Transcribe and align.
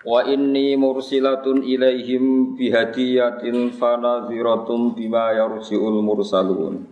Wa 0.00 0.24
inni 0.24 0.80
mursilatun 0.80 1.60
ilaihim 1.60 2.56
bihadiyatin 2.56 3.76
fanadhiratun 3.76 4.96
bima 4.96 5.36
yarji'ul 5.36 6.00
mursalun. 6.00 6.88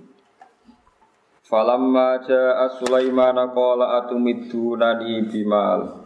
Falamma 1.41 2.21
ja'a 2.21 2.69
Sulaiman 2.77 3.41
qala 3.57 4.05
atumiddunani 4.05 5.25
bimal. 5.25 6.05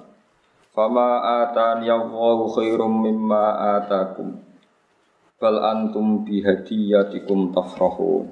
Fama 0.70 1.42
atani 1.42 1.90
Allahu 1.90 2.54
khairum 2.54 3.02
mimma 3.02 3.76
atakum. 3.82 4.38
Bal 5.42 5.58
antum 5.58 6.22
bihadiyatikum 6.22 7.50
tafrahun. 7.50 8.30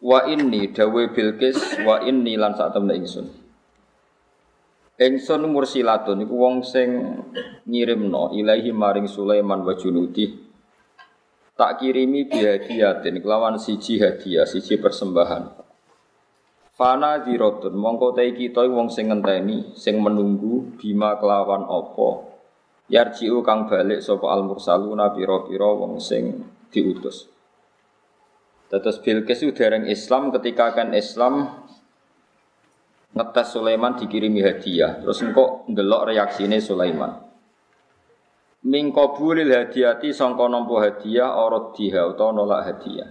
Wa 0.00 0.24
inni 0.24 0.72
dawe 0.72 1.12
Bilqis 1.12 1.84
wa 1.84 2.00
inni 2.00 2.40
lan 2.40 2.56
sak 2.56 2.72
temne 2.72 2.96
ingsun. 2.96 3.28
Ingsun 4.98 5.46
mursilatun 5.46 6.26
iku 6.26 6.34
wong 6.42 6.66
sing 6.66 6.90
ngirimno 7.70 8.34
ilahi 8.34 8.74
maring 8.74 9.06
Sulaiman 9.06 9.62
wa 9.62 9.78
junudi. 9.78 10.26
Tak 11.54 11.78
kirimi 11.78 12.26
bihadiyatin 12.26 13.22
kelawan 13.22 13.62
siji 13.62 14.02
hadiah, 14.02 14.42
siji 14.42 14.74
persembahan. 14.82 15.54
Fana 16.74 17.22
dirotun 17.22 17.78
mongko 17.78 18.18
te 18.18 18.26
kita 18.34 18.66
wong 18.66 18.90
sing 18.90 19.10
ngenteni, 19.10 19.70
sing 19.78 20.02
menunggu 20.02 20.74
bima 20.78 21.14
kelawan 21.18 21.62
apa. 21.66 22.34
Yarjiu 22.90 23.42
kang 23.46 23.70
balik 23.70 24.02
sapa 24.02 24.34
al 24.34 24.42
mursaluna 24.42 25.14
pira-pira 25.14 25.78
wong 25.78 26.02
sing 26.02 26.42
diutus. 26.74 27.30
Terus 28.66 28.98
Bilqis 28.98 29.46
dereng 29.54 29.86
Islam 29.86 30.34
ketika 30.34 30.74
kan 30.74 30.90
Islam 30.90 31.66
ngetes 33.14 33.56
Sulaiman 33.56 33.96
dikirimi 33.96 34.44
hadiah. 34.44 35.00
Terus 35.00 35.22
engkau 35.24 35.64
ndelok 35.70 36.12
reaksine 36.12 36.60
Sulaiman. 36.60 37.28
Min 38.68 38.90
qabulil 38.90 39.48
hadiyati 39.54 40.10
sangka 40.10 40.50
nampa 40.50 40.82
hadiah 40.82 41.38
ora 41.38 41.70
diha 41.72 42.10
utawa 42.10 42.34
nolak 42.34 42.62
hadiah. 42.66 43.10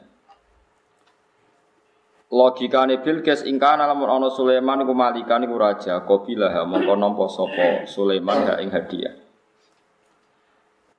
Logikane 2.28 3.00
Bilqis 3.00 3.48
ingkana 3.48 3.88
lamun 3.88 4.12
ana 4.12 4.28
Sulaiman 4.28 4.84
iku 4.84 4.92
malikan 4.92 5.48
iku 5.48 5.56
raja, 5.56 6.04
qabilah 6.04 6.52
mongko 6.68 7.00
nampa 7.00 7.24
sapa 7.32 7.88
Sulaiman 7.88 8.44
ha 8.44 8.60
ing 8.60 8.68
hadiah. 8.68 9.16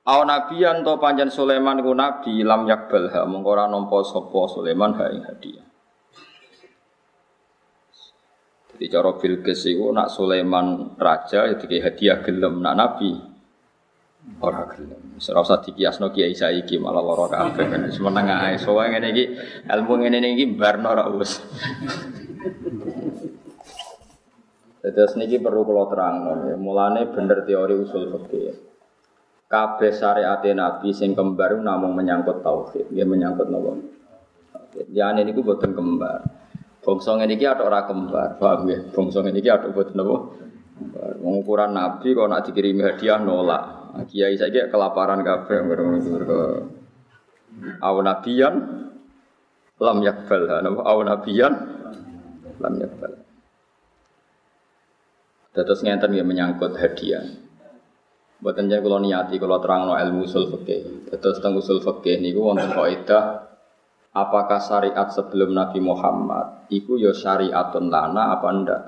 Aw 0.09 0.19
nabiyan 0.25 0.81
to 0.81 0.97
panjen 0.97 1.29
Sulaiman 1.29 1.77
iku 1.85 1.93
nabi 1.93 2.41
lam 2.41 2.65
yakbal 2.65 3.13
ha 3.13 3.29
mongko 3.29 3.49
ora 3.53 3.69
nampa 3.69 4.01
sapa 4.01 4.41
Sulaiman 4.49 4.97
ha 4.97 5.05
ing 5.13 5.21
hadiah. 5.21 5.68
Jadi 8.79 8.95
cara 8.95 9.11
Bilqis 9.11 9.67
itu 9.67 9.91
nak 9.91 10.07
Sulaiman 10.07 10.95
raja 10.95 11.51
itu 11.51 11.67
kayak 11.67 11.83
hadiah 11.83 12.17
gelem 12.23 12.63
nak 12.63 12.79
nabi 12.79 13.11
ora 14.39 14.63
gelem. 14.71 15.19
Ora 15.19 15.39
usah 15.43 15.59
dikiasno 15.59 16.15
kiai 16.15 16.31
saiki 16.31 16.79
malah 16.79 17.03
lara 17.03 17.27
kabeh 17.27 17.65
kan 17.67 17.83
wis 17.91 17.99
meneng 17.99 18.31
ae. 18.31 18.55
Soale 18.55 18.95
ngene 18.95 19.07
iki 19.11 19.23
ilmu 19.67 19.93
ngene 19.99 20.27
iki 20.31 20.45
barno 20.55 20.95
ora 20.95 21.11
wis. 21.11 21.43
Terus 24.79 25.11
perlu 25.11 25.67
kalau 25.67 25.91
terang, 25.91 26.15
ya. 26.47 26.55
mulane 26.55 27.11
bener 27.11 27.43
teori 27.43 27.75
usul 27.83 28.15
fikih. 28.15 28.55
Kabeh 29.51 29.91
syariat 29.91 30.39
Nabi 30.39 30.95
sing 30.95 31.11
kembar 31.11 31.59
namung 31.59 31.99
menyangkut 31.99 32.39
tauhid, 32.39 32.87
dia 32.87 33.03
menyangkut 33.03 33.51
nopo. 33.51 33.75
Ya 34.87 35.11
ini 35.11 35.27
niku 35.27 35.43
boten 35.43 35.75
kembar. 35.75 36.38
Bangsa 36.79 37.19
ngene 37.19 37.35
iki 37.35 37.43
ada 37.43 37.67
ora 37.67 37.83
kembar, 37.83 38.39
paham 38.39 38.71
ya? 38.71 38.79
Bangsa 38.87 39.19
ngene 39.19 39.39
iki 39.43 39.51
ada 39.51 39.67
boten 39.67 39.99
napa? 39.99 40.17
Mengukuran 41.19 41.75
Nabi 41.75 42.15
kok 42.15 42.29
nak 42.31 42.47
dikirimi 42.47 42.81
hadiah 42.87 43.19
nolak. 43.19 43.63
Nah, 43.89 44.05
Kiai 44.07 44.39
saiki 44.39 44.71
kelaparan 44.71 45.25
kabeh 45.25 45.59
mergo 45.65 46.47
Aw 47.83 47.95
nabiyan 47.99 48.55
lam 49.81 49.97
yakbal, 49.99 50.41
napa 50.63 50.81
aw 50.87 50.97
nabiyan 51.03 51.53
lam 52.63 52.73
yakbal. 52.79 53.11
Terus 55.51 55.83
ngenten 55.83 56.15
ya 56.15 56.23
menyangkut 56.23 56.79
hadiah. 56.79 57.27
Buatan 58.39 58.71
jangan 58.71 58.83
kalau 58.87 58.99
niati 59.03 59.35
kalau 59.35 59.59
terang 59.59 59.83
no 59.83 59.99
ilmu 59.99 60.23
usul 60.23 60.47
fikih. 60.47 61.11
Terus 61.11 61.43
tentang 61.43 61.59
usul 61.59 61.83
fikih 61.83 62.23
niku 62.23 62.39
wonten 62.39 62.71
kaidah 62.71 63.48
apakah 64.13 64.57
syariat 64.57 65.07
sebelum 65.13 65.53
Nabi 65.53 65.79
Muhammad 65.81 66.69
iku 66.73 66.97
ya 66.97 67.13
syariatun 67.13 67.89
lana 67.89 68.33
apa 68.33 68.47
ndak? 68.53 68.83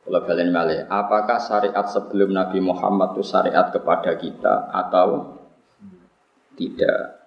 Kalau 0.00 0.20
kalian 0.24 0.50
apakah 0.88 1.38
syariat 1.38 1.86
sebelum 1.86 2.32
Nabi 2.32 2.58
Muhammad 2.58 3.14
itu 3.14 3.22
syariat 3.22 3.68
kepada 3.68 4.16
kita 4.16 4.72
atau 4.72 5.38
tidak? 6.56 7.20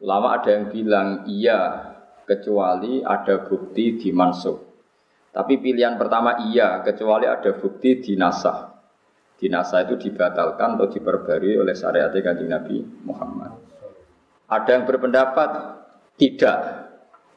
Lama 0.00 0.36
ada 0.36 0.54
yang 0.54 0.70
bilang 0.70 1.24
iya, 1.26 1.92
kecuali 2.28 3.00
ada 3.00 3.42
bukti 3.42 3.96
di. 3.96 4.56
Tapi 5.32 5.60
pilihan 5.60 6.00
pertama 6.00 6.40
iya, 6.48 6.80
kecuali 6.80 7.28
ada 7.28 7.52
bukti 7.56 8.00
di 8.00 8.12
nasah. 8.16 8.76
Di 9.36 9.52
nasah 9.52 9.84
itu 9.84 10.08
dibatalkan 10.08 10.80
atau 10.80 10.88
diperbarui 10.88 11.60
oleh 11.60 11.76
syariat 11.76 12.08
kanjeng 12.08 12.48
Nabi 12.48 12.80
Muhammad. 13.04 13.52
Ada 14.48 14.80
yang 14.80 14.84
berpendapat 14.88 15.50
tidak 16.16 16.58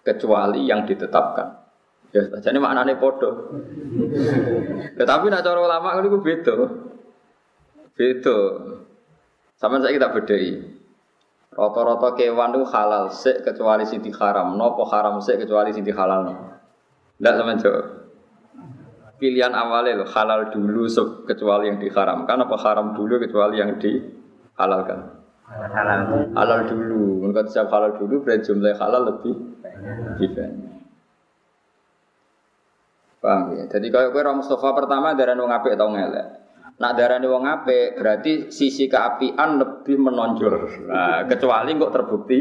kecuali 0.03 0.65
yang 0.65 0.87
ditetapkan. 0.87 1.59
Ya, 2.09 2.25
jadi 2.41 2.57
maknanya 2.57 2.97
podo. 2.97 3.53
Tetapi 4.97 5.25
nak 5.29 5.45
cara 5.45 5.59
ulama 5.61 6.01
itu 6.01 6.17
beda. 6.17 6.55
Beda. 7.93 8.37
Sama 9.59 9.77
saya 9.77 9.93
kita 9.93 10.09
bedai. 10.09 10.79
Rata-rata 11.53 12.15
kewan 12.15 12.55
itu 12.55 12.65
halal 12.71 13.11
sik 13.13 13.45
kecuali 13.45 13.85
sing 13.85 14.01
haram. 14.15 14.57
Nopo 14.57 14.87
haram 14.89 15.21
sik 15.21 15.43
kecuali 15.43 15.69
sing 15.69 15.85
halal. 15.91 16.33
Tidak 17.19 17.33
sama 17.35 17.53
jawab. 17.59 17.85
Pilihan 19.19 19.51
awalnya 19.51 19.99
loh, 19.99 20.07
halal 20.07 20.47
dulu 20.47 20.87
kecuali 21.27 21.67
yang 21.67 21.75
diharamkan 21.75 22.39
apa 22.39 22.55
haram 22.63 22.95
dulu 22.95 23.19
kecuali 23.19 23.59
yang 23.59 23.75
dihalalkan. 23.75 25.18
Halal 25.49 26.29
halal 26.37 26.59
dulu. 26.69 27.25
Menurut 27.25 27.49
siap 27.49 27.73
halal 27.73 27.97
dulu 27.97 28.21
berarti 28.21 28.53
jumlah 28.53 28.77
halal 28.77 29.01
lebih 29.15 29.35
lebih 30.15 30.29
banyak. 30.37 30.77
Paham 33.19 33.41
ya? 33.57 33.63
Jadi 33.67 33.87
kalau 33.91 34.15
kue 34.15 34.23
Mustafa 34.31 34.69
pertama 34.71 35.11
darah 35.11 35.35
wong 35.35 35.51
apik 35.51 35.75
atau 35.75 35.91
ngelek. 35.91 36.27
Nak 36.79 36.91
darah 36.95 37.19
wong 37.19 37.43
apik 37.43 37.99
berarti 37.99 38.31
sisi 38.47 38.87
keapian 38.87 39.59
lebih 39.59 39.99
menonjol. 39.99 40.87
Nah, 40.87 41.27
kecuali 41.27 41.75
kok 41.75 41.91
terbukti 41.91 42.39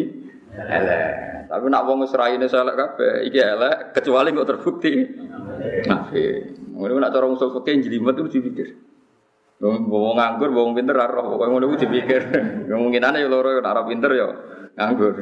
elek. 0.54 1.10
Tapi 1.50 1.64
nak 1.66 1.82
wong 1.88 2.06
Israel 2.06 2.36
ini 2.36 2.46
elek 2.46 2.76
kabeh, 2.76 3.12
iki 3.26 3.40
elek 3.42 3.76
kecuali 3.96 4.30
kok 4.30 4.48
terbukti 4.54 4.92
apik. 5.90 6.36
Ngono 6.78 7.02
nak 7.02 7.10
cara 7.10 7.26
usul 7.26 7.50
fikih 7.58 7.82
jelimet 7.82 8.14
itu 8.14 8.38
dipikir. 8.38 8.68
Wong 9.58 9.90
wong 9.90 10.14
nganggur, 10.14 10.54
wong 10.54 10.70
pinter 10.78 10.94
ora 10.94 11.10
roh, 11.10 11.34
pokoke 11.34 11.50
ngono 11.50 11.64
kuwi 11.66 11.82
dipikir. 11.82 12.22
Kemungkinane 12.70 13.18
ya 13.18 13.26
loro 13.26 13.58
ora 13.58 13.82
pinter 13.82 14.10
ya 14.14 14.28
nganggur. 14.78 15.14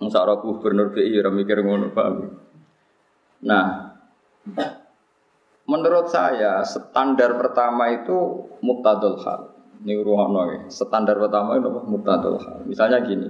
Wong 0.00 0.08
sak 0.08 0.24
gubernur 0.40 0.96
BI 0.96 1.20
ora 1.20 1.28
mikir 1.28 1.60
ngono, 1.60 1.92
paham. 1.92 2.32
Nah, 3.44 3.92
menurut 5.68 6.08
saya 6.08 6.64
standar 6.64 7.36
pertama 7.36 7.92
itu 7.92 8.48
muktadul 8.64 9.20
hal. 9.20 9.52
Ini 9.84 10.00
ruhono 10.00 10.40
ya. 10.48 10.60
Standar 10.72 11.16
pertama 11.20 11.56
itu? 11.56 11.68
Muktadul 11.68 12.36
hal. 12.40 12.64
Misalnya 12.64 13.00
gini, 13.04 13.28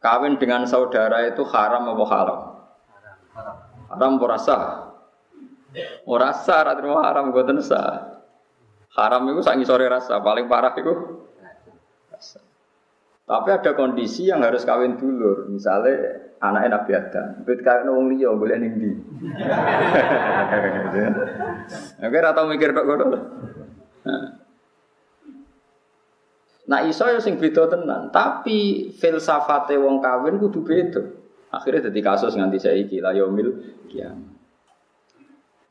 kawin 0.00 0.40
dengan 0.40 0.64
saudara 0.64 1.28
itu 1.28 1.44
haram 1.44 1.88
apa 1.92 2.04
halal? 2.08 2.40
Haram 3.92 4.16
rasa? 4.20 4.56
Ora 6.08 6.32
sah, 6.32 6.64
ra 6.64 6.72
terima 6.76 7.04
haram 7.04 7.32
mboten 7.32 7.60
sah. 7.60 8.19
Haram 8.90 9.22
itu 9.30 9.42
sangi 9.46 9.62
sore 9.62 9.86
rasa, 9.86 10.18
paling 10.18 10.50
parah 10.50 10.74
itu 10.74 10.90
rasa. 12.10 12.42
Tapi 13.30 13.48
ada 13.54 13.78
kondisi 13.78 14.26
yang 14.26 14.42
harus 14.42 14.66
kawin 14.66 14.98
dulur. 14.98 15.46
Misalnya 15.46 16.18
anaknya 16.42 16.82
Nabi 16.82 16.90
Adam. 16.98 17.46
Bet 17.46 17.62
kawin 17.62 17.86
wong 17.86 18.10
liya 18.10 18.34
boleh 18.34 18.58
ning. 18.58 18.74
Oke, 22.02 22.16
ora 22.18 22.34
tau 22.34 22.50
mikir 22.50 22.74
tok 22.74 22.86
ngono. 22.90 23.06
Nah. 26.66 26.80
Iso 26.90 27.06
ya 27.06 27.22
sing 27.22 27.38
beda 27.38 27.70
tenan, 27.70 28.10
tapi 28.10 28.90
filsafate 28.94 29.78
wong 29.78 30.02
kawin 30.02 30.42
kudu 30.42 30.66
beda. 30.66 31.02
Akhirnya 31.54 31.90
jadi 31.90 32.00
kasus 32.02 32.34
nganti 32.34 32.58
saiki 32.62 32.98
la 32.98 33.14
yaumil 33.14 33.54
kiamat. 33.90 34.29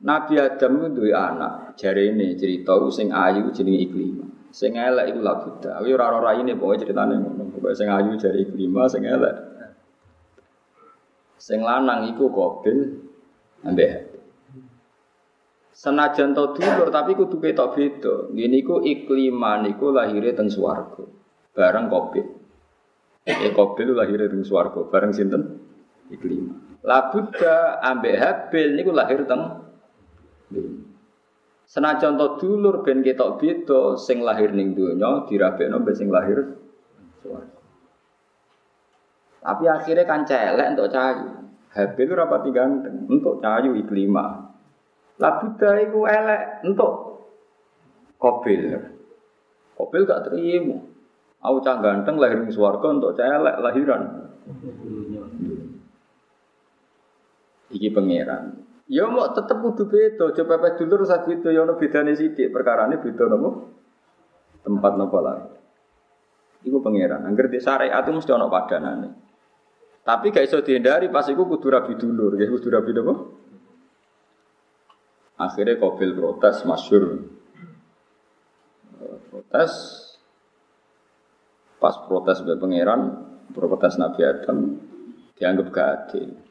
Nabi 0.00 0.40
Adam 0.40 0.80
itu 0.88 1.12
anak, 1.12 1.76
jari 1.76 2.16
ini 2.16 2.32
cerita 2.32 2.72
sing 2.88 3.12
ayu 3.12 3.52
jenenge 3.52 3.84
Iklimah. 3.84 4.28
Sing 4.48 4.72
elek 4.72 5.12
iku 5.12 5.20
la 5.20 5.34
buta. 5.36 5.76
Aku 5.76 5.92
ora 5.92 6.08
ora 6.16 6.32
ini 6.40 6.56
pokoke 6.56 6.82
ceritane 6.88 7.20
ngono. 7.20 7.52
Pokoke 7.52 7.76
sing 7.76 7.92
ayu 7.92 8.16
jari 8.16 8.48
Iklimah, 8.48 8.88
sing 8.88 9.04
elek. 9.04 9.36
Sing 11.36 11.60
lanang 11.60 12.08
iku 12.12 12.32
Qabil 12.32 12.78
ambek 13.64 14.12
Senajan 15.72 16.36
to 16.36 16.52
dulur 16.52 16.92
tapi 16.92 17.16
kudu 17.16 17.40
ketok 17.40 17.72
beda. 17.72 18.14
Ngene 18.36 18.56
iku 18.60 18.84
ikliman 18.84 19.64
iku 19.68 19.96
lahire 19.96 20.36
teng 20.36 20.52
swarga. 20.52 21.08
Bareng 21.56 21.88
Qabil. 21.88 22.24
Eh 23.24 23.52
Qabil 23.52 23.88
lahire 23.96 24.28
teng 24.28 24.44
swarga 24.44 24.84
bareng 24.88 25.12
sinten? 25.16 25.60
Ikliman. 26.12 26.84
Labuda 26.84 27.80
ambek 27.80 28.16
Habil 28.16 28.76
niku 28.76 28.92
lahir 28.92 29.24
teng 29.24 29.59
Senajan 31.70 32.18
to 32.18 32.26
dulur 32.42 32.82
ben 32.82 33.06
ketok 33.06 33.38
beda 33.38 33.94
sing 33.94 34.26
lahir 34.26 34.50
ning 34.50 34.74
donya 34.74 35.22
dirabekno 35.30 35.78
mbek 35.78 35.94
sing 35.94 36.10
lahir 36.10 36.58
swarga. 37.22 37.60
Tapi 39.40 39.64
akhirnya 39.70 40.04
kan 40.04 40.26
celek 40.26 40.76
untuk 40.76 40.90
cahayu. 40.90 41.30
Habil 41.70 42.10
rapati 42.10 42.50
ganteng 42.50 43.06
untuk 43.06 43.38
cahayu 43.38 43.78
iklimah. 43.78 44.50
Lah 45.20 45.32
Buddha 45.38 45.70
itu 45.78 46.00
elek 46.08 46.42
untuk 46.66 46.92
Kobil. 48.20 48.76
Kobil 49.76 50.02
gak 50.04 50.28
terima. 50.28 50.76
Aku 51.40 51.64
cah 51.64 51.80
ganteng 51.80 52.20
lahir 52.20 52.44
di 52.44 52.52
swarga 52.52 52.92
untuk 52.92 53.16
cah 53.16 53.24
elek 53.24 53.56
lahiran. 53.64 54.02
Iki 57.72 57.88
pangeran. 57.96 58.59
Ya 58.90 59.06
mau 59.06 59.22
tetep 59.30 59.54
kudu 59.62 59.86
beda, 59.86 60.34
coba 60.34 60.58
pepes 60.58 60.82
dulur 60.82 61.06
sak 61.06 61.22
beda 61.22 61.54
ya 61.54 61.62
ono 61.62 61.78
bedane 61.78 62.10
sithik, 62.10 62.50
perkarane 62.50 62.98
beda 62.98 63.30
nopo? 63.30 63.50
Tempat 64.66 64.92
nopo 64.98 65.18
lah. 65.22 65.46
Iku 66.66 66.82
pangeran. 66.82 67.22
Angger 67.22 67.46
di 67.46 67.62
syariat 67.62 68.02
itu 68.02 68.10
mesti 68.10 68.34
ono 68.34 68.50
padanane. 68.50 69.08
Tapi 70.02 70.34
gak 70.34 70.42
iso 70.42 70.58
dihindari 70.66 71.06
pas 71.06 71.22
iku 71.30 71.46
kudu 71.46 71.70
rabi 71.70 71.94
dulur, 71.94 72.34
ya 72.34 72.50
kudu 72.50 72.66
rabi 72.66 72.90
nopo? 72.90 73.14
Akhirnya 75.38 75.78
Kobil 75.78 76.10
protes, 76.10 76.66
masyur. 76.66 77.30
Protes, 79.30 79.72
pas 81.78 81.94
protes 82.10 82.42
sebagai 82.42 82.58
pangeran, 82.58 83.00
protes 83.54 83.96
Nabi 84.02 84.20
Adam, 84.26 84.58
dianggap 85.38 85.66
gak 85.70 85.88
adil. 85.94 86.49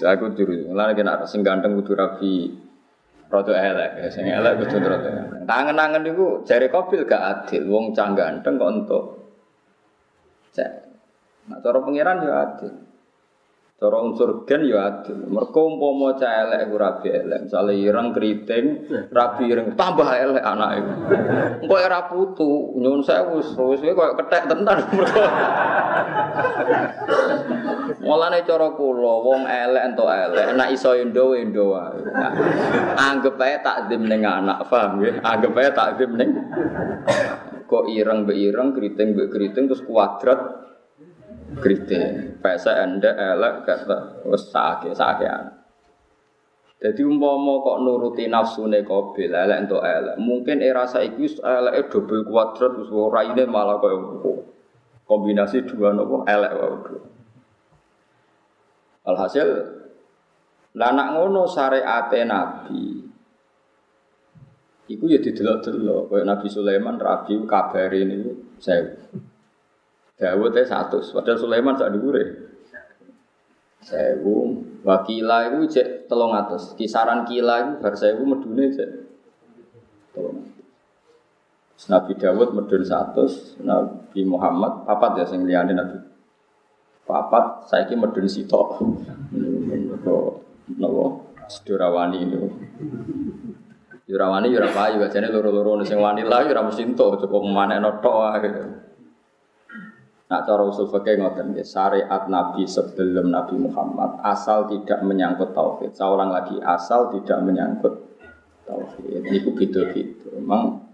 Aku 0.00 0.36
dulu, 0.36 0.76
lalu 0.76 0.92
kena 0.96 1.24
sing 1.24 1.40
ganteng 1.40 1.76
kudu 1.80 1.96
rapi 1.96 2.52
rodo 3.30 3.52
elek, 3.56 4.12
sing 4.12 4.28
elek 4.28 4.60
kudu 4.64 4.76
elek. 4.84 5.02
Tangan-tangan 5.48 6.04
itu 6.04 6.44
jari 6.44 6.68
Kobil 6.68 7.08
gak 7.08 7.46
adil, 7.46 7.64
wong 7.66 7.96
cang 7.96 8.12
ganteng 8.12 8.60
kok 8.60 8.70
untuk 8.70 9.04
cek. 10.52 10.70
Nah, 11.48 11.58
cara 11.58 11.78
pangeran 11.80 12.22
ya 12.22 12.32
adil. 12.46 12.72
Cara 13.80 13.96
unsur 14.04 14.44
gen 14.44 14.68
ya 14.68 14.92
adil. 14.92 15.24
Mergo 15.24 15.72
umpama 15.72 16.12
cah 16.20 16.44
elek 16.44 16.68
ora 16.68 17.00
elek, 17.00 17.48
misale 17.48 17.72
ireng 17.80 18.12
keriting, 18.12 18.64
rabi 19.08 19.48
ireng 19.48 19.72
tambah 19.72 20.04
elek 20.04 20.44
iku. 20.44 20.92
Engko 21.64 21.76
ora 21.80 22.04
putu, 22.04 22.76
nyun 22.76 23.00
sewu 23.00 23.40
wis 23.40 23.80
koyo 23.80 24.20
kethek 24.20 24.52
tenan. 24.52 24.84
Mulane 28.04 28.44
cara 28.44 28.68
kula 28.76 29.14
wong 29.24 29.48
elek 29.48 29.96
entuk 29.96 30.12
elek, 30.12 30.60
nek 30.60 30.76
iso 30.76 30.92
endo 30.92 31.32
endo 31.32 31.72
wae. 31.72 32.04
Anggep 33.00 33.40
ae 33.40 33.64
takdim 33.64 34.04
ning 34.04 34.28
anak, 34.28 34.60
paham 34.68 35.00
ya? 35.00 35.24
Anggep 35.24 35.56
ae 35.56 35.72
takdim 35.72 36.20
ning 36.20 36.36
kok 37.64 37.88
ireng 37.88 38.28
be 38.28 38.36
ireng, 38.36 38.76
keriting 38.76 39.16
be 39.16 39.24
keriting 39.32 39.72
terus 39.72 39.80
kuadrat 39.88 40.68
Kritik, 41.58 42.38
pesa 42.38 42.78
anda 42.78 43.10
elek 43.10 43.66
kata 43.66 44.22
wes 44.22 44.54
sakit 44.54 44.94
sakean. 44.94 45.50
Jadi 46.80 47.02
umpama 47.04 47.60
kok 47.60 47.82
nuruti 47.82 48.30
nafsu 48.30 48.70
kobil 48.86 49.34
elek 49.34 49.66
untuk 49.66 49.82
elek, 49.82 50.16
mungkin 50.22 50.62
era 50.62 50.86
saiki 50.86 51.26
elek 51.42 51.90
double 51.90 52.22
kuadrat 52.22 52.72
terus 52.78 52.88
ini 52.94 53.42
malah 53.50 53.82
kau 53.82 54.46
kombinasi 55.10 55.66
dua 55.66 55.90
nopo 55.90 56.22
elek 56.24 56.52
wae. 56.54 56.98
Alhasil 59.10 59.48
lanak 60.78 61.18
ngono 61.18 61.50
syariate 61.50 62.22
Nabi. 62.22 63.10
Iku 64.90 65.04
ya 65.06 65.22
didelok-delok 65.22 66.10
kaya 66.10 66.22
Nabi 66.26 66.46
Sulaiman 66.50 66.98
rabi 66.98 67.38
kabare 67.46 68.02
niku 68.06 68.58
saya 68.58 68.90
Dawud 70.20 70.52
teh 70.52 70.68
satu, 70.68 71.00
padahal 71.00 71.40
Sulaiman 71.40 71.80
sak 71.80 71.96
dhuwure. 71.96 72.24
Sewu, 73.80 74.60
wakila 74.84 75.48
itu 75.48 75.80
cek 75.80 76.04
telung 76.12 76.36
atas. 76.36 76.76
Kisaran 76.76 77.24
kila 77.24 77.56
itu 77.64 77.72
bar 77.80 77.96
sewu 77.96 78.28
medune 78.28 78.68
cek 78.68 78.90
telung. 80.12 80.44
Nabi 81.88 82.12
Dawud 82.20 82.52
medun 82.52 82.84
satu, 82.84 83.24
Nabi 83.64 84.20
Muhammad 84.28 84.84
papat 84.84 85.10
ya 85.16 85.24
sing 85.24 85.48
liyane 85.48 85.72
Nabi. 85.72 85.96
Papat 87.08 87.72
saiki 87.72 87.96
medun 87.96 88.28
sitok. 88.28 88.84
Nopo 89.32 90.44
nopo 90.76 91.32
sedorawani 91.48 92.18
itu. 92.28 92.44
Yurawani 94.04 94.52
yura 94.52 94.68
juga 94.68 95.06
jadi 95.06 95.30
loro-loro 95.30 95.80
sing 95.86 96.02
wani 96.02 96.26
lah 96.26 96.42
yura 96.42 96.66
cukup 96.68 97.42
manekno 97.46 98.02
tok 98.04 98.42
gitu. 98.42 98.89
Nah 100.30 100.46
cara 100.46 100.62
usul 100.62 100.86
fikih 100.86 101.18
ngoten 101.18 101.50
nggih, 101.58 101.66
syariat 101.66 102.30
Nabi 102.30 102.62
sebelum 102.62 103.34
Nabi 103.34 103.58
Muhammad 103.58 104.22
asal 104.22 104.70
tidak 104.70 105.02
menyangkut 105.02 105.50
tauhid. 105.50 105.90
Saya 105.90 106.14
ulang 106.14 106.30
lagi, 106.30 106.54
asal 106.62 107.10
tidak 107.10 107.42
menyangkut 107.42 107.98
tauhid. 108.62 109.26
Ini 109.26 109.42
gitu-gitu. 109.42 110.30
Memang 110.38 110.86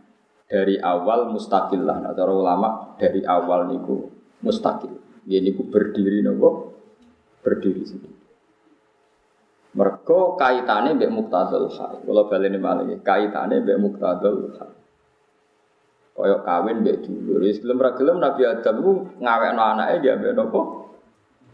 dari 0.48 0.80
awal 0.80 1.28
mustakil 1.28 1.84
lah. 1.84 2.00
Nah, 2.00 2.16
cara 2.16 2.32
ulama 2.32 2.96
dari 2.96 3.20
awal 3.28 3.68
niku 3.68 4.08
mustakil. 4.40 4.96
Ini 5.28 5.52
niku 5.52 5.68
berdiri 5.68 6.25
nopo 6.25 6.72
berdiri 7.44 7.82
sendiri. 7.84 8.16
Mereka 9.76 10.40
kaitannya 10.40 10.96
mbek 10.96 11.12
muktadul 11.12 11.68
hal. 11.76 12.00
Kalau 12.00 12.25
balik 12.32 12.49
ini 12.49 12.56
malah 12.56 12.88
kaitannya 13.04 13.61
mbek 13.61 13.76
muktadul 13.84 14.56
hal. 14.56 14.72
Koyok 16.16 16.49
kawin 16.49 16.80
mbek 16.80 17.04
dulur. 17.04 17.44
Wis 17.44 17.61
gelem 17.61 17.76
ra 17.76 17.92
gelem 17.92 18.16
Nabi 18.16 18.49
Adam 18.49 18.80
ku 18.80 18.92
ngawekno 19.20 19.61
anake 19.61 20.00
dia 20.00 20.16
mbek 20.16 20.32
nopo? 20.32 20.61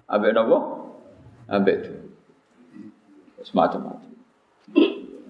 Ambek 0.06 0.30
nopo? 0.38 0.56
Ambek 1.50 1.76
dulur. 1.82 2.10
Semacam-macam. 3.42 4.12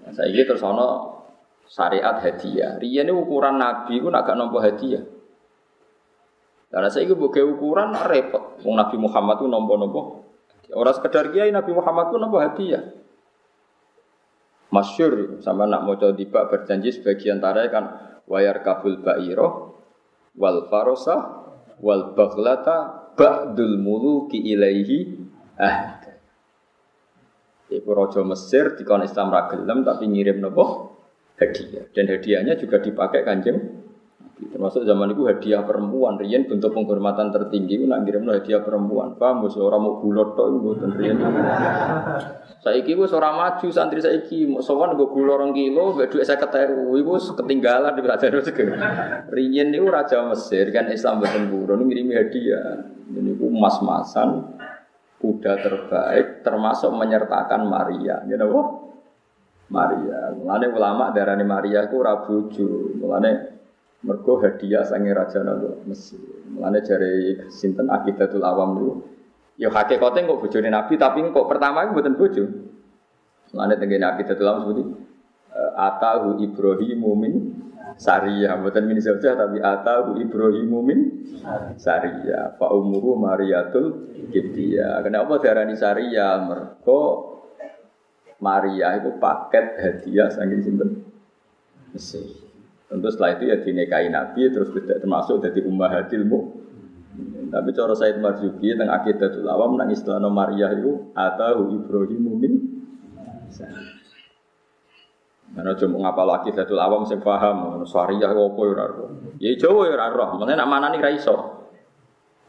Nah, 0.05 0.11
saiki 0.13 0.45
terus 0.45 0.61
ana 0.61 1.17
syariat 1.65 2.21
hadiah. 2.21 2.77
Riyen 2.77 3.09
ukuran 3.09 3.57
Nabi 3.57 3.97
ku 3.97 4.13
nak 4.13 4.29
gak 4.29 4.37
hadiah. 4.61 5.01
Karena 6.69 6.89
saya 6.93 7.09
itu 7.09 7.17
ukuran 7.17 7.89
repot. 8.05 8.61
Wong 8.61 8.77
Nabi 8.77 9.01
Muhammad 9.01 9.41
itu 9.41 9.49
nompo-nompo. 9.49 10.25
Orang 10.73 10.93
sekedar 10.93 11.29
kiai 11.33 11.49
Nabi 11.49 11.73
Muhammad 11.73 12.13
itu 12.13 12.17
nompo 12.21 12.37
hadiah. 12.37 12.81
Masyur 14.73 15.41
sama 15.41 15.69
nak 15.69 15.85
mau 15.85 15.93
coba 15.97 16.49
berjanji 16.49 16.89
sebagian 16.89 17.37
tarai 17.37 17.69
kan 17.69 18.12
wayar 18.29 18.63
kabul 18.63 19.01
ba'iro 19.01 19.79
wal 20.37 20.69
farosa 20.69 21.45
wal 21.83 22.15
baghlata 22.15 23.11
ba'dul 23.17 23.77
muluki 23.81 24.41
ilaihi 24.41 24.99
ah 25.59 26.03
Iku 27.73 27.89
rojo 27.89 28.21
Mesir 28.21 28.77
di 28.77 28.85
Islam 28.85 29.33
ragelam 29.33 29.81
tapi 29.81 30.05
ngirim 30.05 30.37
nopo? 30.37 30.93
Hadiah. 31.41 31.89
Dan 31.89 32.05
hadiahnya 32.05 32.53
juga 32.61 32.77
dipakai 32.77 33.25
kanjeng 33.25 33.72
termasuk 34.51 34.83
zaman 34.83 35.13
itu 35.13 35.23
hadiah 35.29 35.63
perempuan 35.63 36.19
rian 36.19 36.49
bentuk 36.49 36.73
penghormatan 36.73 37.31
tertinggi 37.31 37.85
nak 37.85 38.03
ngirim 38.03 38.27
hadiah 38.27 38.59
perempuan 38.65 39.15
paham 39.15 39.45
bos 39.45 39.55
orang 39.55 39.81
mau 39.83 39.99
gulot 40.01 40.35
toh 40.35 40.47
buatan 40.59 40.91
rian 40.97 41.17
Saiki 42.63 42.95
wis 42.95 43.11
ora 43.11 43.35
maju 43.35 43.67
santri 43.75 43.99
saiki, 43.99 44.47
mau 44.47 44.63
sowan 44.63 44.95
nggo 44.95 45.11
gula 45.11 45.35
2 45.35 45.51
kilo, 45.51 45.99
mbek 45.99 46.15
dhuwit 46.15 46.23
50.000 46.23 46.95
iku 46.95 47.11
ketinggalan 47.35 47.91
di 47.91 48.01
kerajaan 48.07 48.33
rezeki. 48.39 48.63
Riyen 49.35 49.67
niku 49.67 49.91
raja 49.91 50.23
Mesir 50.23 50.71
kan 50.71 50.87
Islam 50.87 51.19
boten 51.19 51.51
burun 51.51 51.83
ngirimi 51.83 52.15
hadiah. 52.15 52.87
Niku 53.11 53.51
emas-masan 53.51 54.55
kuda 55.19 55.59
terbaik 55.59 56.39
termasuk 56.47 56.87
menyertakan 56.95 57.67
Maria. 57.67 58.23
You 58.31 58.39
know? 58.39 58.79
Maria. 59.67 60.31
Mulane 60.31 60.67
ulama 60.71 61.11
darani 61.11 61.43
Maria 61.43 61.83
iku 61.83 61.99
ora 61.99 62.23
bojo. 62.23 62.95
Mulane 62.95 63.31
Mergo 64.03 64.43
hadiah 64.43 64.83
sange 64.83 65.15
raja 65.15 65.39
napa 65.47 65.79
Mesir. 65.87 66.19
Mulane 66.51 66.83
jare 66.83 67.47
sinten 67.47 67.87
Aqidatul 67.87 68.43
Awam 68.43 68.75
niku 68.75 68.91
ya 69.55 69.71
hakikate 69.71 70.27
kok 70.27 70.39
bojone 70.43 70.67
Nabi 70.67 70.99
tapi 70.99 71.23
kok 71.23 71.47
pertama 71.47 71.87
iku 71.87 71.91
mboten 71.95 72.15
bojo. 72.19 72.43
Mulane 73.55 73.79
tengene 73.79 74.03
Aqidatul 74.03 74.43
Awam 74.43 74.59
seperti 74.67 74.83
eh, 75.55 75.71
atahu 75.79 76.43
Ibrahimu 76.43 77.11
min 77.15 77.33
Saria, 77.95 78.57
bukan 78.57 78.83
min 78.89 78.97
zawjah 78.99 79.39
tapi 79.39 79.63
atahu 79.63 80.19
Ibrahimu 80.19 80.79
min 80.83 80.99
Saria. 81.79 82.59
Fa 82.59 82.75
umuru 82.75 83.15
Mariatul 83.15 84.11
Kibtiyah. 84.35 84.99
Kenapa 84.99 85.39
diarani 85.39 85.79
Saria? 85.79 86.43
Mergo 86.43 87.31
Maria 88.43 88.99
itu 88.99 89.15
paket 89.15 89.79
hadiah 89.79 90.27
saking 90.27 90.59
sinten? 90.59 90.89
Mesir. 91.95 92.42
Tentu 92.93 93.09
setelah 93.09 93.41
itu 93.41 93.43
ya 93.49 93.57
dinikahi 93.57 94.13
Nabi 94.13 94.53
terus 94.53 94.69
tidak 94.69 95.01
termasuk 95.01 95.41
dari 95.41 95.65
ummahatil 95.65 96.29
Tapi 97.49 97.69
cara 97.73 97.93
Said 97.97 98.21
Marzuki 98.21 98.69
tentang 98.69 98.93
akidatul 98.93 99.49
awam 99.49 99.81
nang 99.81 99.89
istilah 99.89 100.21
Maria 100.29 100.69
itu 100.77 101.09
atau 101.17 101.73
Ibrahim 101.73 102.37
min 102.37 102.53
Mana 105.53 105.77
cuma 105.77 106.05
ngapal 106.05 106.25
lagi 106.25 106.49
datul 106.49 106.81
awam 106.81 107.05
sing 107.05 107.21
paham, 107.21 107.85
syariah 107.85 108.29
apa 108.29 108.61
ya 108.61 108.73
ora 108.73 108.85
Ya 109.37 109.53
Jawa 109.53 109.85
ya 109.85 110.09
roh, 110.09 110.41
mene 110.41 110.57
nak 110.57 110.65
manani 110.65 110.97
ra 110.97 111.13
iso. 111.13 111.35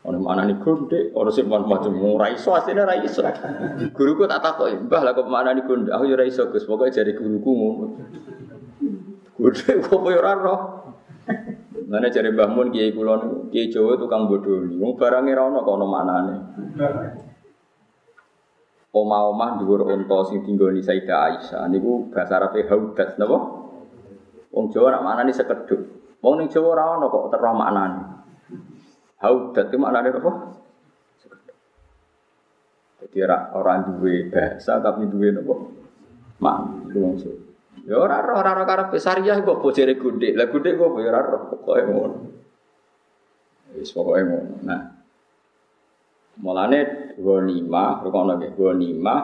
Ono 0.09 0.19
manani 0.21 0.57
gonde, 0.57 1.13
ono 1.13 1.29
sing 1.29 1.45
macam 1.45 1.93
ora 2.01 2.33
iso 2.33 2.57
asline 2.57 2.81
ra 2.81 2.97
iso. 2.97 3.21
Guruku 3.93 4.25
tak 4.25 4.41
takoki, 4.41 4.89
"Mbah 4.89 5.01
lah 5.05 5.13
kok 5.13 5.29
manani 5.29 5.69
gonde?" 5.69 5.93
Aku 5.93 6.09
ya 6.09 6.17
ora 6.17 6.25
iso, 6.25 6.49
Gus. 6.49 6.65
Pokoke 6.65 6.97
jari 6.97 7.13
guruku 7.13 7.51
ngono. 7.53 7.85
Gonde 9.45 9.77
apa 9.77 10.09
ya 10.09 10.19
ora 10.25 10.33
roh. 10.41 10.61
Mana 11.85 12.09
cari 12.09 12.33
Mbah 12.33 12.49
Mun 12.57 12.73
Kiai 12.73 12.97
kula 12.97 13.21
Kiai 13.53 13.69
Jawa 13.69 14.01
tukang 14.01 14.25
bodoni. 14.25 14.81
Wong 14.81 14.97
barange 14.97 15.37
ra 15.37 15.45
ono 15.45 15.61
kok 15.61 15.77
ono 15.77 15.85
maknane 15.85 16.35
omah-omah 18.95 19.59
dhuwur 19.59 19.91
unta 19.91 20.19
sing 20.31 20.47
dinggoni 20.47 20.79
Sayyidah 20.79 21.19
Aisyah 21.27 21.67
niku 21.67 22.15
bahasa 22.15 22.39
Arabe 22.39 22.63
haudat 22.65 23.19
napa? 23.21 23.39
Wong 24.55 24.73
Jawa 24.73 24.97
nak 24.97 25.05
maknane 25.05 25.37
sekedhuk. 25.37 25.83
Wong 26.25 26.41
ning 26.41 26.49
Jawa 26.49 26.69
ora 26.73 26.85
ono 26.97 27.13
kok 27.13 27.37
terus 27.37 27.53
maknane. 27.53 28.01
Haudat 29.21 29.67
itu 29.69 29.77
maknane 29.77 30.09
apa? 30.09 30.33
Jadi 33.05 33.21
orang 33.29 33.93
duwe 33.93 34.33
bahasa 34.33 34.81
tapi 34.81 35.05
duwe 35.05 35.37
napa? 35.37 35.55
Makna 36.41 36.89
itu 36.89 36.99
wong. 37.05 37.15
Ya 37.85 38.01
ora 38.01 38.25
ora 38.25 38.57
ora 38.57 38.65
karepe 38.65 38.97
syariah 38.97 39.41
kok 39.45 39.61
bojere 39.61 40.01
gundhik. 40.01 40.33
Lah 40.35 40.49
gundhik 40.49 40.81
kok 40.81 40.97
ya 41.01 41.11
ora 41.13 41.39
pokoke 41.53 41.83
ngono. 41.85 42.17
Wis 43.77 43.93
pokoke 43.93 44.21
ngono. 44.25 44.53
Nah, 44.65 44.81
Mulane 46.35 47.15
ghanimah, 47.15 48.03
rukono 48.03 48.35
nggih, 48.35 48.59
ghanimah 48.59 49.21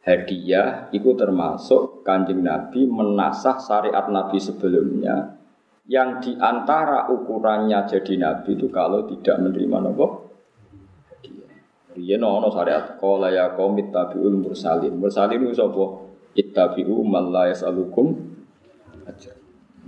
hadiah 0.00 0.88
itu 0.88 1.12
termasuk 1.12 2.00
kanjeng 2.00 2.40
Nabi 2.40 2.88
menasah 2.88 3.60
syariat 3.60 4.08
Nabi 4.08 4.40
sebelumnya 4.40 5.36
yang 5.84 6.24
di 6.24 6.32
antara 6.40 7.12
ukurannya 7.12 7.84
jadi 7.84 8.16
Nabi 8.16 8.56
itu 8.56 8.72
kalau 8.72 9.04
tidak 9.04 9.36
menerima 9.36 9.76
nopo 9.84 10.32
hadiah. 11.12 11.52
Riyen 11.92 12.24
ana 12.24 12.48
syariat 12.48 12.96
qala 12.96 13.28
ya 13.28 13.52
qaum 13.52 13.76
ittabi'ul 13.76 14.40
mursalin. 14.40 14.96
Mursalin 14.96 15.44
itu 15.44 15.52
sapa? 15.52 16.09
Ittabi'u 16.36 17.02
man 17.02 17.34
la 17.34 17.50
yas'alukum 17.50 18.06
ajr. 19.06 19.34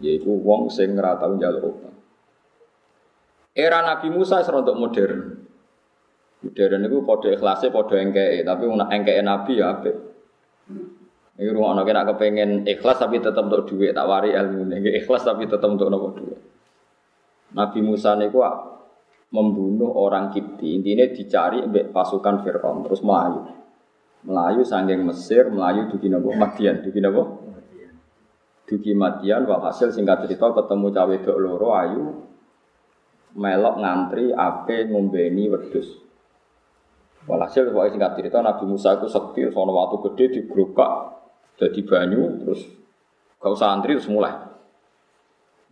Yaiku 0.02 0.34
wong 0.42 0.66
sing 0.72 0.98
ora 0.98 1.14
tau 1.14 1.36
njaluk 1.38 1.92
Era 3.52 3.84
Nabi 3.84 4.08
Musa 4.08 4.40
serontok 4.40 4.76
modern. 4.80 5.20
Modern 6.42 6.80
itu 6.88 6.98
podo 7.04 7.28
ikhlasnya 7.28 7.68
podo 7.68 7.94
engke, 8.00 8.40
tapi 8.42 8.64
nak 8.64 8.88
engke 8.88 9.12
nabi 9.20 9.60
ya 9.60 9.76
apa? 9.76 9.92
Ini 11.36 11.52
rumah 11.52 11.76
anak 11.76 11.92
nak 11.92 12.06
kepengen 12.16 12.64
ikhlas 12.64 12.96
tapi 12.96 13.20
tetap 13.20 13.52
untuk 13.52 13.68
duit, 13.68 13.92
tak 13.92 14.08
wari 14.08 14.32
ilmu 14.32 14.72
ini 14.72 15.04
ikhlas 15.04 15.28
tapi 15.28 15.44
tetap 15.44 15.68
untuk 15.68 15.92
nopo 15.92 16.16
duit. 16.16 16.40
Nabi 17.52 17.80
Musa 17.84 18.16
niku 18.16 18.40
membunuh 19.32 19.92
orang 19.96 20.32
Kipti, 20.32 20.76
intinya 20.76 21.04
dicari 21.08 21.64
pasukan 21.92 22.44
Fir'aun 22.44 22.84
terus 22.84 23.04
melayu. 23.04 23.61
Melayu 24.22 24.62
sanggeng 24.62 25.02
Mesir, 25.02 25.50
melayu 25.50 25.90
dugi 25.90 26.06
nopo 26.06 26.30
Madian, 26.30 26.78
dugi 26.78 27.02
nopo? 27.02 27.42
Dugi 28.70 28.94
Madian, 28.94 29.42
walhasil 29.50 29.90
singkat 29.90 30.26
cerita 30.26 30.46
ketemu 30.54 30.86
cawe 30.94 31.14
dok 31.26 31.38
loro 31.42 31.68
ayu 31.74 32.04
melok 33.34 33.74
ngantri 33.82 34.30
ape 34.30 34.86
ngombeni 34.86 35.50
wedus. 35.50 35.98
Walhasil 37.26 37.70
pokoknya 37.70 37.90
singkat 37.98 38.12
cerita 38.18 38.38
Nabi 38.42 38.64
Musa 38.66 38.98
itu 38.98 39.10
sekti, 39.10 39.46
sono 39.50 39.74
waktu 39.74 39.96
gede 40.10 40.24
digerukak 40.38 40.92
jadi 41.58 41.80
banyu, 41.82 42.42
terus 42.42 42.60
gak 43.42 43.52
usah 43.52 43.74
antri 43.74 43.98
terus 43.98 44.10
mulai. 44.10 44.34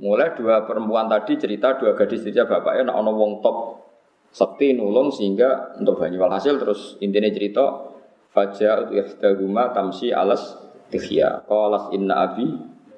Mulai 0.01 0.35
dua 0.35 0.67
perempuan 0.67 1.07
tadi 1.07 1.39
cerita 1.39 1.79
dua 1.79 1.95
gadis 1.95 2.25
cerita 2.27 2.49
bapaknya 2.49 2.91
nak 2.91 2.97
ono 2.99 3.11
wong 3.15 3.33
top 3.45 3.57
sekti 4.31 4.75
nulung 4.75 5.11
sehingga 5.11 5.77
untuk 5.79 5.99
banyu 5.99 6.23
walhasil 6.23 6.57
terus 6.57 6.97
intinya 7.03 7.29
cerita 7.29 7.65
Fajar 8.31 8.87
itu 8.87 9.03
ihdahuma 9.03 9.75
tamsi 9.75 10.15
alas 10.15 10.55
tikhya 10.87 11.43
Qalas 11.51 11.91
inna 11.91 12.31
abi 12.31 12.47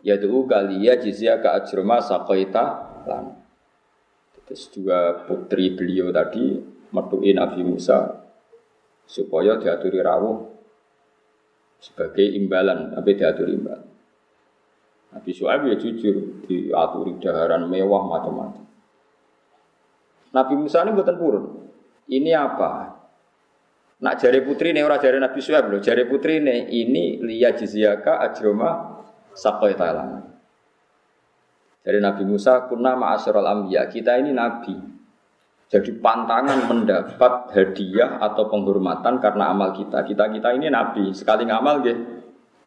yad'u 0.05 0.45
kaliya 0.45 1.01
jizya 1.01 1.41
ka 1.41 1.57
ajruma 1.63 2.05
saqaita 2.05 2.65
lan. 3.09 3.41
Terus 4.45 4.69
dua 4.75 5.25
putri 5.25 5.73
beliau 5.73 6.13
tadi 6.13 6.61
metuin 6.93 7.41
Nabi 7.41 7.65
Musa 7.65 8.21
supaya 9.09 9.57
diaturi 9.57 10.01
rawuh 10.05 10.53
sebagai 11.81 12.27
imbalan, 12.37 12.93
tapi 12.93 13.11
diaturi 13.17 13.53
imbalan. 13.57 13.89
Nabi 15.13 15.31
Su'aib 15.33 15.69
ya 15.69 15.77
jujur, 15.77 16.45
diaturi 16.49 17.21
daharan 17.21 17.69
mewah 17.69 18.05
macam-macam. 18.09 18.65
Nabi 20.33 20.55
Musa 20.57 20.85
ini 20.85 20.97
buatan 20.97 21.17
purun. 21.21 21.45
Ini 22.09 22.33
apa? 22.33 23.02
Nak 24.03 24.15
jari 24.19 24.43
putri 24.43 24.75
ini 24.75 24.83
orang 24.83 24.99
jari 24.99 25.23
Nabi 25.23 25.39
Su'aib 25.39 25.71
loh. 25.71 25.79
Jari 25.79 26.11
putri 26.11 26.43
ini 26.43 26.67
ini 26.75 27.23
liya 27.23 27.55
jizyaka 27.55 28.19
ajroma 28.19 28.99
sakoy 29.31 29.79
Thailand. 29.79 30.27
Dari 31.83 31.99
Nabi 31.99 32.23
Musa, 32.27 32.67
kunna 32.67 32.95
ma'asyiral 32.99 33.47
anbiya. 33.47 33.91
Kita 33.91 34.15
ini 34.19 34.31
nabi. 34.31 34.75
Jadi 35.67 35.91
pantangan 35.99 36.71
mendapat 36.71 37.51
hadiah 37.55 38.23
atau 38.23 38.47
penghormatan 38.47 39.19
karena 39.19 39.51
amal 39.51 39.75
kita. 39.75 40.07
Kita 40.07 40.31
kita 40.31 40.55
ini 40.55 40.71
nabi, 40.71 41.11
sekali 41.11 41.43
ngamal 41.49 41.83
gitu, 41.83 42.03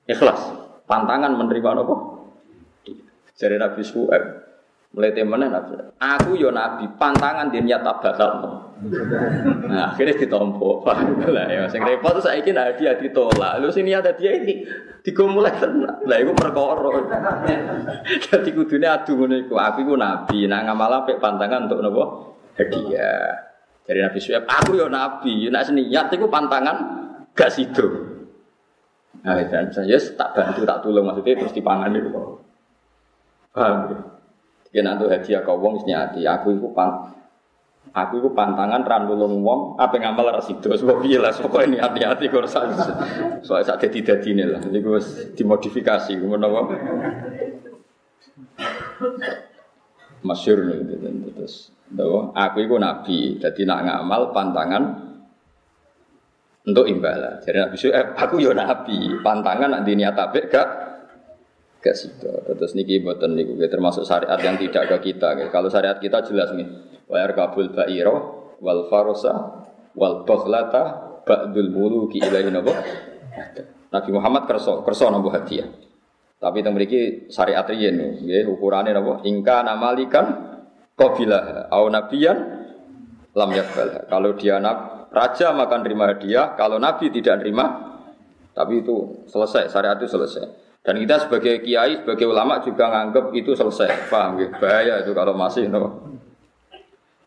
ikhlas. 0.09 0.41
Pantangan 0.83 1.31
menerima 1.31 1.85
apa? 1.85 1.95
Jadi 3.35 3.55
Nabi 3.59 3.81
Suhaib 3.83 4.44
mulai 4.95 5.11
temenan. 5.11 5.51
Aku 5.99 6.39
yo 6.39 6.55
nabi, 6.55 6.87
pantangan 6.95 7.51
dia 7.51 7.59
niat 7.59 7.83
tak 7.83 7.99
batal. 7.99 8.31
Nah 9.67 9.91
akhirnya 9.91 10.15
ditompo. 10.15 10.87
Lah 10.87 11.47
ya, 11.51 11.67
sing 11.67 11.83
repot 11.83 12.15
saya 12.23 12.39
ingin 12.39 12.55
hadiah 12.55 12.95
ditolak. 12.95 13.59
Lu 13.59 13.67
sini 13.67 13.91
ada 13.91 14.15
dia 14.15 14.39
ini 14.39 14.63
digomulai 15.03 15.51
tenang. 15.59 15.99
Lah 16.07 16.17
itu 16.17 16.31
perkara. 16.31 16.89
Jadi 18.31 18.49
kudunya 18.55 18.95
adu 18.95 19.19
ngono 19.19 19.35
Aku 19.51 19.83
iku 19.83 19.99
nabi, 19.99 20.47
nah 20.47 20.63
ngamal 20.63 21.03
apik 21.03 21.19
pantangan 21.19 21.67
untuk 21.67 21.83
nopo? 21.83 22.05
hadiah. 22.55 23.51
Dari 23.85 24.01
Nabi 24.01 24.17
Suhaib, 24.17 24.49
aku 24.49 24.81
yo 24.81 24.89
Nabi, 24.89 25.45
yo 25.45 25.53
nak 25.53 25.69
seniat 25.69 26.09
itu 26.09 26.25
pantangan 26.25 26.77
gak 27.37 27.53
sido. 27.53 27.85
Nah, 29.21 29.37
dan 29.45 29.69
saya 29.69 29.97
tak 30.17 30.33
bantu, 30.33 30.65
tak 30.65 30.81
tolong 30.81 31.05
maksudnya 31.05 31.37
terus 31.37 31.53
dipangan 31.53 31.93
itu. 31.93 32.09
Paham 33.53 33.77
ya? 33.93 34.14
Dia 34.75 34.83
nanti 34.83 35.07
hadiah 35.07 35.39
kau 35.39 35.55
wong 35.55 35.87
nyati, 35.87 36.27
aku 36.27 36.59
itu 36.59 36.67
pan, 36.75 37.15
aku 37.95 38.19
itu 38.19 38.27
pantangan 38.35 38.83
ran 38.83 39.07
tolong 39.07 39.39
wong, 39.39 39.79
apa 39.79 39.95
ngamal 40.03 40.35
rasido, 40.35 40.67
sebab 40.67 40.99
iya 41.07 41.23
lah, 41.23 41.31
pokoknya 41.31 41.63
ini 41.71 41.77
hati-hati 41.79 42.27
kau 42.27 42.43
rasa, 42.43 42.67
soalnya 43.39 43.71
saat 43.71 43.87
tidak 43.87 44.19
ini 44.27 44.43
lah, 44.43 44.59
jadi 44.59 44.83
gue 44.83 44.99
dimodifikasi, 45.39 46.11
gue 46.19 46.27
mau 46.27 46.67
masyur 50.27 50.67
nih, 50.67 50.91
terus 51.39 51.71
bahwa 51.87 52.35
aku 52.35 52.67
itu 52.67 52.75
nabi, 52.75 53.19
jadi 53.39 53.61
nak 53.63 53.79
ngamal 53.87 54.35
pantangan 54.35 54.83
untuk 56.67 56.83
imbalan. 56.89 57.39
Jadi 57.45 57.57
nabi 57.61 57.75
eh, 57.95 58.05
aku 58.11 58.43
yo 58.43 58.51
nabi, 58.51 59.23
pantangan 59.23 59.71
nak 59.71 59.87
niat 59.87 60.19
apik 60.19 60.51
gak 60.51 60.84
gak 61.85 61.93
situ. 61.93 62.25
Terus 62.25 62.73
niki 62.73 62.97
boten 63.05 63.37
niku 63.37 63.53
termasuk 63.69 64.01
syariat 64.01 64.41
yang 64.41 64.57
tidak 64.57 64.89
ke 64.97 65.13
kita. 65.13 65.37
Kalau 65.53 65.69
syariat 65.69 66.01
kita 66.01 66.25
jelas 66.25 66.49
nih, 66.57 66.65
wa 67.05 67.21
kabul 67.29 67.69
ba'iro 67.69 68.15
wal 68.57 68.89
farosa 68.89 69.61
wal 69.93 70.25
baghlata 70.25 71.13
ba'dul 71.21 71.69
muluki 71.69 72.17
ilahi 72.17 72.49
nabo. 72.49 72.73
Nabi 73.93 74.09
Muhammad 74.09 74.49
kerso 74.49 74.81
kerso 74.81 75.13
nabo 75.13 75.29
hadiah. 75.29 75.69
Tapi 76.41 76.65
teng 76.65 76.73
mriki 76.73 77.29
syariat 77.29 77.63
riyen 77.69 78.25
nggih 78.25 78.49
ukurane 78.49 78.89
napa? 78.89 79.21
Ingka 79.21 79.61
namalikan 79.61 80.25
qabila 80.97 81.69
au 81.69 81.85
nabiyan 81.93 82.37
lam 83.37 83.49
yakbal. 83.53 84.09
Kalau 84.09 84.33
dia 84.33 84.57
nab, 84.57 85.11
raja 85.13 85.53
maka 85.53 85.77
nerima 85.77 86.09
hadiah, 86.09 86.57
kalau 86.57 86.81
nabi 86.81 87.13
tidak 87.13 87.45
nerima 87.45 87.93
tapi 88.55 88.79
itu 88.79 89.27
selesai, 89.27 89.67
syariat 89.67 89.99
itu 89.99 90.07
selesai. 90.07 90.64
Dan 90.85 91.01
kita 91.01 91.25
sebagai 91.25 91.65
kiai, 91.65 92.05
sebagai 92.05 92.29
ulama 92.29 92.61
juga 92.61 92.93
nganggap 92.93 93.33
itu 93.33 93.57
selesai. 93.57 94.05
Paham 94.05 94.37
ya? 94.37 94.53
Bahaya 94.53 95.01
itu 95.01 95.17
kalau 95.17 95.33
masih 95.33 95.65
no. 95.65 96.13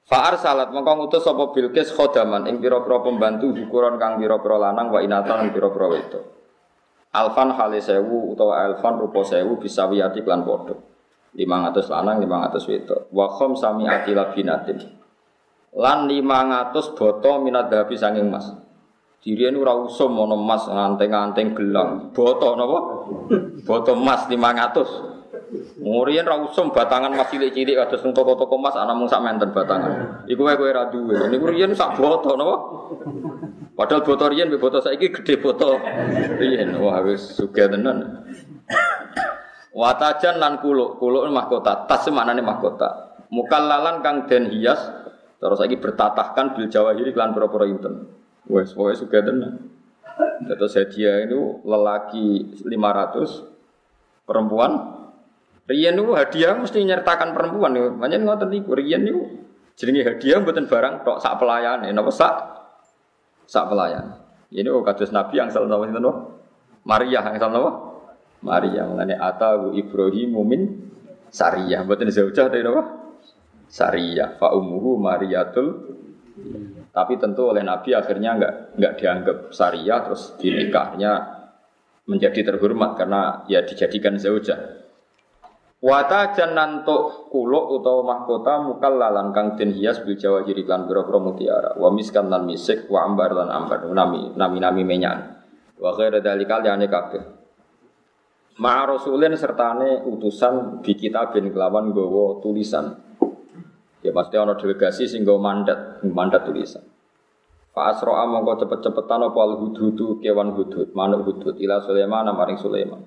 Fa'ar 0.08 0.40
salat 0.40 0.72
mengko 0.72 1.04
ngutus 1.04 1.20
sapa 1.20 1.52
Bilqis 1.52 1.92
khodaman 1.92 2.48
ing 2.48 2.64
pira-pira 2.64 3.04
pembantu 3.04 3.52
ukuran 3.52 4.00
kang 4.00 4.16
pira-pira 4.16 4.56
lanang 4.56 4.88
wa 4.88 5.04
inatan 5.04 5.52
pira-pira 5.52 5.84
wedok. 5.84 6.24
Alfan 7.12 7.52
hale 7.52 7.82
sewu 7.82 8.32
utawa 8.32 8.64
alfan 8.64 8.96
rupa 8.96 9.20
sewu 9.26 9.60
bisa 9.60 9.84
wiyati 9.84 10.24
klan 10.24 10.48
padha. 10.48 10.78
500 11.36 11.92
lanang 11.92 12.24
500 12.24 12.70
wedok. 12.72 13.00
Wa 13.12 13.26
khom 13.28 13.52
sami 13.52 13.84
ati 13.84 14.16
labinatin. 14.16 14.78
Lan 15.76 16.08
500 16.08 16.96
boto 16.96 17.32
minat 17.44 17.68
dahabi 17.68 17.98
sanging 17.98 18.32
mas. 18.32 18.48
Dirian 19.18 19.58
ora 19.58 19.74
usum 19.74 20.14
ana 20.14 20.38
emas 20.38 20.70
nganteng-nganteng 20.70 21.58
gelang. 21.58 22.14
Boto 22.14 22.54
napa? 22.54 22.78
Boto 23.66 23.92
emas 23.98 24.30
500. 24.30 25.18
Murian 25.80 26.28
ra 26.28 26.36
usum 26.38 26.70
batangan 26.70 27.16
mas 27.16 27.32
cilik-cilik 27.32 27.74
kados 27.80 28.04
nang 28.04 28.12
toko-toko 28.12 28.60
emas 28.60 28.76
ana 28.76 28.92
mung 28.92 29.08
sak 29.08 29.24
menten 29.24 29.50
batangan. 29.50 30.24
Iku 30.28 30.44
wae 30.44 30.54
kowe 30.60 30.70
ra 30.70 30.92
duwe. 30.92 31.16
Niku 31.32 31.48
riyen 31.48 31.72
sak 31.72 31.96
boto 31.96 32.36
napa? 32.36 32.56
Padahal 33.72 34.04
boto 34.04 34.24
riyen 34.28 34.52
mbek 34.52 34.60
boto 34.60 34.78
saiki 34.84 35.08
gede 35.10 35.40
boto. 35.40 35.80
Riyen 36.36 36.76
wah 36.78 37.00
wis 37.02 37.34
sugih 37.34 37.66
tenan. 37.70 38.22
Watajan 39.72 40.42
lan 40.42 40.58
kuluk, 40.58 40.98
kuluk 40.98 41.30
mahkota, 41.30 41.86
tas 41.86 42.02
maknane 42.10 42.42
mahkota. 42.42 43.14
Mukallalan 43.30 44.02
kang 44.02 44.26
den 44.26 44.50
hias 44.50 44.80
terus 45.38 45.62
lagi 45.62 45.78
bertatahkan 45.78 46.58
bil 46.58 46.66
jawahiri 46.66 47.14
klan 47.14 47.30
pura-pura 47.30 47.64
inten. 47.70 48.10
Wes 48.48 48.72
pokoke 48.72 48.96
sugih 48.96 49.22
tenan. 49.22 49.68
Terus 50.48 50.74
hadiah 50.74 51.22
itu 51.28 51.62
lelaki 51.62 52.58
500 52.64 54.26
perempuan 54.26 54.98
Rian 55.68 56.00
itu 56.00 56.16
hadiah 56.16 56.56
mesti 56.56 56.80
nyertakan 56.80 57.36
perempuan 57.36 57.76
nih. 57.76 57.92
Makanya 57.92 58.24
ngotot 58.24 58.48
niku 58.48 58.72
Rian 58.72 59.04
itu 59.04 59.20
jenenge 59.76 60.08
hadiah 60.08 60.40
buatan 60.40 60.64
barang 60.64 61.04
tok 61.04 61.20
sak 61.20 61.36
pelayan. 61.36 61.84
Napa 61.92 62.08
sak 62.08 62.34
sak 63.44 63.68
pelayan. 63.68 64.16
Ini 64.48 64.64
oh 64.72 64.80
kados 64.80 65.12
Nabi 65.12 65.36
yang 65.36 65.52
salah 65.52 65.84
itu 65.84 66.00
Maria 66.88 67.20
yang 67.20 67.36
salah 67.36 68.00
Maria 68.40 68.88
mengenai 68.88 69.20
atahu 69.20 69.76
Ibrahim 69.76 70.40
mumin 70.40 70.62
Sariyah 71.28 71.84
buatan 71.84 72.08
zaujah 72.08 72.48
dari 72.48 72.64
apa? 72.64 72.82
Sariyah 73.68 74.40
fa 74.40 74.56
umuhu 74.56 74.96
Mariatul 74.96 75.68
tapi 76.98 77.14
tentu 77.14 77.54
oleh 77.54 77.62
Nabi 77.62 77.94
akhirnya 77.94 78.34
nggak 78.34 78.54
nggak 78.74 78.92
dianggap 78.98 79.38
Sariyah 79.54 80.10
terus 80.10 80.34
dinikahnya 80.34 81.12
menjadi 82.10 82.50
terhormat 82.50 82.98
karena 82.98 83.46
ya 83.46 83.62
dijadikan 83.62 84.18
zaujah. 84.18 84.82
Wata 85.78 86.34
jananto 86.34 87.30
kuluk 87.30 87.78
utawa 87.78 88.02
mahkota 88.02 88.66
mukal 88.66 88.98
lalan 88.98 89.30
kang 89.30 89.54
den 89.54 89.70
hias 89.70 90.02
bil 90.02 90.18
jawa 90.18 90.42
jiri 90.42 90.66
lan 90.66 90.90
biro 90.90 91.06
mutiara 91.22 91.78
wa 91.78 91.86
miskan 91.94 92.26
lan 92.26 92.50
misik 92.50 92.90
wa 92.90 93.06
ambar 93.06 93.30
lan 93.30 93.46
ambar 93.46 93.86
nami 93.86 94.34
nami 94.34 94.58
nami 94.58 94.82
menyan 94.82 95.38
wa 95.78 95.94
ghaira 95.94 96.18
dalikal 96.18 96.66
yani 96.66 96.90
kabeh 96.90 97.38
Ma 98.58 98.82
rasulin 98.82 99.38
sertane 99.38 100.02
utusan 100.02 100.82
di 100.82 100.98
kitabin 100.98 101.54
kelawan 101.54 101.94
gowo 101.94 102.42
tulisan. 102.42 102.90
Ya 103.98 104.14
pasti 104.14 104.38
ana 104.38 104.54
delegasi 104.54 105.10
sing 105.10 105.26
mandat, 105.26 106.02
mandat 106.06 106.46
tulisan. 106.46 106.86
Fa 107.74 107.90
asra 107.94 108.26
mongko 108.26 108.66
cepet-cepetan 108.66 109.26
apa 109.26 109.40
al 109.42 109.54
hudhudu 109.58 110.22
kewan 110.22 110.54
hudhud, 110.54 110.94
manuk 110.94 111.26
hudhud 111.26 111.58
ila 111.58 111.82
Sulaiman 111.82 112.30
maring 112.30 112.58
Sulaiman. 112.58 113.02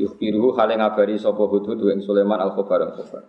Yukhbiruhu 0.00 0.56
hale 0.56 0.80
ngabari 0.80 1.20
sapa 1.20 1.44
hudhud 1.44 1.78
ing 1.92 2.00
Sulaiman 2.00 2.40
al 2.40 2.56
khabar 2.56 2.88
al 2.88 2.92
khabar. 2.96 3.22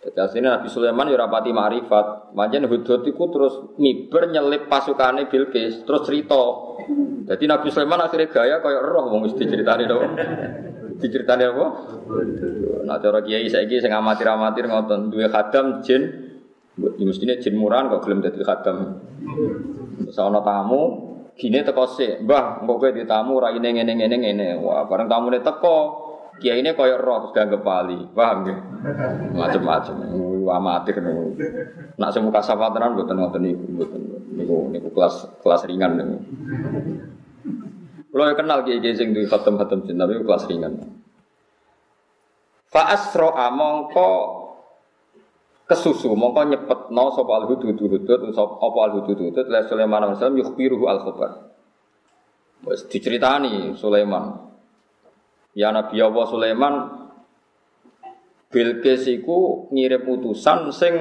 Jadi 0.00 0.16
aslinya 0.16 0.56
Nabi 0.56 0.72
Sulaiman 0.72 1.12
ya 1.12 1.20
rapati 1.20 1.52
ma'rifat. 1.52 2.32
Manjen 2.32 2.64
hudhud 2.64 3.04
iku 3.04 3.24
terus 3.28 3.54
miber 3.76 4.32
nyelip 4.32 4.70
pasukane 4.70 5.28
Bilqis, 5.28 5.84
terus 5.84 6.02
cerita. 6.08 6.40
Jadi 7.26 7.44
Nabi 7.44 7.68
Sulaiman 7.68 8.00
akhirnya 8.00 8.32
gaya 8.32 8.56
kaya 8.64 8.80
roh 8.80 9.12
wong 9.12 9.28
mesti 9.28 9.44
ceritane 9.44 9.84
dong 9.84 10.02
diceritani 11.00 11.48
apa? 11.48 11.66
Nah 12.84 12.96
cara 13.00 13.20
kiai 13.24 13.48
saiki 13.48 13.80
sing 13.80 13.90
amatir-amatir 13.90 14.68
ngoten 14.68 15.08
duwe 15.08 15.26
khadam 15.32 15.80
jin 15.80 16.29
Ya 16.80 17.04
mestinya 17.04 17.36
jin 17.36 17.60
murahan 17.60 17.92
kok 17.92 18.08
gelem 18.08 18.24
dadi 18.24 18.40
khadam. 18.40 19.04
Ana 20.16 20.40
tamu 20.40 20.82
gini 21.36 21.60
teko 21.64 21.84
sik, 21.88 22.24
Mbah, 22.24 22.64
engko 22.64 22.80
kowe 22.80 22.90
di 22.92 23.04
tamu 23.04 23.40
raine 23.40 23.68
ngene 23.68 23.92
ngene 23.96 24.16
ngene. 24.16 24.48
Wah, 24.60 24.84
bareng 24.88 25.08
tamune 25.08 25.40
teko, 25.40 25.76
kiai 26.40 26.60
ini 26.64 26.72
koyo 26.72 26.96
roh 27.00 27.28
terus 27.28 27.32
dianggap 27.36 27.60
wali. 27.64 28.00
Paham 28.12 28.36
nggih? 28.44 28.58
Macem-macem. 29.36 29.96
Amatir 30.50 30.98
niku. 30.98 31.38
Nak 31.94 32.10
sing 32.10 32.26
muka 32.26 32.42
sapatanan 32.42 32.98
mboten 32.98 33.16
ngoten 33.22 33.40
niku, 33.44 33.64
mboten. 33.70 34.00
Niku 34.34 34.56
niku 34.72 34.88
kelas 34.90 35.28
kelas 35.44 35.62
ringan 35.68 36.00
niku. 36.00 36.16
Kalau 38.10 38.24
yang 38.26 38.38
kenal 38.40 38.58
kiai 38.66 38.82
kiai 38.82 38.96
sing 38.98 39.14
duwe 39.14 39.30
khatam 39.30 39.60
khatam 39.60 39.86
jin 39.86 40.00
tapi 40.00 40.18
kelas 40.18 40.48
ringan. 40.50 40.80
Fa 42.66 42.94
asro 42.94 43.30
mongko 43.34 44.39
kesusu 45.70 46.10
mongko 46.18 46.50
nyepet 46.50 46.80
no 46.90 47.14
sop 47.14 47.30
al 47.30 47.46
hudud 47.46 47.78
hudud 47.78 48.02
apa 48.34 48.78
al 48.82 48.92
hudud 48.98 49.14
hudud 49.14 49.46
la 49.46 49.62
Sulaiman 49.70 50.02
alaihi 50.02 50.18
salam 50.18 50.36
yukhbiruhu 50.42 50.84
al 50.90 50.98
khabar. 51.06 51.30
Wes 52.66 52.90
diceritani 52.90 53.78
Sulaiman. 53.78 54.50
Ya 55.54 55.70
Nabi 55.70 56.02
Allah 56.02 56.26
Sulaiman 56.26 56.74
Bilqis 58.50 59.06
iku 59.06 59.70
ngirim 59.70 60.10
utusan 60.10 60.74
sing 60.74 60.94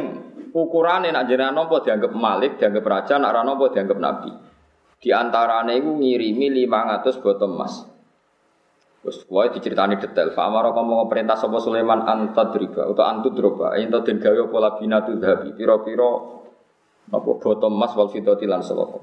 ukurane 0.54 1.10
nak 1.10 1.26
jenengan 1.26 1.58
nopo 1.58 1.82
dianggap 1.82 2.14
malik, 2.14 2.62
dianggap 2.62 2.86
raja, 2.86 3.18
nak 3.18 3.34
ra 3.34 3.42
nopo 3.42 3.74
dianggap 3.74 3.98
nabi. 3.98 4.30
Di 5.02 5.10
antarane 5.10 5.74
iku 5.82 5.98
ngirimi 5.98 6.54
500 6.70 7.26
botol 7.26 7.58
emas. 7.58 7.74
Terus 9.00 9.24
wae 9.32 9.48
diceritani 9.56 9.96
detail. 9.96 10.36
Fa 10.36 10.52
amara 10.52 10.76
kamu 10.76 11.08
perintah 11.08 11.40
sapa 11.40 11.64
Sulaiman 11.64 12.04
antadriba 12.04 12.84
atau 12.84 13.06
antudroba 13.08 13.80
ento 13.80 14.04
den 14.04 14.20
gawe 14.20 14.36
apa 14.52 14.58
labinatu 14.60 15.16
dhabi 15.16 15.56
pira-pira 15.56 16.12
apa 17.10 17.32
botol 17.40 17.72
emas 17.72 17.96
wal 17.96 18.12
fidati 18.12 18.44
lan 18.44 18.60
salaka. 18.60 19.00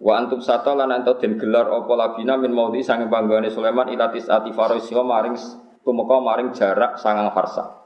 Wa 0.00 0.12
antum 0.14 0.38
sata 0.38 0.78
lan 0.78 0.94
ento 0.94 1.18
den 1.18 1.42
gelar 1.42 1.66
apa 1.74 1.92
labina 1.98 2.38
min 2.38 2.54
maudi 2.54 2.86
sange 2.86 3.10
panggone 3.10 3.50
Sulaiman 3.50 3.90
ilatis 3.90 4.30
ati 4.30 4.54
farisiha 4.54 5.02
maring 5.02 5.34
tumeka 5.82 6.16
maring 6.22 6.54
jarak 6.54 6.94
sangang 7.02 7.34
farsa. 7.34 7.82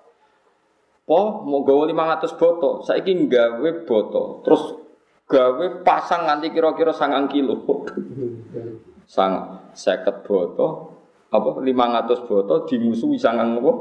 Po 1.05 1.45
mau 1.45 1.61
gawe 1.65 1.85
500 1.85 2.41
boto, 2.41 2.81
saiki 2.81 3.29
gawe 3.29 3.69
boto, 3.85 4.41
terus 4.41 4.73
gawe 5.29 5.85
pasang 5.85 6.25
nganti 6.25 6.49
kira-kira 6.49 6.97
sangang 6.97 7.29
kilo. 7.29 7.61
Sang 9.05 9.61
seket 9.77 10.25
boto, 10.25 10.94
apa 11.35 11.51
500 11.59 12.27
boto 12.31 12.63
dimusuhi 12.71 13.19
sangang 13.19 13.59
apa? 13.59 13.73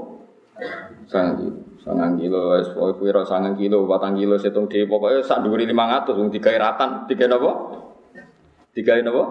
Sangang 1.05 1.37
kilo. 1.37 1.59
Sangang 1.83 2.15
kilo, 2.17 2.55
wis 2.57 2.71
pokoke 2.73 3.05
pira 3.05 3.21
sangang 3.27 3.59
kilo, 3.59 3.85
patang 3.85 4.15
kilo 4.17 4.39
setung 4.39 4.65
dhewe 4.65 4.89
pokoke 4.89 5.21
sak 5.21 5.45
dhuwure 5.45 5.67
500 5.67 6.17
wong 6.17 6.33
digawe 6.33 6.57
ratan, 6.57 6.89
digawe 7.05 7.29
napa? 7.29 7.51
Digawe 8.73 9.01
napa? 9.05 9.23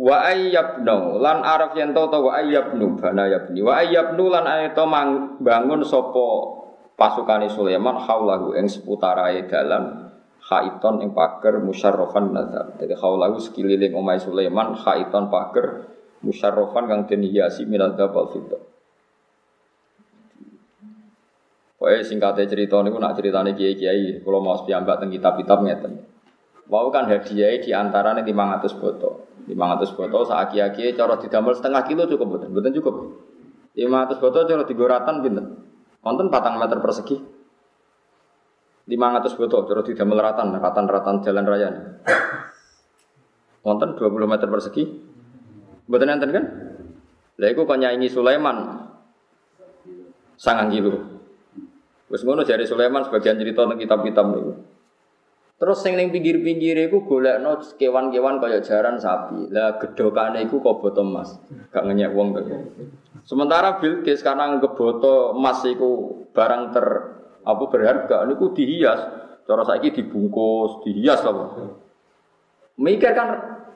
Wa 0.00 0.16
ayyabnu 0.32 1.20
lan 1.20 1.44
araf 1.44 1.76
yen 1.76 1.92
to 1.92 2.08
wa 2.08 2.32
ayyabnu 2.40 2.96
bana 2.96 3.28
yabni 3.28 3.60
wa 3.60 3.84
ayyabnu 3.84 4.32
lan 4.32 4.48
ayata 4.48 4.88
bangun 5.44 5.84
sapa 5.84 6.28
pasukane 6.96 7.52
Sulaiman 7.52 8.00
haulahu 8.00 8.56
ing 8.56 8.64
seputarae 8.64 9.44
dalan 9.44 10.09
khaiton 10.50 10.98
ing 11.06 11.14
pager 11.14 11.62
musyarrafan 11.62 12.34
nazar. 12.34 12.74
Jadi 12.74 12.98
haulahu 12.98 13.38
sekeliling 13.38 13.94
omai 13.94 14.18
Sulaiman 14.18 14.74
khaiton 14.74 15.30
pager 15.30 15.86
musyarrafan 16.26 16.90
kang 16.90 17.00
den 17.06 17.22
hiasi 17.22 17.70
minal 17.70 17.94
dzabal 17.94 18.34
fiddah. 18.34 18.62
Pokoknya 21.80 22.04
singkatnya 22.04 22.44
cerita 22.44 22.76
ini, 22.84 22.92
nak 22.92 23.16
ceritanya 23.16 23.56
kiai-kiai, 23.56 24.20
kalau 24.20 24.44
mau 24.44 24.52
sepiambak 24.52 25.00
tentang 25.00 25.16
kitab-kitab 25.16 25.64
ngeten. 25.64 25.92
Mau 26.68 26.92
kan 26.92 27.08
hadiah 27.08 27.56
di 27.56 27.72
antara 27.72 28.12
nih 28.12 28.20
500 28.28 28.76
botol. 28.76 29.24
500 29.48 29.96
botol 29.96 30.22
saat 30.28 30.52
kiai-kiai 30.52 30.92
cara 30.92 31.16
didamel 31.16 31.56
setengah 31.56 31.80
kilo 31.88 32.04
cukup 32.04 32.36
betul, 32.36 32.48
betul 32.52 32.72
cukup. 32.84 32.94
500 33.80 34.20
botol 34.20 34.42
cara 34.44 34.62
digoratan 34.68 35.14
pinter. 35.24 35.46
Wonten 36.04 36.28
patang 36.28 36.60
meter 36.60 36.84
persegi. 36.84 37.16
500 38.90 39.38
botol, 39.38 39.70
terus 39.70 39.86
tidak 39.86 40.10
meleratan, 40.10 40.58
ratan-ratan 40.58 41.22
jalan 41.22 41.46
raya. 41.46 41.70
Wonten 43.62 43.94
20 43.94 44.26
meter 44.26 44.48
persegi. 44.50 44.82
Betul 45.86 46.10
enten 46.10 46.30
kan? 46.34 46.44
Lah 47.38 47.48
iku 47.48 47.64
kok 47.64 47.78
nyanyi 47.78 48.10
Sulaiman 48.10 48.88
sangang 50.34 50.74
kilo. 50.74 50.92
Wis 52.10 52.26
ngono 52.26 52.42
jari 52.42 52.66
Sulaiman 52.66 53.06
sebagian 53.06 53.38
cerita 53.38 53.62
tentang 53.62 53.78
kitab-kitab 53.78 54.26
niku. 54.34 54.52
Terus 55.60 55.84
sing 55.84 55.92
ning 55.92 56.08
pinggir-pinggir 56.08 56.88
iku 56.88 57.04
golekno 57.04 57.60
kewan-kewan 57.76 58.40
kaya 58.40 58.64
jaran 58.64 58.96
sapi. 58.96 59.52
Lah 59.52 59.76
gedhokane 59.76 60.48
iku 60.48 60.64
kok 60.64 60.80
boto 60.80 61.04
emas. 61.04 61.36
Gak 61.68 61.84
ngenyek 61.84 62.16
wong 62.16 62.32
to. 62.32 62.40
Sementara 63.28 63.76
Bilqis 63.76 64.24
karena 64.24 64.56
ngeboto 64.56 65.36
emas 65.36 65.60
iku 65.68 66.24
barang 66.32 66.62
ter 66.72 66.86
apa 67.56 67.64
berharga 67.66 68.24
niku 68.26 68.54
dihias. 68.54 69.00
Cara 69.44 69.66
saiki 69.66 69.90
dibungkus, 69.90 70.86
dihias 70.86 71.20
apa. 71.26 71.44
Mikir 72.78 73.12
kan 73.12 73.28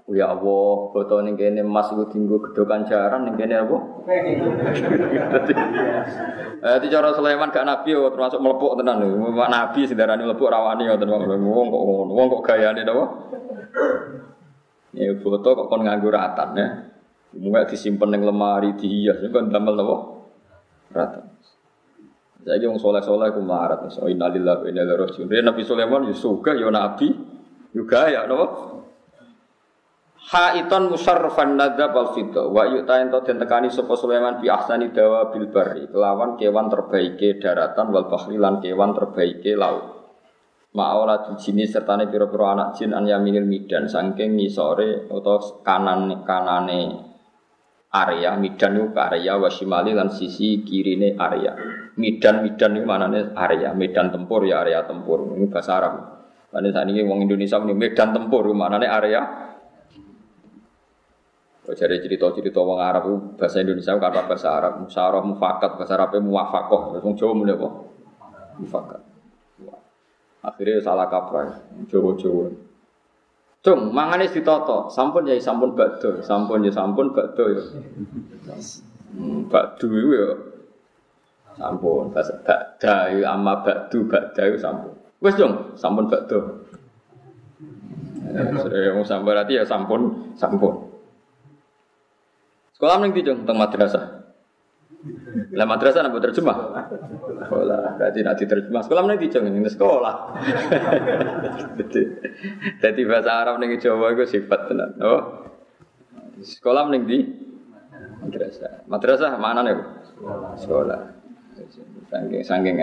Oh 0.05 0.13
ya 0.13 0.37
Allah, 0.37 0.93
foto 0.93 1.25
ning 1.25 1.33
kene 1.33 1.65
emas 1.65 1.89
iku 1.89 2.05
dienggo 2.13 2.37
gedokan 2.37 2.85
jaran 2.85 3.25
ning 3.25 3.41
kene 3.41 3.57
apa? 3.57 3.77
Eh 6.65 6.89
cara 6.89 7.13
Sulaiman 7.13 7.53
gak 7.53 7.69
nabi 7.69 7.93
yo 7.93 8.09
termasuk 8.09 8.41
melepuk 8.41 8.81
tenan 8.81 9.01
lho. 9.01 9.33
Nabi 9.33 9.85
sedarane 9.85 10.25
melepuk 10.25 10.49
rawani 10.49 10.89
ngoten 10.89 11.09
wong 11.09 11.67
kok. 11.73 11.83
Wong 12.09 12.27
kok 12.33 12.45
gayane 12.45 12.85
napa? 12.85 13.05
Ya 14.97 15.13
foto 15.25 15.49
kok 15.57 15.69
kon 15.73 15.85
nganggo 15.85 16.09
ratan 16.13 16.57
ya. 16.57 16.67
Mungkin 17.37 17.69
disimpen 17.69 18.13
ning 18.13 18.25
lemari 18.29 18.77
dihias 18.77 19.25
kan 19.29 19.49
damel 19.49 19.77
napa? 19.77 19.97
Ratan. 20.93 21.25
Jadi 22.45 22.65
wong 22.69 22.77
soleh-soleh 22.77 23.33
ku 23.33 23.41
marat. 23.41 23.89
So 23.89 24.05
innalillahi 24.05 24.61
wa 24.61 24.67
inna 24.69 24.83
ilaihi 24.85 25.01
raji'un. 25.01 25.29
Nabi 25.33 25.63
Sulaiman 25.65 26.05
yo 26.05 26.15
suka 26.15 26.53
yo 26.53 26.69
nabi 26.69 27.09
juga 27.73 28.13
ya 28.13 28.29
napa? 28.29 28.77
Haiton 30.25 30.89
musarrafan 30.89 31.57
nadzab 31.57 31.93
wal 31.93 32.17
fidda 32.17 32.49
wa 32.49 32.65
yu'tain 32.65 33.13
to 33.13 33.21
den 33.29 33.37
tekani 33.37 33.69
sapa 33.69 33.93
Sulaiman 33.93 34.41
bi 34.41 34.49
ahsani 34.49 34.89
dawa 34.89 35.29
bil 35.29 35.53
kelawan 35.53 36.41
kewan 36.41 36.73
terbaike 36.73 37.37
daratan 37.41 37.93
wal 37.93 38.09
bahri 38.09 38.41
kewan 38.41 38.97
terbaike 38.97 39.53
laut. 39.53 39.85
Ma'ola 40.75 41.39
jini 41.39 41.71
sertane 41.71 42.11
pira-pira 42.11 42.57
anak 42.57 42.69
jin 42.75 42.91
an 42.97 43.07
yaminil 43.07 43.47
midan 43.47 43.87
saking 43.87 44.35
ngisore 44.35 45.07
utawa 45.07 45.63
kanan 45.63 46.27
kanane 46.27 47.14
area 47.95 48.35
midan 48.35 48.75
itu 48.75 48.91
area 48.99 49.39
wasimali 49.39 49.95
lan 49.95 50.11
sisi 50.11 50.67
kirine 50.67 51.15
area. 51.15 51.55
Midan 51.95 52.43
midan 52.43 52.75
itu 52.75 52.83
manane 52.83 53.31
area, 53.39 53.71
medan 53.71 54.11
tempur 54.11 54.43
ya 54.43 54.67
area 54.67 54.83
tempur. 54.83 55.31
Ini 55.39 55.47
bahasa 55.47 55.79
Arab. 55.79 55.95
Lan 56.51 56.67
saat 56.75 56.91
ini 56.91 57.07
wong 57.07 57.23
Indonesia 57.23 57.63
ini 57.63 57.75
medan 57.75 58.11
tempur 58.11 58.51
manane 58.51 58.91
area 58.91 59.45
jadi 61.65 61.97
cerita-cerita 61.97 62.61
wong 62.61 62.77
Arab 62.77 63.03
itu 63.09 63.17
bahasa 63.41 63.65
Indonesia 63.65 63.97
kata 63.97 64.29
bahasa 64.29 64.53
Arab, 64.53 64.85
musyawarah 64.85 65.25
mufakat, 65.25 65.71
bahasa 65.81 65.97
Arabnya 65.97 66.21
muwafakoh, 66.21 67.01
wong 67.01 67.17
Jawa 67.17 67.33
mulai 67.33 67.57
apa? 67.57 67.69
Mufakat. 68.61 69.01
Akhirnya 70.45 70.85
salah 70.85 71.09
kaprah, 71.09 71.65
Jawa-Jawa. 71.89 72.53
Cung, 73.65 73.97
mangane 73.97 74.29
ditoto, 74.29 74.93
sampun 74.93 75.25
ya 75.25 75.41
sampun 75.41 75.73
bakdo, 75.73 76.21
sampun 76.21 76.69
ya 76.69 76.69
sampun 76.69 77.17
bakdo 77.17 77.49
ya. 77.49 77.65
Hmm, 79.17 79.49
bakdo 79.49 79.89
ya 79.89 80.37
sampun, 81.57 82.13
bahasa 82.13 82.37
bakda 82.45 83.09
ya 83.17 83.33
ama 83.33 83.65
bakdo, 83.65 84.05
bakda 84.05 84.53
ya 84.53 84.59
sampun. 84.61 84.93
Wes 85.25 85.33
dong, 85.41 85.73
sampun 85.81 86.13
bakdo. 86.13 86.69
Ya, 88.37 88.53
sudah 88.53 88.81
yang 88.85 89.01
sampun 89.01 89.33
berarti 89.33 89.57
ya 89.57 89.65
sampun, 89.65 90.37
sampun. 90.37 90.85
Sekolah 92.77 93.01
ning 93.01 93.17
ndi, 93.17 93.25
Cung? 93.25 93.49
Teng 93.49 93.57
madrasah. 93.57 94.24
Lah 95.53 95.67
madrasah 95.69 96.01
napa 96.01 96.17
terjemah? 96.17 96.57
Sekolah, 97.45 98.01
berarti 98.01 98.21
nak 98.25 98.37
diterjemah. 98.41 98.83
Sekolah 98.89 99.03
ndi, 99.05 99.29
Cung? 99.29 99.45
Ning 99.53 99.69
sekolah. 99.69 100.15
Jadi 102.83 103.01
bahasa 103.05 103.31
Arab 103.37 103.61
ning 103.61 103.77
Jawa 103.77 104.17
iku 104.17 104.25
sifat 104.25 104.61
tenan. 104.73 104.97
Oh. 105.05 105.23
Sekolah 106.41 106.89
ning 106.89 107.05
ndi? 107.05 107.19
Madrasah. 108.25 108.89
Madrasah 108.89 109.31
mana 109.37 109.61
nih? 109.61 109.77
Sekolah. 110.57 111.01
Saking 112.09 112.43
saking 112.43 112.77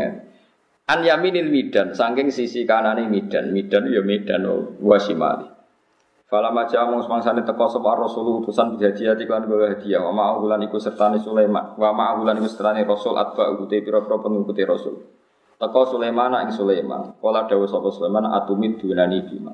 An 0.91 0.99
yaminil 1.07 1.47
midan, 1.47 1.95
saking 1.95 2.29
sisi 2.35 2.67
kanan 2.67 2.99
midan, 3.07 3.55
midan 3.55 3.87
ya 3.87 4.03
midan 4.03 4.43
wasimali. 4.83 5.60
Fala 6.31 6.47
maja 6.47 6.87
mung 6.87 7.03
semangsane 7.03 7.43
teko 7.43 7.67
sapa 7.67 7.91
Rasul 7.99 8.39
utusan 8.39 8.79
hadiah 8.79 9.19
iklan 9.19 9.51
gawe 9.51 9.75
hadiah 9.75 9.99
wa 9.99 10.15
ma'ahulan 10.15 10.63
iku 10.63 10.79
sertane 10.79 11.19
Sulaiman 11.19 11.75
wa 11.75 11.91
ma'ahulan 11.91 12.39
iku 12.39 12.47
sertane 12.47 12.87
Rasul 12.87 13.19
atba 13.19 13.51
ute 13.51 13.83
pira-pira 13.83 14.15
pengikuti 14.15 14.63
Rasul. 14.63 14.95
Teko 15.59 15.81
Sulaiman 15.91 16.47
ing 16.47 16.55
Sulaiman. 16.55 17.19
Kala 17.19 17.51
dawuh 17.51 17.67
sapa 17.67 17.91
Sulaiman 17.91 18.31
atumid 18.31 18.79
dunani 18.79 19.27
bima. 19.27 19.51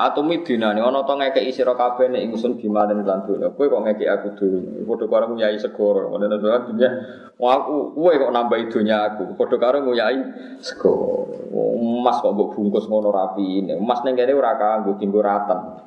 Atumi 0.00 0.40
dinane 0.40 0.80
ana 0.80 1.04
to 1.04 1.12
ngekeki 1.12 1.52
sira 1.52 1.76
kabeh 1.76 2.08
nek 2.08 2.24
ingsun 2.24 2.56
bimanen 2.56 3.04
lan 3.04 3.20
donya. 3.28 3.52
Kowe 3.52 3.68
kok 3.68 3.84
ngekeki 3.84 4.08
aku 4.08 4.28
donya. 4.32 4.80
Padha 4.88 5.06
karo 5.12 5.24
nyai 5.36 5.60
segoro. 5.60 6.08
Ngono 6.08 6.40
to 6.40 6.48
dunya. 6.72 6.88
Aku 7.36 7.92
kowe 7.92 8.12
kok 8.16 8.32
nambahi 8.32 8.72
donya 8.72 8.96
aku. 9.12 9.36
Padha 9.36 9.60
karo 9.60 9.84
nyai 9.84 10.18
segoro. 10.64 11.28
Emas 11.52 12.16
kok 12.24 12.32
mbok 12.32 12.56
bungkus 12.56 12.88
ngono 12.88 13.12
rapi. 13.12 13.68
Emas 13.68 14.00
ning 14.00 14.16
kene 14.16 14.32
ora 14.32 14.56
kanggo 14.56 14.96
dienggo 14.96 15.20
ratan. 15.20 15.84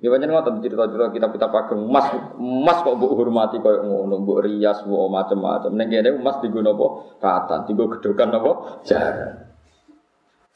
Ya 0.00 0.08
pancen 0.08 0.32
ngoten 0.32 0.64
cerita-cerita 0.64 1.12
kitab-kitab 1.12 1.52
ageng. 1.52 1.92
Emas 1.92 2.08
emas 2.40 2.78
kok 2.80 2.96
mbok 2.96 3.12
hormati 3.20 3.60
koyo 3.60 3.84
ngono, 3.84 4.24
mbok 4.24 4.48
rias, 4.48 4.80
mbok 4.88 5.12
macam-macam. 5.12 5.76
Ning 5.76 5.92
kene 5.92 6.08
emas 6.16 6.40
dienggo 6.40 6.64
napa? 6.64 7.20
Ratan, 7.20 7.68
dienggo 7.68 8.00
gedokan 8.00 8.32
napa? 8.32 8.80
Jaran. 8.88 9.45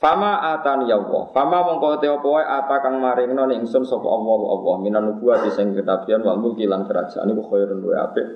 Fama 0.00 0.56
atani 0.56 0.88
ya 0.88 0.96
Allah. 0.96 1.28
Fama 1.36 1.60
mongko 1.60 2.00
te 2.00 2.08
apa 2.08 2.24
wae 2.24 2.40
ata 2.40 2.76
kang 2.80 3.04
maringno 3.04 3.44
ning 3.44 3.68
ingsun 3.68 3.84
sapa 3.84 4.08
Allah 4.08 4.40
Allah 4.48 4.74
minan 4.80 5.02
nubuwati 5.12 5.52
sing 5.52 5.76
kenabian 5.76 6.24
wal 6.24 6.40
mulki 6.40 6.64
lan 6.64 6.88
kerajaan 6.88 7.28
iku 7.28 7.44
khairun 7.52 7.84
wa 7.84 8.08
apik. 8.08 8.26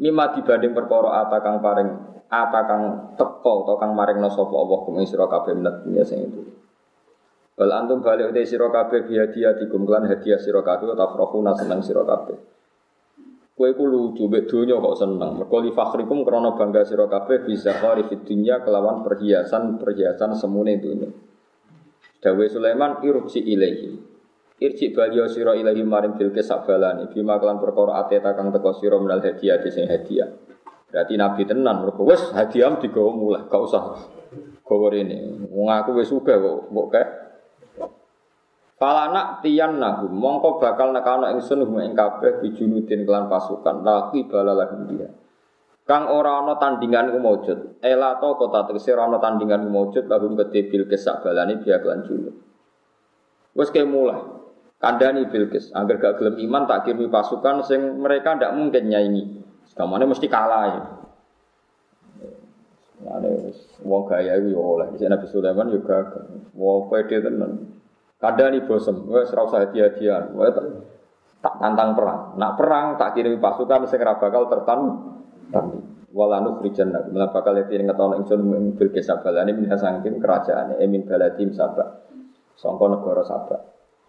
Mima 0.00 0.32
dibanding 0.32 0.72
perkara 0.72 1.28
ata 1.28 1.44
kang 1.44 1.60
paring 1.60 1.88
ata 2.32 2.60
kang 2.64 2.82
teko 3.20 3.68
utawa 3.68 3.84
kang 3.84 3.92
maringno 3.92 4.32
sapa 4.32 4.54
Allah 4.56 4.78
kum 4.80 4.96
sira 5.04 5.28
kabeh 5.28 5.52
minat 5.52 5.84
dunya 5.84 6.08
sing 6.08 6.24
itu. 6.24 6.40
Bal 7.52 7.76
antum 7.76 8.00
balik 8.00 8.32
uti 8.32 8.48
sira 8.48 8.72
kabeh 8.72 9.04
biadiati 9.04 9.68
kum 9.68 9.84
lan 9.84 10.08
hadiah 10.08 10.40
sira 10.40 10.64
kabeh 10.64 10.96
tafrahuna 10.96 11.52
seneng 11.52 11.84
sira 11.84 12.00
kabeh. 12.00 12.59
Kue 13.60 13.76
ku 13.76 13.84
lucu, 13.84 14.24
mbek 14.24 14.48
donya 14.48 14.80
kok 14.80 14.96
seneng. 14.96 15.36
Mergo 15.36 15.60
li 15.60 15.68
fakhrikum 15.68 16.24
krana 16.24 16.56
bangga 16.56 16.80
sira 16.80 17.04
kabeh 17.04 17.44
bisa 17.44 17.76
khari 17.76 18.08
fid 18.08 18.24
dunya 18.24 18.64
kelawan 18.64 19.04
perhiasan-perhiasan 19.04 20.32
semune 20.32 20.80
dunya. 20.80 21.04
Dawe 22.24 22.44
Sulaiman 22.48 23.04
irupsi 23.04 23.44
ilahi. 23.44 23.92
Irji 24.64 24.96
baliyo 24.96 25.28
sira 25.28 25.52
ilahi 25.52 25.84
maring 25.84 26.16
Bilqis 26.16 26.48
sabalani 26.48 27.12
bima 27.12 27.36
kelan 27.36 27.60
perkara 27.60 28.00
ateta 28.00 28.32
kang 28.32 28.48
teko 28.48 28.80
sira 28.80 28.96
menal 28.96 29.20
hadiah 29.20 29.60
sing 29.68 29.84
hadiah. 29.84 30.32
Berarti 30.88 31.20
nabi 31.20 31.44
tenan 31.44 31.84
mergo 31.84 32.08
wis 32.08 32.32
hadiah 32.32 32.80
digawa 32.80 33.12
mulai, 33.12 33.44
gak 33.44 33.60
usah 33.60 34.08
gawa 34.64 34.88
rene. 34.88 35.36
Wong 35.52 35.68
aku 35.68 36.00
wis 36.00 36.08
sugih 36.08 36.32
kok 36.32 36.72
mbok 36.72 36.86
kae 36.96 37.04
Falanak 38.80 39.44
tiyan 39.44 39.76
nahu, 39.76 40.08
mongko 40.08 40.56
bakal 40.56 40.96
nekano 40.96 41.28
ingsun 41.28 41.68
hum 41.68 41.84
ing 41.84 41.92
kabeh 41.92 42.40
bijunudin 42.40 43.04
kelan 43.04 43.28
pasukan, 43.28 43.84
laki 43.84 44.24
bala 44.24 44.56
lahum 44.56 44.88
dia. 44.88 45.12
Kang 45.84 46.08
ora 46.08 46.40
ana 46.40 46.56
tandingan 46.56 47.12
ku 47.12 47.20
maujud. 47.20 47.82
Ela 47.84 48.16
to 48.16 48.40
kota 48.40 48.64
tegese 48.64 48.96
ora 48.96 49.04
ana 49.04 49.20
tandingan 49.20 49.68
ku 49.68 49.70
maujud 49.74 50.08
lahum 50.08 50.32
gede 50.32 50.72
Bilqis 50.72 51.04
sak 51.04 51.20
balane 51.20 51.60
biya 51.60 51.84
kelan 51.84 52.08
junud. 52.08 52.32
Wes 53.52 53.68
ke 53.68 53.84
mulai. 53.84 54.40
Kandani 54.80 55.28
Bilqis, 55.28 55.76
agar 55.76 56.00
gak 56.00 56.16
gelem 56.16 56.40
iman 56.40 56.64
tak 56.64 56.88
kirimi 56.88 57.12
pasukan 57.12 57.60
sing 57.68 58.00
mereka 58.00 58.32
ndak 58.40 58.56
mungkin 58.56 58.88
nyaingi. 58.88 59.44
Sekamane 59.68 60.08
mesti 60.08 60.24
kalah 60.24 60.62
ya. 60.64 60.82
Ane 63.12 63.52
wong 63.84 64.02
gaya 64.08 64.40
iku 64.40 64.48
yo 64.56 64.60
oleh. 64.80 64.88
Nabi 64.96 65.26
Sulaiman 65.28 65.68
juga 65.68 66.16
wong 66.56 66.88
pede 66.88 67.20
tenan. 67.20 67.69
Kadang 68.20 68.52
nih 68.52 68.68
bosem, 68.68 69.08
wes 69.08 69.32
serau 69.32 69.48
hadiah-hadiah, 69.48 70.28
tak 71.40 71.54
tantang 71.56 71.96
perang. 71.96 72.36
Nak 72.36 72.52
perang 72.60 72.86
tak 73.00 73.16
kirim 73.16 73.40
pasukan 73.40 73.88
segera 73.88 74.20
bakal 74.20 74.44
tertan. 74.52 74.80
Tapi 75.48 75.76
walanu 76.12 76.60
krijan 76.60 76.92
nak 76.92 77.08
malah 77.10 77.32
bakal 77.32 77.56
yang 77.56 77.88
ngetono 77.88 78.20
ingsun 78.20 78.40
bil 78.76 78.90
kesabalane 78.92 79.56
min 79.56 79.72
sangking 79.72 80.20
kerajaan 80.20 80.76
emin 80.76 81.08
baladim 81.08 81.50
sabak. 81.56 82.12
Sangka 82.60 82.92
negara 82.92 83.24
sabak. 83.24 83.60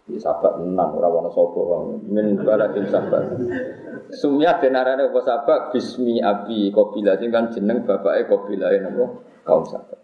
Di 0.02 0.18
sabak 0.20 0.60
enam 0.60 0.98
ora 0.98 1.08
ana 1.08 1.30
sapa. 1.32 1.62
Min 2.04 2.36
baladim 2.36 2.84
sabak. 2.92 3.22
Sumya 4.12 4.60
denarane 4.60 5.08
apa 5.08 5.20
sabak 5.24 5.60
bismi 5.72 6.20
abi 6.20 6.68
kopila 6.68 7.16
kan 7.16 7.48
jeneng 7.48 7.88
bapake 7.88 8.28
kopila 8.28 8.68
napa 8.76 9.04
kaum 9.48 9.64
sabak. 9.64 10.01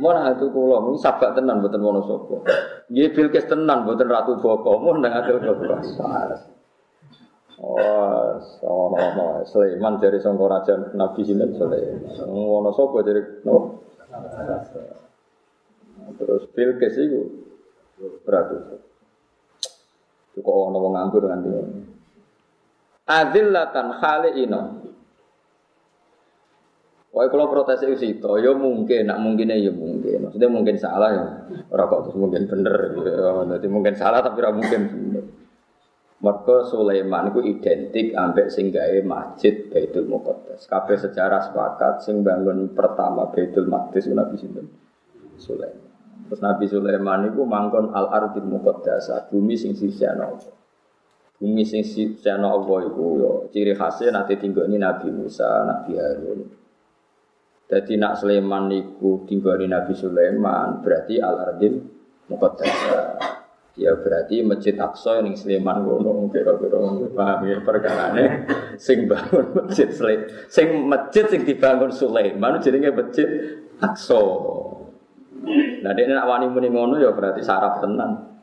Mun 0.00 0.16
atu 0.16 0.48
kula 0.48 0.80
mung 0.80 0.96
sabak 0.96 1.36
tenan 1.36 1.60
mboten 1.60 1.84
wono 1.84 2.00
sapa. 2.08 2.48
Nggih 2.88 3.12
Bilqis 3.12 3.44
tenan 3.44 3.84
mboten 3.84 4.08
ratu 4.08 4.40
boko 4.40 4.80
mun 4.80 5.04
nang 5.04 5.12
adil 5.12 5.36
kok. 5.36 5.60
Wah, 7.62 8.40
sama-sama. 8.58 9.44
Sulaiman 9.46 10.00
dari 10.00 10.18
sangka 10.18 10.48
raja 10.48 10.74
Nabi 10.96 11.20
sinten 11.22 11.52
Sulaiman. 11.54 12.08
Ngono 12.24 12.72
sapa 12.72 13.04
dari 13.04 13.20
no? 13.44 13.84
Terus 16.16 16.42
Bilqis 16.56 16.96
itu 16.96 17.20
ratu. 18.24 18.56
Itu 20.32 20.40
kok 20.40 20.56
ono 20.56 20.76
wong 20.80 20.92
nganggur 20.96 21.22
nganti. 21.28 21.48
Adillatan 23.12 23.86
khaliina. 24.00 24.60
Wah, 27.12 27.28
kalau 27.28 27.52
protes 27.52 27.84
itu 27.84 27.92
sih, 28.00 28.12
ya 28.16 28.52
mungkin, 28.56 29.04
nak 29.04 29.20
mungkin 29.20 29.52
ya 29.52 29.68
mungkin. 29.68 30.24
Maksudnya 30.24 30.48
mungkin 30.48 30.80
salah 30.80 31.10
ya, 31.12 31.24
orang 31.68 31.86
kok 31.92 32.00
terus 32.08 32.16
mungkin 32.16 32.48
bener. 32.48 32.76
Ya. 33.04 33.30
Jadi 33.60 33.66
mungkin 33.68 33.92
salah 34.00 34.24
tapi 34.24 34.40
orang 34.40 34.56
mungkin 34.64 34.80
bener. 34.88 35.24
Mereka 36.22 36.72
Sulaiman 36.72 37.34
itu 37.34 37.42
identik 37.44 38.16
ambek 38.16 38.48
sing 38.48 38.72
gawe 38.72 38.98
masjid 39.04 39.68
Baitul 39.68 40.08
Muqaddas. 40.08 40.64
Kabeh 40.70 40.94
sejarah 40.96 41.42
sepakat 41.50 42.00
sing 42.00 42.24
bangun 42.24 42.72
pertama 42.72 43.28
Baitul 43.28 43.68
Maqdis 43.68 44.08
Nabi 44.08 44.38
sinten? 44.40 44.70
Sulaiman. 45.36 45.92
Terus 46.32 46.40
Nabi 46.40 46.64
Sulaiman 46.64 47.28
itu 47.28 47.44
mangkon 47.44 47.92
al 47.92 48.08
ardil 48.08 48.48
muqaddas, 48.48 49.28
bumi 49.28 49.52
sing 49.52 49.76
sisihna 49.76 50.32
Allah. 50.32 50.54
Bumi 51.36 51.60
sing 51.60 51.84
sisihna 51.84 52.48
Allah 52.48 52.88
itu 52.88 53.04
yo 53.20 53.32
ciri 53.52 53.76
khasnya 53.76 54.16
nanti 54.16 54.40
ini 54.40 54.80
Nabi 54.80 55.12
Musa, 55.12 55.68
Nabi 55.68 55.92
Harun. 55.98 56.61
Jadi 57.72 57.96
nak 57.96 58.20
Sulaiman 58.20 58.68
niku 58.68 59.24
tinggoni 59.24 59.64
Nabi 59.64 59.96
Sulaiman 59.96 60.84
berarti 60.84 61.16
al 61.24 61.40
ardil 61.40 61.80
muqaddas. 62.28 62.68
Ya 63.80 63.96
berarti 63.96 64.44
Masjid 64.44 64.76
Aqsa 64.76 65.24
yang 65.24 65.32
Sleman 65.32 65.88
ngono 65.88 66.28
kira-kira 66.28 66.76
paham 67.16 67.40
ya 67.48 67.64
perkarane 67.64 68.44
sing 68.76 69.08
bangun 69.08 69.56
masjid 69.56 69.88
Sleman 69.88 70.28
sing 70.52 70.84
masjid 70.84 71.24
sing 71.32 71.48
dibangun 71.48 71.88
Sulaiman 71.88 72.60
jenenge 72.60 72.92
Masjid 72.92 73.28
Aqsa. 73.80 74.20
Nah 75.80 75.90
dia 75.96 76.12
nak 76.12 76.28
wani 76.28 76.52
muni 76.52 76.68
ngono 76.68 77.00
ya 77.00 77.16
berarti 77.16 77.40
sarap 77.40 77.80
tenan. 77.80 78.36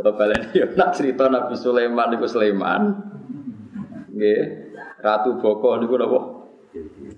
Kalau 0.00 0.16
kalian 0.16 0.48
ya 0.56 0.64
nak 0.72 0.96
cerita 0.96 1.28
Nabi 1.28 1.52
Sulaiman 1.60 2.08
niku 2.08 2.24
Sulaiman. 2.24 3.12
Nggih, 4.16 4.40
Ratu 5.04 5.36
Boko 5.36 5.76
niku 5.76 6.00
napa? 6.00 6.41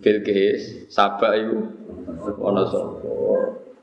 Bilqis, 0.02 0.90
Sabak 0.90 1.32
iku 1.38 1.58
ana 2.42 2.66
sapa? 2.66 3.10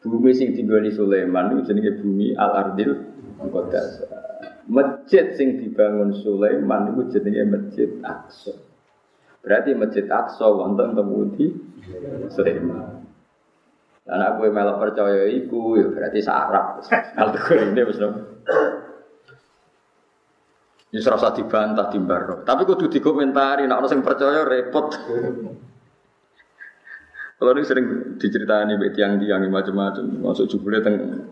Bumi 0.01 0.33
sing 0.33 0.51
di 0.57 0.65
Sulaiman 0.91 1.55
itu 1.55 1.71
jenenge 1.71 2.01
bumi 2.01 2.33
Al 2.35 2.51
Ardil 2.57 2.91
Muqaddas. 3.39 4.03
Masjid 4.67 5.31
sing 5.37 5.61
dibangun 5.61 6.11
Sulaiman 6.11 6.91
itu 6.91 7.15
jenenge 7.15 7.43
Masjid 7.47 7.89
Aqsa. 8.03 8.51
Berarti 9.45 9.77
Masjid 9.77 10.05
Aqsa 10.09 10.49
wonten 10.51 10.97
temudi 10.97 11.53
Sulaiman. 12.33 13.05
Anak 14.09 14.41
gue 14.41 14.49
malah 14.49 14.81
percaya 14.81 15.29
iku 15.29 15.77
ya 15.77 15.87
berarti 15.87 16.19
sarap. 16.19 16.81
Kalau 17.15 17.37
ini 17.53 17.81
wis 17.85 18.01
ini 20.91 20.99
serasa 20.99 21.31
dibantah 21.31 21.87
di 21.87 21.99
baro. 22.03 22.43
Tapi 22.43 22.67
kudu 22.67 22.91
dikomentari, 22.91 23.63
nak 23.63 23.79
orang 23.79 23.91
yang 23.95 24.03
percaya 24.03 24.43
repot. 24.43 24.91
Kalau 27.41 27.51
ini 27.57 27.63
sering 27.65 27.85
diceritani 28.21 28.77
baik 28.77 28.93
tiang-tiang 28.93 29.41
macam-macam, 29.49 30.03
masuk 30.21 30.45
jubule 30.51 30.83
teng 30.83 31.25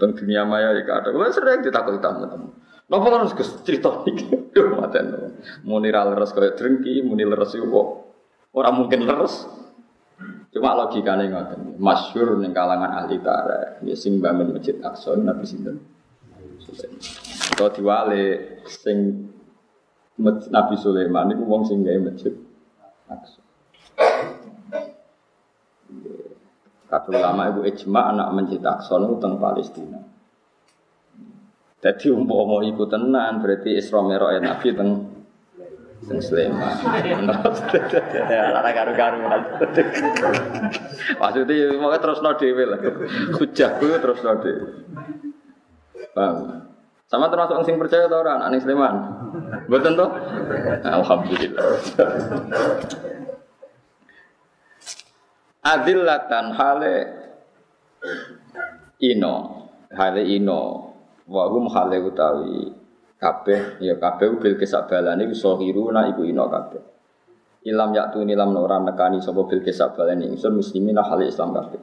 teng 0.00 0.16
dunia 0.16 0.46
maya 0.48 0.72
ya 0.72 0.86
ada. 0.88 1.12
Kalau 1.12 1.26
sering 1.28 1.60
ditakut 1.60 2.00
tamu-tamu. 2.00 2.48
Napa 2.90 3.06
kan 3.06 3.22
harus 3.22 3.34
cerita 3.62 4.02
iki? 4.08 4.50
Duh 4.50 4.78
maten. 4.78 5.36
Muni 5.62 5.94
leres 5.94 6.32
kaya 6.32 6.56
drengki, 6.56 7.06
muni 7.06 7.22
leres 7.22 7.54
yo 7.54 7.68
kok 7.68 7.86
ora 8.56 8.72
mungkin 8.72 9.06
leres. 9.06 9.46
Cuma 10.50 10.74
logikane 10.74 11.30
ngoten. 11.30 11.78
Masyhur 11.78 12.40
ning 12.42 12.50
kalangan 12.50 13.04
ahli 13.04 13.22
tarikh, 13.22 13.86
ya 13.86 13.94
sing 13.94 14.18
bangun 14.18 14.58
Masjid 14.58 14.80
Aqsa 14.82 15.14
Nabi 15.14 15.46
sinten? 15.46 15.76
Atau 17.40 17.68
diwale 17.72 18.56
sing 18.68 19.28
Nabi 20.52 20.74
Sulaiman 20.76 21.32
niku 21.32 21.48
wong 21.48 21.64
sing 21.64 21.80
gawe 21.80 21.96
masjid 22.04 22.36
Aqsa. 23.08 23.40
Kabeh 26.90 27.12
ulama 27.16 27.48
ibu 27.54 27.62
ijma 27.64 28.10
anak 28.10 28.28
mencetak 28.34 28.82
sono 28.82 29.16
teng 29.22 29.38
Palestina. 29.38 30.02
Jadi 31.80 32.12
umpama 32.12 32.60
iku 32.66 32.84
tenan 32.84 33.40
berarti 33.40 33.78
Isra 33.78 34.04
Mi'raj 34.04 34.42
Nabi 34.44 34.68
teng 34.76 34.90
teng 36.04 36.20
Sleman. 36.20 36.74
Lara 38.28 38.70
karu-karu. 38.74 39.24
Maksudnya 41.16 41.78
mau 41.80 41.94
terus 41.96 42.20
no 42.20 42.30
dhewe 42.36 42.64
lah. 42.68 42.78
Hujahku 43.38 43.86
terus 43.96 44.20
no 44.20 44.32
dhewe. 44.42 44.68
Paham? 46.12 46.68
Sama 47.10 47.26
termasuk 47.26 47.66
sing 47.66 47.74
percaya 47.74 48.06
tau 48.06 48.22
ora 48.22 48.38
anak 48.38 48.62
Sleman. 48.62 48.94
Betul 49.66 49.98
toh? 49.98 50.14
Alhamdulillah. 50.86 51.66
adillatan 55.60 56.56
hale 56.56 56.96
ino 59.00 59.34
hale 59.92 60.22
ino 60.24 60.60
wa 61.28 61.44
hum 61.52 61.68
hale 61.68 62.00
utawi 62.00 62.72
kabeh 63.20 63.76
ya 63.84 64.00
kabeh 64.00 64.40
bil 64.40 64.56
kesabalane 64.56 65.28
iso 65.28 65.60
hiruna 65.60 66.08
iku 66.08 66.24
ino 66.24 66.48
kabeh 66.48 66.80
ilam 67.68 67.92
yaktu 67.92 68.24
nilam 68.24 68.56
ora 68.56 68.80
nekani 68.80 69.20
sapa 69.20 69.44
bil 69.44 69.60
kesabalane 69.60 70.32
ingsun 70.32 70.56
muslimin 70.56 70.96
hale 70.96 71.28
Islam 71.28 71.52
kabeh 71.56 71.80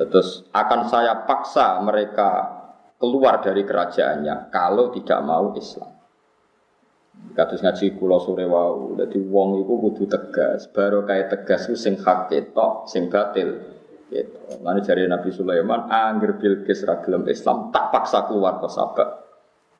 Terus 0.00 0.48
akan 0.56 0.88
saya 0.88 1.28
paksa 1.28 1.76
mereka 1.84 2.59
keluar 3.00 3.40
dari 3.40 3.64
kerajaannya 3.64 4.52
kalau 4.52 4.92
tidak 4.92 5.18
mau 5.24 5.56
Islam. 5.56 5.88
Kados 7.32 7.64
ngaji 7.64 7.96
kula 7.96 8.20
sore 8.20 8.44
wau. 8.44 8.92
Dadi 8.96 9.16
wong 9.16 9.64
iku 9.64 9.74
kudu 9.88 10.04
tegas. 10.08 10.68
Baru 10.68 11.08
kayak 11.08 11.32
tegas 11.32 11.64
ku 11.68 11.74
sing 11.74 11.96
hak 11.96 12.28
ketok, 12.28 12.84
sing 12.84 13.08
batil. 13.08 13.56
Gitu. 14.10 14.60
Lalu 14.60 14.82
jari 14.82 15.06
Nabi 15.06 15.30
Sulaiman, 15.30 15.86
angger 15.86 16.36
Bilqis 16.36 16.82
ra 16.82 16.98
Islam, 17.30 17.70
tak 17.70 17.94
paksa 17.94 18.26
keluar 18.26 18.58
ke 18.58 18.66
sabak. 18.66 19.08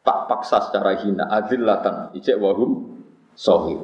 Tak 0.00 0.18
paksa 0.30 0.70
secara 0.70 0.96
hina, 1.02 1.28
adillatan, 1.28 2.14
ijek 2.14 2.38
wahum 2.38 3.02
sohir. 3.34 3.82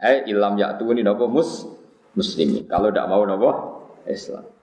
Eh 0.00 0.26
ilam 0.32 0.56
yaktuni 0.56 1.04
napa 1.04 1.28
mus 1.28 1.68
muslimin. 2.16 2.64
Kalau 2.64 2.88
tidak 2.88 3.06
mau 3.12 3.22
napa 3.28 3.50
Islam. 4.08 4.55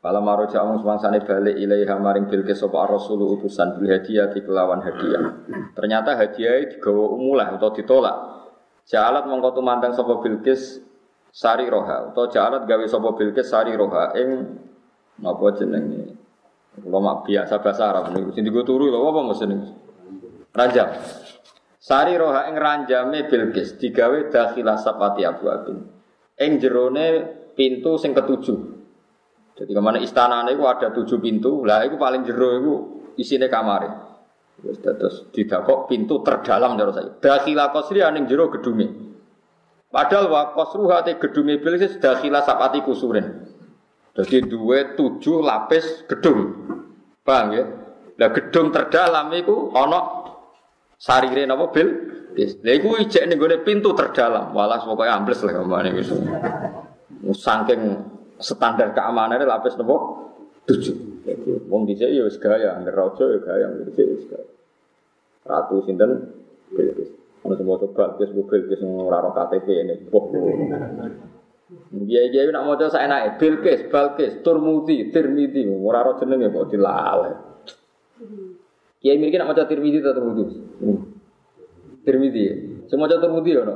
Kalau 0.00 0.24
maro 0.24 0.48
jamu 0.48 0.80
semangsane 0.80 1.20
balik 1.28 1.60
ilaiha 1.60 1.92
maring 2.00 2.24
bilqis 2.24 2.64
sapa 2.64 2.88
rasul 2.88 3.20
utusan 3.36 3.76
bil 3.76 3.92
hadiah 3.92 4.32
di 4.32 4.40
kelawan 4.40 4.80
hadiah. 4.80 5.44
Ternyata 5.76 6.16
hadiah 6.16 6.72
digawa 6.72 7.12
umulah 7.12 7.60
atau 7.60 7.68
ditolak. 7.68 8.16
Jalat 8.88 9.28
mongko 9.28 9.60
tumandang 9.60 9.92
sapa 9.92 10.24
bilqis 10.24 10.80
sari 11.28 11.68
roha 11.68 12.16
atau 12.16 12.32
jalat 12.32 12.64
gawe 12.64 12.84
sapa 12.88 13.12
bilqis 13.12 13.52
sari 13.52 13.76
roha 13.76 14.16
ing 14.16 14.56
napa 15.20 15.52
jenenge. 15.60 16.16
Kula 16.80 16.98
mak 17.04 17.28
biasa 17.28 17.60
bahasa 17.60 17.92
Arab 17.92 18.16
niku 18.16 18.32
sing 18.32 18.48
digo 18.48 18.64
turu 18.64 18.88
lho 18.88 19.04
apa 19.04 19.20
niku. 19.20 19.68
Ranjam. 20.56 20.96
Sari 21.76 22.16
roha 22.16 22.48
ing 22.48 22.56
ranjame 22.56 23.28
bilqis 23.28 23.76
digawe 23.76 24.32
dakhilah 24.32 24.80
sapati 24.80 25.28
abu 25.28 25.52
abin. 25.52 25.76
Ing 26.40 26.56
jerone 26.56 27.06
pintu 27.52 28.00
sing 28.00 28.16
ketujuh. 28.16 28.79
Jadi 29.60 29.76
ke 29.76 29.82
mana 29.84 30.00
istana 30.00 30.40
itu 30.48 30.64
ada 30.64 30.88
tujuh 30.88 31.20
pintu, 31.20 31.68
lah 31.68 31.84
itu 31.84 32.00
paling 32.00 32.24
jero 32.24 32.48
itu 32.56 32.72
isinya 33.20 33.44
kamar. 33.44 34.08
Terus 34.60 35.28
kok 35.36 35.80
pintu 35.84 36.24
terdalam 36.24 36.80
jero 36.80 36.96
saya. 36.96 37.12
Dakhilah 37.12 37.68
kosri 37.68 38.00
aning 38.00 38.24
jero 38.24 38.48
gedungi. 38.48 38.88
Padahal 39.92 40.32
wa 40.32 40.42
kosruha 40.56 41.04
te 41.04 41.20
gedungi 41.20 41.60
bilis 41.60 42.00
dakhilah 42.00 42.40
sapati 42.40 42.80
kusurin. 42.80 43.52
Jadi 44.16 44.48
dua 44.48 44.96
tujuh 44.96 45.44
lapis 45.44 46.08
gedung. 46.08 46.56
Paham 47.20 47.46
ya? 47.52 47.64
Lah 48.16 48.30
gedung 48.32 48.72
terdalam 48.72 49.28
itu 49.36 49.76
ono 49.76 50.00
sarire 50.96 51.44
napa 51.44 51.68
bil? 51.68 51.88
Lah 52.36 52.72
iku 52.72 52.96
ijek 52.96 53.28
ning 53.28 53.36
pintu 53.60 53.92
terdalam. 53.92 54.56
Walas 54.56 54.88
pokoknya 54.88 55.20
ambles 55.20 55.44
lah 55.44 55.52
ke 55.52 55.60
mana 55.68 55.92
itu. 55.92 56.16
Saking 57.36 58.09
standar 58.40 58.96
keamanannya 58.96 59.46
lapis 59.46 59.76
nopo 59.76 59.96
tujuh. 60.66 60.96
Wong 61.68 61.84
di 61.86 61.94
sini 61.94 62.18
ya 62.18 62.24
wis 62.26 62.40
gaya, 62.40 62.74
angger 62.74 62.96
raja 62.96 63.24
ya 63.28 63.38
gaya, 63.44 63.64
angger 63.70 63.92
sini 63.92 64.12
wis 64.16 64.24
gaya. 64.26 64.46
Ratu 65.46 65.84
sinten 65.84 66.10
Bilqis. 66.72 67.10
Ono 67.44 67.54
semua 67.56 67.80
coba 67.80 68.16
Bilqis 68.16 68.34
bu 68.34 68.42
Bilqis 68.48 68.80
ora 68.82 69.20
ora 69.24 69.30
KTP 69.32 69.66
ini. 69.84 69.94
Dia 72.08 72.26
dia 72.34 72.50
nak 72.50 72.66
maca 72.66 72.90
saya 72.90 73.06
naik 73.06 73.38
Bilqis, 73.38 73.86
Balqis, 73.92 74.42
Turmudi, 74.42 75.12
Tirmidzi, 75.14 75.70
ora 75.70 76.02
ora 76.02 76.18
jenenge 76.18 76.50
kok 76.50 76.66
dilale. 76.66 77.32
Kiai 79.00 79.16
mirip 79.16 79.38
nak 79.38 79.54
maca 79.54 79.68
Tirmidzi 79.70 80.02
atau 80.02 80.16
Turmudi. 80.18 80.44
Tirmidzi. 82.02 82.44
Semua 82.90 83.06
maca 83.06 83.22
ya 83.22 83.60
ono. 83.62 83.74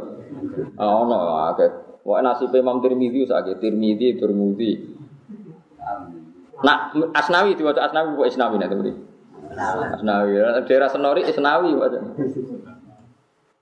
Ah 0.74 0.90
ono 1.00 1.18
akeh. 1.54 1.70
Wah 2.04 2.20
nasib 2.20 2.52
Imam 2.52 2.84
Tirmidzi 2.84 3.24
sakit 3.24 3.64
Tirmidzi 3.64 4.20
Tirmidzi. 4.20 4.70
Nak 6.60 6.96
Asnawi 7.16 7.56
diwaca 7.56 7.80
Asnawi 7.88 8.14
kok 8.14 8.28
Isnawi 8.28 8.54
nek 8.60 8.68
Tirmidzi. 8.68 8.92
Asnawi. 9.98 10.32
Daerah 10.68 10.88
Senori 10.92 11.22
Isnawi 11.24 11.70
waca. 11.74 12.00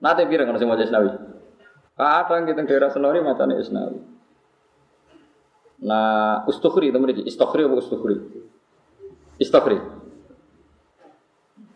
Nate 0.03 0.27
pirang 0.27 0.51
sing 0.59 0.67
maca 0.67 0.83
Isnawi? 0.83 1.09
Kadang 1.95 2.43
kita 2.43 2.61
daerah 2.67 2.91
Senori 2.91 3.23
macane 3.23 3.55
Isnawi. 3.55 3.99
Nah, 5.83 6.47
Ustukhri 6.47 6.91
itu 6.91 6.99
mriki, 6.99 7.23
Istukhri 7.27 7.67
apa 7.67 7.75
Ustukhri? 7.79 8.15
Istukhri. 9.39 9.77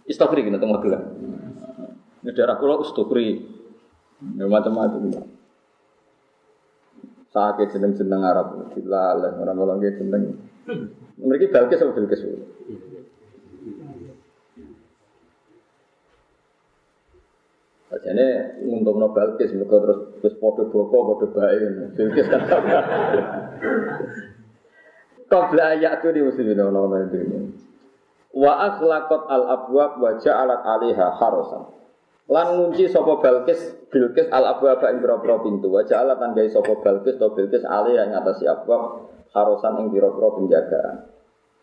Istukhri 0.08 0.48
kita 0.48 0.60
tengok 0.60 0.80
dulu. 0.84 1.00
Ini 2.24 2.32
daerah 2.36 2.56
kula 2.60 2.80
Ustukhri. 2.80 3.44
Ya 4.36 4.48
macam-macam. 4.48 5.37
Sakit 7.38 7.70
jeneng-jeneng 7.70 8.26
Arab, 8.26 8.74
dilaleh 8.74 9.30
orang-orang 9.38 9.78
ke 9.78 10.02
jeneng. 10.02 10.42
Mereka 11.22 11.54
Balkis 11.54 11.86
apa 11.86 11.94
Bilkis? 11.94 12.26
Jadi 17.94 18.28
untuk 18.66 18.98
no 18.98 19.14
Balkis, 19.14 19.54
mereka 19.54 19.86
terus 19.86 20.18
terus 20.18 20.34
podo 20.42 20.66
boko, 20.74 21.14
podo 21.14 21.30
baik. 21.30 21.94
Bilkis 21.94 22.26
kan 22.26 22.42
sama. 22.50 22.82
Belajar 25.30 26.02
tuh 26.02 26.18
di 26.18 26.26
musim 26.26 26.42
ini, 26.42 26.58
orang-orang 26.58 27.06
itu. 27.14 27.54
Wa 28.34 28.66
akhlaqat 28.66 29.22
al 29.30 29.44
abwab 29.46 30.02
wa 30.02 30.18
ja'alat 30.18 30.62
'alaiha 30.66 31.06
harasan. 31.22 31.70
Lan 32.28 32.60
ngunci 32.60 32.92
sapa 32.92 33.24
Balkis 33.24 33.88
Bilkis 33.88 34.28
al 34.36 34.44
abwab 34.52 34.84
ing 34.92 35.00
pira-pira 35.00 35.40
pintu. 35.40 35.72
Wa 35.72 35.88
ja'alat 35.88 36.20
tan 36.20 36.36
gawe 36.36 36.50
sapa 36.52 36.76
Balkis 36.84 37.16
to 37.16 37.32
Bilkis 37.32 37.64
'alaiha 37.64 38.12
ing 38.12 38.14
atase 38.20 38.44
abwab 38.44 39.08
harasan 39.32 39.80
ing 39.80 39.88
pira-pira 39.96 40.28
penjagaan. 40.36 40.96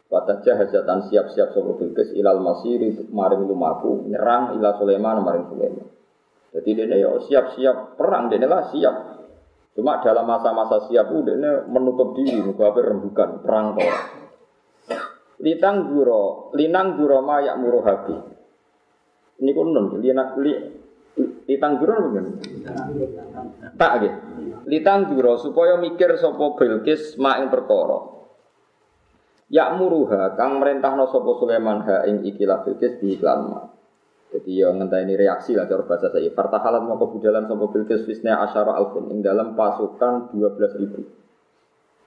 Wadah 0.08 0.40
jahazatan 0.40 1.12
siap-siap 1.12 1.52
sapa 1.52 1.70
Bilkis 1.76 2.16
ilal 2.16 2.40
masiri 2.40 2.96
maring 3.12 3.44
lumaku 3.44 4.08
nyerang 4.08 4.56
ila 4.56 4.72
Sulaiman 4.80 5.20
maring 5.20 5.46
Sulaiman. 5.52 5.86
Jadi 6.54 6.70
dia 6.70 6.96
ya 6.96 7.10
siap-siap 7.18 8.00
perang 8.00 8.32
dia 8.32 8.40
lah 8.48 8.64
siap. 8.72 8.96
Cuma 9.74 9.98
dalam 10.00 10.22
masa-masa 10.24 10.86
siap 10.86 11.10
dia 11.26 11.66
menutup 11.66 12.14
diri, 12.14 12.38
muka 12.38 12.72
rembukan 12.78 13.42
perang 13.42 13.74
toh. 13.74 13.90
Litang 15.42 15.90
juro, 15.90 16.54
linang 16.54 16.94
juro 16.94 17.20
mayak 17.26 17.58
muruh 17.58 17.82
hati. 17.82 18.33
Ini 19.34 19.50
pun 19.50 19.74
non, 19.74 19.98
linak 19.98 20.38
li, 20.38 20.52
litang 21.50 21.78
juro 21.82 21.92
apa 21.98 22.20
Tak 23.74 23.92
gitu. 24.02 24.18
Litang 24.70 25.10
juro 25.12 25.36
supaya 25.36 25.76
mikir 25.76 26.16
sopo 26.16 26.54
Bilqis 26.56 27.18
mak 27.20 27.42
ing 27.42 27.48
perkara. 27.50 28.14
Ya 29.52 29.74
muruha 29.76 30.34
kang 30.38 30.62
merintahno 30.62 31.10
sopo 31.10 31.36
Sulaiman 31.38 31.84
ha 31.84 32.06
ing 32.08 32.24
ikilah 32.24 32.64
Bilqis 32.64 33.02
di 33.02 33.18
iklan 33.18 33.40
mak. 33.50 33.64
Jadi 34.34 34.50
ya 34.58 34.74
ini 34.74 35.14
reaksi 35.14 35.54
lah 35.54 35.70
cara 35.70 35.86
bahasa 35.86 36.10
saya. 36.10 36.26
Partahalat 36.32 36.82
mau 36.82 36.98
kebudalan 36.98 37.46
sopo 37.46 37.70
Bilqis 37.74 38.06
fisna 38.08 38.40
asyara 38.42 38.74
alfin 38.78 39.10
ing 39.12 39.20
dalam 39.20 39.58
pasukan 39.58 40.34
12 40.34 40.80
ribu. 40.80 41.00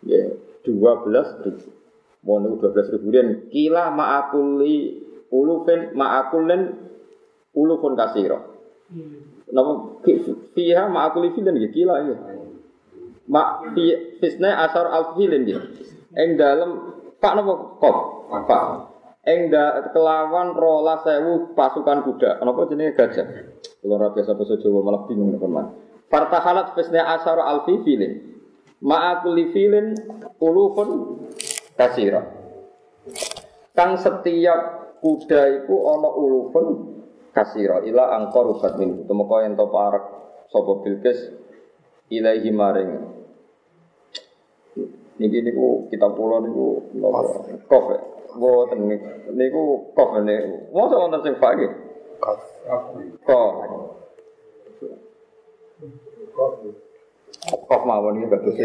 Ya, 0.08 0.32
12 0.64 1.44
ribu. 1.46 1.68
Mau 2.28 2.44
dua 2.44 2.76
belas 2.76 2.92
ribu 2.92 3.08
rian. 3.08 3.48
Kila 3.48 3.88
ma'akuli 3.96 5.00
ulufin 5.32 5.96
ma'akulin 5.96 6.62
ulufun 7.58 7.98
kasiro. 7.98 8.40
Hmm. 8.94 9.42
Nama 9.50 9.72
fiha 10.54 10.84
ma'akuli 10.92 11.34
filen 11.34 11.58
ya 11.58 11.70
kila 11.74 11.94
ya. 12.06 12.16
Ma 13.28 13.66
fi 13.74 14.16
fisna 14.22 14.64
asar 14.70 14.88
alfilin 14.88 15.44
ya. 15.50 15.60
Eng 16.14 16.38
dalam 16.38 16.96
pak 17.18 17.34
nama 17.34 17.54
kop 17.82 17.98
pak. 18.46 18.64
Eng 19.28 19.52
da 19.52 19.92
kelawan 19.92 20.56
rola 20.56 21.04
sewu 21.04 21.52
pasukan 21.52 22.08
kuda. 22.08 22.40
Kenapa 22.40 22.64
jenis 22.72 22.96
gajah? 22.96 23.28
Kalau 23.84 24.00
rapi 24.00 24.24
sapa 24.24 24.44
Jawa 24.48 24.80
malah 24.80 25.04
bingung 25.04 25.36
teman. 25.36 25.76
Fartahalat 26.08 26.72
fisna 26.80 27.04
asar 27.20 27.36
alfi 27.44 27.84
filin. 27.84 28.40
Ma'akuli 28.80 29.52
filin 29.52 30.00
ulufun 30.40 31.20
kasira. 31.76 32.24
Kang 33.76 34.00
setiap 34.00 34.60
kuda 35.04 35.64
iku 35.64 35.76
ana 35.92 36.10
ulufun 36.16 36.66
kasira 37.38 37.86
ila 37.86 38.18
angkor 38.18 38.50
rubat 38.50 38.74
min. 38.82 39.06
Tumeka 39.06 39.46
ento 39.46 39.70
parak 39.70 40.06
sapa 40.50 40.72
Bilqis 40.82 41.20
ilaihi 42.10 42.50
maring. 42.50 42.92
Niki 45.22 45.46
niku 45.46 45.86
kita 45.94 46.10
pulau 46.18 46.42
niku? 46.42 46.66
Kof. 47.70 47.86
Mboten 48.34 48.90
niku 49.38 49.94
kof 49.94 50.18
niku. 50.26 50.74
Mosok 50.74 50.98
wonten 50.98 51.22
sing 51.22 51.36
iki. 51.38 51.68
Kof. 52.18 52.42
Kof. 53.22 53.54
Kof 57.70 57.82
mawon 57.86 58.18
iki 58.18 58.28
kados 58.34 58.58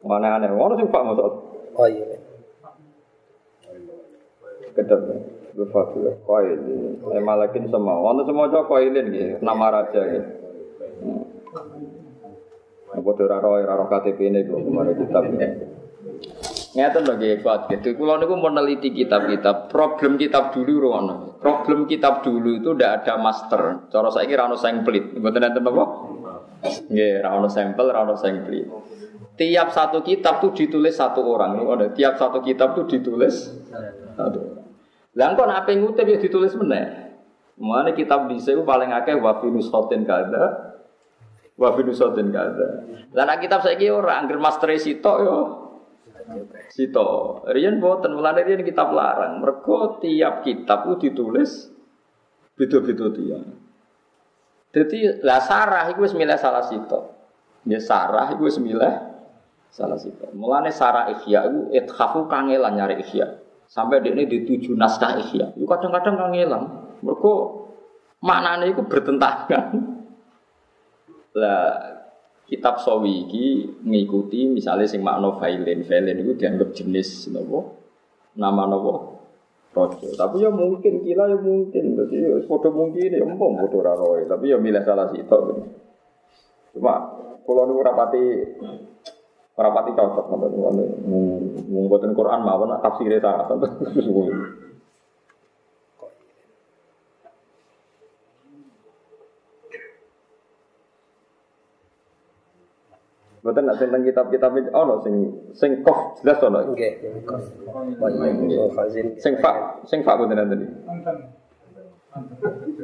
mana 0.00 0.40
aneh. 0.40 0.48
Ono 0.56 0.72
sing 0.80 0.88
fak 0.88 1.04
mosok. 1.04 1.32
Oh 1.76 1.84
iya 1.84 2.16
kedep 4.76 5.00
Lufatul 5.56 6.20
Qail 6.22 6.60
Eh 7.16 7.22
malakin 7.24 7.64
semua 7.72 7.96
Wonten 7.98 8.28
semua 8.28 8.52
cok 8.52 8.68
Qailin 8.68 9.06
gitu 9.10 9.34
Nama 9.40 9.66
raja 9.72 10.00
gitu 10.04 10.30
Apa 12.92 13.10
ora 13.12 13.36
roh 13.42 13.60
ora 13.60 13.84
KTP 13.88 14.18
ini 14.30 14.46
kok 14.46 14.62
kemarin 14.62 14.94
kitab 14.96 15.24
Ngeten 16.76 17.08
lho 17.08 17.16
nggih 17.16 17.40
Pak 17.40 17.72
gitu. 17.72 17.96
Kula 17.96 18.20
niku 18.20 18.36
meneliti 18.36 18.92
kitab-kitab. 18.92 19.72
Problem 19.72 20.20
kitab 20.20 20.52
dulu 20.52 20.84
rono. 20.84 21.40
Problem 21.40 21.88
kitab 21.88 22.20
dulu 22.20 22.60
itu 22.60 22.76
ndak 22.76 23.02
ada 23.02 23.16
master. 23.16 23.88
Cara 23.88 24.08
saiki 24.12 24.36
ra 24.36 24.44
ono 24.44 24.60
samplet. 24.60 25.16
Mboten 25.16 25.40
enten 25.40 25.64
apa? 25.64 25.84
Nggih, 26.92 27.24
ra 27.24 27.32
ono 27.32 27.48
sampel, 27.48 27.88
samplet. 28.20 28.68
Tiap 29.36 29.68
satu 29.72 30.04
kitab 30.04 30.44
tuh 30.44 30.52
ditulis 30.52 30.92
satu 30.92 31.24
orang. 31.24 31.56
Tiap 31.96 32.20
satu 32.20 32.44
kitab 32.44 32.76
tuh 32.76 32.84
ditulis 32.84 33.56
satu 34.12 34.38
orang. 34.44 34.65
Lah 35.16 35.32
kok 35.32 35.48
nak 35.48 35.64
ngutip 35.64 36.04
ya 36.04 36.20
ditulis 36.20 36.52
meneh. 36.60 37.08
Mulane 37.56 37.96
kitab 37.96 38.28
dhisik 38.28 38.60
paling 38.68 38.92
akeh 38.92 39.16
wa 39.16 39.40
fi 39.40 39.48
nusatin 39.48 40.04
kada. 40.04 40.76
Wa 41.56 41.72
fi 41.72 41.80
nusatin 41.88 42.28
kada. 42.28 42.68
Lah 43.16 43.24
nak 43.24 43.40
kitab 43.40 43.64
saiki 43.64 43.88
ora 43.88 44.20
angger 44.20 44.36
master 44.36 44.68
sitok 44.76 45.16
yo. 45.24 45.38
Sito. 46.68 47.40
Riyen 47.48 47.80
boten 47.80 48.12
mulane 48.12 48.44
riyen 48.44 48.60
kitab 48.60 48.92
larang. 48.92 49.40
Mergo 49.40 49.96
tiap 50.04 50.44
kitab 50.44 50.84
ku 50.84 51.00
ditulis 51.00 51.72
beda-beda 52.52 53.08
tiang. 53.16 53.46
Jadi 54.76 55.24
lah 55.24 55.40
sarah 55.40 55.88
wis 55.96 56.12
milih 56.12 56.36
salah 56.36 56.68
sito. 56.68 57.16
Ya 57.64 57.80
sarah 57.80 58.36
wis 58.36 58.60
milih 58.60 59.00
salah 59.72 59.96
sito. 59.96 60.28
Mulane 60.36 60.68
sarah 60.68 61.08
ihya 61.08 61.48
iku 61.48 61.72
ithafu 61.72 62.28
kangelan 62.28 62.76
nyari 62.76 63.00
ihya. 63.00 63.45
Sampai 63.66 64.02
dia 64.02 64.14
ini 64.14 64.24
dituju 64.30 64.78
naskah 64.78 65.18
ihya. 65.20 65.52
Itu 65.58 65.66
kadang-kadang 65.66 66.14
nggak 66.16 66.30
ngilang. 66.32 66.64
Mereka 67.02 67.32
maknanya 68.22 68.66
itu 68.70 68.82
bertentangan. 68.86 69.66
Lah 71.36 71.96
kitab 72.46 72.78
sawi 72.78 73.26
iki 73.26 73.46
ngikuti 73.82 74.46
misalnya 74.46 74.86
sing 74.86 75.02
makna 75.02 75.34
failin, 75.36 75.82
failin 75.82 76.22
itu 76.22 76.38
dianggap 76.38 76.70
jenis 76.72 77.26
nopo 77.34 77.74
nama 78.38 78.70
nopo 78.70 78.92
rojo. 79.74 80.08
Tapi 80.14 80.40
ya 80.40 80.48
mungkin 80.48 81.04
kira 81.04 81.28
ya 81.28 81.36
mungkin, 81.36 81.84
berarti 81.98 82.16
ya 82.16 82.30
foto 82.48 82.72
mungkin 82.72 83.12
ya 83.12 83.20
empom 83.26 83.60
foto 83.60 83.82
raroy. 83.82 84.24
Tapi 84.24 84.54
ya 84.54 84.56
milih 84.56 84.80
salah 84.86 85.10
situ. 85.12 85.38
Cuma 86.72 86.94
kalau 87.44 87.62
nu 87.68 87.82
rapati 87.82 88.24
Rapati 89.56 89.96
cocok 89.96 90.24
ngoten 90.28 90.52
ngoten. 90.52 90.88
Mboten 91.88 92.12
Quran 92.12 92.44
mawon 92.44 92.76
tafsire 92.84 93.16
sarah 93.24 93.48
tentu. 93.48 93.64
Mboten 103.40 103.64
nak 103.64 103.80
tentang 103.80 104.04
kitab-kitab 104.04 104.60
itu 104.60 104.70
ono 104.76 105.00
sing 105.00 105.14
sing 105.56 105.80
kof 105.80 106.20
jelas 106.20 106.36
ono. 106.44 106.76
Nggih. 106.76 106.92
Sing 109.16 109.40
fak, 109.40 109.88
sing 109.88 110.04
fak 110.04 110.20
mboten 110.20 110.36
nanti. 110.36 110.68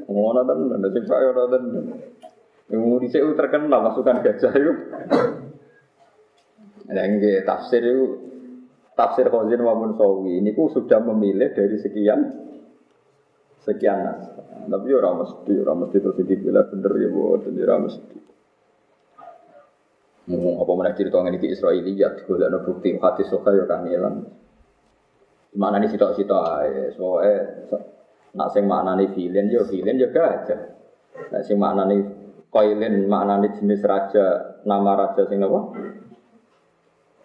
Ngono 0.09 0.41
tenan, 0.49 0.89
sing 0.89 1.05
fak 1.05 1.19
yo 1.21 1.31
tenan. 1.53 2.01
Yang 2.73 2.81
dhisik 3.05 3.21
terkenal 3.37 3.85
masukan 3.85 4.25
gajah 4.25 4.53
itu. 4.57 4.73
Nah, 6.93 7.05
ini 7.09 7.41
tafsir 7.43 7.81
itu 7.81 8.05
tafsir 8.93 9.27
Khazin 9.33 9.65
maupun 9.65 9.97
Sawi 9.97 10.45
ini 10.45 10.53
ku 10.53 10.69
sudah 10.69 11.01
memilih 11.01 11.57
dari 11.57 11.81
sekian 11.81 12.21
sekian 13.65 13.99
nas. 14.05 14.23
Tapi 14.63 14.87
ya 14.93 15.01
ora 15.01 15.11
mesti, 15.17 15.53
ora 15.59 15.75
mesti 15.75 15.97
terus 15.99 16.19
dibilang 16.23 16.69
bener 16.71 16.93
ya 17.01 17.09
boten 17.09 17.57
ya 17.57 17.65
ora 17.67 17.77
mesti. 17.83 18.19
Ngomong 20.23 20.55
apa 20.63 20.73
mana 20.79 20.95
cerita 20.95 21.19
ngene 21.19 21.43
iki 21.43 21.51
Israiliyat 21.51 22.29
golekno 22.31 22.63
bukti 22.63 22.95
hadis 22.95 23.27
soka 23.27 23.51
ya 23.57 23.67
kangelan. 23.67 24.23
Mana 25.59 25.83
nih 25.83 25.91
sitok-sitok 25.91 26.43
ae, 26.63 26.95
soe 26.95 27.35
nak 28.33 28.49
sing 28.55 28.65
maknane 28.65 29.13
filin 29.13 29.51
ya 29.51 29.67
filin 29.67 29.99
ya 29.99 30.09
gajah. 30.15 30.61
Nak 31.35 31.43
sing 31.43 31.59
maknane 31.59 31.97
koilin 32.55 33.11
maknane 33.11 33.51
jenis 33.59 33.83
raja, 33.83 34.61
nama 34.63 34.95
raja 34.95 35.27
sing 35.27 35.43
napa? 35.43 35.75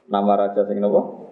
Nama 0.08 0.32
raja 0.40 0.64
sing 0.64 0.80
napa? 0.80 1.28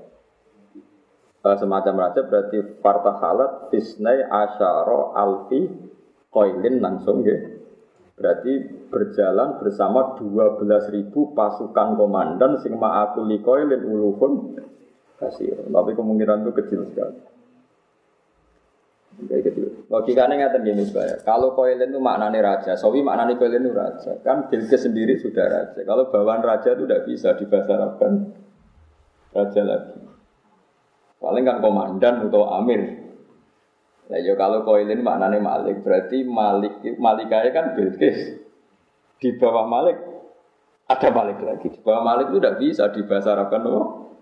Eh, 1.46 1.58
semacam 1.62 1.94
raja 2.10 2.26
berarti 2.26 2.82
fartahalat 2.82 3.70
tisnai 3.70 4.26
asyara 4.26 5.14
alfi 5.14 5.70
koilin 6.34 6.82
langsung 6.82 7.22
ya. 7.22 7.38
Berarti 8.16 8.52
berjalan 8.90 9.60
bersama 9.60 10.16
12.000 10.18 11.12
pasukan 11.36 11.88
komandan 12.00 12.58
sing 12.64 12.80
ma'akuli 12.80 13.44
koilin 13.46 13.84
ulufun 13.86 14.58
kasih. 15.22 15.70
Tapi 15.70 15.92
kemungkinan 15.94 16.48
itu 16.48 16.52
kecil 16.56 16.82
sekali. 16.90 17.20
Kayak 19.16 19.44
kecil. 19.52 19.68
Logikanya 19.88 20.34
nggak 20.50 20.64
gini 20.66 20.84
saya. 20.92 21.16
Kalau 21.24 21.56
koilin 21.56 21.94
itu 21.94 22.02
maknanya 22.02 22.40
raja, 22.42 22.74
sawi 22.76 23.00
maknanya 23.00 23.40
koilin 23.40 23.64
itu 23.64 23.72
raja. 23.72 24.12
Kan 24.26 24.52
Bilqis 24.52 24.84
sendiri 24.84 25.16
sudah 25.22 25.46
raja. 25.46 25.80
Kalau 25.86 26.12
bawaan 26.12 26.44
raja 26.44 26.76
itu 26.76 26.84
tidak 26.84 27.06
bisa 27.08 27.36
dibahasa 27.38 27.72
Arabkan 27.80 28.45
raja 29.36 29.62
lagi. 29.68 30.00
Paling 31.20 31.44
kan 31.44 31.58
komandan 31.60 32.32
atau 32.32 32.48
amir. 32.56 32.82
Nah, 34.06 34.22
ya 34.22 34.38
kalau 34.38 34.62
koilin 34.62 35.02
maknanya 35.02 35.42
malik, 35.42 35.82
berarti 35.82 36.22
malik 36.24 36.80
malikanya 37.02 37.50
kan 37.52 37.66
Bilqis. 37.74 38.38
Di 39.18 39.34
bawah 39.36 39.66
malik 39.66 39.98
ada 40.86 41.10
malik 41.10 41.42
lagi. 41.42 41.68
Di 41.74 41.80
bawah 41.82 42.06
malik 42.06 42.30
itu 42.30 42.38
tidak 42.38 42.58
bisa 42.62 42.84
dibahasa 42.94 43.34
Arabkan 43.34 43.66
oh, 43.66 44.14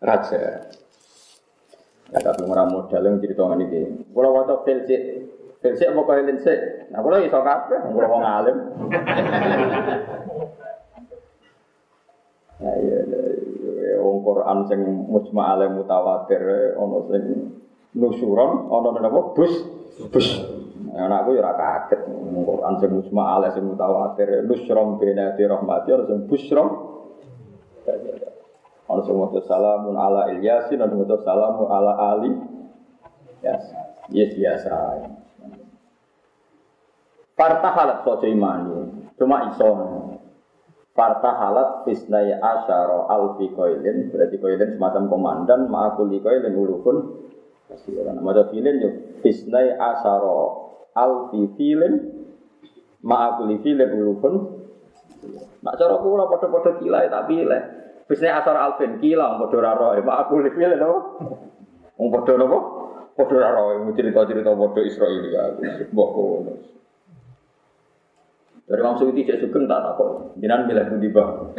raja. 0.00 0.72
Ya 2.12 2.18
tapi 2.20 2.46
ora 2.48 2.64
modal 2.64 3.04
yang 3.04 3.20
cerita 3.20 3.44
ngene 3.44 3.64
iki. 3.68 3.82
Kula 4.12 4.28
waca 4.32 4.64
filsik. 4.64 5.02
Filsik 5.60 5.88
apa 5.92 6.00
koilin 6.04 6.38
sik? 6.40 6.88
Nah 6.92 7.00
kula 7.00 7.24
iso 7.24 7.40
kabeh, 7.40 7.80
kula 7.92 8.06
wong 8.08 8.24
alim. 8.24 8.56
Ya 12.62 12.70
iya, 12.78 12.98
iya. 13.02 13.98
wong 13.98 14.13
Quran 14.24 14.58
sing 14.66 14.80
mujma' 15.12 15.46
alim 15.52 15.76
mutawatir 15.78 16.42
ana 16.80 16.98
sing 17.12 17.24
nusuron 17.94 18.72
ana 18.72 18.88
napa 18.98 19.36
bus 19.36 19.54
bus. 20.10 20.28
Ya, 20.94 21.10
anakku 21.10 21.36
ya 21.36 21.44
ora 21.44 21.54
kaget 21.54 22.00
Quran 22.48 22.74
sing 22.80 22.90
mujma' 22.96 23.26
alim 23.36 23.50
sing 23.52 23.64
mutawatir 23.68 24.28
nusron 24.48 24.96
bena 24.96 25.36
di 25.36 25.44
rahmati 25.44 25.88
ana 25.92 26.04
sing 26.08 26.18
busron. 26.26 26.68
Ana 28.84 29.00
sing 29.04 29.16
maca 29.16 29.40
salamun 29.48 29.96
ala 29.96 30.28
Ilyasin, 30.32 30.80
ana 30.80 30.92
maca 30.92 31.16
salamun 31.24 31.68
ala 31.68 31.92
Ali. 32.12 32.32
Yes, 33.44 33.64
yes 34.12 34.30
biasa. 34.36 35.04
Fartahalat 37.34 38.06
sojo 38.06 38.28
imani, 38.28 39.08
cuma 39.18 39.52
iso. 39.52 39.68
Fartahalat 40.94 41.82
fisnai 41.82 42.38
asyara 42.38 43.10
alfi 43.10 43.50
koilin, 43.50 44.14
berarti 44.14 44.38
koilin 44.38 44.78
semacam 44.78 45.10
komandan, 45.10 45.66
ma'akuli 45.66 46.22
koilin 46.22 46.54
ulufun. 46.54 47.26
Nama 47.90 48.46
filin 48.54 48.76
yo 48.78 48.90
fisnai 49.18 49.74
asyara 49.74 50.38
alfi 50.94 51.50
filin, 51.58 51.98
ma'akuli 53.02 53.58
filin 53.66 53.90
ulufun. 53.90 54.34
Nak 55.66 55.74
cara 55.74 55.98
kula 55.98 56.30
padha-padha 56.30 56.78
kilai 56.78 57.10
tak 57.10 57.26
pilih. 57.26 57.62
Fisnai 58.06 58.30
asyara 58.30 58.70
alfin 58.70 59.02
kila 59.02 59.34
padha 59.42 59.58
ra 59.58 59.74
roe, 59.74 59.98
ma'akuli 59.98 60.54
filin 60.54 60.78
apa? 60.78 60.98
Padha 61.98 62.32
napa? 62.38 62.58
Padha 63.18 63.36
ra 63.42 63.50
roe, 63.50 63.90
cerita-cerita 63.98 64.54
padha 64.54 64.80
Israil 64.86 65.26
ya. 65.26 65.42
Mbok. 65.90 66.14
Dari 68.64 68.80
Imam 68.80 68.96
Suyuti 68.96 69.28
cek 69.28 69.44
sugeng 69.44 69.68
tak 69.68 69.84
takut. 69.84 70.32
Jinan 70.40 70.64
bilang 70.64 70.88
budi 70.96 71.08
bah. 71.12 71.52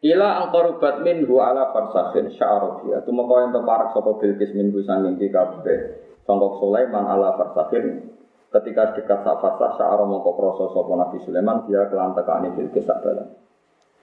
Ila 0.00 0.28
angkorubat 0.44 1.04
minhu 1.04 1.40
ala 1.40 1.72
farsakhin 1.72 2.32
sya'arofiyah. 2.32 3.04
Itu 3.04 3.12
mau 3.12 3.28
yang 3.40 3.52
teparak 3.52 3.92
sopo 3.92 4.20
bilkis 4.20 4.52
minhu 4.56 4.80
sanging 4.84 5.16
di 5.16 5.28
kabeh. 5.28 6.08
Sangkok 6.24 6.60
Sulaiman 6.60 7.04
ala 7.04 7.36
farsakhin. 7.36 8.12
Ketika 8.52 8.96
dekat 8.96 9.24
sak 9.24 9.36
farsah 9.40 9.76
sya'aro 9.80 10.04
mongko 10.04 10.36
kroso 10.36 10.64
sopo 10.72 10.96
Nabi 11.00 11.20
Sulaiman. 11.24 11.64
Dia 11.68 11.88
kelantekani 11.88 12.52
bilkis 12.56 12.84
sak 12.84 13.00
balan. 13.00 13.28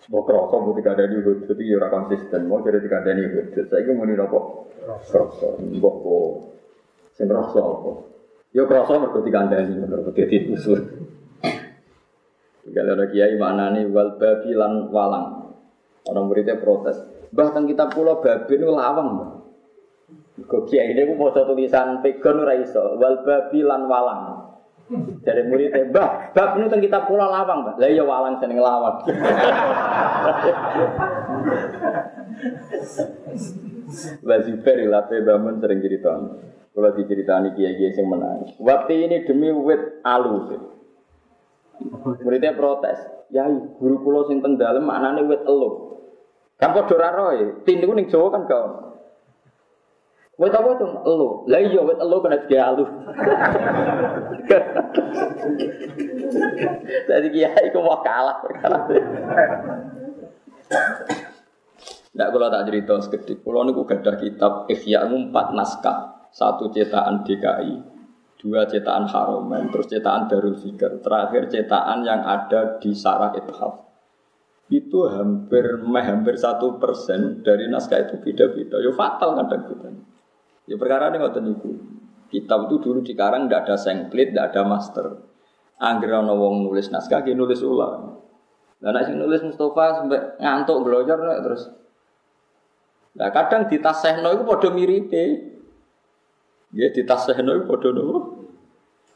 Sebuah 0.05 0.23
kroso 0.25 0.55
bu 0.65 0.71
tiga 0.81 0.97
dari 0.97 1.13
hudud. 1.13 1.45
Itu 1.45 1.61
ya 1.61 1.89
konsisten. 1.93 2.49
Mau 2.49 2.65
jadi 2.65 2.81
tiga 2.81 3.05
dari 3.05 3.21
hudud. 3.21 3.65
Saya 3.69 3.85
ingin 3.85 3.97
muni 3.97 4.13
nopo. 4.17 4.69
Kroso. 4.85 5.61
Mbok 5.61 5.95
ko. 6.01 6.17
Sing 7.17 7.25
kroso 7.29 7.61
apa? 7.61 8.16
Yo 8.55 8.63
kroso 8.63 8.99
mergo 8.99 9.19
dikandani 9.19 9.75
mergo 9.83 10.11
dadi 10.15 10.37
usul. 10.51 10.79
Kalau 12.67 12.93
ada 12.93 13.05
kiai 13.09 13.35
mana 13.39 13.71
nih 13.73 13.87
wal 13.91 14.19
babi 14.19 14.51
lan 14.55 14.91
walang. 14.91 15.55
Orang 16.07 16.31
muridnya 16.31 16.59
protes. 16.59 16.99
Bahkan 17.31 17.67
kita 17.67 17.91
pulau 17.91 18.23
babi 18.23 18.53
itu 18.55 18.67
lawang. 18.67 19.43
Kok 20.37 20.63
kiai 20.69 20.95
ini 20.95 21.03
mau 21.15 21.33
tulisan 21.33 21.99
pegon 22.03 22.43
ora 22.43 22.55
iso. 22.55 22.95
Wal 22.99 23.23
babi 23.23 23.59
lan 23.63 23.87
walang. 23.87 24.21
Dari 25.19 25.43
muridnya, 25.51 25.83
bah, 25.91 26.31
bab 26.31 26.55
ini 26.55 26.71
kan 26.71 26.79
kita 26.79 27.03
pulau 27.03 27.27
lawang, 27.27 27.67
bah. 27.67 27.75
Lah 27.75 27.91
iya 27.91 28.07
walang 28.07 28.39
seneng 28.39 28.63
lawang. 28.63 29.03
Mbak 34.23 34.39
Zubair 34.47 34.87
lape 34.87 35.23
bangun 35.23 35.59
sering 35.59 35.79
cerita. 35.83 36.11
Kalau 36.77 36.93
diceritani 36.93 37.57
kiai-kiai 37.57 37.89
yang 37.89 38.05
menangis. 38.05 38.53
Waktu 38.61 39.09
ini 39.09 39.25
demi 39.25 39.49
wit 39.49 39.97
alu. 40.05 40.45
Muridnya 42.21 42.53
protes. 42.53 43.01
Ya, 43.33 43.49
guru 43.49 43.97
kulo 44.05 44.29
sing 44.29 44.45
teng 44.45 44.61
dalem 44.61 44.85
maknane 44.85 45.25
wit 45.25 45.41
elu. 45.41 45.97
Kan 46.61 46.77
padha 46.77 46.93
ora 46.93 47.09
roe. 47.17 47.65
Tindiku 47.65 47.97
ning 47.97 48.13
Jawa 48.13 48.29
kan 48.29 48.45
gak 48.45 48.61
ono. 48.61 48.93
Wit 50.37 50.53
apa 50.53 50.69
tuh? 50.77 51.01
Elu. 51.01 51.49
Lah 51.49 51.59
iya 51.65 51.81
wit 51.81 51.97
elu 51.97 52.17
kena 52.21 52.45
dia 52.45 52.69
alu. 52.69 52.85
Jadi 57.09 57.27
kiai 57.33 57.73
ku 57.73 57.81
mau 57.81 58.05
kalah 58.05 58.37
perkara. 58.45 58.85
Nggak 62.13 62.29
kalau 62.29 62.53
tak 62.53 62.69
cerita 62.69 62.93
sekedip. 63.01 63.41
Kalau 63.41 63.65
niku 63.65 63.81
gadah 63.81 64.13
kitab 64.21 64.69
Ihya 64.69 65.09
empat 65.09 65.57
naskah 65.57 66.16
satu 66.37 66.69
cetakan 66.69 67.25
DKI, 67.25 67.81
dua 68.37 68.69
cetakan 68.69 69.09
Haromen, 69.09 69.73
terus 69.73 69.89
cetakan 69.89 70.29
Darul 70.29 70.53
Fikr, 70.53 71.01
terakhir 71.01 71.49
cetakan 71.49 72.05
yang 72.05 72.21
ada 72.21 72.77
di 72.77 72.93
Sarah 72.93 73.33
Ithaf. 73.33 73.89
Itu 74.69 75.09
hampir 75.09 75.81
hampir 75.81 76.37
satu 76.37 76.77
persen 76.77 77.41
dari 77.41 77.65
naskah 77.65 78.05
itu 78.05 78.21
beda-beda. 78.21 78.77
Ya 78.77 78.93
fatal 78.93 79.33
kadang 79.33 79.63
kita. 79.65 79.89
Ya 80.69 80.75
perkara 80.77 81.09
ini 81.09 81.17
ngoten 81.23 81.43
niku. 81.47 81.71
Kitab 82.27 82.67
itu 82.67 82.83
dulu 82.83 82.99
dikarang 83.01 83.47
tidak 83.47 83.63
ada 83.65 83.75
sengklit, 83.79 84.35
tidak 84.35 84.51
ada 84.51 84.61
master. 84.67 85.05
Angger 85.79 86.21
ana 86.21 86.35
wong 86.35 86.67
nulis 86.67 86.91
naskah 86.91 87.23
ki 87.23 87.33
nulis 87.33 87.63
ulang. 87.63 88.19
Lah 88.83 88.91
nek 88.93 89.09
sing 89.09 89.17
nulis 89.17 89.41
Mustafa 89.41 90.03
sampai 90.03 90.37
ngantuk 90.37 90.85
glojor 90.85 91.17
terus. 91.41 91.71
Lah 93.17 93.33
kadang 93.33 93.65
ditasehno 93.71 94.35
iku 94.37 94.43
padha 94.45 94.69
miripe. 94.69 95.56
Ya 96.75 96.91
iku 96.91 97.07
padha 97.07 97.89
nopo? 97.95 98.17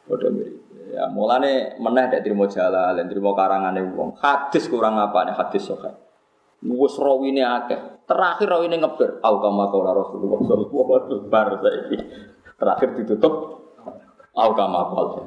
Padha 0.08 0.28
mirip. 0.32 0.62
Ya 0.92 1.08
mulane 1.08 1.80
meneh 1.80 2.12
nek 2.12 2.20
trimo 2.24 2.52
jalan, 2.52 3.00
trimo 3.08 3.32
karangane 3.32 3.80
wong. 3.96 4.20
Hadis 4.20 4.68
kurang 4.68 5.00
apa 5.00 5.24
nih 5.24 5.36
hadis 5.36 5.72
sahih. 5.72 5.96
Wis 6.68 6.96
rawine 7.00 7.44
akeh. 7.44 8.04
Terakhir 8.08 8.48
rawine 8.52 8.76
ngeber. 8.76 9.24
Au 9.24 9.40
kama 9.40 9.72
qala 9.72 9.96
Rasulullah 9.96 10.40
sallallahu 10.44 10.90
alaihi 10.92 11.20
wasallam. 11.32 12.02
Terakhir 12.60 12.90
ditutup 13.00 13.34
au 14.36 14.52
kama 14.52 14.82
qala. 14.92 15.24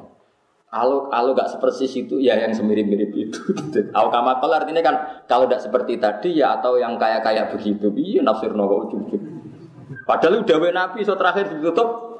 Kalau 0.75 1.07
kalau 1.07 1.31
nggak 1.31 1.49
seperti 1.55 1.87
itu 1.87 2.19
ya 2.19 2.35
yang 2.35 2.51
semirip-mirip 2.51 3.15
itu. 3.15 3.39
Au 3.95 4.11
kama 4.11 4.43
qala 4.43 4.59
artinya 4.59 4.83
kan 4.83 5.23
kalau 5.23 5.47
tidak 5.47 5.63
seperti 5.63 5.95
tadi 5.95 6.43
ya 6.43 6.59
atau 6.59 6.75
yang 6.75 6.99
kayak-kayak 6.99 7.55
begitu. 7.55 7.95
Iya 7.95 8.19
nafsir 8.27 8.51
kok 8.51 8.59
ujug-ujug. 8.59 9.21
Padahal 10.03 10.43
udah 10.43 10.57
Nabi 10.75 11.07
so 11.07 11.15
terakhir 11.15 11.47
ditutup 11.47 12.14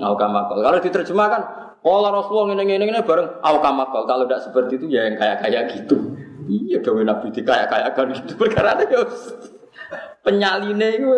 Aukamakol. 0.00 0.64
Kalau 0.64 0.78
diterjemahkan, 0.80 1.42
Allah 1.80 2.10
Rasulullah 2.12 2.56
ini 2.56 2.76
ini 2.76 2.88
ini 2.88 3.00
bareng 3.00 3.40
aukamakol. 3.40 4.04
Kalau 4.04 4.24
tidak 4.28 4.40
seperti 4.44 4.72
itu 4.80 4.86
ya 4.92 5.08
yang 5.08 5.16
kayak 5.16 5.36
kayak 5.44 5.62
gitu. 5.76 5.96
Iya 6.50 6.82
dong 6.82 7.04
Nabi 7.06 7.30
di 7.30 7.40
kayak 7.46 7.70
kayak 7.70 7.94
kan 7.94 8.10
gitu 8.10 8.32
perkara 8.34 8.74
itu. 8.80 9.00
Penyaline 10.20 10.88
itu. 10.98 11.16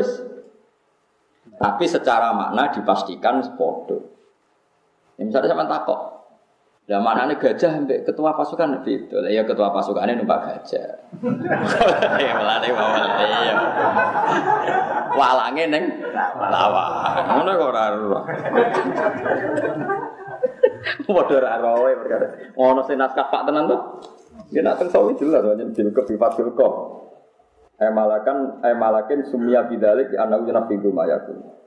Tapi 1.59 1.85
secara 1.87 2.35
makna 2.35 2.71
dipastikan 2.75 3.43
podo. 3.55 4.13
Ya, 5.15 5.23
misalnya 5.29 5.53
sama 5.55 5.69
takok, 5.69 6.01
Mana 6.91 7.31
nih 7.31 7.39
gajah 7.39 7.79
sampai 7.79 8.03
ketua 8.03 8.35
pasukan 8.35 8.83
itu. 8.83 9.15
Lah 9.15 9.31
ya 9.31 9.47
ketua 9.47 9.71
pasukannya 9.71 10.19
numpak 10.19 10.43
gajah. 10.43 10.99
ya 12.27 12.33
melane 12.35 12.69
bawal 12.75 13.07
ya. 13.23 13.57
Walange 15.15 15.65
neng 15.71 15.85
lawa. 16.37 16.85
Ngono 17.23 17.51
kok 17.55 17.69
ora 17.71 17.83
ora. 17.95 18.21
Padha 21.07 21.35
ora 21.39 21.53
roe 21.63 21.93
perkara. 22.03 22.27
Ono 22.59 22.83
sing 22.83 22.99
naskah 22.99 23.31
Pak 23.31 23.47
tenan 23.47 23.71
tuh. 23.71 23.81
Ya 24.51 24.61
nak 24.67 24.83
teng 24.83 24.91
sawi 24.91 25.15
jelas 25.17 25.47
wajan 25.47 25.71
bilkop 25.71 26.05
bifat 26.11 26.35
bilkop. 26.35 26.73
Emalakan 27.79 28.59
emalakin 28.67 29.23
sumia 29.31 29.65
bidalik 29.71 30.13
anahu 30.19 30.51
nafi 30.51 30.77
gumayakun. 30.83 31.62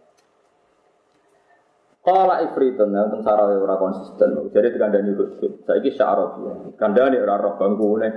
Kala 2.05 2.45
ifritun 2.45 2.93
ya 2.93 3.09
tentang 3.09 3.25
sarawe 3.25 3.57
ora 3.57 3.81
konsisten. 3.81 4.53
Jadi 4.53 4.77
dikandani 4.77 5.17
hudud. 5.17 5.65
Saiki 5.65 5.89
syarab 5.97 6.37
ya. 6.45 6.53
Kandani 6.77 7.17
ora 7.17 7.41
roh 7.41 7.57
bangkune. 7.57 8.09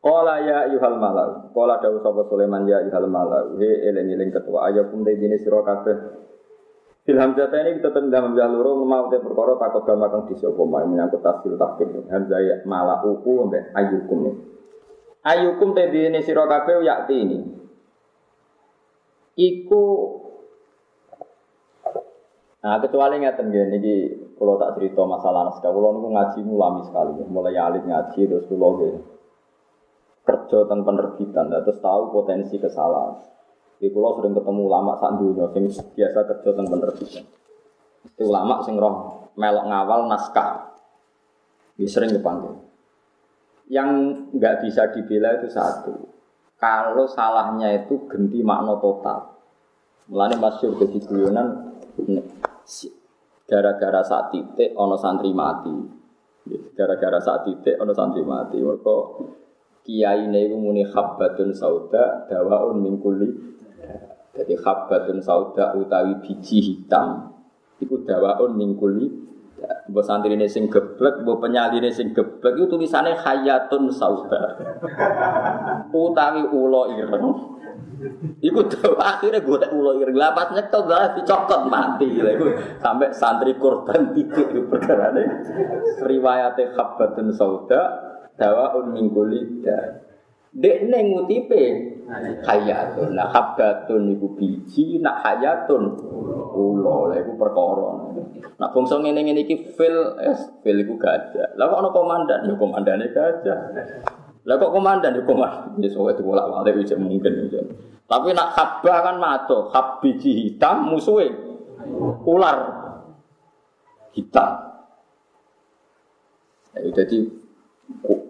Kala 0.00 0.40
ya 0.48 0.64
yuhal 0.72 0.96
malau. 0.96 1.52
Kala 1.52 1.76
dawuh 1.76 2.00
sapa 2.00 2.24
Sulaiman 2.32 2.64
ya 2.64 2.80
yuhal 2.88 3.04
malau. 3.04 3.60
He 3.60 3.68
eling-eling 3.84 4.32
ketua 4.32 4.72
ayakum 4.72 5.04
dine 5.04 5.36
sira 5.44 5.60
kabeh. 5.60 6.24
Fil 7.04 7.20
hamzah 7.20 7.52
ini 7.52 7.80
kita 7.80 7.92
tendang 7.92 8.32
hamzah 8.32 8.48
loro 8.48 8.80
mau 8.88 9.12
te 9.12 9.20
perkara 9.20 9.60
takut 9.60 9.84
gama 9.84 10.08
kang 10.08 10.28
disapa 10.32 10.60
menyangkut 10.64 11.20
tafsir 11.20 11.52
takdir. 11.60 12.08
Hamzah 12.08 12.40
ya 12.40 12.56
malauku 12.64 13.44
mbek 13.44 13.76
ayukum. 13.76 14.40
Ayukum 15.20 15.76
te 15.76 15.84
dine 15.92 16.24
sira 16.24 16.48
kabeh 16.48 16.80
yakti 16.80 17.16
ini. 17.20 17.38
Iku 19.36 19.84
Nah, 22.58 22.82
kecuali 22.82 23.22
ngeten 23.22 23.54
nggih 23.54 23.66
niki 23.70 23.96
kalau 24.34 24.58
tak 24.58 24.74
cerita 24.74 25.06
masalah 25.06 25.46
naskah, 25.46 25.70
kalau 25.70 25.94
niku 25.94 26.10
ngaji 26.10 26.38
mulami 26.42 26.82
sekali, 26.82 27.22
mulai 27.30 27.54
alit 27.54 27.86
ngaji 27.86 28.20
terus 28.26 28.46
kula 28.50 28.68
nggih 28.74 28.94
kerja 30.26 30.58
tentang 30.66 30.82
penerbitan, 30.84 31.48
terus 31.48 31.78
tahu 31.78 32.10
potensi 32.10 32.58
kesalahan. 32.58 33.14
Di 33.78 33.86
pulau 33.94 34.18
sering 34.18 34.34
ketemu 34.34 34.66
ulama 34.66 34.98
sak 34.98 35.22
dunia 35.22 35.46
sing 35.54 35.70
biasa 35.70 36.18
kerja 36.26 36.48
tentang 36.50 36.66
penerbitan. 36.66 37.24
Itu 38.10 38.22
ulama 38.26 38.58
sing 38.66 38.74
roh 38.74 39.30
melok 39.38 39.64
ngawal 39.70 40.10
naskah. 40.10 40.74
Ini 41.78 41.86
sering 41.86 42.10
dipanggil. 42.10 42.58
Yang 43.70 43.90
nggak 44.34 44.66
bisa 44.66 44.90
dibela 44.90 45.38
itu 45.38 45.46
satu. 45.46 45.94
Kalau 46.58 47.06
salahnya 47.06 47.86
itu 47.86 48.10
ganti 48.10 48.42
makna 48.42 48.82
total. 48.82 49.38
Mulane 50.10 50.34
masyur 50.42 50.74
jadi 50.74 50.98
guyonan 51.06 51.70
gara-gara 53.48 54.04
saat 54.04 54.28
titik 54.30 54.76
ono 54.76 54.96
santri 55.00 55.32
mati. 55.32 55.72
Gara-gara 56.76 57.18
saat 57.20 57.48
titik 57.48 57.80
ono 57.80 57.96
santri 57.96 58.20
mati. 58.22 58.60
Mereka 58.60 58.96
kiai 59.88 60.28
ini 60.28 60.52
muni 60.52 60.84
khabbatun 60.84 61.56
sauda 61.56 62.28
dawaun 62.28 62.84
mingkuli 62.84 63.48
jadi 64.36 64.54
khabbatun 64.54 65.18
sauda 65.18 65.74
utawi 65.74 66.20
biji 66.22 66.60
hitam. 66.62 67.34
Itu 67.80 68.06
dawaun 68.06 68.54
mingkuli 68.54 69.06
Mbok 69.88 70.04
santri 70.04 70.36
ini 70.36 70.44
sing 70.44 70.68
geblek, 70.68 71.24
mbok 71.24 71.40
penyali 71.42 71.80
ini 71.80 71.90
sing 71.90 72.12
geblek 72.12 72.54
itu 72.60 72.68
tulisannya 72.68 73.16
hayatun 73.18 73.88
sauda. 73.88 74.60
Utawi 75.90 76.44
ulo 76.44 76.92
ireng. 76.92 77.26
Iku 78.38 78.60
tuh 78.70 78.94
akhirnya 78.94 79.42
gue 79.42 79.58
ulo 79.74 79.98
ireng 79.98 80.14
lapas 80.14 80.54
nyekel 80.54 80.86
lah 80.86 81.18
dicokot 81.18 81.66
mati 81.66 82.06
iku 82.06 82.46
sampai 82.78 83.10
santri 83.10 83.58
korban 83.58 84.14
tiga 84.14 84.46
itu 84.46 84.62
perkara 84.70 85.10
ini 85.10 85.24
riwayatnya 86.06 86.78
khabatun 86.78 87.34
sauda 87.34 87.82
dawa 88.38 88.78
un 88.78 88.94
mingguli 90.52 90.60
dek 90.64 90.78
neng 90.88 91.04
ngutipe. 91.12 91.62
Hayatun 92.48 93.12
nah 93.12 93.28
khabatun 93.28 94.16
iku 94.16 94.32
biji 94.32 94.96
nak 94.96 95.20
hayatun 95.20 95.92
ulo 96.56 97.12
lah 97.12 97.20
iku 97.20 97.36
perkara. 97.36 97.88
Nah 98.56 98.68
bangsa 98.72 98.96
ngene 98.96 99.28
ngene 99.28 99.44
iki 99.44 99.76
fil 99.76 100.16
es 100.24 100.48
fil 100.64 100.80
iku 100.80 100.96
gajah. 100.96 101.52
Lah 101.60 101.68
kok 101.68 101.80
ana 101.84 101.90
komandan? 101.92 102.48
Ya 102.48 102.54
komandane 102.56 103.12
gajah. 103.12 103.58
Lah 104.48 104.54
kok 104.56 104.72
komandan? 104.72 105.20
Di 105.20 105.22
komandan? 105.28 105.76
Ya 105.84 105.88
soalnya 105.92 106.16
itu 106.16 106.24
bolak 106.24 106.48
balik 106.48 106.80
ujian 106.80 107.04
mungkin. 107.04 107.52
Tapi 108.08 108.32
nak 108.32 108.56
khabah 108.56 108.98
kan 109.04 109.16
mato, 109.20 109.68
khab 109.68 110.00
biji 110.00 110.48
hitam 110.48 110.88
musuhnya 110.88 111.36
ular. 112.24 112.58
Hitam. 114.16 114.52
Ya, 116.72 116.88
jadi 117.04 117.37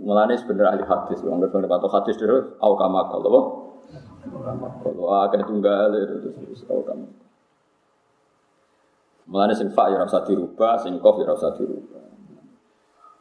mulane 0.03 0.35
sebenarnya 0.39 0.79
ahli 0.79 0.85
hadis, 0.87 1.19
wong 1.27 1.43
ngerti 1.43 1.67
atau 1.67 1.91
hadis 1.91 2.17
dulu, 2.17 2.37
au 2.63 2.73
kamakal, 2.79 3.21
apa? 3.21 3.41
Kalau 4.83 5.07
agak 5.15 5.47
tunggal 5.47 5.91
itu 5.99 6.31
terus 6.33 6.63
au 6.71 6.81
kamakal. 6.87 7.27
Mulane 9.29 9.53
sing 9.53 9.69
fa 9.77 9.93
ya 9.93 10.01
rasa 10.01 10.25
dirubah, 10.25 10.81
sing 10.81 10.97
kof 11.05 11.21
ya 11.21 11.29
rasa 11.29 11.53
dirubah. 11.53 12.09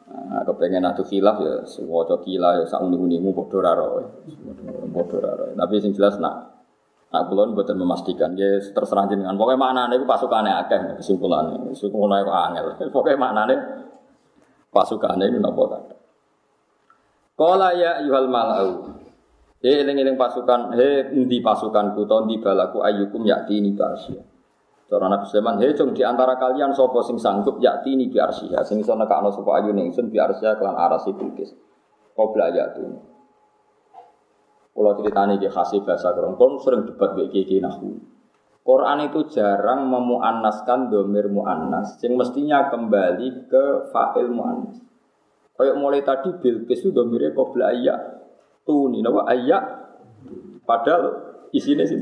Nah, 0.07 0.39
kepengen 0.47 0.87
atuh 0.87 1.03
khilaf 1.03 1.35
ya 1.43 1.67
sewaca 1.67 2.23
kila 2.23 2.63
ya 2.63 2.65
sak 2.65 2.79
uni-unimu 2.79 3.35
padha 3.35 3.75
ra 3.75 3.87
Padha 4.87 5.17
ra 5.19 5.47
Tapi 5.51 5.83
sing 5.83 5.91
jelas 5.91 6.15
nak 6.23 6.63
nak 7.11 7.27
kula 7.27 7.51
mboten 7.51 7.75
memastikan 7.75 8.31
ya 8.39 8.55
terserah 8.71 9.03
jenengan. 9.11 9.35
Pokoke 9.35 9.59
maknane 9.59 9.99
iku 9.99 10.07
pasukane 10.07 10.47
akeh 10.47 10.95
kesimpulane. 11.03 11.59
Kesimpulannya 11.75 12.23
kok 12.23 12.37
angel. 12.39 12.65
Pokoke 12.95 13.19
maknane 13.19 13.55
pasukane 14.71 15.27
ini 15.27 15.43
napa 15.43 15.63
kata. 15.75 15.96
Qala 17.37 17.69
ya 17.77 18.01
ayyuhal 18.01 18.29
mala'u. 18.33 18.97
He 19.61 19.69
eling-eling 19.69 20.17
pasukan, 20.17 20.73
he 20.73 21.05
endi 21.13 21.37
pasukanku 21.41 22.09
to 22.09 22.17
ndi 22.25 22.41
balaku 22.41 22.81
ayyukum 22.81 23.21
yakti 23.29 23.61
ini 23.61 23.77
basya. 23.77 24.21
Cara 24.87 25.05
Nabi 25.11 25.27
Sulaiman, 25.29 25.59
hei 25.61 25.75
cung 25.75 25.91
di 25.93 26.01
antara 26.01 26.39
kalian 26.39 26.71
sopo 26.73 27.03
sing 27.03 27.19
sanggup 27.19 27.59
yakti 27.61 27.93
ini 27.93 28.07
biar 28.09 28.31
ya, 28.47 28.63
sing 28.65 28.81
iso 28.81 28.97
nekakno 28.97 29.29
sopo 29.29 29.53
ayu 29.53 29.69
ningsun 29.69 30.09
biar 30.09 30.33
sia 30.39 30.57
kelan 30.57 30.79
arasi 30.79 31.13
bilkis. 31.13 31.53
Qobla 32.17 32.49
yakti. 32.49 32.81
Kalau 34.77 34.93
ceritanya 34.97 35.41
di 35.41 35.49
khasih 35.49 35.81
bahasa 35.81 36.13
Quran, 36.13 36.61
sering 36.61 36.85
debat 36.85 37.17
bagi 37.17 37.45
kiai 37.45 37.61
nahu. 37.61 37.97
Quran 38.61 39.09
itu 39.09 39.25
jarang 39.33 39.89
memuannaskan 39.89 40.93
domir 40.93 41.33
muannas, 41.33 41.97
sing 41.97 42.13
mestinya 42.13 42.69
kembali 42.69 43.49
ke 43.49 43.89
fa'il 43.89 44.29
muannas. 44.29 44.77
Kayak 45.57 45.75
mulai 45.81 46.05
tadi 46.05 46.37
bilkis 46.37 46.85
itu 46.85 46.93
domirnya 46.93 47.33
qobla 47.33 47.73
ayak 47.73 47.99
tuni, 48.67 49.01
nama 49.01 49.25
ayak. 49.33 49.63
Padahal 50.67 51.03
isinya 51.55 51.87
sih 51.87 51.97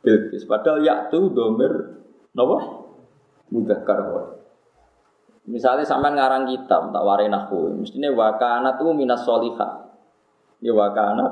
Bilqis. 0.00 0.48
Padahal 0.48 0.80
ya 0.80 1.08
tuh 1.12 1.32
domir 1.32 1.72
mudah 3.50 3.80
karwo. 3.84 4.40
Misalnya 5.50 5.84
sampai 5.84 6.14
ngarang 6.14 6.46
kitab 6.46 6.94
tak 6.94 7.02
warai 7.02 7.26
nahu, 7.26 7.74
mestinya 7.74 8.12
wakana 8.12 8.78
tuh 8.78 8.94
minas 8.94 9.24
solihat. 9.24 9.92
Ya 10.60 10.72
wakana 10.76 11.26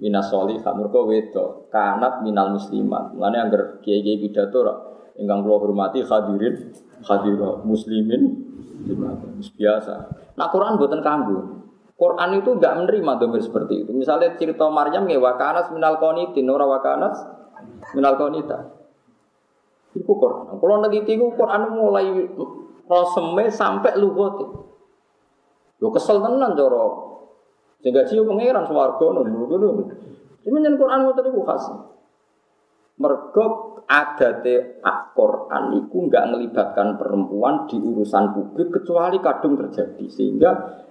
minas 0.00 0.28
solihat. 0.28 0.72
Mereka 0.76 1.00
wedo 1.04 1.66
kanat 1.72 2.24
minal 2.24 2.54
muslimat. 2.56 3.16
Mengenai 3.16 3.40
angger 3.48 3.62
kiai 3.84 4.04
kiai 4.04 4.20
pidato 4.20 4.60
enggang 5.20 5.44
kula 5.44 5.60
hormati 5.60 6.00
hadirin 6.00 6.72
hadir 7.04 7.36
muslimin 7.68 8.48
biasa. 9.54 9.94
Nah 10.40 10.48
Quran 10.48 10.80
buatan 10.80 11.04
kanggu. 11.04 11.38
Quran 12.00 12.40
itu 12.40 12.56
enggak 12.56 12.80
menerima 12.80 13.12
domir 13.20 13.44
seperti 13.44 13.84
itu. 13.84 13.92
Misalnya 13.92 14.32
cerita 14.40 14.64
Maryam 14.72 15.04
ya 15.04 15.20
wakanas 15.20 15.68
minal 15.68 16.00
konitin, 16.00 16.48
ora 16.48 16.64
wakanas 16.64 17.20
minal 17.92 18.16
konita. 18.16 18.72
Iku 19.92 20.12
Quran. 20.16 20.56
Kalau 20.56 20.76
neliti 20.80 21.12
iku 21.20 21.36
Quran 21.36 21.76
mulai 21.76 22.08
roseme 22.88 23.52
sampai 23.52 24.00
lugot. 24.00 24.40
Yo 25.76 25.92
kesel 25.92 26.24
tenan 26.24 26.56
cara. 26.56 26.84
Sehingga 27.84 28.08
jiwa 28.08 28.32
pangeran 28.32 28.64
swarga 28.64 29.06
ngono. 29.12 29.68
Ini 30.40 30.56
nyen 30.56 30.80
Quran 30.80 31.04
ngoten 31.04 31.24
iku 31.28 31.40
khas. 31.44 31.64
Mergo 33.00 33.44
adate 33.88 34.84
Quran 35.16 35.64
iku 35.80 35.96
enggak 36.06 36.28
melibatkan 36.30 37.00
perempuan 37.00 37.64
di 37.64 37.80
urusan 37.80 38.36
publik 38.36 38.68
kecuali 38.70 39.18
kadung 39.24 39.56
terjadi 39.56 40.04
sehingga 40.06 40.50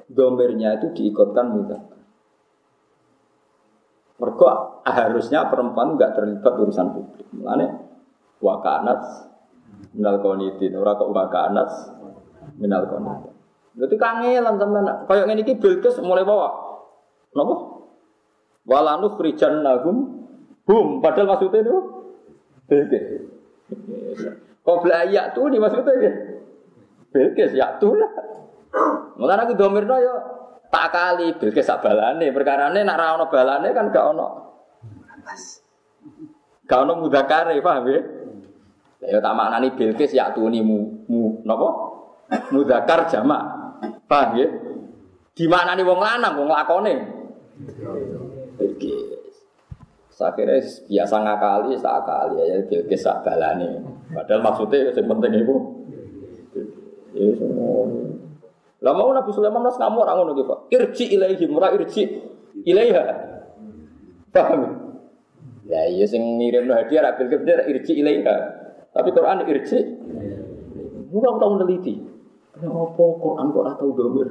domernya 0.09 0.81
itu 0.81 0.89
diikutkan 0.97 1.45
mudah. 1.53 1.81
Mereka 4.19 4.49
harusnya 4.83 5.47
perempuan 5.47 5.95
nggak 5.95 6.17
terlibat 6.17 6.53
urusan 6.59 6.87
publik. 6.91 7.27
Mulane 7.31 7.65
wakanat 8.41 8.99
minal 9.95 10.19
konitin, 10.19 10.75
ora 10.75 10.97
kok 10.97 11.13
wakanat 11.13 11.69
minal 12.59 12.89
konitin. 12.89 13.33
Berarti 13.79 13.95
kangelan 13.95 14.55
sampean. 14.59 14.85
Kayak 15.07 15.25
ngene 15.29 15.41
iki 15.45 15.53
Bilqis 15.55 16.01
mulai 16.03 16.27
bawa. 16.27 16.51
Napa? 17.31 17.55
Walanu 18.67 19.15
khrijan 19.15 19.61
nagum 19.63 20.19
hum 20.69 21.01
padahal 21.01 21.33
maksudnya 21.33 21.65
itu 21.65 21.98
Bilqis. 22.69 23.05
Qabla 24.61 25.09
ya 25.09 25.33
tuh 25.33 25.49
nih 25.49 25.57
maksudnya 25.57 25.93
ya. 25.97 26.11
Ya 27.57 27.67
tuh 27.81 27.97
lah. 27.97 28.11
Mulane 29.17 29.41
aku 29.49 29.57
domirno 29.57 29.97
yo 29.97 30.15
tak 30.69 30.93
kali 30.93 31.33
Bilqis 31.41 31.65
sak 31.65 31.81
balane, 31.81 32.29
perkarane 32.29 32.85
nak 32.85 32.97
ra 33.01 33.17
balane 33.25 33.73
kan 33.73 33.89
gak 33.89 34.05
ono. 34.13 34.27
Gak 36.69 36.79
ono 36.85 36.93
mudakare, 37.01 37.57
paham 37.65 37.89
ya? 37.89 38.01
Ya 39.09 39.17
tak 39.17 39.33
maknani 39.33 39.73
Bilqis 39.73 40.13
ya 40.13 40.29
tuni 40.29 40.61
mu, 40.61 41.05
mu 41.09 41.41
napa? 41.41 41.67
Mudakar 42.53 43.09
jamak. 43.09 43.41
Paham 44.05 44.37
ya? 44.37 44.47
Di 45.33 45.49
maknani 45.49 45.81
wong 45.81 45.97
lanang, 45.97 46.37
wong 46.37 46.49
lakone. 46.53 46.95
Akhirnya 50.19 50.59
biasa 50.59 51.15
ngakali, 51.15 51.79
tak 51.79 51.95
akali 52.03 52.43
ya, 52.43 52.59
Bilqis 52.67 53.07
sak 53.07 53.23
balane. 53.23 53.79
Padahal 54.11 54.43
maksudnya 54.43 54.91
yang 54.91 55.07
penting 55.07 55.31
itu. 55.47 55.55
Ya, 57.15 57.25
lah 58.79 58.95
mau 58.95 59.11
Nabi 59.11 59.31
Sulaiman 59.35 59.63
mas 59.63 59.75
kamu 59.75 60.07
orang 60.07 60.15
ngono 60.23 60.31
gitu. 60.39 60.55
Irji 60.71 61.05
ilaihi 61.15 61.45
murah 61.51 61.75
irji 61.75 62.07
ilaiha. 62.63 63.03
Paham? 64.31 64.61
Ya 65.67 65.83
iya 65.91 66.07
sing 66.07 66.39
ngirim 66.39 66.71
hadiah 66.71 67.03
ra 67.03 67.11
kebir 67.19 67.67
irji 67.67 67.99
ilaiha. 67.99 68.35
Tapi 68.95 69.11
Quran 69.11 69.43
irji. 69.51 69.79
Tahu 71.11 71.49
meneliti. 71.59 71.95
Kenapa 72.55 73.03
Quran 73.19 73.45
kok 73.55 73.61
ora 73.63 73.73
tahu 73.75 73.91
domir? 73.95 74.29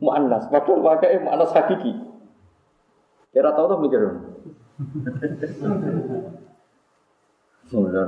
Mu'annas, 0.00 0.48
padahal 0.48 0.80
pakai 0.80 1.20
mu'annas 1.20 1.52
hakiki. 1.52 1.92
Kira 3.34 3.52
tahu 3.52 3.66
tuh 3.68 3.78
mikir. 3.84 4.00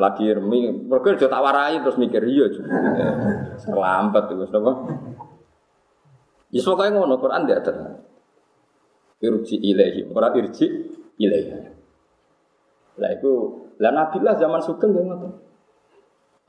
Lagi 0.02 0.26
remi, 0.34 0.74
mereka 0.74 1.14
udah 1.14 1.30
tak 1.30 1.42
terus 1.86 1.98
mikir 2.00 2.22
iya 2.26 2.50
juga. 2.50 2.74
Terlambat 3.62 4.24
itu, 4.34 4.44
apa? 4.50 4.72
Ya 6.52 6.60
pokoknya 6.60 6.98
ngono 6.98 7.16
Quran 7.16 7.46
dia 7.48 7.62
ada. 7.62 8.02
Irji 9.22 9.56
ilahi, 9.62 10.10
orang 10.10 10.34
irji 10.42 10.66
ilahi. 11.16 11.70
Lah 12.98 13.10
itu, 13.14 13.32
lah 13.78 13.92
Nabi 13.94 14.18
lah 14.20 14.34
zaman 14.34 14.60
sugeng 14.60 14.92
dia 14.92 15.06
ngono. 15.06 15.51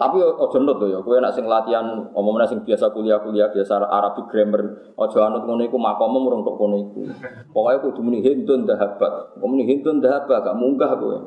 Tapi 0.04 0.20
ojo 0.20 0.58
nut 0.60 0.84
ya, 0.84 1.00
kowe 1.00 1.16
nak 1.16 1.32
sing 1.32 1.48
latihan 1.48 2.12
omongnya 2.12 2.44
sing 2.44 2.60
biasa 2.68 2.92
kuliah-kuliah 2.92 3.48
biasa 3.56 3.88
Arabic 3.88 4.28
grammar, 4.28 4.92
ojo 5.00 5.18
anut 5.24 5.48
ngono 5.48 5.64
iku 5.64 5.80
makomu 5.80 6.20
murung 6.20 6.44
tok 6.44 6.60
ngono 6.60 6.76
iku. 6.84 7.08
Pokoke 7.56 7.88
kudu 7.88 8.04
muni 8.04 8.20
hindun 8.20 8.68
dahabat. 8.68 9.40
Kok 9.40 9.48
muni 9.48 9.64
hindun 9.64 10.04
dahabat 10.04 10.44
gak 10.44 10.60
munggah 10.60 10.92
kowe. 11.00 11.18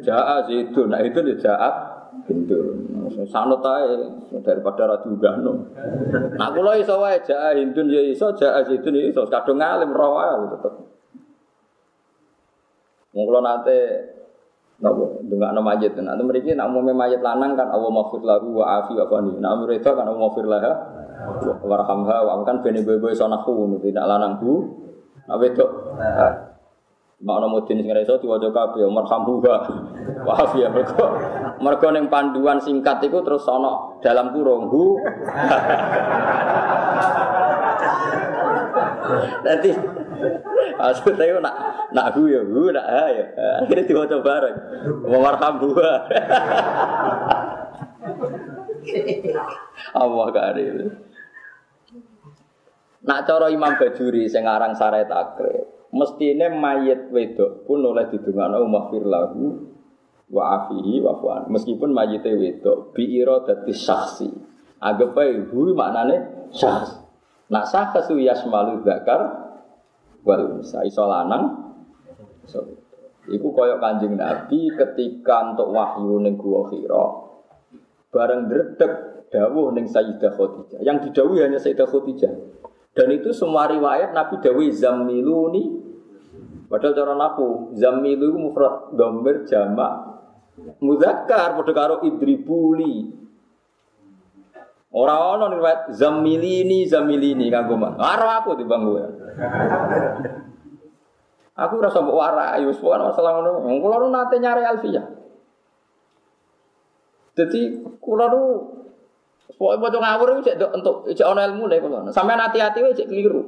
Jaa 0.00 0.48
itu, 0.48 0.80
nah 0.88 1.04
itu 1.04 1.20
dia 1.20 1.36
jaat 1.36 1.74
hindun. 2.24 2.88
Sanut 3.28 3.60
ae 3.60 4.00
daripada 4.40 4.88
ra 4.88 4.96
diunggahno. 5.04 5.52
Nah 6.40 6.48
kula 6.56 6.80
iso 6.80 6.96
wae 7.04 7.20
jaa 7.20 7.52
hindun 7.52 7.92
ya 7.92 8.00
iso, 8.00 8.32
jaa 8.32 8.64
zaitun 8.64 8.96
ya 8.96 9.12
iso. 9.12 9.28
Kadung 9.28 9.60
ngalim 9.60 9.92
roh 9.92 10.16
wae 10.16 10.56
tetep. 10.56 10.74
Wong 13.12 13.24
kula 13.28 13.44
nate 13.44 13.78
Napa 14.82 15.22
ndongakno 15.22 15.60
mayit. 15.62 15.94
Nah, 16.02 16.18
itu 16.18 16.22
mriki 16.26 16.50
nek 16.58 16.66
umume 16.66 16.90
mayit 16.90 17.22
lanang 17.22 17.54
kan 17.54 17.70
Allah 17.70 17.86
maghfir 17.86 18.18
lahu 18.26 18.58
wa 18.58 18.82
afi 18.82 18.98
wa 18.98 19.06
fani. 19.06 19.38
Nek 19.38 19.50
umure 19.54 19.78
itu 19.78 19.86
kan 19.86 20.02
Allah 20.02 20.18
maghfir 20.18 20.46
laha 20.50 20.72
warhamha 21.62 22.16
wa 22.26 22.42
kan 22.42 22.66
bene 22.66 22.82
bobo 22.82 23.06
iso 23.06 23.30
nahu 23.30 23.78
tidak 23.78 24.04
lanang 24.10 24.42
bu. 24.42 24.52
Nek 25.30 25.38
wedok 25.38 25.70
Makna 27.22 27.46
mudin 27.46 27.78
sing 27.78 27.94
iso 27.94 28.18
diwaca 28.18 28.50
kabeh 28.50 28.90
marhamhuha. 28.90 29.56
Wa 30.26 30.34
afi 30.42 30.66
ya 30.66 30.74
mergo 30.74 31.06
mergo 31.62 31.88
ning 31.94 32.10
panduan 32.10 32.58
singkat 32.58 32.98
iku 33.06 33.22
terus 33.22 33.46
ana 33.46 34.02
dalam 34.02 34.34
kurung 34.34 34.66
hu. 34.66 34.98
Nanti 39.46 39.70
Asal 40.88 41.14
saya 41.16 41.38
nak 41.40 41.54
nak 41.92 42.16
hu 42.16 42.28
ya 42.28 42.40
hu 42.40 42.72
nak 42.72 42.86
ha 42.86 43.04
ya. 43.12 43.24
Akhirnya 43.64 43.84
diwaca 43.88 44.16
bareng. 44.20 44.56
Wa 45.04 45.18
marhamhuha. 45.20 45.92
Allah 50.02 50.26
karim. 50.32 50.90
Nak 53.02 53.20
cara 53.26 53.50
Imam 53.50 53.74
Bajuri 53.74 54.30
sing 54.30 54.46
aran 54.46 54.78
Sarai 54.78 55.10
Takrib, 55.10 55.90
mestine 55.90 56.46
mayit 56.54 57.10
wedok 57.10 57.66
pun 57.66 57.82
oleh 57.82 58.06
didungakno 58.14 58.62
maghfir 58.70 59.02
lahu 59.02 59.74
wa 60.30 60.42
afihi 60.62 61.02
wa 61.02 61.18
fuan. 61.18 61.50
Meskipun 61.50 61.90
mayite 61.90 62.30
wedok 62.30 62.94
bi 62.94 63.10
iradati 63.18 63.74
syakhsi. 63.74 64.30
Anggap 64.78 65.18
ae 65.18 65.50
hu 65.50 65.74
maknane 65.74 66.46
syakhs. 66.54 67.02
Nak 67.50 67.68
kesu 67.68 68.22
yasmalu 68.22 68.86
zakar 68.86 69.41
wal 70.22 70.58
unsa 70.58 70.82
iso 70.86 71.04
lanang 71.06 71.44
iso 72.46 72.82
Iku 73.22 73.54
koyok 73.54 73.78
kanjeng 73.78 74.18
Nabi 74.18 74.66
ketika 74.74 75.54
untuk 75.54 75.70
wahyu 75.70 76.18
ning 76.18 76.34
gua 76.34 76.66
Hira 76.74 77.06
bareng 78.10 78.50
dredeg 78.50 78.92
dawuh 79.30 79.70
ning 79.72 79.86
Sayyidah 79.88 80.34
Khadijah. 80.34 80.82
Yang 80.82 81.08
didawuhi 81.08 81.40
hanya 81.46 81.62
Sayyidah 81.62 81.86
Khadijah. 81.86 82.32
Dan 82.92 83.08
itu 83.14 83.30
semua 83.32 83.70
riwayat 83.70 84.10
Nabi 84.12 84.42
dawuhi 84.42 84.74
zammiluni 84.74 85.80
padahal 86.66 86.96
cara 86.98 87.14
naku 87.14 87.76
zammilu 87.76 88.32
mufrad 88.36 88.96
dhamir 88.96 89.44
jamak 89.44 89.92
muzakkar 90.82 91.56
padha 91.56 91.72
karo 91.72 91.94
idribuli. 92.04 93.21
Ora 94.92 95.36
ana 95.36 95.48
riwayat 95.48 95.80
zammilini 95.96 96.84
zammilini 96.84 97.48
kanggo 97.48 97.80
man. 97.80 97.96
Karo 97.96 98.28
aku 98.28 98.60
timbang 98.60 98.84
kowe. 98.84 99.02
Aku 101.52 101.74
rasa 101.80 102.04
mbok 102.04 102.16
warai 102.16 102.64
wis 102.68 102.76
pokoke 102.76 103.12
masalah 103.12 103.40
ngono. 103.40 103.50
Kula 103.80 103.96
nu 104.00 104.08
nate 104.12 104.36
nyari 104.36 104.62
Alfia. 104.68 105.04
Jadi 107.32 107.80
kula 108.00 108.28
nu 108.28 108.42
Pokoknya 109.62 109.78
mau 109.78 110.00
ngawur 110.00 110.28
itu 110.34 110.42
cek 110.48 110.74
untuk 110.74 111.06
cek 111.12 111.28
ono 111.28 111.40
ilmu 111.44 111.68
deh 111.68 111.78
kalau 111.78 112.08
sampai 112.08 112.40
hati-hati 112.40 112.82
itu 112.82 112.98
cek 112.98 113.08
keliru. 113.12 113.42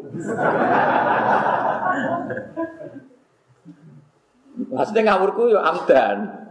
Maksudnya 4.70 5.02
ngawurku 5.10 5.50
yo 5.50 5.58
amdan. 5.58 6.43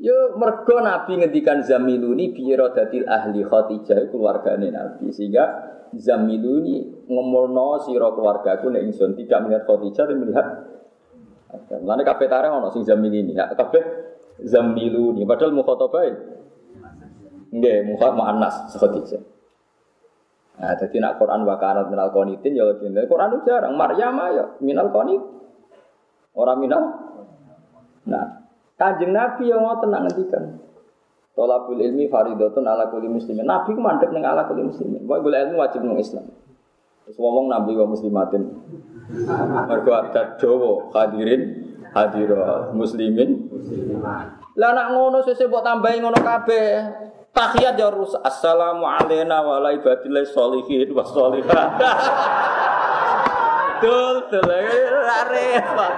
Yo 0.00 0.32
mergo 0.40 0.80
Nabi 0.80 1.20
ngendikan 1.20 1.60
zamiluni 1.60 2.32
birodatil 2.32 3.04
ahli 3.04 3.44
Khadijah 3.44 4.08
keluargane 4.08 4.72
Nabi. 4.72 5.12
Sehingga 5.12 5.44
zamiluni 5.92 7.04
ngomolno 7.04 7.84
sira 7.84 8.08
keluargaku 8.16 8.72
nek 8.72 8.82
ingsun. 8.88 9.12
Tidak 9.12 9.38
melihat 9.44 9.68
Khadijah 9.68 10.04
tapi 10.08 10.16
melihat 10.16 10.46
Mulane 11.50 12.06
kabeh 12.06 12.30
tareh 12.30 12.50
ono 12.50 12.70
sing 12.70 12.86
zamilini 12.86 13.34
ya 13.34 13.50
kabeh 13.50 13.82
zamiluni 14.46 15.26
padahal 15.26 15.50
mukhatabah 15.50 16.02
nggih 17.50 17.78
mukhat 17.90 18.12
muannas 18.14 18.70
Khadijah 18.78 19.22
Nah, 20.60 20.76
jadi 20.76 21.00
nak 21.00 21.16
Quran 21.16 21.48
wakarat 21.48 21.88
minal 21.88 22.12
qanitin 22.12 22.52
ya 22.52 22.68
lebih 22.68 22.92
Quran 23.08 23.32
itu 23.32 23.48
jarang. 23.48 23.80
Maryam 23.80 24.20
ya 24.28 24.44
minal 24.60 24.92
qanit. 24.92 25.16
Orang 26.36 26.60
minal. 26.60 27.00
Nah, 28.04 28.39
kanjeng 28.80 29.12
Nabi 29.12 29.52
yang 29.52 29.60
mau 29.60 29.76
tenang 29.76 30.08
ngendikan. 30.08 30.56
Tolabul 31.36 31.78
ilmi 31.84 32.08
faridatun 32.08 32.64
ala 32.64 32.88
kulli 32.88 33.12
muslimin. 33.12 33.44
Nabi 33.44 33.76
ku 33.76 33.80
mandek 33.84 34.08
ning 34.10 34.24
ala 34.24 34.48
kulli 34.48 34.64
muslimin. 34.64 35.04
Pokoke 35.04 35.28
golek 35.28 35.40
ilmu 35.46 35.56
wajib 35.60 35.80
nang 35.84 36.00
Islam. 36.00 36.24
Terus 37.04 37.16
ngomong 37.20 37.46
nabi 37.52 37.76
wa 37.76 37.86
muslimatin. 37.86 38.42
Mergo 39.68 39.92
adat 39.94 40.40
Jawa 40.40 40.90
hadirin 40.96 41.42
hadira 41.92 42.72
muslimin. 42.72 43.50
Lah 44.58 44.70
nak 44.74 44.96
ngono 44.96 45.22
sesuk 45.22 45.52
mbok 45.52 45.62
tambahi 45.62 46.00
ngono 46.02 46.18
kabeh. 46.18 46.66
Tahiyat 47.30 47.78
ya 47.78 47.94
rus. 47.94 48.18
Assalamu 48.18 48.82
alayna 48.90 49.38
wa 49.46 49.62
ala 49.62 49.70
ibadillah 49.70 50.26
sholihin 50.26 50.90
wa 50.90 51.06
sholihat. 51.06 51.70
Dul, 53.80 54.16
dul, 54.28 54.50
repot. 55.30 55.94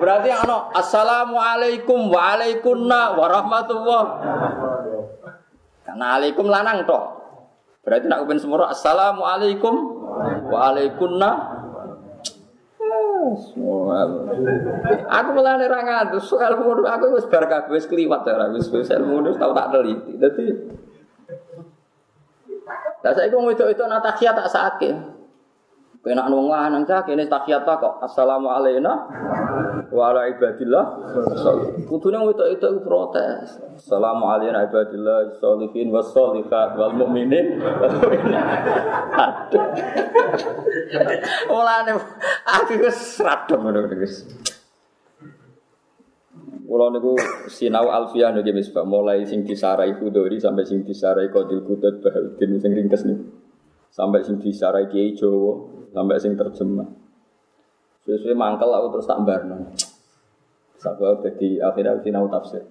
Berarti 0.00 0.28
ono 0.32 0.72
assalamualaikum 0.72 2.08
wa 2.08 2.20
alaikunna 2.36 3.16
warahmatullah. 3.16 4.04
Karena 5.84 6.06
alaikum 6.16 6.46
lanang 6.48 6.84
toh. 6.84 7.20
Berarti 7.80 8.06
nak 8.08 8.24
ben 8.28 8.38
semua 8.38 8.70
assalamualaikum 8.72 9.74
wa 10.48 10.58
alaikunna. 10.72 11.30
Aku 15.10 15.28
malah 15.36 15.60
ora 15.60 15.80
ngantus, 15.84 16.32
ilmu 16.34 16.82
aku 16.82 17.04
wis 17.14 17.28
bar 17.28 17.44
kabeh 17.46 17.76
wis 17.76 17.86
kliwat 17.86 18.26
ora 18.26 18.48
wis 18.50 18.66
wis 18.72 18.90
ilmu 18.90 19.22
tau 19.36 19.52
tak 19.52 19.68
teliti. 19.70 20.16
Dadi 20.16 20.46
Lah 23.00 23.12
saiki 23.16 23.32
wong 23.32 23.48
wedok 23.48 23.72
itu 23.72 23.80
natakhiya 23.80 24.36
tak 24.36 24.48
sakit. 24.52 24.94
Kena 26.00 26.32
wong 26.32 26.48
lanang 26.48 26.88
cah 26.88 27.04
kene 27.04 27.28
tahiyat 27.28 27.68
ta 27.68 27.76
kok. 27.76 28.00
Assalamu 28.00 28.48
alayna 28.48 29.04
wa 29.92 30.08
ala 30.08 30.32
ibadillah. 30.32 31.12
Kudune 31.84 32.24
itu 32.24 32.68
protes. 32.80 33.60
Assalamu 33.76 34.24
alayna 34.32 34.64
ibadillah 34.64 35.36
sholihin 35.36 35.92
wal 35.92 36.96
mukminin. 36.96 37.60
Mulane 41.52 41.92
aku 42.48 42.74
wis 42.80 43.20
radem 43.20 43.60
ngono 43.60 43.84
wis. 44.00 44.24
Kula 46.64 46.96
niku 46.96 47.12
sinau 47.52 47.92
alfiah 47.92 48.32
nggih 48.32 48.56
misbah 48.56 48.86
mulai 48.88 49.26
sing 49.28 49.44
disarai 49.44 50.00
Khudori 50.00 50.38
sampai 50.40 50.64
sing 50.64 50.86
disarai 50.86 51.28
Qadil 51.28 51.66
Qudud 51.66 52.00
Bahaudin 52.00 52.56
sing 52.56 52.72
ringkes 52.72 53.04
niku. 53.04 53.39
Sampai 53.90 54.22
sing 54.22 54.38
disarai 54.38 54.86
Kiai 54.86 55.18
Jawa 55.18 55.66
sampai 55.90 56.16
sing 56.22 56.38
terjemah. 56.38 56.86
Sesuai 58.06 58.38
mangkel 58.38 58.70
aku 58.70 58.86
terus 58.96 59.06
tak 59.10 59.20
barno. 59.26 59.74
Sabab 60.80 61.20
jadi 61.20 61.60
akhirnya 61.60 62.00
sinau 62.00 62.30
tafsir. 62.30 62.64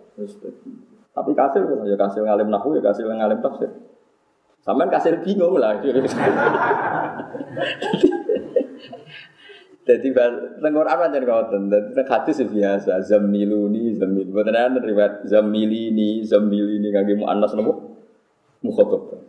tapi 1.10 1.36
kasir 1.36 1.68
ya 1.84 2.00
kasir 2.00 2.24
ngalim 2.24 2.48
nahu 2.48 2.80
ya 2.80 2.82
kasir 2.82 3.06
ngalim 3.06 3.44
tafsir. 3.44 3.70
Sampai 4.64 4.90
kasir 4.90 5.20
bingung 5.22 5.60
lah. 5.60 5.78
Jadi 9.90 10.14
tengor 10.62 10.86
apa 10.86 11.10
jadi 11.10 11.26
ngoten. 11.26 11.66
Jadi 11.70 12.02
hadis 12.06 12.38
biasa 12.46 13.02
zamiluni 13.10 13.98
zamil. 13.98 14.30
Bukan 14.30 14.54
ada 14.54 14.78
riwayat 14.78 15.26
zamilini 15.26 16.22
zamilini 16.22 16.94
mu 17.18 17.26
anas 17.26 17.58
nopo 17.58 17.98
mukhotob. 18.62 19.29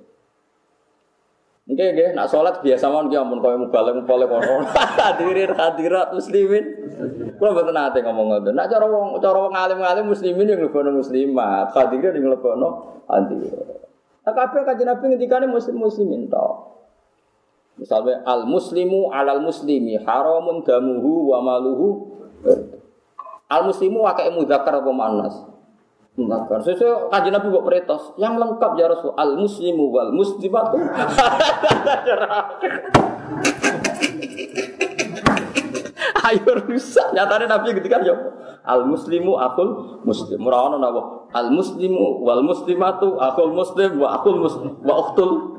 Oke, 1.71 1.85
oke, 1.95 2.07
nak 2.19 2.27
sholat 2.27 2.59
biasa 2.67 2.91
mau 2.91 3.07
dia 3.07 3.23
ampun 3.23 3.39
kau 3.39 3.55
mubalek 3.55 4.03
mubalek 4.03 4.27
kono. 4.27 4.67
Hadirin 5.07 5.55
hadirat 5.55 6.11
muslimin. 6.11 6.65
Kalau 7.39 7.55
betul 7.55 7.71
nanti 7.71 8.03
ngomong 8.03 8.27
ngotot. 8.27 8.53
Nak 8.59 8.67
cara 8.67 8.91
wong 8.91 9.23
cara 9.23 9.39
wong 9.39 9.55
alim 9.55 9.79
alim 9.79 10.11
muslimin 10.11 10.51
yang 10.51 10.59
lebih 10.67 10.91
muslimat. 10.91 11.71
Hadirin 11.71 12.19
yang 12.19 12.35
lebih 12.35 12.59
no 12.59 12.99
hadirat. 13.07 13.87
Nah, 14.27 14.33
kabeh 14.35 14.67
kanjeng 14.67 14.91
Nabi 14.91 15.05
ngendikane 15.15 15.47
muslim 15.47 15.79
muslimin 15.79 16.27
toh. 16.27 16.83
Misalnya 17.79 18.27
al 18.27 18.51
muslimu 18.51 19.15
alal 19.15 19.39
muslimi 19.39 19.95
haramun 19.95 20.67
damuhu 20.67 21.31
wa 21.31 21.39
maluhu. 21.39 22.19
Al 23.47 23.63
muslimu 23.63 24.11
wakai 24.11 24.35
mudzakkar 24.35 24.83
apa 24.83 24.91
Mengakar. 26.21 26.61
Sesuai 26.61 27.09
kajian 27.09 27.33
Nabi 27.33 27.49
buat 27.49 27.65
peritos 27.65 28.13
yang 28.21 28.37
lengkap 28.37 28.77
ya 28.77 28.93
Rasul 28.93 29.17
al 29.17 29.41
muslimu 29.41 29.89
wal 29.89 30.13
muslimatu. 30.13 30.77
Ayo 36.29 36.53
rusak. 36.69 37.17
Nyatanya 37.17 37.57
Nabi 37.57 37.73
ketika 37.81 38.05
ya 38.05 38.13
al 38.69 38.85
muslimu 38.85 39.41
akul 39.41 40.01
muslim. 40.05 40.45
Murawana 40.45 40.77
nawa 40.77 41.33
al 41.33 41.49
muslimu 41.49 42.21
wal 42.21 42.45
muslimatu 42.45 43.17
akul 43.17 43.57
muslim 43.57 43.97
wa 43.97 44.21
akul 44.21 44.37
muslim 44.37 44.77
wa 44.85 44.95
uktul. 45.01 45.57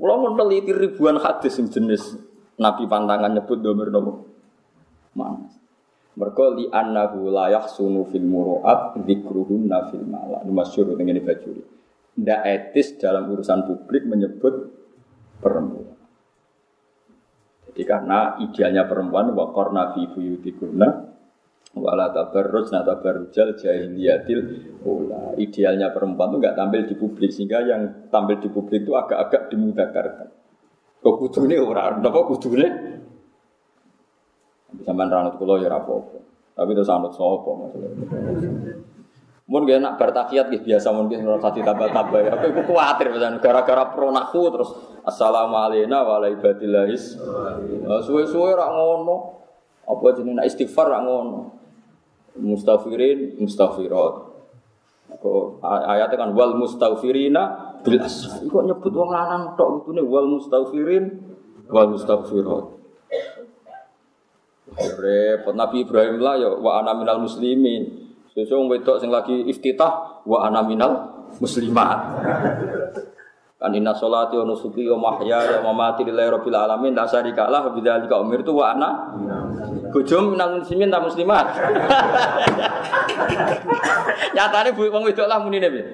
Kalau 0.00 0.16
meneliti 0.20 0.76
ribuan 0.76 1.16
hadis 1.16 1.56
jenis 1.56 2.16
Nabi 2.60 2.84
pantangan 2.84 3.32
nyebut 3.32 3.64
domir 3.64 3.88
nopo 3.88 4.28
mana? 5.16 5.59
Mergo 6.18 6.58
li 6.58 6.66
annahu 6.66 7.30
la 7.30 7.54
yahsunu 7.54 8.02
fil 8.10 8.26
muru'at 8.26 8.98
dzikruhunna 8.98 9.94
fil 9.94 10.06
mala. 10.08 10.42
Ini 10.42 10.50
masyhur 10.50 10.98
dengan 10.98 11.22
bajuri. 11.22 11.62
Tidak 12.18 12.40
etis 12.42 12.98
dalam 12.98 13.30
urusan 13.30 13.62
publik 13.64 14.04
menyebut 14.10 14.54
perempuan. 15.38 15.94
Jadi 17.70 17.82
karena 17.86 18.34
idealnya 18.42 18.90
perempuan 18.90 19.30
wa 19.30 19.54
qarna 19.54 19.94
fi 19.94 20.10
buyutikunna 20.10 20.88
wala 21.78 22.10
tabarruj 22.10 22.74
na 22.74 22.82
tabarrujal 22.82 23.54
jahiliyatil 23.54 24.40
ula. 24.82 25.38
Idealnya 25.38 25.94
perempuan 25.94 26.34
itu 26.34 26.36
enggak 26.42 26.56
tampil 26.58 26.80
di 26.90 26.94
publik 26.98 27.30
sehingga 27.30 27.62
yang 27.62 28.10
tampil 28.10 28.42
di 28.42 28.50
publik 28.50 28.82
itu 28.82 28.98
agak-agak 28.98 29.54
dimudakarkan. 29.54 30.28
Kok 31.00 31.14
kudune 31.16 31.56
ora, 31.62 31.96
napa 31.96 32.26
kudune 32.26 32.68
Sampai 34.86 35.10
ranut 35.10 35.34
kulo 35.36 35.58
ya 35.58 35.66
rapopo. 35.66 36.22
Tapi 36.54 36.70
itu 36.76 36.84
sanut 36.84 37.12
sopo 37.16 37.56
maksudnya. 37.56 37.90
Mungkin 39.50 39.66
gak 39.66 39.78
enak 39.82 39.94
bertakiyat 39.98 40.46
gitu 40.54 40.62
biasa 40.70 40.94
mungkin 40.94 41.26
ngerasa 41.26 41.50
ditambah-tambah 41.50 42.20
ya. 42.22 42.38
Aku 42.38 42.62
khawatir 42.70 43.10
misalnya 43.10 43.42
gara-gara 43.42 43.82
pronaku 43.90 44.46
terus 44.54 44.70
assalamualaikum 45.02 45.90
warahmatullahi 45.90 46.94
wabarakatuh. 46.94 48.06
Suwe-suwe 48.06 48.54
rak 48.54 48.70
ngono. 48.70 49.42
Apa 49.90 50.14
jenis 50.14 50.38
nak 50.38 50.46
istighfar 50.46 50.86
rak 50.86 51.02
ngono. 51.02 51.50
Mustafirin, 52.38 53.42
mustafirat. 53.42 54.30
Ayatnya 55.66 56.16
kan 56.16 56.30
wal 56.30 56.54
mustafirina 56.54 57.74
bil 57.82 57.98
asr. 57.98 58.46
Kok 58.46 58.64
nyebut 58.70 58.94
wong 58.94 59.10
lanang 59.10 59.58
tok 59.58 59.90
nih 59.90 60.06
wal 60.06 60.30
mustafirin 60.30 61.10
wal 61.66 61.90
mustafirat. 61.90 62.79
Repot 64.78 65.54
Nabi 65.56 65.82
Ibrahim 65.82 66.22
lah 66.22 66.38
ya 66.38 66.48
wa 66.54 66.78
ana 66.78 66.94
minal 66.94 67.18
muslimin. 67.18 68.06
Sesuk 68.30 68.70
wedok 68.70 69.02
sing 69.02 69.10
lagi 69.10 69.42
iftitah 69.50 70.22
wa 70.22 70.46
ana 70.46 70.62
minal 70.62 71.26
muslimat. 71.42 71.98
Kan 73.60 73.76
inna 73.76 73.92
sholati 73.92 74.40
wa 74.40 74.46
nusuki 74.48 74.88
wa 74.88 74.96
mahya 75.18 75.60
wa 75.60 75.74
mamati 75.74 76.06
lillahi 76.06 76.32
rabbil 76.32 76.56
alamin 76.56 76.96
la 76.96 77.04
syarika 77.04 77.44
lah 77.50 77.68
bidzalika 77.74 78.16
umirtu 78.16 78.56
wa 78.56 78.72
ana 78.72 78.88
bojo 79.90 80.32
minal 80.32 80.62
muslimin 80.62 80.88
ta 80.88 81.02
muslimat. 81.02 81.46
Nyatane 84.38 84.70
bu 84.72 84.88
wong 84.88 85.02
wedok 85.04 85.26
lah 85.26 85.42
munine 85.42 85.66
piye? 85.66 85.84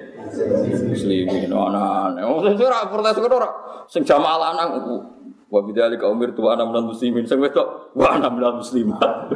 Muslimin 0.93 1.49
ana. 1.49 2.13
Wong 2.23 2.55
sing 2.55 2.61
ora 2.61 2.85
protes 2.85 3.17
ora 3.17 3.49
sing 3.89 4.05
jamaah 4.05 4.37
lanang 4.37 4.69
Wa 5.47 5.59
bidzalika 5.63 6.05
umirtu 6.11 6.43
wa 6.43 6.55
ana 6.55 6.67
minal 6.67 6.91
muslimin. 6.91 7.23
Sing 7.23 7.39
wedok 7.39 7.95
wa 7.95 8.07
ana 8.19 8.27
minal 8.27 8.59
muslimat. 8.59 9.31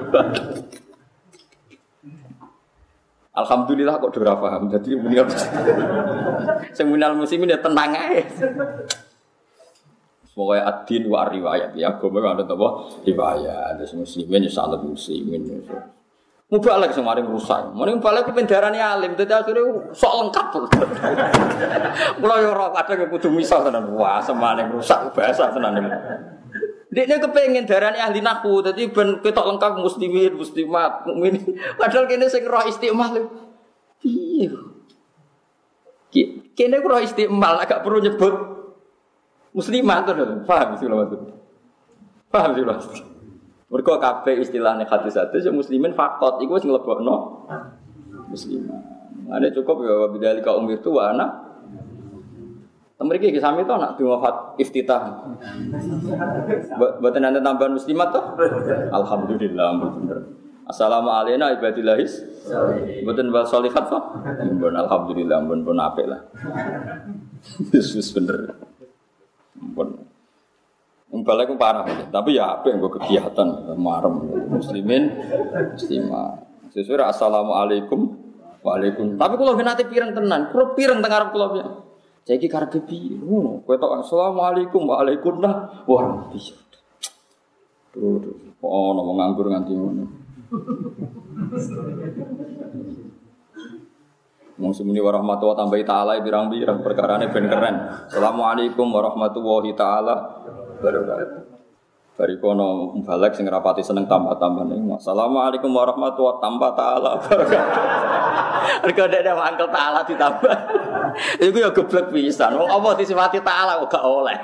Alhamdulillah 3.32 3.95
kok 4.03 4.12
ora 4.20 4.36
paham. 4.36 4.68
Jadi 4.68 4.99
muni 4.99 5.16
sing 6.76 6.91
minal 6.91 7.16
muslimin 7.16 7.55
ya 7.55 7.59
tenang 7.64 7.95
ae. 7.95 8.28
Pokoknya 10.32 10.64
adin 10.64 11.03
wa 11.12 11.28
riwayat 11.28 11.76
ya 11.76 11.91
agama 11.91 12.32
ada 12.32 12.47
apa 12.47 12.70
riwayat 13.03 13.76
ada 13.76 13.84
muslimin 13.95 14.47
ya 14.47 14.51
salat 14.51 14.80
muslimin 14.80 15.59
Mubalek 16.51 16.91
sing 16.91 17.07
maring 17.07 17.31
rusak. 17.31 17.71
Maring 17.71 18.03
mubalek 18.03 18.27
ku 18.27 18.35
pendarane 18.35 18.75
alim, 18.75 19.15
dadi 19.15 19.31
akhire 19.31 19.63
sok 19.95 20.13
lengkap. 20.19 20.45
Kula 22.19 22.35
yo 22.43 22.51
ora 22.51 22.75
kadang 22.75 23.07
kudu 23.07 23.31
misal 23.31 23.63
tenan. 23.63 23.87
Wah, 23.95 24.19
semane 24.19 24.67
rusak 24.67 25.15
bahasa 25.15 25.47
tenan. 25.55 25.79
Dekne 26.91 27.23
kepengin 27.23 27.63
darane 27.63 28.03
ahli 28.03 28.19
nahwu, 28.19 28.59
dadi 28.67 28.91
ben 28.91 29.23
ketok 29.23 29.47
lengkap 29.47 29.79
muslimin, 29.79 30.35
muslimat, 30.35 31.07
mukmin. 31.07 31.39
Padahal 31.79 32.03
kene 32.11 32.27
sing 32.27 32.43
roh 32.43 32.67
istiqmal. 32.67 33.31
Iya. 34.03 34.51
Kene 36.51 36.83
ku 36.83 36.87
roh 36.91 36.99
istiqmal 36.99 37.63
agak 37.63 37.79
perlu 37.79 38.03
nyebut 38.03 38.35
muslimat 39.55 40.03
to, 40.03 40.43
paham 40.43 40.75
sih 40.75 40.91
maksud. 40.91 41.21
Paham 42.27 42.51
sih 42.59 42.63
maksud. 42.67 43.20
Mereka 43.72 44.03
kabeh 44.03 44.43
istilahnya 44.43 44.84
hadis 44.84 45.15
hadis 45.15 45.47
yang 45.47 45.55
muslimin 45.55 45.95
fakot, 45.95 46.43
itu 46.43 46.51
wis 46.51 46.67
nglebokno 46.67 47.47
musliman. 48.28 48.80
Ada 49.32 49.47
cukup 49.55 49.88
ya 49.88 49.95
bidali 50.11 50.43
kaum 50.43 50.67
itu 50.67 50.91
wa 50.91 51.15
anak. 51.15 51.32
Mereka 53.01 53.34
kisah 53.34 53.57
itu 53.57 53.72
anak 53.72 53.97
dua 53.97 54.22
fat 54.22 54.36
iftitah. 54.61 55.26
Buat 56.78 57.17
nanti 57.17 57.39
tambahan 57.41 57.74
muslimat 57.74 58.13
tuh. 58.13 58.26
Alhamdulillah 58.93 59.69
bener. 59.80 60.19
Assalamualaikum 60.69 61.41
ibadillahis. 61.57 62.22
Buatan 63.01 63.34
bahas 63.34 63.49
solihat 63.49 63.89
tuh. 63.89 64.03
Bun 64.61 64.78
alhamdulillah 64.78 65.41
bun 65.47 65.65
pun 65.65 65.82
apik 65.82 66.05
lah. 66.05 66.22
Yesus 67.74 68.13
bener. 68.13 68.53
Balik 71.12 71.51
parah. 71.59 71.84
Tapi 72.07 72.39
ya 72.39 72.55
apa 72.55 72.72
yang 72.72 72.80
gue 72.80 72.91
kegiatan 72.95 73.76
marem 73.76 74.47
muslimin 74.47 75.12
muslimah. 75.76 76.39
Sesuai 76.72 77.03
assalamualaikum 77.03 78.16
waalaikum. 78.64 79.20
Tapi 79.20 79.36
kalau 79.36 79.59
nanti 79.59 79.84
pirang 79.91 80.16
tenan, 80.16 80.47
kalau 80.55 80.72
pirang 80.72 81.03
tengah 81.03 81.20
Arab 81.20 81.30
kalau 81.36 81.51
ya. 81.59 81.68
Saya 82.24 82.38
ki 82.38 82.47
karep 82.47 82.86
piye? 82.88 83.18
Ngono. 83.20 83.66
Kowe 83.68 83.76
tok 83.76 84.07
assalamualaikum 84.07 84.88
waalaikum 84.88 85.41
nah. 85.43 85.84
Wah, 85.84 86.32
bisa. 86.32 86.55
Oh, 88.64 88.95
mau 88.95 89.12
nganggur 89.18 89.51
nganti 89.51 89.74
ngono. 89.76 90.05
Wong 94.62 94.72
semuni 94.78 95.01
warahmatullahi 95.01 95.57
tambah 95.57 95.82
taala 95.82 96.22
pirang-pirang 96.22 96.86
perkarane 96.86 97.34
ben 97.34 97.49
keren. 97.49 97.76
Assalamualaikum 98.07 98.86
warahmatullahi 98.93 99.74
taala 99.74 100.16
wabarakatuh. 100.82 101.61
Bari 102.11 102.36
kono 102.38 102.99
balik 103.01 103.34
sing 103.34 103.47
rapati 103.47 103.82
seneng 103.82 104.05
tambah-tambah 104.05 104.67
ning. 104.67 104.84
Assalamualaikum 104.93 105.71
warahmatullahi 105.71 106.43
tambah 106.43 106.69
taala. 106.75 107.17
Mergo 108.86 109.03
nek 109.09 109.21
ada 109.25 109.34
mangkel 109.34 109.67
taala 109.73 110.05
ditambah. 110.05 110.55
Iku 111.49 111.57
ya 111.57 111.69
geblek 111.71 112.13
pisan. 112.13 112.59
Wong 112.59 112.69
apa 112.69 112.99
disifati 112.99 113.41
taala 113.41 113.82
kok 113.82 113.95
gak 113.95 114.05
oleh. 114.05 114.38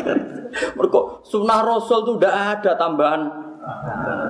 Mergo 0.76 1.22
sunnah 1.24 1.62
Rasul 1.62 2.04
tuh 2.04 2.20
udah 2.20 2.58
ada 2.58 2.74
tambahan 2.76 3.22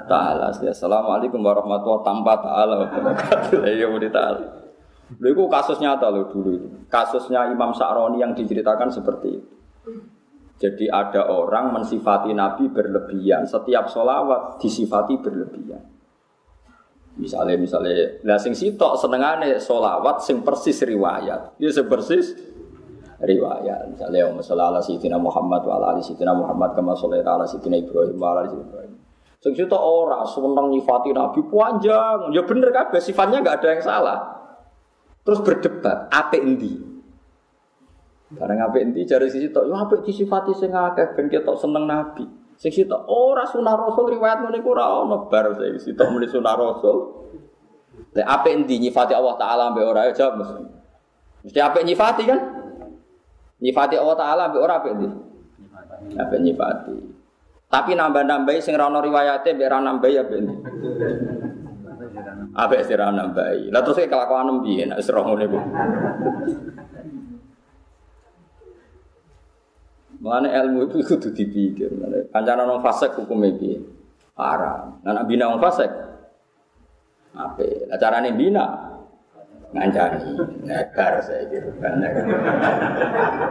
taala. 0.06 0.52
Assalamualaikum 0.52 1.42
warahmatullahi 1.42 2.06
tanpa 2.06 2.38
taala 2.38 2.86
wabarakatuh. 2.86 3.66
Ya 3.66 3.88
mau 3.88 3.98
taala. 3.98 4.68
Lha 5.18 5.32
kasus 5.32 5.80
nyata 5.80 6.12
loh 6.12 6.28
dulu 6.28 6.50
itu. 6.54 6.68
Kasusnya 6.92 7.48
Imam 7.48 7.72
Sa'roni 7.72 8.20
yang 8.20 8.36
diceritakan 8.36 8.92
seperti 8.92 9.40
itu. 9.40 9.57
Jadi 10.58 10.90
ada 10.90 11.30
orang 11.30 11.70
mensifati 11.70 12.34
Nabi 12.34 12.66
berlebihan. 12.66 13.46
Setiap 13.46 13.86
solawat 13.86 14.58
disifati 14.58 15.14
berlebihan. 15.22 15.78
Misalnya, 17.18 17.54
misalnya, 17.58 18.22
lah 18.26 18.38
sing 18.38 18.54
sitok 18.54 18.98
senengane 18.98 19.58
solawat 19.58 20.22
sing 20.22 20.42
persis 20.42 20.82
riwayat. 20.82 21.58
Dia 21.58 21.70
sing 21.70 21.86
persis 21.86 22.34
riwayat. 23.22 23.90
Misalnya, 23.90 24.30
Om 24.30 24.38
ala 24.42 24.82
Sayyidina 24.82 25.18
Muhammad 25.18 25.62
wa 25.62 25.78
ala 25.78 25.98
Sayyidina 25.98 26.34
Muhammad 26.34 26.74
kama 26.74 26.94
sholaita 26.94 27.38
ala 27.38 27.46
Sayyidina 27.46 27.78
Ibrahim 27.78 28.18
wa 28.18 28.28
ala 28.34 28.50
Ibrahim. 28.50 28.94
Sing 29.38 29.54
sitok 29.54 29.78
ora 29.78 30.26
seneng 30.26 30.74
nyifati 30.74 31.14
Nabi 31.14 31.38
panjang. 31.46 32.34
Ya 32.34 32.42
bener 32.42 32.74
kabeh 32.74 32.98
sifatnya 32.98 33.46
enggak 33.46 33.62
ada 33.62 33.68
yang 33.78 33.82
salah. 33.82 34.18
Terus 35.22 35.38
berdebat, 35.42 36.10
apa 36.10 36.34
endi? 36.34 36.87
Barang 38.28 38.60
apa 38.60 38.76
endi 38.84 39.08
jari 39.08 39.32
sisi 39.32 39.48
tok, 39.48 39.64
yo 39.64 39.72
apa 39.72 40.04
disifati 40.04 40.52
sing 40.52 40.68
akeh 40.68 41.16
ben 41.16 41.32
ketok 41.32 41.56
seneng 41.56 41.88
Nabi. 41.88 42.28
Sing 42.60 42.68
sitok 42.68 43.08
ora 43.08 43.48
sunah 43.48 43.72
Rasul 43.72 44.18
riwayat 44.18 44.44
ngene 44.44 44.60
iku 44.60 44.76
ora 44.76 45.00
ono 45.00 45.30
bar 45.32 45.56
sing 45.56 45.80
sitok 45.80 46.12
muni 46.12 46.28
sunah 46.28 46.52
Rasul. 46.52 46.96
Lek 48.12 48.26
apa 48.28 48.52
endi 48.52 48.76
nyifati 48.84 49.16
Allah 49.16 49.32
taala 49.40 49.72
mbek 49.72 49.86
ora 49.86 50.00
ya 50.10 50.12
jawab 50.12 50.44
mesti. 50.44 50.62
Mesti 51.48 51.58
apa 51.62 51.78
nyifati 51.80 52.22
kan? 52.28 52.40
Nyifati 53.64 53.94
Allah 53.96 54.16
taala 54.20 54.42
mbek 54.52 54.60
ora 54.60 54.74
apa 54.76 54.86
endi? 54.92 55.08
Apa 56.18 56.34
nyifati. 56.36 56.96
Tapi 57.68 57.90
nambah-nambahi 57.96 58.60
sing 58.60 58.76
ora 58.76 58.92
ono 58.92 59.00
riwayate 59.00 59.56
mbek 59.56 59.66
ora 59.72 59.78
nambahi 59.88 60.14
apa 60.20 60.34
endi? 60.36 60.54
Apa 62.58 62.72
istirahat 62.76 63.14
nambahi. 63.16 63.72
Lah 63.72 63.80
terus 63.80 64.04
kelakuan 64.04 64.60
piye 64.60 64.84
nek 64.84 65.00
roh 65.08 65.24
ngene 65.24 65.44
iku. 65.48 65.60
Mengenai 70.18 70.50
ilmu 70.66 70.90
itu 70.90 70.98
kudu 71.06 71.30
dipikir. 71.30 71.90
Kancana 72.34 72.66
nong 72.66 72.82
fasek 72.82 73.14
hukum 73.14 73.46
piye? 73.54 73.78
Haram. 74.34 74.98
Nah, 75.06 75.22
bina 75.22 75.46
nong 75.46 75.62
fasek. 75.62 75.90
Apa? 77.38 77.62
Lah 77.86 77.98
carane 78.02 78.34
bina 78.34 78.88
ngancani 79.68 80.32
negar 80.64 81.20
saya 81.20 81.44
gitu 81.52 81.68
kan 81.76 82.00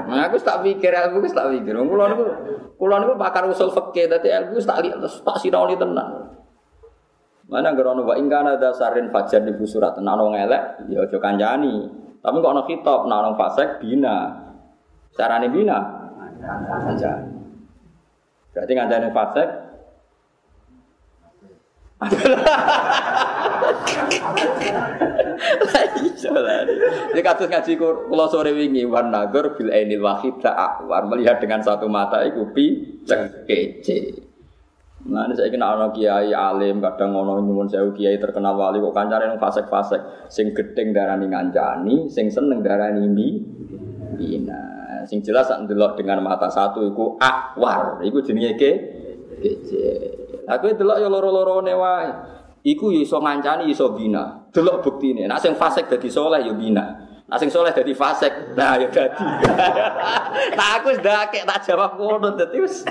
nah 0.09 0.26
aku 0.26 0.41
tak 0.41 0.65
pikir 0.65 0.89
ilmu 0.89 1.22
aku 1.22 1.30
tak 1.30 1.53
pikir 1.53 1.78
kulo 1.78 2.03
niku 2.09 2.26
kulo 2.74 2.95
niku 2.97 3.13
pakar 3.22 3.45
usul 3.45 3.70
fikih 3.70 4.09
dadi 4.09 4.34
ilmu 4.34 4.57
tak 4.65 4.82
lihat 4.82 4.97
tak 4.97 5.38
sinau 5.38 5.70
tenan 5.70 6.34
Mana 7.47 7.72
gerono 7.72 8.03
wa 8.03 8.20
ingkana 8.20 8.59
dasarin 8.59 9.07
fajar 9.07 9.39
di 9.39 9.55
surat 9.63 9.95
nano 10.03 10.36
ngelek 10.36 10.91
ya 10.91 11.07
aja 11.07 11.15
kanjani. 11.15 11.88
Tapi 12.20 12.43
kok 12.43 12.51
ana 12.51 12.68
kitab 12.68 13.07
nano 13.07 13.39
fasek 13.39 13.80
bina. 13.80 14.36
Carane 15.15 15.47
bina 15.47 15.97
kanjani. 16.42 17.30
Berarti 18.54 18.74
kanjani 18.74 19.10
fasek. 19.14 19.50
Ini 27.14 27.22
kasus 27.26 27.50
ngaji 27.50 27.74
kula 27.78 28.26
sore 28.30 28.54
wingi 28.54 28.86
wan 28.86 29.10
nagur 29.10 29.58
bil 29.58 29.74
ainil 29.74 30.06
wahid 30.06 30.38
ta'awar 30.42 31.10
melihat 31.10 31.42
dengan 31.42 31.62
satu 31.66 31.90
mata 31.90 32.22
iku 32.26 32.54
pi 32.54 32.98
cek 33.02 33.50
kece. 33.50 34.28
Nah, 35.08 35.24
ini 35.30 35.40
saya 35.40 35.48
kenal 35.48 35.80
anak 35.80 35.96
kiai 35.96 36.36
alim, 36.36 36.84
kadang 36.84 37.16
ngono 37.16 37.40
nyumun 37.40 37.72
saya 37.72 37.88
kiai 37.96 38.20
terkenal 38.20 38.60
wali 38.60 38.84
kok 38.84 38.92
kancane 38.92 39.30
nang 39.32 39.40
fasek-fasek, 39.40 40.28
sing 40.28 40.52
gedeng 40.52 40.92
darani 40.92 41.32
ngancani, 41.32 42.12
sing 42.12 42.28
seneng 42.28 42.60
darani 42.60 43.08
mi 43.08 43.40
bina. 44.20 44.87
Sing 45.08 45.24
jelas 45.24 45.47
sak 45.47 45.64
ndelok 45.64 45.95
dengan 45.95 46.20
mata 46.20 46.51
satu 46.51 46.84
iku 46.84 47.16
akwar, 47.18 48.03
iku 48.03 48.20
jenenge 48.20 48.60
ke 48.60 48.72
kece. 49.39 49.88
Aku 50.47 50.68
delok 50.76 50.99
ya 50.99 51.08
loro-lorone 51.08 51.74
wae. 51.74 52.10
Iku 52.68 52.91
ya 52.91 53.01
iso 53.08 53.24
ngancani 53.24 53.72
iso 53.72 53.95
bina. 53.95 54.51
Delok 54.51 54.84
buktine. 54.84 55.24
Nek 55.26 55.39
sing 55.39 55.55
fasek 55.55 55.88
dadi 55.88 56.12
soleh 56.12 56.43
ya 56.43 56.51
bina. 56.51 56.86
Nek 57.28 57.38
sing 57.39 57.47
soleh 57.47 57.72
dadi 57.72 57.95
fasek, 57.95 58.55
nah 58.55 58.76
ya 58.76 58.88
dadi. 58.91 59.24
nah 60.60 60.68
aku 60.80 60.91
wis 60.91 60.99
ndakek 60.99 61.47
tak 61.47 61.64
jawab 61.64 61.95
ngono 61.95 62.36
dadi 62.36 62.60
wis 62.60 62.84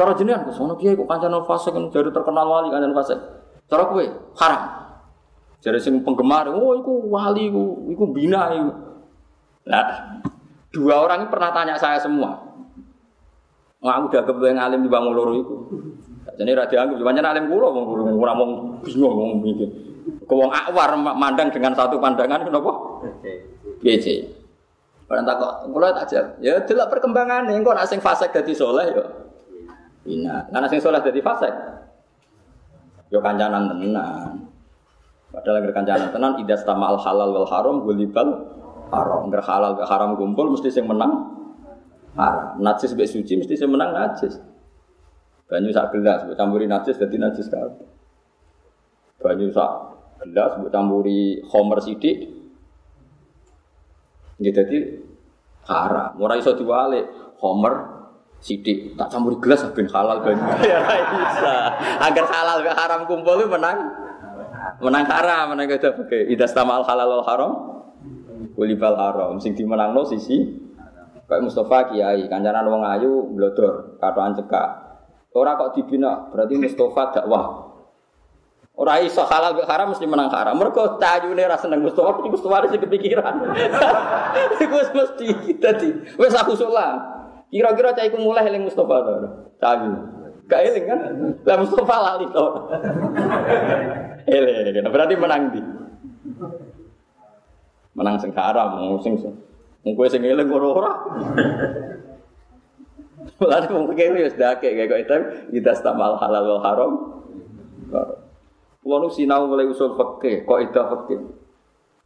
Cara 0.00 0.16
jenengan 0.16 0.48
kok 0.48 0.56
sono 0.56 0.80
kiai 0.80 0.96
kok 0.96 1.04
kancane 1.04 1.44
fasik 1.44 1.76
kan 1.76 1.84
jadi 1.92 2.08
terkenal 2.08 2.48
wali 2.48 2.72
kancane 2.72 2.96
fasik. 2.96 3.20
Cara 3.68 3.84
kowe 3.84 4.04
haram. 4.40 4.62
Jadi 5.60 5.76
sing 5.76 6.00
penggemar, 6.00 6.48
oh 6.48 6.72
iku 6.72 7.04
wali 7.12 7.52
iku, 7.52 7.84
iku 7.92 8.04
bina 8.08 8.48
iku. 8.56 8.72
Nah, 9.68 9.84
dua 10.70 11.06
orang 11.06 11.26
pernah 11.30 11.50
tanya 11.50 11.74
saya 11.76 11.98
semua. 11.98 12.50
Wah, 13.80 13.96
udah 13.96 14.22
kebetulan 14.28 14.60
alim 14.60 14.84
di 14.84 14.90
bangun 14.92 15.12
loro 15.16 15.32
itu. 15.32 15.54
Jadi 16.36 16.52
rada 16.52 16.76
anggap, 16.84 17.00
banyak 17.00 17.24
alim 17.24 17.44
kulo, 17.48 17.66
orang 17.72 18.36
mau 18.36 18.48
bingung, 18.84 19.12
mau 19.12 19.34
mikir. 19.40 19.68
Kau 20.28 20.48
akwar 20.52 20.96
mandang 20.96 21.48
dengan 21.48 21.72
satu 21.72 21.96
pandangan, 21.96 22.44
kenapa? 22.44 22.72
Gece. 23.80 24.28
Orang 25.08 25.24
takut, 25.26 25.52
kulo 25.72 25.86
tak 25.96 26.06
jawab. 26.12 26.26
Ya, 26.44 26.60
tidak 26.62 26.92
perkembangan. 26.92 27.48
Engkau 27.50 27.72
nak 27.72 27.88
sing 27.88 27.98
fasik 28.04 28.30
jadi 28.30 28.52
soleh, 28.52 28.86
ya. 28.94 29.04
Ina, 30.06 30.48
karena 30.52 30.68
sing 30.68 30.80
soleh 30.80 31.00
jadi 31.00 31.20
fasek. 31.24 31.52
Yo 33.10 33.18
kancanan 33.18 33.74
tenan. 33.74 34.48
Padahal 35.34 35.66
kancanan 35.74 36.14
tenan 36.14 36.32
idas 36.38 36.62
al 36.68 36.94
halal 37.00 37.30
wal 37.34 37.48
haram 37.48 37.82
gulibal 37.82 38.59
haram. 38.90 39.30
Agar 39.30 39.42
halal 39.46 39.72
ke 39.78 39.84
haram 39.86 40.18
kumpul 40.18 40.52
mesti 40.52 40.68
sing 40.68 40.84
menang 40.84 41.30
haram. 42.18 42.58
Najis 42.60 42.92
be 42.98 43.06
suci 43.06 43.38
mesti 43.38 43.54
sing 43.56 43.70
menang 43.70 43.94
najis. 43.94 44.36
Banyu 45.50 45.70
sak 45.74 45.90
gelas 45.94 46.26
mbok 46.26 46.36
campuri 46.38 46.66
najis 46.70 46.98
dadi 46.98 47.16
najis 47.18 47.46
kabeh. 47.50 47.88
Banyu 49.22 49.50
sak 49.50 49.70
gelas 50.26 50.58
mbok 50.58 50.70
campuri 50.70 51.42
homer 51.46 51.78
sithik. 51.82 52.18
Nggih 54.38 54.52
dadi 54.52 54.78
haram. 55.66 56.18
Ora 56.18 56.38
iso 56.38 56.54
diwalik. 56.54 57.06
Homer 57.40 58.00
sidik 58.40 58.96
tak 58.96 59.12
campur 59.12 59.36
gelas 59.36 59.60
ben 59.76 59.84
halal 59.92 60.24
banyu 60.24 60.40
ya 60.64 60.80
bisa 61.12 61.56
agar 62.00 62.24
halal 62.24 62.58
ke 62.64 62.72
haram 62.72 63.00
kumpul 63.04 63.36
menang 63.44 63.92
menang 64.80 65.04
haram 65.04 65.52
menang 65.52 65.68
itu 65.68 65.92
oke 65.92 66.18
idas 66.32 66.56
tamal 66.56 66.80
halal 66.80 67.20
wal 67.20 67.24
haram 67.28 67.79
kulibal 68.60 68.92
haram 69.00 69.40
sing 69.40 69.56
dimenang 69.56 69.96
lo 69.96 70.04
sisi 70.04 70.36
kayak 71.24 71.48
Mustafa 71.48 71.88
Kiai 71.88 72.28
kancanan 72.28 72.68
wong 72.68 72.84
ayu 72.84 73.32
blodor 73.32 73.96
katoan 73.96 74.36
cekak 74.36 74.68
orang 75.32 75.56
kok 75.56 75.80
dibina 75.80 76.28
berarti 76.28 76.60
Mustafa 76.60 77.02
dakwah 77.16 77.70
Ora 78.80 78.96
iso 79.04 79.20
halal 79.28 79.60
ke 79.60 79.68
haram 79.68 79.92
mesti 79.92 80.08
menang 80.08 80.32
haram. 80.32 80.56
Mergo 80.56 80.96
tajune 80.96 81.44
ra 81.44 81.60
seneng 81.60 81.84
Mustafa, 81.84 82.16
Mustafa 82.24 82.56
wis 82.64 82.80
kepikiran. 82.80 83.34
Iku 84.56 84.76
mesti 84.96 85.26
kita 85.36 85.76
di. 85.76 85.92
Wis 86.16 86.32
aku 86.32 86.56
sulam. 86.56 86.96
Kira-kira 87.52 87.92
cah 87.92 88.08
iku 88.08 88.16
mulai 88.24 88.48
eling 88.48 88.64
Mustafa 88.64 89.04
to. 89.04 89.12
Cah 89.60 89.84
Gak 90.48 90.60
eling 90.64 90.84
kan? 90.88 90.98
Lah 91.44 91.56
Mustafa 91.60 91.96
lali 92.00 92.26
to. 92.32 92.46
Eling, 94.32 94.88
berarti 94.88 95.14
menang 95.20 95.42
di. 95.52 95.60
Menang 98.00 98.16
sing 98.16 98.32
haram, 98.32 98.80
sing 99.04 99.20
Wong 99.84 99.92
kowe 99.96 100.08
sing 100.08 100.24
eling 100.24 100.48
ora 100.48 100.68
ora. 100.72 100.92
Lalu 103.40 103.72
wong 103.72 103.84
kene 103.96 104.24
wis 104.24 104.36
dake 104.36 104.76
kayak 104.76 104.88
kok 104.88 105.00
itu 105.00 105.16
kita 105.56 105.72
stamal 105.72 106.16
halal 106.20 106.44
wal 106.56 106.62
haram. 106.64 106.92
Nu 108.84 109.08
sinau 109.08 109.48
mulai 109.48 109.68
usul 109.68 109.96
fikih, 109.96 110.44
kok 110.44 110.60
itu 110.60 110.80
fikih. 110.80 111.20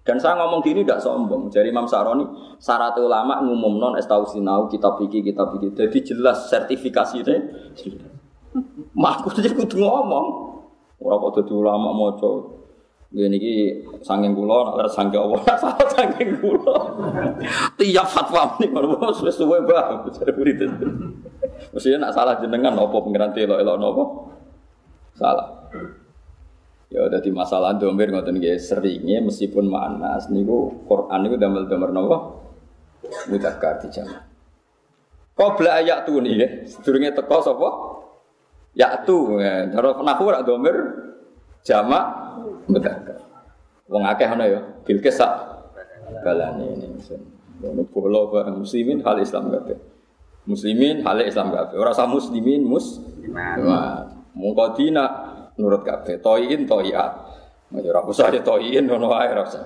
Dan 0.05 0.21
saya 0.21 0.37
ngomong 0.37 0.61
gini 0.61 0.85
tidak 0.85 1.01
sombong. 1.01 1.49
Jadi 1.49 1.73
Imam 1.73 1.89
Saroni, 1.89 2.29
syarat 2.61 2.93
ulama 3.01 3.41
ngumum 3.41 3.81
non 3.81 3.95
estau 3.97 4.23
sinau 4.29 4.69
kitab 4.69 5.01
pikir 5.01 5.25
kitab 5.25 5.51
pikir. 5.57 5.73
Jadi 5.75 5.99
jelas 6.15 6.47
sertifikasi 6.53 7.25
sertifikasinya. 7.25 8.05
Mak 8.95 9.25
aku 9.25 9.35
jadi 9.35 9.51
kudu 9.51 9.83
ngomong. 9.83 10.27
Orang 11.03 11.19
kok 11.19 11.43
jadi 11.43 11.53
ulama 11.57 11.91
moco. 11.91 12.54
Gini 13.15 13.39
ki 13.39 13.55
sangking 14.03 14.35
kulo, 14.35 14.75
nak 14.75 14.91
sangking 14.91 15.23
Allah, 15.23 15.39
nak 15.47 15.59
salah 15.63 15.87
sangking 15.95 16.35
kulo. 16.43 16.75
Tiap 17.79 18.07
fatwa 18.11 18.59
ini 18.59 18.75
kalau 18.75 18.99
mau 18.99 19.15
sesuai 19.15 19.63
banget, 19.63 20.19
jadi 20.19 20.33
murid 20.35 20.59
itu. 20.59 20.87
Mestinya 21.71 22.11
nak 22.11 22.13
salah 22.19 22.35
jenengan, 22.43 22.75
nopo 22.75 23.07
pengiran 23.07 23.31
telo 23.31 23.55
elok 23.63 23.77
nopo 23.79 24.03
salah. 25.15 25.47
Ya 26.91 27.07
udah 27.07 27.23
di 27.23 27.31
masalah 27.31 27.79
domir 27.79 28.11
ngoten 28.11 28.39
nggih 28.39 28.59
seringnya 28.59 29.23
meskipun 29.23 29.67
manas 29.67 30.27
niku 30.31 30.87
Quran 30.87 31.19
niku 31.23 31.37
damel-damel 31.39 31.91
napa 31.95 32.19
mudzakkar 33.31 33.79
di 33.79 33.95
jamak. 33.95 34.27
Qabla 35.39 35.83
ayat 35.83 36.07
tu 36.07 36.19
nih 36.19 36.35
ya, 36.35 36.49
sedurunge 36.67 37.15
teko 37.15 37.39
sapa? 37.43 37.69
Ya 38.75 39.03
tu, 39.07 39.39
cara 39.39 40.03
nahwu 40.03 40.35
rak 40.35 40.47
domir 40.47 40.75
jamak 41.65 42.05
Mudzakkar. 42.65 43.21
Wong 43.89 44.05
akeh 44.09 44.25
ana 44.25 44.49
ya, 44.49 44.61
Bilqis 44.89 45.21
sak 45.21 45.33
balane 46.25 46.65
ini. 46.81 46.89
Ono 47.65 47.85
bareng 48.33 48.57
muslimin 48.61 49.05
hal 49.05 49.21
Islam 49.21 49.53
kabeh. 49.53 49.77
Muslimin 50.49 51.05
hal 51.05 51.21
Islam 51.25 51.53
kabeh. 51.53 51.77
Ora 51.77 51.93
usah 51.93 52.09
muslimin 52.09 52.65
mus. 52.65 53.01
Wah, 53.33 54.09
mungkodina 54.33 55.05
nurut 55.61 55.85
kabeh. 55.85 56.21
Toyin 56.25 56.65
toyat. 56.65 57.13
Ya 57.75 57.89
ora 57.93 58.01
usah 58.09 58.33
ya 58.33 58.41
toyin 58.41 58.89
ngono 58.89 59.13
wae 59.13 59.29
ora 59.29 59.45
usah. 59.45 59.65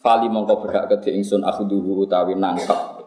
Fali 0.00 0.28
mongko 0.32 0.64
berhak 0.64 0.88
kedhe 0.92 1.12
ingsun 1.12 1.44
akhduhu 1.44 2.08
utawi 2.08 2.36
nangkep. 2.36 3.04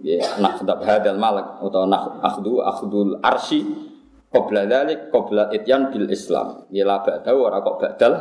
Ya, 0.00 0.24
nak 0.40 0.56
sedap 0.56 0.80
hadal 0.80 1.20
malak 1.20 1.60
utawa 1.60 1.84
nak 1.84 2.24
akhdu 2.24 2.64
akhdul 2.64 3.20
arsi 3.20 3.89
Qabla 4.30 4.62
dzalik 4.70 5.10
qabla 5.10 5.50
ityan 5.50 5.90
bil 5.90 6.06
Islam. 6.06 6.70
Ya 6.70 6.86
la 6.86 7.02
ba'da 7.02 7.34
ora 7.34 7.58
kok 7.58 7.76
badal 7.82 8.14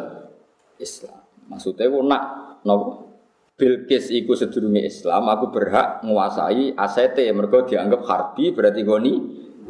Islam. 0.81 1.21
Maksudnya 1.45 1.85
ku 1.85 2.01
nak 2.01 2.23
napa? 2.65 3.05
Bilqis 3.59 4.07
iku 4.15 4.39
sedurunge 4.39 4.87
Islam, 4.87 5.27
aku 5.27 5.51
berhak 5.51 5.99
menguasai 6.07 6.79
asete 6.79 7.27
mergo 7.35 7.67
dianggap 7.67 8.07
harbi 8.07 8.55
berarti 8.55 8.81
goni 8.87 9.13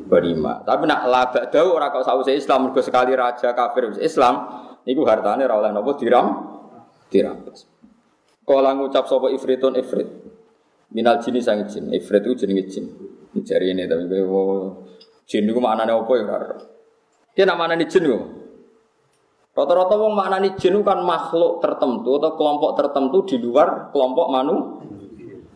berima. 0.06 0.62
Tapi 0.62 0.86
nak 0.86 1.02
la 1.10 1.28
ba'da 1.28 1.60
ora 1.66 1.90
kok 1.90 2.06
Islam 2.30 2.70
mergo 2.70 2.80
sekali 2.86 3.18
raja 3.18 3.52
kafir 3.52 3.98
Islam 4.00 4.46
niku 4.86 5.04
hartane 5.10 5.44
ora 5.44 5.60
oleh 5.60 5.72
napa 5.74 5.92
diram 5.98 6.28
dirampas. 7.10 7.66
Kala 8.46 8.74
ngucap 8.78 9.06
sapa 9.06 9.28
ifritun 9.34 9.76
ifrit. 9.78 10.10
Minal 10.90 11.22
jini 11.22 11.38
sang 11.38 11.66
jin. 11.70 11.94
Ifrit 11.94 12.26
itu 12.26 12.46
jenenge 12.46 12.64
jin. 12.66 12.86
Jari 13.46 13.78
ini 13.78 13.86
tapi 13.86 14.10
Jin 15.30 15.46
itu 15.46 15.62
maknanya 15.62 15.94
apa 15.94 16.12
ya 16.18 16.24
karo? 16.26 16.46
Dia 17.38 17.46
nak 17.46 17.58
maknanya 17.62 17.86
jin 17.86 18.10
kok. 18.10 18.24
Rata-rata 19.54 19.94
wong 19.94 20.18
maknanya 20.18 20.58
jin 20.58 20.74
itu 20.74 20.82
kan 20.82 21.06
makhluk 21.06 21.62
tertentu 21.62 22.18
atau 22.18 22.34
kelompok 22.34 22.74
tertentu 22.74 23.18
di 23.30 23.38
luar 23.38 23.94
kelompok 23.94 24.26
manu 24.34 24.56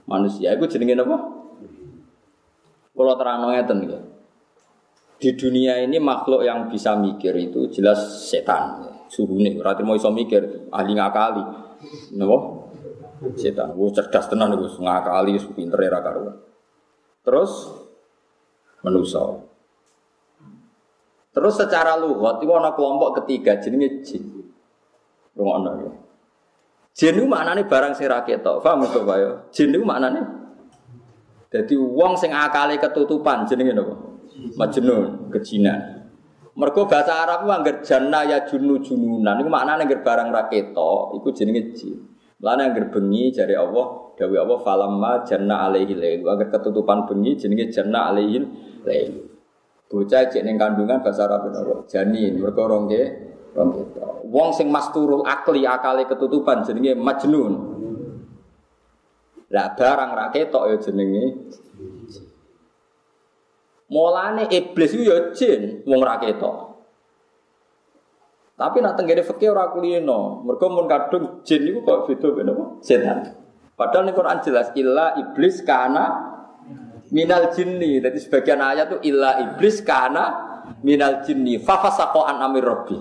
manusia. 0.06 0.54
Itu 0.54 0.70
jenenge 0.70 1.02
apa? 1.02 1.18
Kalau 2.94 3.14
terang 3.18 3.50
ngeten 3.50 3.78
ya. 3.90 4.00
Di 5.18 5.34
dunia 5.34 5.82
ini 5.82 5.98
makhluk 5.98 6.46
yang 6.46 6.70
bisa 6.70 6.94
mikir 6.94 7.34
itu 7.34 7.66
jelas 7.74 8.30
setan. 8.30 8.86
Suhu 9.10 9.40
nih, 9.42 9.58
berarti 9.58 9.82
mau 9.86 9.98
iso 9.98 10.10
mikir, 10.14 10.70
ahli 10.70 10.94
ngakali. 10.94 11.44
Napa? 12.18 12.38
Setan. 13.40 13.74
Gue 13.74 13.90
cerdas 13.96 14.30
tenan 14.30 14.54
gue 14.54 14.68
ngakali, 14.68 15.38
pinter 15.58 15.80
ya 15.80 16.02
karuan. 16.02 16.38
Terus 17.24 17.72
manusia. 18.84 19.53
Terus 21.34 21.54
secara 21.58 21.98
lugat 21.98 22.40
itu 22.46 22.54
ada 22.54 22.78
kelompok 22.78 23.24
ketiga 23.24 23.58
jenenge 23.58 24.06
jin. 24.06 24.22
Rungokno 25.34 25.72
ya. 25.82 25.92
Jin 26.94 27.18
itu 27.18 27.26
maknanya 27.26 27.66
barang 27.66 27.98
sing 27.98 28.06
ra 28.06 28.22
ketok. 28.22 28.62
Paham 28.62 28.86
to, 28.86 29.02
Pak 29.02 29.18
ya? 29.18 29.32
Jin 29.50 29.74
itu 29.74 29.82
maknanya 29.82 30.44
jadi 31.54 31.78
wong 31.78 32.18
sing 32.18 32.34
akale 32.34 32.82
ketutupan 32.82 33.46
jenenge 33.46 33.78
napa? 33.78 33.94
Majnun, 34.58 35.30
kejinan. 35.30 36.10
Mergo 36.58 36.90
bahasa 36.90 37.22
Arab 37.22 37.46
ku 37.46 37.54
angger 37.54 37.86
janna 37.86 38.26
ya 38.26 38.42
junu 38.50 38.82
jununan 38.82 39.38
iku 39.38 39.50
maknane 39.54 39.86
angger 39.86 40.02
barang 40.02 40.34
ra 40.34 40.50
ketok 40.50 41.22
iku 41.22 41.30
jenenge 41.30 41.78
jin. 41.78 41.98
Lane 42.42 42.74
angger 42.74 42.90
bengi 42.90 43.30
jare 43.30 43.54
Allah, 43.54 44.18
dawuh 44.18 44.38
Allah 44.42 44.60
falamma 44.66 45.12
janna 45.30 45.70
alaihi 45.70 45.94
lail. 45.94 46.26
Angger 46.26 46.50
ketutupan 46.50 47.06
bengi 47.06 47.38
jenenge 47.38 47.70
janna 47.70 48.10
alaihi 48.10 48.42
lail. 48.82 49.33
Bocah 49.94 50.26
cek 50.26 50.42
ning 50.42 50.58
kandungan 50.58 51.06
bahasa 51.06 51.30
Arab 51.30 51.54
napa? 51.54 51.86
Janin, 51.86 52.42
mergo 52.42 52.66
rong 52.66 52.90
ke 52.90 53.30
Wong 54.34 54.50
sing 54.58 54.74
masturul 54.74 55.22
akli 55.22 55.70
akale 55.70 56.10
ketutupan 56.10 56.66
jenenge 56.66 56.98
majnun. 56.98 57.54
Lah 59.54 59.78
barang 59.78 60.10
ra 60.18 60.34
ketok 60.34 60.74
ya 60.74 60.76
jenenge 60.82 61.26
Mulane 63.94 64.50
iblis 64.50 64.98
itu 64.98 65.06
ya 65.06 65.30
jin 65.38 65.86
wong 65.86 66.02
ra 66.02 66.18
ketok. 66.18 66.74
Tapi 68.58 68.82
nak 68.82 68.98
tenggene 68.98 69.22
fikih 69.22 69.54
ora 69.54 69.70
kulino, 69.70 70.42
mergo 70.42 70.74
mun 70.74 70.90
kadung 70.90 71.46
jin 71.46 71.70
niku 71.70 71.86
kok 71.86 72.10
beda 72.10 72.34
ben? 72.34 72.50
Setan. 72.82 73.38
Padahal 73.78 74.10
ning 74.10 74.18
Quran 74.18 74.42
jelas 74.42 74.74
illa 74.74 75.14
iblis 75.22 75.62
kana 75.62 76.33
minal 77.14 77.54
jinni. 77.54 78.02
Jadi 78.02 78.18
sebagian 78.18 78.60
ayat 78.60 78.90
itu 78.90 78.98
illa 79.14 79.38
iblis 79.40 79.86
karena 79.86 80.34
minal 80.82 81.22
jinni. 81.22 81.62
Fafasaqo 81.62 82.26
an 82.26 82.42
amir 82.42 82.66
rabbi. 82.66 82.98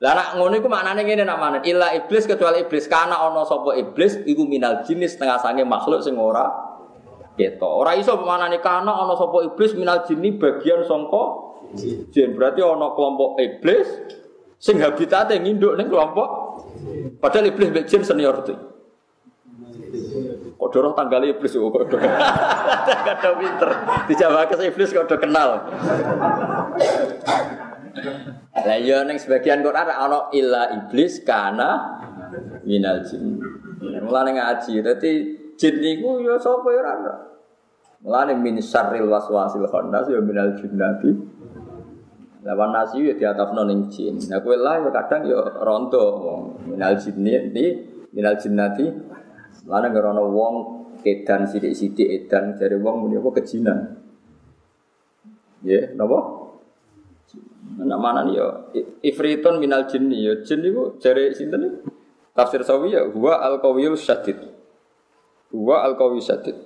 Lah 0.00 0.16
nak 0.16 0.28
ngono 0.40 0.56
iku 0.56 0.66
maknane 0.66 1.04
ngene 1.04 1.28
mana? 1.28 1.60
Illa 1.62 1.92
iblis 1.92 2.24
kecuali 2.24 2.64
iblis 2.64 2.88
karena 2.88 3.20
ana 3.20 3.44
sapa 3.44 3.76
iblis 3.78 4.18
iku 4.24 4.48
minal 4.48 4.82
jinni 4.82 5.04
setengah 5.04 5.38
sange 5.38 5.62
makhluk 5.62 6.00
sing 6.00 6.16
ora 6.16 6.48
keto. 7.36 7.68
Ora 7.68 7.92
iso 7.94 8.16
pemanane 8.16 8.64
kana 8.64 8.96
ana 8.96 9.12
sapa 9.14 9.44
iblis 9.44 9.76
minal 9.76 10.02
jinni 10.08 10.40
bagian 10.40 10.88
sangka 10.88 11.52
jin. 12.10 12.32
Berarti 12.32 12.64
ana 12.64 12.96
kelompok 12.96 13.44
iblis 13.44 13.86
sing 14.56 14.80
habitate 14.80 15.36
nginduk 15.36 15.76
ning 15.76 15.92
kelompok 15.92 16.28
padahal 17.20 17.52
iblis 17.52 17.68
mbek 17.68 17.84
jin 17.84 18.00
senior 18.00 18.40
tuh. 18.40 18.56
Dorong 20.70 20.94
tanggal 20.94 21.26
iblis 21.26 21.52
kok 21.52 21.70
kok 21.74 22.00
Kada 23.06 23.30
pinter. 23.36 23.70
Dijawab 24.06 24.46
ke 24.46 24.54
iblis 24.70 24.94
kok 24.94 25.10
kenal. 25.18 25.66
Lah 28.60 28.78
ya 28.78 29.02
ning 29.02 29.18
sebagian 29.18 29.66
Quran 29.66 29.88
ana 29.90 30.30
illa 30.30 30.70
iblis 30.70 31.22
kana 31.26 32.00
minal 32.62 33.02
jin. 33.02 33.40
Mulane 33.80 34.36
ngaji 34.36 34.84
dadi 34.84 35.10
jin 35.58 35.74
niku 35.82 36.22
ya 36.22 36.38
sapa 36.38 36.68
ya 36.70 36.80
ora. 36.82 37.14
Mulane 38.00 38.32
min 38.38 38.62
syarril 38.62 39.10
waswasil 39.10 39.66
khannas 39.66 40.06
ya 40.08 40.22
minal 40.22 40.54
jinnati. 40.54 41.10
Lawan 42.40 42.72
nasi 42.72 43.04
ya 43.04 43.12
di 43.18 43.24
atas 43.26 43.52
ning 43.52 43.90
jin. 43.92 44.16
Nah 44.30 44.40
kowe 44.40 44.56
lah 44.56 44.80
ya 44.80 44.90
kadang 44.94 45.26
ya 45.28 45.40
ronto 45.60 46.04
minal 46.64 46.96
jinni 46.96 47.68
minal 48.14 48.34
jinnati 48.38 48.86
Lana 49.68 49.92
ngerono 49.92 50.24
wong 50.32 50.54
kedan 51.04 51.48
sidik-sidik 51.48 52.08
edan 52.08 52.56
dari 52.56 52.76
wong 52.76 53.04
muni 53.04 53.20
apa 53.20 53.28
kejinan. 53.40 53.78
Ya, 55.60 55.92
napa? 55.92 56.40
Nak 57.80 58.00
mana 58.00 58.24
nih 58.24 58.40
ya? 58.40 58.46
Ifritun 59.04 59.60
minal 59.60 59.84
jinni 59.88 60.24
ya. 60.24 60.40
Jin 60.40 60.64
niku 60.64 60.96
jare 61.00 61.32
sinten 61.36 61.84
Tafsir 62.30 62.62
sawi 62.62 62.94
ya 62.94 63.04
huwa 63.10 63.42
al 63.42 63.58
qawiyul 63.58 63.98
syadid. 63.98 64.38
Huwa 65.50 65.82
al 65.82 65.98
qawiy 65.98 66.22
syadid. 66.22 66.56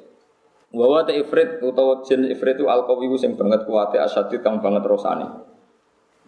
Wa 0.74 0.86
wa 0.90 1.00
ifrit 1.06 1.62
utawa 1.62 2.02
jin 2.04 2.28
ifrit 2.28 2.60
itu 2.60 2.66
al 2.68 2.84
qawiy 2.84 3.10
sing 3.16 3.34
banget 3.38 3.64
kuwate 3.64 3.96
asyadid 3.96 4.44
kang 4.44 4.60
banget 4.60 4.84
rosane. 4.84 5.24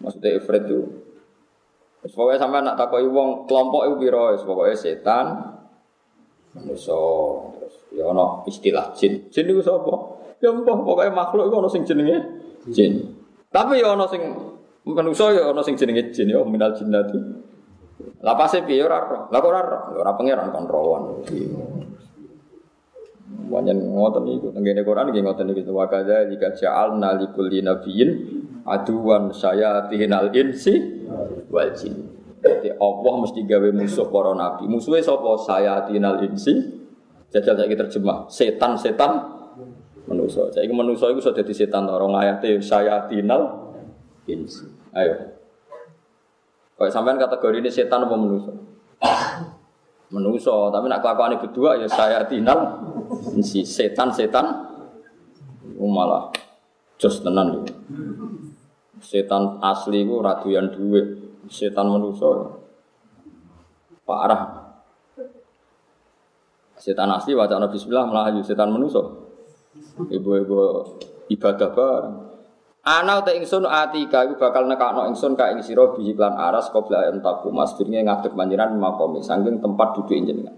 Maksudnya 0.01 0.41
ifrit 0.41 0.65
itu 0.67 1.05
Pokoknya 2.07 2.39
sampai 2.39 2.63
nak 2.63 2.79
takoi 2.79 3.03
wong 3.03 3.49
kelompok 3.49 3.83
itu 3.83 3.95
biro, 3.99 4.31
pokoknya 4.31 4.77
setan, 4.79 5.56
Manusa 6.57 6.97
ya 7.93 8.09
ana 8.09 8.41
istilah 8.49 8.93
jin. 8.97 9.29
Jin 9.29 9.45
itu 9.45 9.61
sapa? 9.61 9.93
Ya 10.41 10.53
mbah 10.53 10.73
pokoke 10.73 11.09
makhluk 11.13 11.49
iku 11.49 11.55
ana 11.61 11.69
sing 11.69 11.85
jenenge 11.85 12.17
jin. 12.73 13.13
Tapi 13.53 13.81
ya 13.81 13.93
ana 13.93 14.09
sing 14.09 14.21
manusa 14.85 15.33
ya 15.33 15.49
ana 15.53 15.61
sing 15.61 15.77
jenenge 15.77 16.09
jin 16.13 16.33
ya 16.33 16.41
minal 16.41 16.73
jinnati. 16.73 17.17
Lah 18.21 18.33
pase 18.33 18.65
piye 18.65 18.81
ora 18.81 19.01
ora. 19.05 19.19
Lah 19.29 19.39
kok 19.41 19.49
ora 19.49 19.61
ora. 19.93 20.11
Pangeran 20.17 20.49
kon 20.49 20.65
rawan. 20.65 21.03
Wanyen 23.47 23.77
ngoten 23.79 24.23
niku 24.27 24.51
tenggene 24.51 24.81
Quran 24.83 25.13
nggih 25.13 25.23
ngoten 25.23 25.45
niku 25.47 25.71
wa 25.71 25.87
kadza 25.87 26.27
jika 26.27 26.51
ja'alna 26.57 27.15
likulli 27.15 27.63
nabiyyin 27.63 28.09
aduwan 28.67 29.31
sayatinal 29.31 30.33
insi 30.35 31.05
wal 31.47 31.71
jin. 31.71 32.16
Jadi 32.47 32.69
Allah 32.79 33.13
mesti 33.19 33.39
gawe 33.43 33.69
musuh 33.75 34.07
para 34.07 34.31
nabi. 34.31 34.63
Musuhnya 34.71 35.03
sapa? 35.03 35.35
Tinal 35.91 36.23
insi. 36.23 36.53
Jajal 37.27 37.59
saya 37.59 37.75
terjemah. 37.75 38.31
Setan-setan 38.31 39.11
manusia. 40.07 40.47
Saya 40.55 40.71
manusia 40.71 41.11
itu 41.11 41.19
sudah 41.19 41.43
jadi 41.43 41.53
setan. 41.53 41.85
Orang 41.91 42.15
ayatnya 42.15 42.55
saya 42.63 43.03
tinal 43.11 43.73
insi. 44.25 44.63
Ayo. 44.95 45.37
Kayak 46.77 46.93
sampean 46.93 47.17
kategori 47.17 47.57
ini 47.59 47.69
setan 47.73 48.05
apa 48.05 48.15
manusia? 48.15 48.53
Manusia, 50.07 50.71
tapi 50.71 50.87
nak 50.87 51.03
kelakuan 51.03 51.35
berdua 51.35 51.75
ya 51.75 51.83
saya 51.83 52.23
tinal 52.31 52.79
si 53.43 53.67
setan-setan 53.67 54.45
malah 55.75 56.31
jos 56.95 57.19
tenan. 57.19 57.67
Setan 59.03 59.61
asli 59.61 60.07
itu 60.07 60.15
raduyan 60.23 60.71
duit, 60.71 61.26
setan 61.49 61.87
manusia 61.89 62.55
parah. 64.07 64.71
Setan 66.77 67.09
asli 67.11 67.33
wacana 67.33 67.67
bismillah 67.67 68.05
malah 68.07 68.31
setan 68.45 68.71
manusia. 68.71 69.03
Ibu-ibu 69.97 70.57
ibadah 71.27 71.69
bareng. 71.73 72.15
Ana 72.87 73.19
uta 73.19 73.35
ingsun 73.35 73.67
atika 73.67 74.23
iku 74.23 74.39
bakal 74.39 74.63
nekakno 74.63 75.03
ingsun 75.11 75.35
ka 75.35 75.51
ing 75.51 75.59
sira 75.59 75.91
bihi 75.91 76.15
lan 76.15 76.39
aras 76.39 76.71
qabla 76.71 77.11
entaku 77.11 77.51
masdirnya 77.51 77.99
ngadeg 78.07 78.31
panjenengan 78.31 78.79
makomi 78.79 79.19
saking 79.19 79.59
tempat 79.59 79.91
duduk 79.99 80.15
jenengan. 80.15 80.55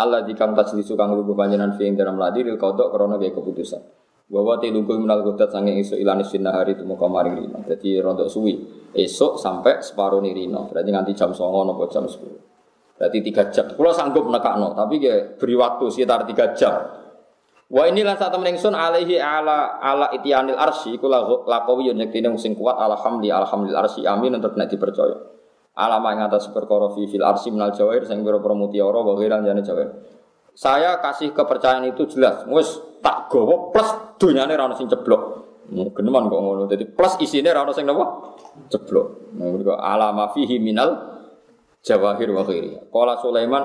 Allah 0.00 0.24
dikang 0.24 0.56
tajlisu 0.56 0.96
kang 0.96 1.12
lugu 1.12 1.36
panjenengan 1.36 1.76
fi 1.76 1.84
ing 1.84 2.00
dalam 2.00 2.16
ladi 2.16 2.40
ril 2.40 2.56
kodok 2.56 2.88
krana 2.88 3.20
gawe 3.20 3.28
keputusan. 3.36 3.99
Bahwa 4.30 4.62
tilungku 4.62 4.94
minal 4.94 5.26
godat 5.26 5.50
saking 5.50 5.82
esuk 5.82 5.98
ilani 5.98 6.22
sinar 6.22 6.54
hari 6.54 6.78
itu 6.78 6.86
muka 6.86 7.10
maring 7.10 7.34
rino. 7.34 7.66
Jadi 7.66 7.98
rontok 7.98 8.30
suwi. 8.30 8.54
Esok 8.94 9.42
sampai 9.42 9.82
separuh 9.82 10.22
nih 10.22 10.30
rino. 10.30 10.70
Berarti 10.70 10.88
nganti 10.94 11.12
jam 11.18 11.34
songo 11.34 11.66
nopo 11.66 11.90
jam 11.90 12.06
sepuluh. 12.06 12.38
Berarti 12.94 13.18
tiga 13.26 13.50
jam. 13.50 13.74
Kalau 13.74 13.90
sanggup 13.90 14.30
nekakno, 14.30 14.76
tapi 14.76 15.02
ya 15.02 15.34
beri 15.34 15.58
waktu 15.58 15.88
sekitar 15.90 16.30
tiga 16.30 16.54
jam. 16.54 17.00
Wa 17.70 17.86
ini 17.86 18.02
lan 18.02 18.18
sak 18.18 18.34
temen 18.34 18.54
alaihi 18.54 19.16
ala 19.16 19.78
ala 19.78 20.10
itianil 20.10 20.58
arsy 20.58 20.98
iku 20.98 21.06
laqawi 21.46 21.90
yen 21.90 22.02
yektine 22.02 22.34
sing 22.34 22.58
kuat 22.58 22.76
alhamdi 22.76 23.30
alhamdulil 23.30 23.78
arsy 23.78 24.02
amin 24.06 24.36
untuk 24.42 24.58
nek 24.58 24.68
dipercaya. 24.68 25.16
Alama 25.78 26.12
ing 26.12 26.20
atas 26.26 26.50
perkara 26.50 26.90
fi 26.90 27.06
fil 27.06 27.22
arsy 27.22 27.54
minal 27.54 27.70
jawair 27.70 28.02
sing 28.04 28.26
pira-pira 28.26 28.58
mutiara 28.58 29.00
jane 29.42 29.62
jawair. 29.62 29.90
Saya 30.54 30.98
kasih 31.00 31.32
kepercayaan 31.32 31.88
itu 31.88 32.04
jelas. 32.10 32.44
Wis 32.50 32.80
tak 33.00 33.32
gowo 33.32 33.72
plus 33.72 33.88
dunyane 34.20 34.52
ra 34.54 34.68
ono 34.68 34.76
sing 34.76 34.90
ceblok. 34.90 35.22
Geneman 35.70 36.26
kok 36.26 36.40
ngono. 36.40 36.62
Dadi 36.66 36.84
plus 36.84 37.16
isine 37.22 37.50
ra 37.54 37.64
ono 37.64 37.72
sing 37.72 37.86
napa? 37.86 38.36
Ceblok. 38.68 39.34
Nah, 39.38 39.78
alama 39.78 40.28
fihi 40.34 40.58
minal 40.58 41.20
jawahir 41.80 42.28
wa 42.34 42.42
ghairi. 42.44 42.76
Qala 42.92 43.16
Sulaiman 43.22 43.64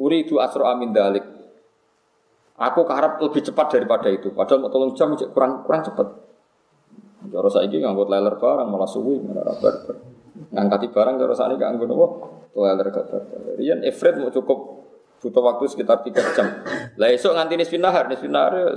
uridu 0.00 0.40
asra 0.40 0.72
amin 0.72 0.94
dalik. 0.94 1.24
Aku 2.60 2.84
keharap 2.84 3.20
lebih 3.24 3.40
cepat 3.40 3.72
daripada 3.72 4.08
itu. 4.12 4.36
Padahal 4.36 4.68
mau 4.68 4.70
tolong 4.72 4.92
jam 4.92 5.12
kurang 5.32 5.64
kurang 5.64 5.80
cepat. 5.80 6.08
Cara 7.20 7.48
saya 7.52 7.68
ini 7.68 7.84
ngangkut 7.84 8.08
leler 8.08 8.36
barang 8.40 8.68
malah 8.68 8.88
suwi 8.88 9.20
malah 9.20 9.52
barbar. 9.60 9.96
Ngangkati 10.56 10.86
barang 10.88 11.14
cara 11.20 11.34
saya 11.36 11.52
ini 11.52 11.60
ngangkut 11.60 11.88
apa? 11.92 12.06
Leler 12.56 12.86
gak 12.88 13.04
barbar. 13.12 13.40
Rian 13.60 13.80
Efred 13.84 14.24
mau 14.24 14.32
cukup 14.32 14.79
butuh 15.20 15.42
waktu 15.44 15.64
sekitar 15.68 16.00
tiga 16.00 16.24
jam. 16.32 16.64
Lah 16.96 17.08
esok 17.12 17.36
nganti 17.36 17.54
nisfin 17.60 17.84
nahar, 17.84 18.08
nisfin 18.08 18.32
nahar 18.32 18.72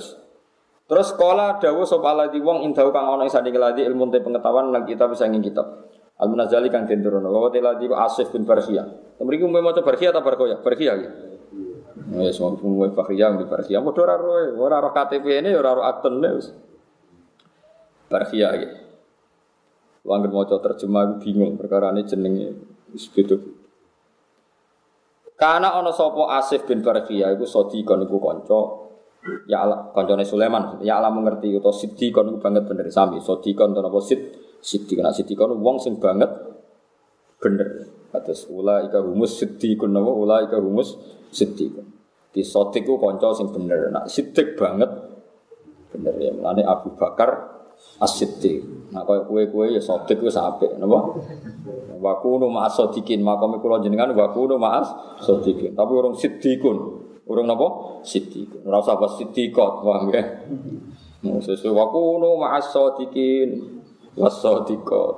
Terus 0.83 1.15
sekolah 1.15 1.63
dawu 1.63 1.87
sop 1.87 2.03
ala 2.03 2.27
di 2.27 2.43
wong 2.43 2.67
indahu 2.67 2.91
kang 2.91 3.07
ono 3.07 3.23
sing 3.31 3.47
ngeladi 3.47 3.87
ilmu 3.87 4.11
te 4.11 4.19
pengetahuan 4.19 4.69
lan 4.75 4.83
kita 4.83 5.07
bisa 5.07 5.23
ngin 5.31 5.39
kitab. 5.39 5.87
Al 6.19 6.27
munazali 6.27 6.67
kang 6.67 6.83
den 6.83 6.99
turono. 6.99 7.31
Wa 7.31 7.49
ladi 7.49 7.87
Asif 7.87 8.29
bin 8.35 8.43
Barkhia. 8.43 8.83
Mriki 9.23 9.47
mau 9.47 9.63
maca 9.63 9.79
Barkhia 9.79 10.11
ta 10.11 10.19
Barkhia? 10.19 10.59
Barkhia 10.59 10.93
ya. 10.99 11.11
Ya 12.13 12.29
semua 12.29 12.53
pengumuman 12.53 12.93
Fakhiyah 12.93 13.33
di 13.39 13.45
Barkhiyah. 13.47 13.81
Mau 13.81 13.95
ora 13.95 14.19
roh, 14.19 14.53
ora 14.59 14.77
roh 14.83 14.93
KTP 14.93 15.41
ini, 15.41 15.55
ora 15.55 15.73
roh 15.73 15.85
akten 15.87 16.19
wis. 16.19 16.51
Gitu. 18.13 18.69
Langgar 20.03 20.29
mau 20.29 20.43
terjemah 20.45 21.17
bingung 21.23 21.55
perkara 21.55 21.89
ini 21.95 22.03
jenenge 22.03 22.53
wis 22.91 23.09
Karena 25.33 25.75
ono 25.81 25.89
sopo 25.89 26.29
Asif 26.29 26.63
bin 26.69 26.85
Barkhiyah 26.85 27.33
iku 27.33 27.45
sodikon 27.45 28.05
iku 28.05 28.17
kanca. 28.21 28.59
Ya 29.47 29.63
Allah 29.63 29.91
kancane 29.95 30.27
Sulaiman. 30.27 30.83
Ya 30.83 30.99
Allah 30.99 31.09
mengerti 31.09 31.51
utawa 31.55 31.73
sidikon 31.73 32.35
iku 32.35 32.37
banget 32.43 32.63
bener. 32.67 32.85
Sami 32.91 33.19
sodikon 33.23 33.73
to 33.73 33.79
napa 33.81 33.99
sid 34.03 34.19
sidikon 34.59 35.09
sidikon 35.11 35.57
wong 35.59 35.77
sing 35.79 35.97
banget 35.97 36.29
bener. 37.39 37.89
Atas 38.13 38.45
ula 38.51 38.85
ika 38.85 39.01
humus 39.01 39.41
sidikun 39.41 39.95
napa? 39.95 40.11
Ula 40.11 40.45
ika 40.45 40.61
humus 40.61 40.95
sidikun 41.33 41.93
di 42.33 42.41
sotik 42.41 42.89
ku 42.89 42.97
konco 42.97 43.29
sing 43.37 43.53
bener. 43.53 43.93
Nak 43.93 44.09
sidik 44.09 44.57
banget 44.57 44.89
bener 45.93 46.13
ya. 46.17 46.33
Mulane 46.33 46.65
Abu 46.65 46.97
Bakar 46.97 47.52
as-siddiq. 48.03 48.91
Nah 48.93 49.01
kaya 49.07 49.25
kue-kue 49.25 49.73
ya 49.73 49.81
sotik 49.81 50.21
ku 50.21 50.29
sampe 50.29 50.69
napa? 50.77 51.17
Wa 51.97 52.19
kunu 52.19 52.51
ma'as 52.51 52.77
sadiqin. 52.77 53.23
Makome 53.23 53.57
kula 53.63 53.79
jenengan 53.79 54.11
wa 54.13 54.29
kunu 54.29 54.59
ma'as. 54.59 55.17
Tapi 55.23 55.91
urung 55.95 56.13
siddiqun. 56.13 56.77
Urung 57.25 57.47
napa? 57.47 57.99
Siddiqun. 58.03 58.67
Ora 58.67 58.83
usah 58.83 58.99
pas 58.99 59.15
siddiqat, 59.15 59.73
paham 59.81 60.11
ya? 60.11 60.23
Sesuai 61.23 61.71
wa 61.71 61.85
kunu 61.89 62.37
ma'as 62.37 62.69
sadiqin. 62.69 63.49
Was 64.19 64.43
sadiqat. 64.43 65.15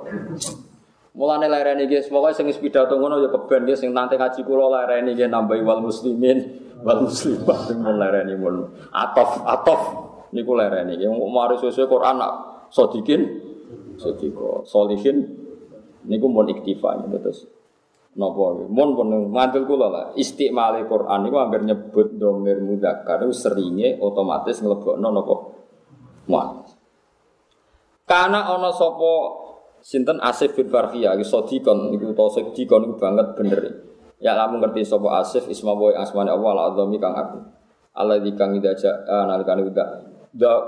Mulane 1.16 1.48
lereni 1.48 1.88
nggih 1.88 2.12
pokoke 2.12 2.36
sing 2.36 2.44
pidato 2.60 2.92
ngono 3.00 3.16
ya 3.24 3.32
keben 3.32 3.64
nggih 3.64 3.76
sing 3.76 3.88
nanti 3.96 4.20
ngaji 4.20 4.40
kula 4.44 4.68
lereni 4.68 5.16
nggih 5.16 5.32
nambahi 5.32 5.64
wal 5.64 5.80
muslimin 5.80 6.44
wal 6.84 7.08
muslimat 7.08 7.56
sing 7.64 7.80
mun 7.80 7.96
lereni 7.96 8.36
atof 8.92 9.40
atof 9.48 9.80
niku 10.36 10.52
lereni 10.52 11.00
yang 11.00 11.16
mari 11.32 11.56
sesuai 11.56 11.88
Quran 11.88 12.20
nak 12.20 12.32
sodikin 12.70 13.20
sodiko 13.96 14.62
solihin 14.68 15.24
niku 16.06 16.26
mun 16.30 16.46
iktifa 16.52 17.02
gitu 17.06 17.18
terus 17.18 17.40
napa 18.16 18.64
mun 18.68 18.88
pun 18.96 19.08
mantul 19.28 19.68
kula 19.68 19.86
lah. 19.92 20.04
Istimali 20.16 20.88
Quran 20.88 21.26
niku 21.26 21.36
anggar 21.36 21.62
nyebut 21.64 22.16
domir 22.16 22.62
mudzakkar 22.64 23.26
seringe 23.34 24.00
otomatis 24.00 24.62
nglebokno 24.64 25.08
napa 25.12 25.34
muannas 26.26 26.76
karena 28.06 28.46
ana 28.46 28.70
sapa 28.70 29.12
sinten 29.82 30.22
Asif 30.22 30.54
bin 30.54 30.70
Farhiyah 30.70 31.18
sodikon 31.26 31.90
niku 31.90 32.14
utawa 32.14 32.30
sedikon 32.30 32.86
niku 32.86 32.94
banget 33.02 33.26
bener. 33.34 33.60
Ya 34.22 34.32
lamun 34.32 34.62
ngerti 34.62 34.86
sapa 34.86 35.20
Asif 35.20 35.50
isma 35.50 35.74
wa 35.74 35.90
asmane 35.90 36.30
Allah 36.30 36.50
al 36.54 36.62
azami 36.72 37.02
kang 37.02 37.12
aku. 37.18 37.42
Allah 37.98 38.22
kang 38.38 38.54
idaja 38.54 38.94
nalikane 39.26 39.66
uda. 39.66 39.84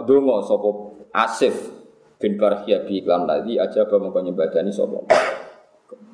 Donga 0.04 0.42
sapa 0.42 0.68
Asif 1.14 1.77
bin 2.18 2.34
Barhia 2.34 2.82
bi 2.82 3.00
iklan 3.00 3.24
tadi 3.24 3.56
aja 3.56 3.86
apa 3.86 3.94
mongko 3.96 4.20
nyembadani 4.20 4.74
sapa. 4.74 4.98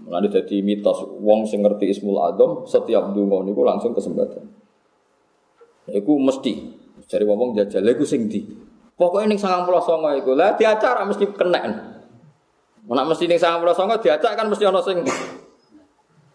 Mulane 0.04 0.28
dadi 0.28 0.60
mitos 0.60 1.00
wong 1.00 1.48
sing 1.48 1.64
ngerti 1.64 1.88
Ismul 1.88 2.20
Azam 2.20 2.68
setiap 2.68 3.16
donga 3.16 3.40
niku 3.40 3.64
langsung 3.64 3.96
kesempatan. 3.96 4.44
Iku 5.88 6.20
mesti 6.20 6.52
cari 7.08 7.24
wong 7.24 7.56
jajal 7.56 7.84
iku 7.88 8.04
sing 8.04 8.28
di. 8.28 8.44
Pokoknya 8.94 9.34
ning 9.34 9.40
99 9.40 10.20
iku 10.22 10.32
lah 10.36 10.54
diacara 10.54 11.02
mesti 11.08 11.24
kena. 11.32 11.60
Nek 12.84 13.06
mesti 13.08 13.24
ning 13.24 13.40
99 13.40 14.04
diacak 14.04 14.32
kan 14.36 14.46
mesti 14.46 14.64
ana 14.68 14.80
sing 14.84 15.00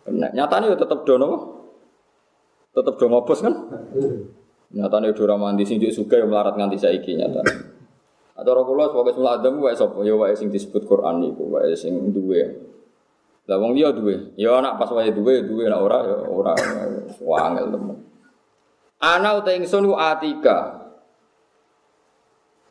Kena. 0.03 0.27
Nyatanya 0.33 0.73
ya 0.73 0.77
tetap 0.81 1.05
dono. 1.05 1.61
Tetap 2.73 2.97
do 2.97 3.05
ngobos 3.05 3.45
kan? 3.45 3.53
Nyatanya 4.73 5.13
do 5.13 5.23
ramanti 5.29 5.65
sing 5.65 5.77
juga 5.77 6.17
yang 6.17 6.33
melarat 6.33 6.57
nganti 6.57 6.77
saiki 6.81 7.13
nyata. 7.17 7.41
Roh 8.45 8.65
kula 8.65 8.91
sebagai 8.91 9.13
semula 9.15 9.31
adam 9.39 9.59
wae 9.59 9.75
sapa 9.75 9.99
ya 10.03 10.15
wae 10.15 10.33
sing 10.35 10.47
disebut 10.47 10.87
Quran 10.87 11.19
niku 11.23 11.49
wae 11.51 11.75
sing 11.75 12.13
duwe. 12.15 12.41
Lah 13.49 13.57
wong 13.57 13.73
liya 13.73 13.91
duwe. 13.91 14.37
Ya 14.39 14.59
anak 14.59 14.77
pas 14.77 14.89
wae 14.93 15.09
duwe 15.11 15.43
duwe 15.43 15.67
nek 15.67 15.81
ora 15.81 15.97
ya 16.05 16.17
ora 16.29 16.53
wangel 17.19 17.67
temen. 17.73 17.97
Ana 18.99 19.39
uta 19.39 19.51
ingsun 19.55 19.87
ku 19.87 19.95
atika. 19.95 20.79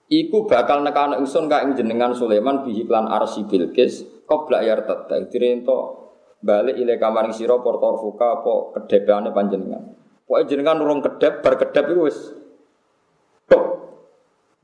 Iku 0.08 0.48
bakal 0.48 0.80
nekane 0.86 1.20
ingsun 1.20 1.52
ka 1.52 1.64
ing 1.66 1.76
jenengan 1.76 2.16
Sulaiman 2.16 2.64
bihi 2.64 2.88
lan 2.88 3.08
arsi 3.08 3.44
Bilqis 3.44 4.24
qabla 4.24 4.64
yartata 4.64 5.20
dirento 5.28 6.08
balik 6.38 6.78
ile 6.78 6.96
kamaring 6.96 7.34
sira 7.34 7.58
portor 7.60 7.98
fuka 8.00 8.40
apa 8.40 8.54
kedepane 8.78 9.34
panjenengan. 9.36 9.84
Pokoke 10.24 10.48
jenengan 10.48 10.80
urung 10.80 11.00
kedep 11.00 11.40
bar 11.44 11.56
kedep 11.60 11.84
iku 11.92 12.02
wis. 12.08 12.18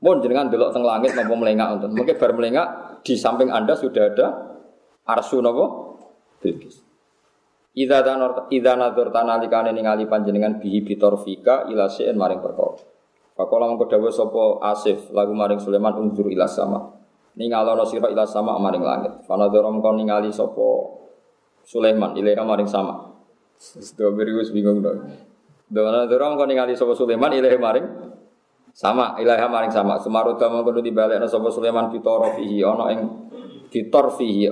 Mun 0.05 0.21
jenengan 0.21 0.53
delok 0.53 0.69
teng 0.69 0.85
langit 0.85 1.17
napa 1.17 1.33
melengak 1.33 1.65
wonten. 1.73 1.89
Mungkin 1.97 2.15
bar 2.21 2.31
melengak 2.37 2.67
di 3.01 3.17
samping 3.17 3.49
Anda 3.49 3.73
sudah 3.73 4.13
ada 4.13 4.27
arsu 5.09 5.41
napa? 5.41 5.65
Bilqis. 6.45 6.85
Idza 7.73 8.05
tanor 8.05 8.45
idza 8.53 8.77
nadzur 8.77 9.09
tanalikane 9.09 9.73
ningali 9.73 10.05
panjenengan 10.05 10.61
bihi 10.61 10.85
bitorfika 10.85 11.65
ila 11.73 11.89
sein 11.89 12.13
maring 12.13 12.37
perkara. 12.37 12.77
Pakola 13.33 13.65
mengko 13.65 13.89
dawuh 13.89 14.13
sapa 14.13 14.61
Asif 14.63 15.09
lagu 15.09 15.33
maring 15.33 15.57
Sulaiman 15.57 15.97
unzur 15.97 16.29
ila 16.29 16.45
sama. 16.45 16.85
Ningalono 17.35 17.83
sira 17.83 18.05
ila 18.07 18.29
sama 18.29 18.61
maring 18.61 18.85
langit. 18.85 19.13
Fanadzara 19.25 19.73
mengko 19.73 19.89
ningali 19.97 20.29
sapa 20.29 20.67
Sulaiman 21.65 22.13
ilaiha 22.13 22.45
maring 22.45 22.69
sama. 22.69 23.09
Wis 23.57 24.53
bingung 24.53 24.85
dong. 24.85 25.01
Dona 25.65 26.05
dorong 26.05 26.37
kau 26.37 26.45
ningali 26.45 26.77
sapa 26.77 26.93
Sulaiman 26.93 27.33
ilaiha 27.33 27.57
maring 27.57 28.04
sama 28.75 29.15
ilaiha 29.15 29.47
maring 29.47 29.71
sama. 29.71 29.95
Semaruda 29.95 30.51
mengkono 30.51 30.83
dibalekno 30.83 31.23
sapa 31.31 31.47
Sulaiman 31.47 31.87
pitoro 31.87 32.35
fihi 32.35 32.59
ana 32.59 32.91
ing 32.91 32.99
fitor 33.71 34.11
fihi. 34.11 34.51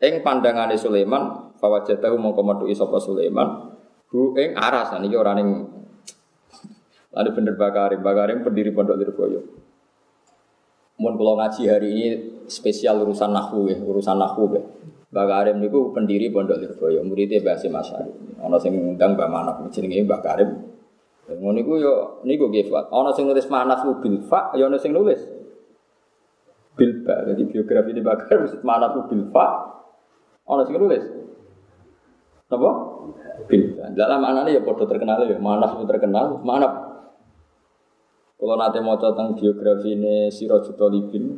Ing 0.00 0.22
pandangane 0.22 0.78
Sulaiman 0.78 1.52
Fawajatahu 1.58 2.16
mongko 2.16 2.40
metuki 2.40 2.72
sapa 2.72 2.96
Sulaiman 3.02 3.74
hu 4.14 4.32
ing 4.38 4.56
aras 4.56 4.94
niki 5.02 5.18
ora 5.18 5.34
ning 5.36 5.80
Lalu 7.10 7.30
bener 7.34 7.54
Bakarim, 7.58 8.00
Bakarim 8.06 8.38
pendiri 8.46 8.70
Pondok 8.70 8.94
Lirboyo. 8.94 9.42
Mun 11.00 11.18
kalau 11.18 11.34
ngaji 11.42 11.62
hari 11.66 11.88
ini 11.90 12.08
spesial 12.46 13.02
urusan 13.02 13.34
nahwu 13.34 13.66
ya, 13.66 13.78
urusan 13.82 14.14
nahwu 14.14 14.54
ya. 14.54 14.62
Bakarim 15.10 15.58
niku 15.58 15.90
pendiri 15.90 16.30
Pondok 16.30 16.62
Lirboyo, 16.62 17.02
muridnya 17.02 17.42
Mbah 17.42 17.58
Hasim 17.58 17.74
Asyari. 17.74 18.14
Ana 18.38 18.62
sing 18.62 18.78
ngundang 18.78 19.18
Mbah 19.18 19.26
Manaf 19.26 19.58
jenenge 19.74 20.06
Mbah 20.06 20.22
Karim. 20.22 20.50
Ngono 21.30 21.54
niku 21.54 21.78
yo 21.78 21.94
niku 22.26 22.50
nggih 22.50 22.66
Fuad. 22.66 22.90
Ana 22.90 23.14
sing 23.14 23.30
nulis 23.30 23.46
Manaf 23.46 23.86
bil 24.02 24.18
fa, 24.26 24.50
yo 24.58 24.66
ana 24.66 24.78
sing 24.78 24.90
nulis 24.90 25.20
bil 26.74 27.06
ba. 27.06 27.22
Jadi 27.28 27.42
biografi 27.46 27.94
di 27.94 28.02
Bakarim 28.02 28.50
Manaf 28.66 29.06
bil 29.06 29.30
fa. 29.30 29.46
Ana 30.50 30.66
sing 30.66 30.74
nulis 30.74 31.04
Apa? 32.50 32.70
Bil. 33.46 33.78
Dalam 33.94 34.20
anane 34.26 34.50
ya 34.50 34.60
padha 34.66 34.82
terkenal 34.90 35.22
ya, 35.22 35.38
Manaf 35.38 35.78
terkenal, 35.86 36.42
Manaf 36.42 36.90
kalau 38.40 38.56
nanti 38.56 38.80
mau 38.80 38.96
tentang 38.96 39.36
biografi 39.36 39.92
ini 39.92 40.32
Sirajul 40.32 40.72
Talibin, 40.72 41.36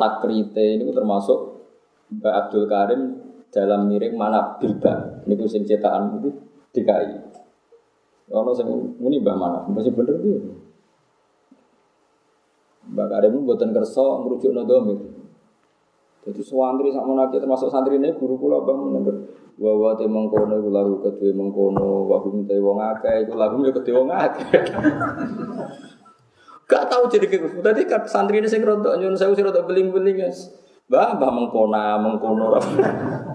takrite 0.00 0.80
ini 0.80 0.88
termasuk 0.88 1.60
Mbak 2.08 2.34
Abdul 2.34 2.64
Karim 2.64 3.02
dalam 3.52 3.84
miring 3.84 4.16
mana 4.16 4.56
bilba. 4.56 5.20
Ini 5.28 5.44
sing 5.44 5.68
cetakan 5.68 6.24
itu 6.24 6.32
DKI. 6.72 7.31
Kalau 8.32 8.56
saya 8.56 8.72
muni 8.72 9.20
Mbak 9.20 9.36
mana, 9.36 9.60
masih 9.68 9.92
bener 9.92 10.16
dia. 10.24 10.40
Mbak 12.88 13.06
Karim 13.12 13.44
buatan 13.44 13.76
kerso 13.76 14.24
merujuk 14.24 14.56
nodomir. 14.56 15.12
Jadi 16.22 16.40
santri 16.40 16.88
sama 16.94 17.18
nanti 17.18 17.36
termasuk 17.36 17.68
santri 17.68 17.98
ini 17.98 18.14
guru 18.14 18.38
pula 18.38 18.62
bang 18.62 18.78
menegur 18.78 19.26
bahwa 19.58 19.90
te 19.98 20.06
mengkono 20.06 20.54
iku 20.62 20.70
lagu 20.70 20.94
kedua 21.02 21.34
mengkono 21.34 22.06
wahum 22.06 22.46
te 22.46 22.62
wong 22.62 22.78
akeh 22.78 23.26
iku 23.26 23.34
lagu 23.34 23.58
ya 23.66 23.74
kedua 23.74 23.96
wong 24.00 24.10
akeh. 24.14 24.62
Gak 26.70 26.88
tahu 26.88 27.04
jadi 27.10 27.26
kayak 27.28 27.60
Tadi 27.60 27.82
kan 27.84 28.02
santri 28.08 28.40
ini 28.40 28.48
saya 28.48 28.64
ngerontok 28.64 28.96
nyun 28.96 29.18
saya 29.18 29.34
usir 29.34 29.44
rontok 29.44 29.68
beling-beling 29.68 30.24
guys. 30.24 30.48
Bah, 30.88 31.20
bah 31.20 31.28
mengkona, 31.28 32.00
mengkono. 32.00 32.56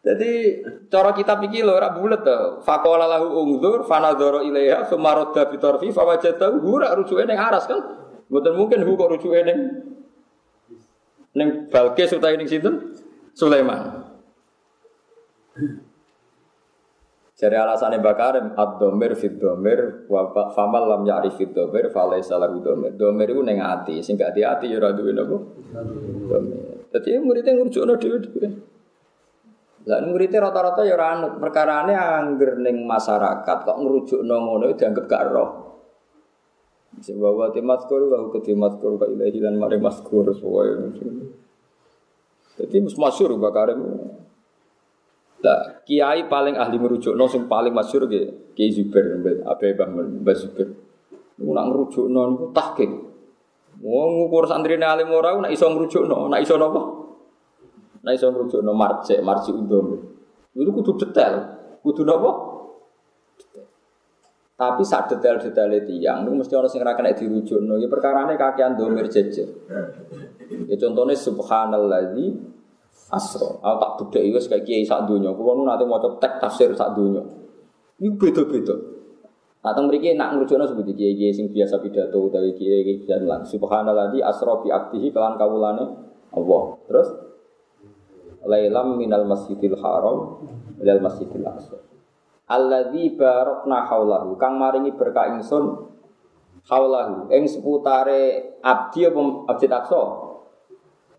Jadi 0.00 0.64
cara 0.88 1.12
kita 1.12 1.36
pikir 1.36 1.60
loh, 1.60 1.76
rak 1.76 2.00
bulat 2.00 2.24
tuh. 2.24 2.64
Fakola 2.64 3.04
lahu 3.04 3.36
ungdur, 3.44 3.84
fanadoro 3.84 4.40
ilaiha, 4.40 4.88
sumaroda 4.88 5.44
bitorfi, 5.44 5.92
fawajatahu, 5.92 6.56
hura 6.64 6.96
rujuke 6.96 7.28
yang 7.28 7.36
aras 7.36 7.68
kan. 7.68 7.76
Bukan 8.32 8.56
mungkin 8.56 8.80
hu 8.80 8.96
kok 8.96 9.12
rujuke 9.12 9.44
neng 9.44 9.60
Balkis 11.70 12.10
utawa 12.16 12.34
ning 12.34 12.48
sinten? 12.48 12.96
Sulaiman. 13.36 14.08
Jadi 17.40 17.56
alasannya 17.56 18.04
bakarim 18.04 18.52
ad-domir 18.52 19.16
fit 19.16 19.40
domir 19.40 20.04
wa 20.12 20.28
famal 20.52 20.84
lam 20.92 21.02
ya'rif 21.08 21.40
fit 21.40 21.52
domir 21.52 21.88
falaisa 21.92 22.36
lahu 22.36 22.60
domir. 22.60 22.96
Domir 22.96 23.32
itu 23.32 23.40
neng 23.44 23.60
ati, 23.60 24.00
sing 24.04 24.16
gak 24.16 24.32
di 24.36 24.44
ati 24.44 24.68
ya 24.72 24.80
ora 24.80 24.92
duwe 24.96 25.12
napa? 25.12 25.36
Domir. 26.28 26.88
Dadi 26.88 27.16
dhewe-dhewe. 27.16 28.48
Lah 29.88 30.04
muridnya 30.04 30.44
rata-rata 30.44 30.84
ya 30.84 30.92
ora 30.92 31.24
perkarane 31.40 31.96
angger 31.96 32.60
ning 32.60 32.84
masyarakat 32.84 33.56
kok 33.64 33.78
ngrujukno 33.80 34.36
ngono 34.36 34.68
dianggap 34.76 35.08
gak 35.08 35.24
roh. 35.32 35.50
Sing 37.00 37.16
bawa 37.16 37.48
timat 37.48 37.88
kuru 37.88 38.12
wa 38.12 38.28
ketimat 38.28 38.76
kuru 38.76 39.00
ka 39.00 39.08
ilahi 39.08 39.40
lan 39.40 39.56
mare 39.56 39.80
maskur 39.80 40.28
sesuai. 40.28 40.68
Jadi 42.60 42.76
masyhur 42.92 43.40
bakarim. 43.40 43.80
Lah, 45.40 45.80
kiai 45.88 46.28
paling 46.28 46.60
ahli 46.60 46.76
ngerujukno 46.76 47.24
sing 47.24 47.48
paling 47.48 47.72
masyhur 47.72 48.04
nggih 48.04 48.52
Kiai 48.52 48.68
Zubair 48.76 49.16
Abe 49.48 49.72
Mbah 49.72 50.36
Zubair. 50.36 50.68
Niku 51.40 51.50
nak 51.56 51.72
ngerujukno 51.72 52.20
niku 52.36 52.46
tahqiq. 52.52 52.92
Wong 53.80 54.10
ngukur 54.20 54.44
santrine 54.44 54.84
alim 54.84 55.08
ora 55.08 55.32
nak 55.40 55.48
iso 55.48 55.72
ngerujukno, 55.72 56.28
nak 56.28 56.44
iso 56.44 56.60
napa? 56.60 56.82
Nak 58.00 58.12
iso 58.16 58.32
ngerujukno 58.32 58.72
marji, 58.72 59.20
marji 59.20 59.50
undom. 59.52 60.00
Itu 60.56 60.70
kudu 60.72 60.96
detail, 60.96 61.34
kudu 61.84 62.02
napa? 62.08 62.30
Tapi 64.60 64.84
saat 64.84 65.08
detail-detail 65.08 65.88
tiang, 65.88 66.28
itu 66.28 66.36
mesti 66.36 66.52
orang 66.52 66.68
sing 66.68 66.84
ra 66.84 66.92
kena 66.92 67.16
dirujukno. 67.16 67.80
Ya 67.80 67.88
perkarane 67.88 68.36
kakean 68.36 68.76
domir 68.76 69.08
jejer. 69.08 69.48
Ya 70.68 70.76
contohnya 70.76 71.16
subhanalladzi 71.16 72.36
asro. 73.08 73.56
Aku 73.64 73.76
tak 73.80 73.92
bedhek 74.12 74.36
wis 74.36 74.46
kayak 74.52 74.68
kiai 74.68 74.84
sak 74.84 75.08
donya. 75.08 75.32
Kulo 75.32 75.56
nu 75.56 75.64
nate 75.64 75.88
maca 75.88 76.12
tek 76.20 76.44
tafsir 76.44 76.76
sak 76.76 76.92
donya. 76.92 77.24
Iku 78.00 78.16
beda-beda. 78.20 78.76
Nah, 79.60 79.76
teng 79.76 79.92
mriki 79.92 80.16
nak 80.16 80.36
ngrujukno 80.36 80.64
seperti 80.64 80.92
kiai-kiai 80.96 81.32
sing 81.36 81.52
biasa 81.52 81.80
pidato 81.84 82.16
utawi 82.20 82.56
kiai-kiai 82.56 83.04
jalan. 83.04 83.44
Subhanallah 83.44 84.12
asra 84.24 84.60
bi 84.64 84.68
aktihi 84.72 85.12
kelan 85.12 85.36
kawulane 85.36 85.84
Allah. 86.32 86.62
Terus 86.84 87.08
lailam 88.44 88.96
minal 88.96 89.24
masjidil 89.28 89.76
haram 89.80 90.46
ilal 90.80 91.00
masjidil 91.04 91.44
aqsa. 91.44 91.78
Alladzi 92.50 93.14
barakna 93.14 93.86
haulahu 93.86 94.34
kang 94.34 94.58
maringi 94.58 94.90
berkah 94.90 95.30
ingsun 95.38 95.86
haulahu 96.66 97.30
ing 97.30 97.46
seputare 97.46 98.58
abdi 98.60 99.06
apa 99.06 99.20
Masjid 99.46 99.70
Aqsa. 99.70 100.02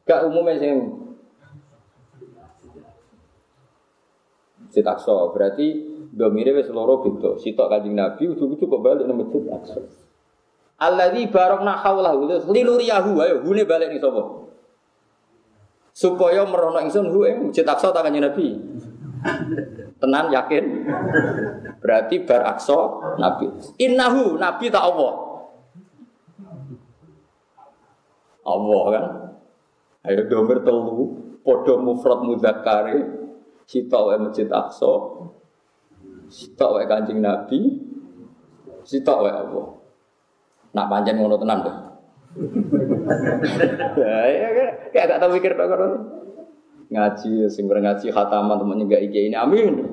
Gak 0.03 0.27
umumnya 0.27 0.59
sing 0.59 0.75
Masjid 4.67 4.85
Aqsa. 4.85 5.15
Berarti 5.31 5.67
domire 6.11 6.51
wis 6.51 6.67
loro 6.67 6.99
beda. 6.99 7.39
Sitok 7.39 7.71
Kanjeng 7.71 7.95
Nabi 7.95 8.27
ujug-ujug 8.27 8.67
kok 8.67 8.83
balik 8.83 9.07
nang 9.07 9.23
Masjid 9.23 9.47
Aqsa. 9.47 9.81
Alladzi 10.83 11.31
barakna 11.31 11.79
haulahu 11.79 12.27
linuriyahu 12.51 13.11
ayo 13.23 13.35
hune 13.45 13.63
balik 13.63 13.87
ning 13.93 14.03
sapa? 14.03 14.50
Supaya 15.91 16.47
merono 16.47 16.79
ingsun 16.79 17.11
hu 17.11 17.27
ing 17.27 17.51
Masjid 17.51 17.67
Aqsa 17.67 17.91
ta 17.91 18.01
Kanjeng 18.01 18.23
Nabi. 18.23 18.55
Tenan 19.99 20.33
yakin? 20.33 20.65
Berarti 21.83 22.23
bar 22.23 22.41
Aqsa 22.55 22.79
Nabi. 23.19 23.51
Innahu 23.77 24.39
Nabi 24.39 24.71
tak 24.71 24.87
Allah. 24.87 25.13
Allah 28.41 28.83
kan. 28.89 29.05
Ayo 30.01 30.25
domir 30.25 30.65
telu, 30.65 31.13
podo 31.45 31.77
mufrad 31.77 32.25
mudzakkare, 32.25 33.21
Sitok 33.71 34.03
wae 34.11 34.17
Masjid 34.19 34.51
Aqsa. 34.51 34.93
Sitok 36.27 36.75
wae 36.75 36.85
Kanjeng 36.91 37.23
Nabi. 37.23 37.79
Sitok 38.83 39.23
wae 39.23 39.31
Allah. 39.31 39.79
Nak 40.75 40.87
pancen 40.91 41.15
ngono 41.19 41.39
tenan 41.39 41.63
to. 41.63 41.71
Ya, 43.99 44.17
ya, 44.31 44.47
kayak 44.95 45.05
gak 45.11 45.19
tau 45.19 45.35
mikir 45.35 45.51
tok 45.51 45.71
ngaji 46.91 47.47
sing 47.47 47.71
ngaji 47.71 48.11
khataman 48.11 48.59
temennya 48.59 48.83
gak 48.91 49.03
iki 49.07 49.31
ini 49.31 49.35
amin. 49.39 49.73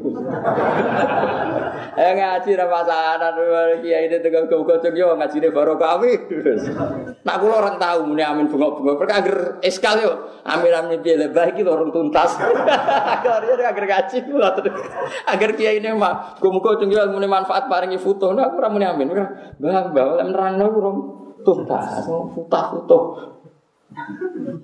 Eh 1.98 2.15
ngaji 2.15 2.59
ra 2.59 2.66
pasanan 2.70 3.35
kiai 3.82 4.06
ini 4.10 4.19
tegal 4.19 4.51
kau 4.51 4.66
kocok 4.66 4.94
yo 4.94 5.15
ngaji 5.15 5.39
ini 5.39 5.48
baru 5.51 5.78
kami 5.78 6.15
nak 7.23 7.39
kulo 7.39 7.55
orang 7.59 7.78
tahu 7.78 8.06
muni 8.06 8.23
amin 8.23 8.51
bunga 8.51 8.70
bunga 8.74 8.93
mereka 8.98 9.15
agar 9.23 9.36
eskal 9.62 9.98
yo. 9.98 10.43
Amin 10.43 10.74
amin 10.74 10.98
piye 11.02 11.19
lebih 11.19 11.55
iki 11.55 11.62
orang 11.66 11.90
tuntas. 11.94 12.35
Dia 13.23 13.66
agar 13.66 13.85
ngaji 13.86 14.16
kulo 14.27 14.47
agar 15.27 15.51
kiai 15.55 15.78
ini 15.78 15.94
mah 15.94 16.39
kau 16.43 16.51
kocok 16.51 16.86
yo 16.86 17.02
muni 17.10 17.31
manfaat 17.31 17.70
paringi 17.70 17.98
foto 17.98 18.35
nah 18.35 18.51
aku 18.51 18.59
muni 18.74 18.86
amin 18.86 19.06
bah 19.59 19.90
bah 19.94 20.23
nerang 20.23 20.59
aku 20.59 20.78
tuntas 21.49 22.05
foto 22.05 22.45
foto 22.45 22.99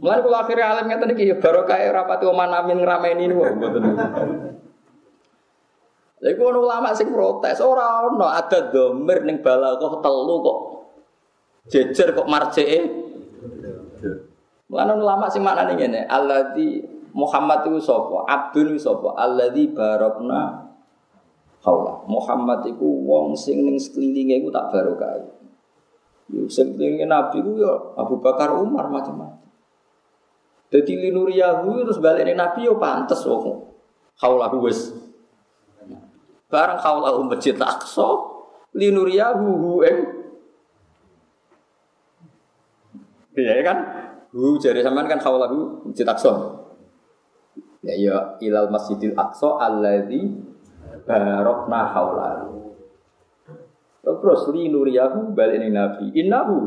Mulai 0.04 0.20
kalau 0.20 0.36
akhirnya 0.36 0.66
alim 0.76 0.86
ngeten 0.92 1.16
iki 1.16 1.32
ya 1.32 1.36
barokah 1.40 1.80
rapati 1.80 2.28
oman 2.28 2.52
amin 2.52 2.84
ngrameni 2.84 3.24
niku 3.24 3.42
mboten. 3.56 3.82
Lha 6.20 6.28
iku 6.28 6.42
ono 6.52 6.58
ulama 6.64 6.92
sing 6.92 7.08
protes, 7.08 7.58
ora 7.64 8.04
ono 8.04 8.28
ada 8.28 8.68
domir 8.68 9.24
ning 9.24 9.40
balaghah 9.40 10.00
telu 10.04 10.36
kok 10.44 10.58
jejer 11.72 12.12
kok 12.12 12.28
marjeke. 12.28 12.78
Mulane 14.68 14.92
ulama 14.96 15.26
sing 15.32 15.40
maknane 15.40 15.72
ngene, 15.76 16.00
alladzi 16.04 16.84
Muhammad 17.16 17.64
itu 17.68 17.80
sapa? 17.80 18.28
Abdun 18.28 18.76
itu 18.76 18.80
sapa? 18.84 19.16
Alladzi 19.16 19.72
barokna 19.72 20.68
haula. 21.64 22.04
Muhammad 22.08 22.64
iku 22.68 22.88
wong 23.08 23.36
sing 23.36 23.64
ning 23.64 23.80
sekelilinge 23.80 24.44
iku 24.44 24.48
tak 24.52 24.68
barokah. 24.72 25.43
Sing 26.48 26.80
Nabi 26.80 27.38
ku 27.44 27.60
ya 27.60 27.72
Abu 28.00 28.16
Bakar 28.18 28.56
Umar 28.56 28.88
macam-macam. 28.88 29.44
Jadi 30.72 30.92
linuriyahu 31.06 31.86
terus 31.86 32.00
balik 32.00 32.26
Nabi 32.32 32.66
yo 32.66 32.80
pantes 32.80 33.22
wong. 33.28 33.70
Haulahu 34.18 34.64
wis. 34.64 34.90
Barang 36.50 36.80
haulahu 36.80 37.26
masjid 37.28 37.54
Aqsa 37.54 38.08
linuriyahu 38.74 39.46
hu 39.46 39.70
ing 39.86 39.98
Iya 43.34 43.66
kan? 43.66 43.78
Hu 44.30 44.54
jadi 44.58 44.82
sampean 44.82 45.10
kan 45.10 45.18
haulahu 45.22 45.86
masjid 45.86 46.06
Aqsa. 46.06 46.62
Ya 47.84 47.94
ya 48.00 48.16
ilal 48.40 48.72
Masjidil 48.72 49.12
Aqsa 49.12 49.60
alladzi 49.60 50.40
barokna 51.04 51.92
haulahu. 51.92 52.63
Terus 54.04 54.40
li 54.52 54.68
nuriyahu 54.68 55.32
balik 55.32 55.56
ini 55.58 55.68
Nabi. 55.72 56.12
Innahu. 56.12 56.58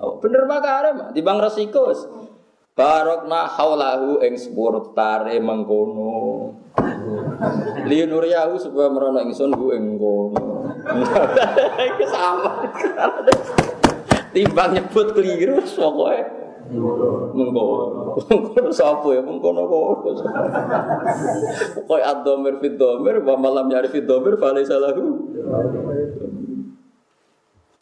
Oh, 0.00 0.16
bener 0.16 0.48
makare 0.48 1.12
di 1.12 1.20
bang 1.20 1.36
resiko. 1.36 1.92
Barokna 2.72 3.44
haulahu 3.44 4.24
ing 4.24 4.40
sepurtare 4.40 5.36
mengkono. 5.36 6.56
Li 7.84 8.00
nuriyahu 8.08 8.56
sebuah 8.56 8.88
merono 8.88 9.20
ingsun 9.20 9.52
ku 9.52 9.76
ing 9.76 10.00
kono. 10.00 10.72
Sama. 12.16 12.52
Timbang 14.34 14.70
nyebut 14.72 15.12
keliru 15.12 15.58
pokoke 15.60 16.39
mengkono. 16.70 18.16
Mengkono 18.26 18.70
sapa 18.70 19.08
ya 19.14 19.22
mengkono 19.22 19.66
kono. 19.66 19.98
Pokoke 21.84 22.02
ad-dhamir 22.02 22.58
fi 22.62 22.68
dhamir 22.74 23.16
wa 23.26 23.34
malam 23.36 23.66
ya'rif 23.70 23.90
fi 23.90 24.00
dhamir 24.02 24.38
fa 24.38 24.54
lahu. 24.54 25.04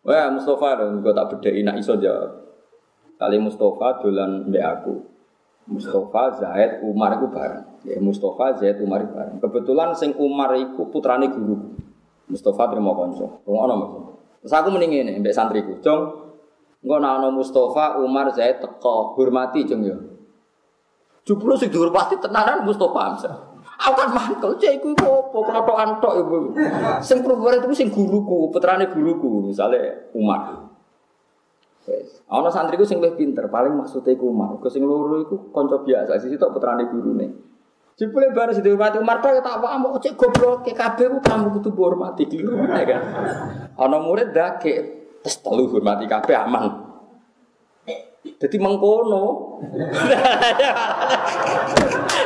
Wah, 0.08 0.32
Mustafa 0.32 0.80
dong, 0.80 1.04
gue 1.04 1.12
tak 1.12 1.26
bedai 1.36 1.60
nak 1.60 1.76
iso 1.76 1.92
jawab. 2.00 2.32
Kali 3.20 3.36
Mustafa 3.36 4.00
dolan 4.00 4.48
mbek 4.48 4.64
aku. 4.64 4.94
Mustafa, 5.68 6.32
Zaid, 6.40 6.80
Umar 6.80 7.20
itu 7.20 7.28
bareng. 7.28 7.64
Ya, 7.84 8.00
Mustafa, 8.00 8.56
Zaid, 8.56 8.80
Umar 8.80 9.04
itu 9.04 9.12
bareng. 9.12 9.36
Kebetulan 9.36 9.92
sing 9.92 10.16
Umar 10.16 10.56
itu 10.56 10.80
putrane 10.88 11.28
guru. 11.28 11.76
Mustafa 12.24 12.72
terima 12.72 12.96
konco. 12.96 13.44
Ngono 13.44 13.74
Mas. 13.76 13.92
Terus 14.40 14.54
aku 14.56 14.68
mending 14.72 14.90
ngene 14.96 15.12
mbek 15.20 15.34
santriku. 15.36 15.76
Jong, 15.84 16.27
engko 16.82 16.96
nek 17.02 17.32
Mustafa, 17.34 17.98
Umar, 17.98 18.30
Zaid 18.34 18.62
teko, 18.62 19.18
hormati 19.18 19.66
jong 19.66 19.82
ya. 19.82 19.96
Juplo 21.26 21.58
sing 21.60 21.68
dihormati 21.68 22.16
tenanan 22.16 22.64
Mustafa 22.64 23.00
Hamzah. 23.04 23.36
Aku 23.78 23.94
kan 23.94 24.10
mantel, 24.10 24.58
cek 24.58 24.82
iku 24.82 24.90
opo, 25.06 25.46
klotokan 25.46 26.02
tok 26.02 26.14
iku. 26.18 26.50
Sing 26.98 27.22
perempuan 27.22 27.62
itu 27.62 27.70
sing 27.78 27.94
guruku, 27.94 28.50
putrane 28.50 28.90
guruku, 28.90 29.46
misalnya 29.46 30.08
Umar. 30.18 30.66
Wes. 31.86 32.20
Ana 32.26 32.50
santriku 32.50 32.82
sing 32.82 32.98
luwih 32.98 33.14
pinter, 33.14 33.46
paling 33.46 33.78
maksudnya 33.78 34.18
iku 34.18 34.34
Umar. 34.34 34.58
Ke 34.58 34.66
sing 34.66 34.82
loro 34.82 35.22
iku 35.22 35.54
kanca 35.54 35.78
biasa, 35.84 36.18
sisi 36.18 36.34
tok 36.34 36.58
putrane 36.58 36.90
gurune. 36.90 37.26
Jebule 37.98 38.30
bar 38.34 38.50
sing 38.50 38.66
dihormati 38.66 38.98
Umar 38.98 39.22
tok 39.22 39.42
tak 39.42 39.58
apa 39.62 39.78
mbok 39.78 39.98
cek 40.02 40.14
goblok 40.14 40.66
kabeh 40.66 41.06
ku 41.14 41.18
kamu 41.22 41.46
kudu 41.58 41.70
hormati 41.78 42.26
keliru 42.26 42.58
ya 42.62 42.82
kan. 42.82 43.02
Ana 43.78 43.98
murid 44.02 44.34
dake 44.34 44.74
terus 45.28 45.44
telu 45.44 45.68
hormati 45.68 46.08
kabeh 46.08 46.32
aman. 46.32 46.88
Jadi 48.40 48.56
mengkono. 48.56 49.60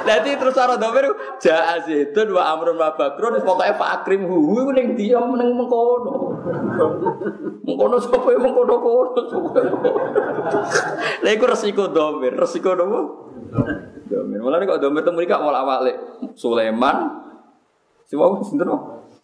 Jadi 0.03 0.31
terus 0.35 0.55
cara 0.55 0.75
domir 0.79 1.11
jaa 1.43 1.79
zaitun 1.83 2.35
wa 2.35 2.43
amrun 2.55 2.79
wa 2.79 2.95
bakrun 2.95 3.39
pokoke 3.43 3.75
Pak 3.75 3.91
Akrim 4.03 4.27
hu 4.27 4.55
iku 4.55 4.71
ning 4.71 4.95
dia 4.95 5.19
ning 5.19 5.51
mengkono. 5.59 6.39
Mengkono 7.67 7.99
sapa 7.99 8.29
ya 8.35 8.39
mengkono 8.39 8.75
kono. 8.79 9.23
Lha 11.23 11.31
iku 11.39 11.45
resiko 11.51 11.91
domir, 11.91 12.35
resiko 12.39 12.75
nopo? 12.75 13.01
Domir. 14.07 14.39
Mulane 14.43 14.67
kok 14.67 14.83
domir 14.83 15.03
temu 15.07 15.23
iki 15.23 15.35
awal 15.35 15.55
awale 15.55 15.93
Sulaiman 16.35 17.23
Si 18.07 18.19
wau 18.19 18.37
sinten 18.45 18.69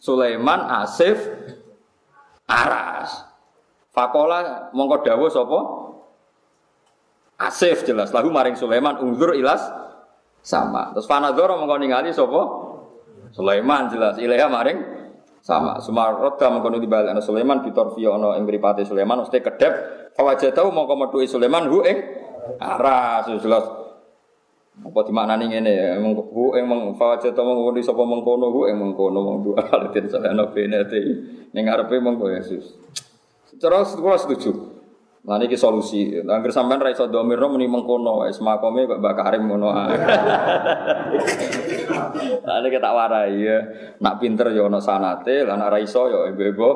Sulaiman, 0.01 0.65
Asif, 0.65 1.21
Aras. 2.49 3.28
Fakola 3.99 4.71
mongko 4.71 5.03
dawuh 5.03 5.27
sapa? 5.27 5.59
Asif 7.35 7.83
jelas 7.83 8.15
lahu 8.15 8.31
maring 8.31 8.55
Sulaiman 8.55 9.03
unzur 9.03 9.35
ilas 9.35 9.59
sama. 10.39 10.95
Terus 10.95 11.11
fanadzara 11.11 11.59
mongko 11.59 11.83
ningali 11.83 12.15
sapa? 12.15 12.41
Sulaiman 13.35 13.91
jelas 13.91 14.23
ilaha 14.23 14.47
maring 14.47 14.79
sama. 15.43 15.83
Sumaroda 15.83 16.47
mongko 16.47 16.71
nu 16.71 16.79
dibalekno 16.79 17.19
Sulaiman 17.19 17.67
bitorfi 17.67 18.07
ana 18.07 18.39
ing 18.39 18.47
mripate 18.47 18.87
Sulaiman 18.87 19.27
mesti 19.27 19.43
kedep 19.43 19.75
fawajatahu 20.15 20.71
mongko 20.71 20.95
metuhi 20.95 21.27
Sulaiman 21.27 21.67
hu 21.67 21.83
ing 21.83 21.99
aras 22.63 23.27
jelas 23.43 23.67
apa 24.79 25.01
dimaknani 25.11 25.51
ngene 25.51 25.73
ya 25.75 25.99
hu 25.99 26.55
ing 26.55 26.71
meng 26.71 26.95
fawajatahu 26.95 27.43
mongko 27.43 27.71
di 27.75 27.83
sapa 27.83 28.07
mengkono 28.07 28.47
hu 28.55 28.63
mengkono 28.71 29.19
mong 29.27 29.39
dua 29.43 29.67
alatin 29.75 30.07
salana 30.07 30.47
benete 30.55 31.03
ning 31.51 31.67
ngarepe 31.67 31.99
mongko 31.99 32.31
Yesus. 32.31 32.79
Cara 33.59 33.83
sekolah 33.83 34.19
setuju. 34.19 34.51
Nah 35.27 35.37
ini 35.43 35.59
solusi. 35.59 36.23
Angger 36.23 36.55
sampean 36.55 36.81
ra 36.81 36.95
iso 36.95 37.11
domirno 37.11 37.51
muni 37.53 37.67
mengkono 37.67 38.25
wis 38.25 38.41
makome 38.41 38.87
Mbak 38.87 39.15
Karim 39.19 39.51
ngono 39.51 39.69
ae. 39.75 39.99
Lah 42.49 42.65
kita 42.65 42.91
warai 42.95 43.35
ya. 43.37 43.59
Nak 43.99 44.15
pinter 44.23 44.55
ya 44.55 44.71
ono 44.71 44.81
sanate, 44.81 45.45
lah 45.45 45.59
nak 45.59 45.75
ra 45.75 45.79
iso 45.83 46.09
ya 46.09 46.31
ibu-ibu. 46.33 46.71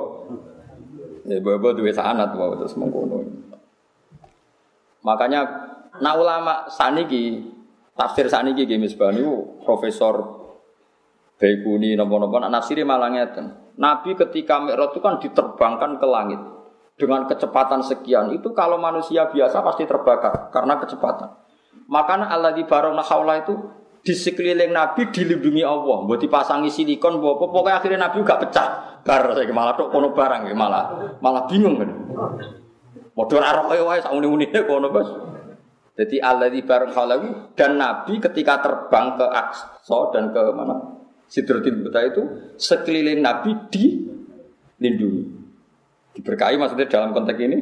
Ibu-ibu 1.22 1.68
duwe 1.80 1.94
sanat 1.94 2.34
wae 2.34 2.59
terus 2.60 2.76
mengkono. 2.76 3.24
Makanya 5.06 5.40
nak 6.02 6.14
ulama 6.18 6.66
saniki 6.68 7.46
tafsir 7.96 8.28
saniki 8.28 8.68
nggih 8.68 8.80
misbah 8.82 9.14
niku 9.14 9.62
profesor 9.64 10.42
Baikuni 11.40 11.96
nopo-nopo 11.98 12.38
nak 12.38 12.54
nafsiri 12.54 12.86
malah 12.86 13.10
ngeten. 13.10 13.74
Nabi 13.80 14.14
ketika 14.14 14.62
Mi'raj 14.62 14.94
itu 14.94 15.00
kan 15.00 15.18
diterbangkan 15.18 15.98
ke 15.98 16.06
langit 16.06 16.38
dengan 16.97 17.24
kecepatan 17.27 17.81
sekian 17.81 18.31
itu 18.36 18.52
kalau 18.52 18.77
manusia 18.77 19.27
biasa 19.28 19.64
pasti 19.64 19.89
terbakar 19.89 20.52
karena 20.52 20.77
kecepatan. 20.78 21.28
Makanya 21.89 22.31
Allah 22.31 22.52
di 22.52 22.64
barona 22.64 23.01
haula 23.01 23.40
itu 23.40 23.55
di 24.02 24.14
sekeliling 24.19 24.74
Nabi 24.74 25.14
dilindungi 25.14 25.62
Allah, 25.62 26.02
buat 26.02 26.19
dipasangi 26.19 26.66
silikon, 26.66 27.23
buat 27.23 27.39
pokoknya 27.39 27.78
akhirnya 27.78 27.98
Nabi 28.09 28.27
juga 28.27 28.35
pecah. 28.39 28.69
Gar 29.02 29.35
saya 29.35 29.51
malah 29.51 29.74
tok 29.74 29.90
kono 29.90 30.14
barang 30.14 30.47
malah 30.55 30.85
malah 31.19 31.43
bingung 31.51 31.78
kan. 31.78 31.90
Modal 33.12 33.43
arah 33.44 33.66
kaya 33.69 33.82
wae 33.82 34.01
sak 34.01 34.14
muni-munine 34.14 34.62
kono 34.66 34.90
bos. 34.90 35.09
Jadi 35.93 36.16
Allah 36.23 36.48
di 36.48 36.64
barang 36.64 36.90
haula 36.97 37.16
dan 37.52 37.77
Nabi 37.77 38.19
ketika 38.19 38.62
terbang 38.62 39.19
ke 39.19 39.27
Aqsa 39.27 39.98
dan 40.14 40.32
ke 40.32 40.40
mana 40.55 41.02
Sidratil 41.28 41.81
Muntaha 41.81 42.09
itu 42.09 42.23
sekeliling 42.60 43.20
Nabi 43.24 43.56
dilindungi. 43.73 45.41
Diberkahi 46.12 46.60
maksudnya 46.60 46.86
dalam 46.89 47.16
konteks 47.16 47.40
ini? 47.40 47.59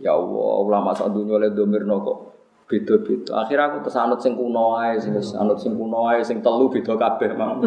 Ya 0.00 0.16
Allah, 0.16 0.52
ulama 0.64 0.96
saat 0.96 1.12
dunia 1.12 1.36
oleh 1.36 1.52
domir 1.52 1.84
kok 1.84 2.18
beda-beda. 2.64 3.44
Akhirnya 3.44 3.68
aku 3.68 3.84
tersanut 3.84 4.16
sing 4.24 4.32
kuno 4.32 4.80
ae, 4.80 4.96
sing 4.96 5.12
anut 5.36 5.60
sing 5.60 5.76
kuno 5.76 6.08
ae, 6.08 6.24
sing 6.24 6.40
telu 6.40 6.72
beda 6.72 6.96
kabeh 6.96 7.36
mang. 7.36 7.60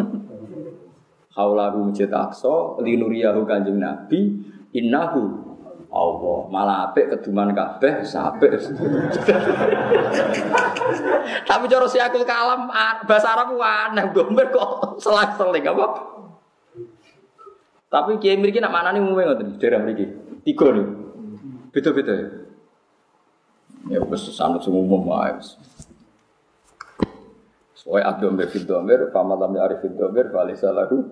Haulahu 1.34 1.90
masjid 1.90 2.10
linuriyahu 2.82 3.42
kanjeng 3.46 3.78
Nabi, 3.78 4.38
innahu 4.74 5.54
Allah 5.94 6.38
malah 6.50 6.90
apik 6.90 7.06
keduman 7.06 7.54
kabeh 7.54 8.02
sapik. 8.02 8.50
Tapi 11.46 11.64
cara 11.70 11.86
si 11.86 12.02
akul 12.02 12.26
kalam 12.26 12.66
bahasa 13.06 13.30
Arab 13.30 13.54
aneh 13.62 14.10
domir 14.10 14.50
kok 14.50 14.98
selang-seling 14.98 15.62
apa? 15.70 16.13
Tapi 17.94 18.18
kiai 18.18 18.34
mriki 18.34 18.58
nak 18.58 18.74
manani 18.74 18.98
umume 18.98 19.22
ngoten, 19.22 19.54
daerah 19.62 19.78
mriki. 19.78 20.10
Tiga 20.42 20.74
nih. 20.74 20.86
Beda-beda 21.70 22.10
ya. 22.10 22.28
Ya 23.94 24.00
wis 24.02 24.26
sanut 24.34 24.66
sing 24.66 24.74
umum 24.74 25.06
wae. 25.06 25.38
Soalnya 27.78 28.10
abdom 28.10 28.34
befid 28.34 28.66
domir, 28.66 29.14
pamalam 29.14 29.54
ya 29.54 29.70
arifid 29.70 29.94
domir, 29.94 30.26
balik 30.34 30.58
salahu. 30.58 31.06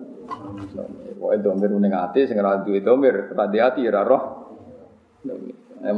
Soalnya 1.15 1.39
domir 1.39 1.71
uning 1.71 1.95
hati, 1.95 2.27
sing 2.27 2.35
ra 2.35 2.59
duwe 2.59 2.83
domir, 2.83 3.31
ra 3.31 3.47
di 3.47 3.63
hati 3.63 3.87
ra 3.87 4.03
roh. 4.03 4.23
Eh 5.23 5.93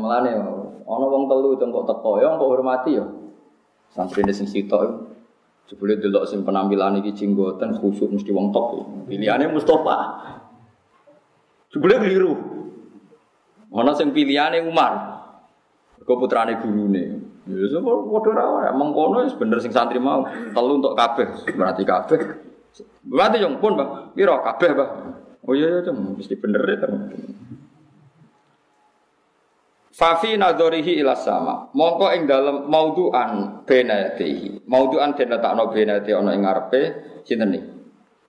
ana 0.85 1.05
wong 1.09 1.23
telu 1.25 1.57
cengkok 1.57 1.89
teko 1.89 2.21
ya 2.21 2.37
kok 2.37 2.45
hormati 2.45 2.91
ya. 2.93 3.05
Santrine 3.89 4.35
sing 4.37 4.45
sitok 4.45 5.15
Jebule 5.65 5.97
delok 5.97 6.29
sing 6.29 6.45
penampilan 6.45 7.01
iki 7.01 7.17
jenggoten 7.17 7.73
khusuk 7.81 8.13
mesti 8.13 8.29
wong 8.29 8.53
top. 8.53 8.85
Pilihane 9.09 9.49
Mustafa. 9.49 9.97
Jebule 11.75 11.99
keliru. 11.99 12.33
Ana 13.75 13.91
sing 13.91 14.15
pilihane 14.15 14.63
Umar. 14.63 15.19
Mergo 15.99 16.23
putrane 16.23 16.55
gurune. 16.63 17.03
Ya 17.45 17.67
sapa 17.67 17.91
padha 17.91 18.31
ra 18.31 18.43
ora 18.47 18.71
mengkono 18.71 19.27
wis 19.27 19.35
bener 19.35 19.59
sing 19.59 19.75
santri 19.75 19.99
mau. 19.99 20.23
Telu 20.55 20.79
untuk 20.79 20.95
kabeh, 20.95 21.51
berarti 21.51 21.83
kabeh. 21.83 22.19
Berarti 23.03 23.37
yang 23.43 23.59
pun, 23.59 23.75
Bang. 23.75 24.15
Piro 24.15 24.39
kabeh, 24.39 24.71
Bang? 24.71 24.91
Oh 25.45 25.53
iya 25.53 25.83
iya, 25.83 25.91
mesti 25.93 26.35
bener 26.41 26.63
ya, 26.65 26.89
Fafi 29.95 30.35
nadorihi 30.35 30.99
ila 30.99 31.15
sama. 31.15 31.71
Mongko 31.71 32.11
ing 32.11 32.27
dalem 32.27 32.67
mauduan 32.67 33.63
benatihi. 33.63 34.67
Mauduan 34.67 35.15
den 35.15 35.31
letakno 35.31 35.71
benati 35.71 36.11
ana 36.11 36.35
ing 36.35 36.43
ngarepe 36.43 36.81
sinten 37.23 37.55
niki? 37.55 37.71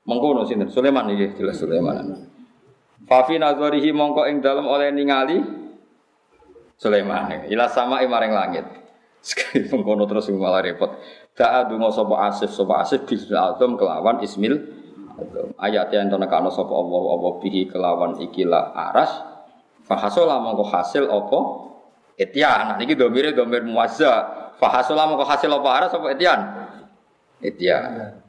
Mengkono 0.06 0.46
sinten? 0.46 0.70
Sulaiman 0.70 1.10
iki 1.10 1.34
jelas 1.42 1.58
Sulaiman. 1.58 2.35
Fafi 3.06 3.38
nazarihi 3.38 3.94
mongko 3.94 4.26
ing 4.26 4.42
dalem 4.42 4.66
oleh 4.66 4.90
ningali 4.90 5.38
Sulaiman 6.76 7.46
ila 7.48 7.70
sama 7.70 8.02
maring 8.02 8.34
langit. 8.34 8.66
Sekali 9.26 9.66
pengkono 9.66 10.04
terus 10.10 10.28
malah 10.34 10.62
repot. 10.62 10.92
Da'a 11.36 11.66
dungo 11.70 11.90
sapa 11.94 12.30
asif 12.30 12.50
sapa 12.52 12.82
asif 12.82 13.06
bismil 13.06 13.38
azam 13.38 13.78
kelawan 13.78 14.20
ismil 14.22 14.54
azam. 15.16 15.54
Ayat 15.56 15.88
yang 15.94 16.10
to 16.10 16.18
nekano 16.18 16.50
sapa 16.50 16.70
Allah 16.70 17.02
apa 17.16 17.28
bihi 17.42 17.70
kelawan 17.70 18.18
ikilah 18.22 18.74
aras. 18.74 19.10
Fahasola 19.86 20.42
mongko 20.42 20.66
hasil 20.66 21.06
apa? 21.06 21.38
Etian. 22.18 22.74
Nah 22.74 22.76
niki 22.76 22.98
domire 22.98 23.30
domir 23.30 23.62
muazza. 23.62 24.50
Fahasola 24.58 25.06
mongko 25.06 25.24
hasil 25.24 25.50
apa 25.50 25.68
aras 25.70 25.90
apa 25.94 26.06
etian? 26.10 26.40
Etian. 27.38 28.25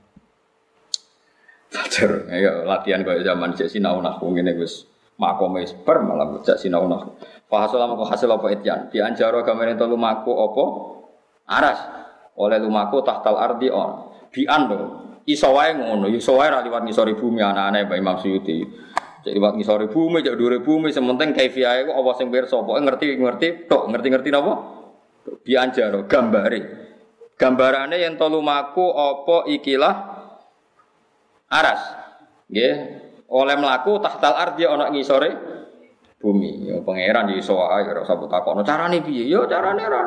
Belajar, 1.68 2.10
ya 2.32 2.64
latihan 2.64 3.04
kayak 3.04 3.28
zaman 3.28 3.52
cek 3.52 3.68
sinau 3.68 4.00
nahwu 4.00 4.32
ngene 4.32 4.56
wis 4.56 4.88
makome 5.20 5.68
ber 5.84 6.00
malah 6.00 6.40
cek 6.40 6.58
sinau 6.62 6.88
nahwu. 6.88 7.20
Fahasola 7.48 7.88
mongko 7.88 8.08
hasil 8.08 8.32
apa 8.32 8.48
etian? 8.56 8.88
Dianjaro 8.88 9.44
gamane 9.44 9.76
telu 9.76 10.00
maku 10.00 10.32
apa? 10.32 10.64
Aras 11.48 11.80
oleh 12.38 12.62
lumaku 12.62 13.02
tahtal 13.02 13.36
ardi 13.36 13.68
on 13.74 14.14
bi 14.30 14.46
ando 14.46 15.08
iso 15.26 15.50
ngono 15.52 16.08
iso 16.08 16.38
wae 16.38 16.54
liwat 16.54 16.86
ngisori 16.86 17.18
bumi 17.18 17.42
anak-anak 17.44 17.90
Mbak 17.90 17.98
Imam 18.00 18.18
cek 18.22 19.34
liwat 19.34 19.54
ngisori 19.58 19.88
bumi 19.92 20.24
cek 20.24 20.36
dhuwure 20.38 20.64
bumi 20.64 20.94
sementing 20.94 21.34
kaifiahe 21.34 21.90
kok 21.90 21.98
apa 21.98 22.12
sing 22.16 22.32
pirsa 22.32 22.62
pokoke 22.64 22.80
ngerti-ngerti 22.86 23.48
tok 23.68 23.92
ngerti-ngerti 23.92 24.30
napa 24.32 24.54
bi 25.44 25.58
anjaro 25.60 26.08
gambare 26.08 26.60
gambarane 27.36 27.98
yen 28.00 28.16
to 28.16 28.28
lumaku 28.32 28.88
apa 28.96 29.50
ikilah 29.52 29.96
aras. 31.52 31.82
Nggih. 32.52 32.76
Oleh 33.28 33.56
mlaku 33.60 34.00
tahtal 34.00 34.40
ardi 34.40 34.64
ana 34.64 34.88
ngisore 34.88 35.30
bumi. 36.20 36.72
Ya 36.72 36.80
pangeran 36.80 37.32
iso 37.36 37.60
wae 37.60 37.84
ora 37.84 38.04
usah 38.04 38.16
takokno. 38.16 38.64
Carane 38.64 39.04
piye? 39.04 39.28
Ya 39.28 39.44
carane 39.48 39.84
ora. 39.84 40.02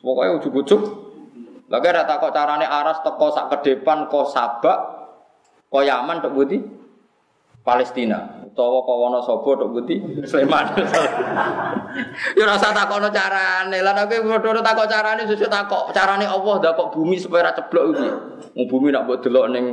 Pokoknya 0.00 0.38
ujuk-ujuk. 0.38 0.82
Lagi 1.70 1.86
ada 1.86 2.02
takut 2.02 2.34
carane 2.34 2.66
aras 2.66 3.02
teko 3.02 3.30
sak 3.30 3.46
ke 3.54 3.56
depan 3.62 4.10
ko 4.10 4.26
sabak 4.26 4.78
ko 5.70 5.86
Yaman 5.86 6.18
tok 6.18 6.34
budi 6.34 6.58
Palestina. 7.62 8.42
Utawa 8.50 8.82
ko 8.82 8.92
Wonosobo 9.06 9.50
tok 9.54 9.70
budi 9.70 10.02
Sleman. 10.26 10.66
ya 12.38 12.44
rasa 12.46 12.74
takono 12.74 13.10
carane. 13.10 13.78
Lah 13.82 13.94
nek 13.94 14.10
padha 14.10 14.62
takok 14.62 14.86
carane 14.86 15.22
susu 15.26 15.46
takok. 15.46 15.94
Carane 15.94 16.26
Allah 16.26 16.54
kok 16.62 16.90
bumi 16.94 17.18
supaya 17.18 17.50
ora 17.50 17.58
ceblok 17.58 17.84
iki. 17.94 18.08
Bumi 18.66 18.90
nak 18.90 19.06
mbok 19.06 19.18
delok 19.22 19.46
ning 19.50 19.66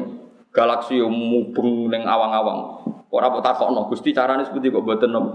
galaksi 0.58 0.98
mubeng 1.06 1.94
ning 1.94 2.10
awang-awang. 2.10 2.82
Ora 3.14 3.30
mbok 3.30 3.46
takokno 3.46 3.86
Gusti 3.94 4.10
carane 4.10 4.42
seperti 4.42 4.74
kok 4.74 4.82
mboten 4.82 5.14
nom. 5.14 5.26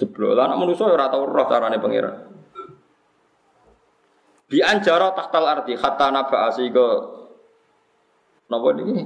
Jeblok. 0.00 0.32
Lah 0.32 0.48
nek 0.48 0.56
manusa 0.56 0.88
ora 0.88 1.12
tau 1.12 1.28
carane 1.28 1.76
pangeran. 1.76 2.32
Bi 4.48 4.64
anjara 4.64 5.12
tahtal 5.12 5.44
arti 5.44 5.76
hatta 5.76 6.08
naba 6.08 6.48
asiga 6.48 6.88
napa 8.48 8.68
niki? 8.72 9.04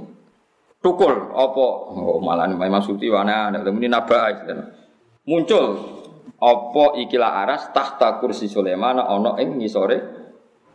Tukul 0.78 1.34
apa? 1.34 1.66
Oh 1.90 2.22
malah 2.22 2.46
memang 2.46 2.82
suti 2.82 3.10
wana 3.10 3.50
ana 3.50 3.66
ini 3.66 3.90
naba 3.90 4.30
Muncul 5.26 5.66
apa 6.38 6.84
ikilah 7.02 7.42
aras 7.42 7.74
tahta 7.74 8.22
kursi 8.22 8.46
Sulaiman 8.46 9.02
ana 9.02 9.34
ing 9.42 9.58
ngisore 9.58 9.98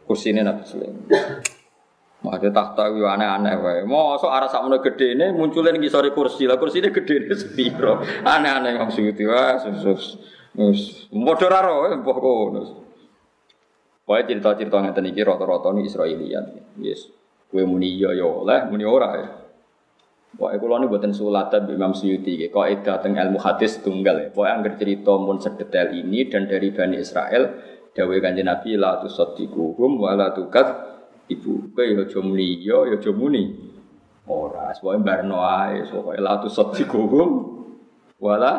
kursine 0.03 0.43
Nabi 0.43 0.63
Sulaiman. 0.67 1.07
Mate 2.21 2.53
tahta 2.53 2.93
wi 2.93 3.01
aneh-aneh 3.01 3.55
wae. 3.57 3.81
Mosok 3.81 4.29
aras 4.29 4.53
sakmono 4.53 4.77
gedene 4.77 5.33
muncule 5.33 5.73
ning 5.73 5.81
ngisore 5.81 6.13
kursi. 6.13 6.45
Lah 6.45 6.61
kursine 6.61 6.93
gedene 6.93 7.33
sepiro? 7.41 7.97
Aneh-aneh 8.21 8.77
maksudnya 8.77 9.25
wah 9.25 9.57
sus. 9.57 10.21
Mus, 10.51 11.07
padha 11.07 11.47
ra 11.47 11.59
ro, 11.63 11.87
mbah 12.03 12.17
kono. 12.19 12.61
Pokoknya 14.03 14.27
cerita-cerita 14.27 14.83
ngeten 14.83 15.07
iki 15.07 15.23
rata-rata 15.23 15.71
ini 15.71 15.87
Israeliat. 15.87 16.45
Yes. 16.83 17.07
Kue 17.47 17.63
muni 17.63 17.95
iya 17.95 18.11
ya 18.11 18.27
oleh, 18.27 18.67
muni 18.67 18.83
ora 18.83 19.09
ya. 19.15 19.27
Pokoknya 20.35 20.59
kula 20.59 20.75
ini 20.83 20.85
buatan 20.91 21.11
sulatan 21.15 21.71
Imam 21.71 21.95
Suyuti. 21.95 22.35
Kau 22.51 22.67
edah 22.67 22.99
teng 22.99 23.15
ilmu 23.15 23.39
hadis 23.39 23.79
tunggal 23.79 24.19
ya. 24.19 24.27
Pokoknya 24.35 24.53
anggar 24.59 24.73
cerita 24.75 25.11
pun 25.15 25.39
sedetail 25.39 25.95
ini 25.95 26.27
dan 26.27 26.51
dari 26.51 26.67
Bani 26.75 26.99
Israel. 26.99 27.43
Dawe 27.95 28.15
kanjeng 28.19 28.47
Nabi 28.47 28.75
la 28.75 28.99
tu 29.03 29.07
sadiquhum 29.07 29.99
wa 29.99 30.11
la 30.15 30.35
tukat 30.35 30.67
ibu. 31.37 31.71
Kue 31.71 31.95
ya 31.95 32.19
muni 32.19 32.61
iya, 32.61 32.77
ya 32.91 33.11
muni. 33.15 33.43
Ora, 34.27 34.71
pokoknya 34.75 34.99
barno 35.03 35.39
ae. 35.41 35.87
Pokoknya 35.87 36.21
la 36.21 36.33
tu 36.43 36.49
sadiquhum 36.51 37.29
wa 38.21 38.35
la 38.37 38.53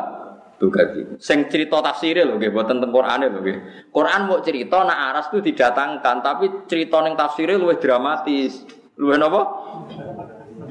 Tuh 0.63 0.71
Sing 1.19 1.51
cerita 1.51 1.83
tafsirnya 1.83 2.23
loh, 2.23 2.39
gitu, 2.39 2.55
buatan 2.55 2.79
tentang 2.79 2.95
Quran 2.95 3.19
loh, 3.27 3.43
gitu. 3.43 3.59
Quran 3.91 4.31
mau 4.31 4.39
cerita, 4.47 4.87
nak 4.87 4.99
aras 5.11 5.27
itu 5.35 5.51
didatangkan, 5.51 6.23
tapi 6.23 6.71
cerita 6.71 7.03
neng 7.03 7.19
tafsirnya 7.19 7.59
lebih 7.59 7.83
dramatis. 7.83 8.63
Luwih 8.95 9.19
nopo? 9.19 9.43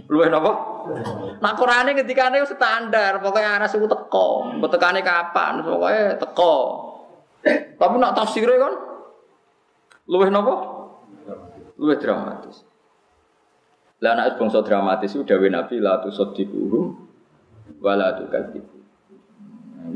Luwih 0.08 0.32
nopo? 0.32 0.52
Nah 1.44 1.52
Quran 1.60 1.92
ketika 1.92 2.32
ini 2.32 2.48
standar, 2.48 3.20
pokoknya 3.20 3.60
aras 3.60 3.76
itu 3.76 3.84
teko, 3.84 4.56
betekane 4.64 5.04
kapan, 5.04 5.60
pokoknya 5.60 6.16
teko. 6.24 6.56
Tapi 7.76 7.96
nak 8.00 8.16
tafsirnya 8.16 8.64
kan, 8.64 8.74
luwih 10.08 10.32
nopo? 10.32 10.81
Luwih 11.82 11.98
dramatis. 11.98 12.62
Lah 14.02 14.14
anak 14.14 14.38
bangsa 14.38 14.62
dramatis 14.62 15.18
itu 15.18 15.26
dawe 15.26 15.48
Nabi 15.50 15.82
la 15.82 15.98
tu 16.02 16.14
sadiquhum 16.14 16.94
wala 17.82 18.18
tu 18.18 18.30
kadzibu. 18.30 18.78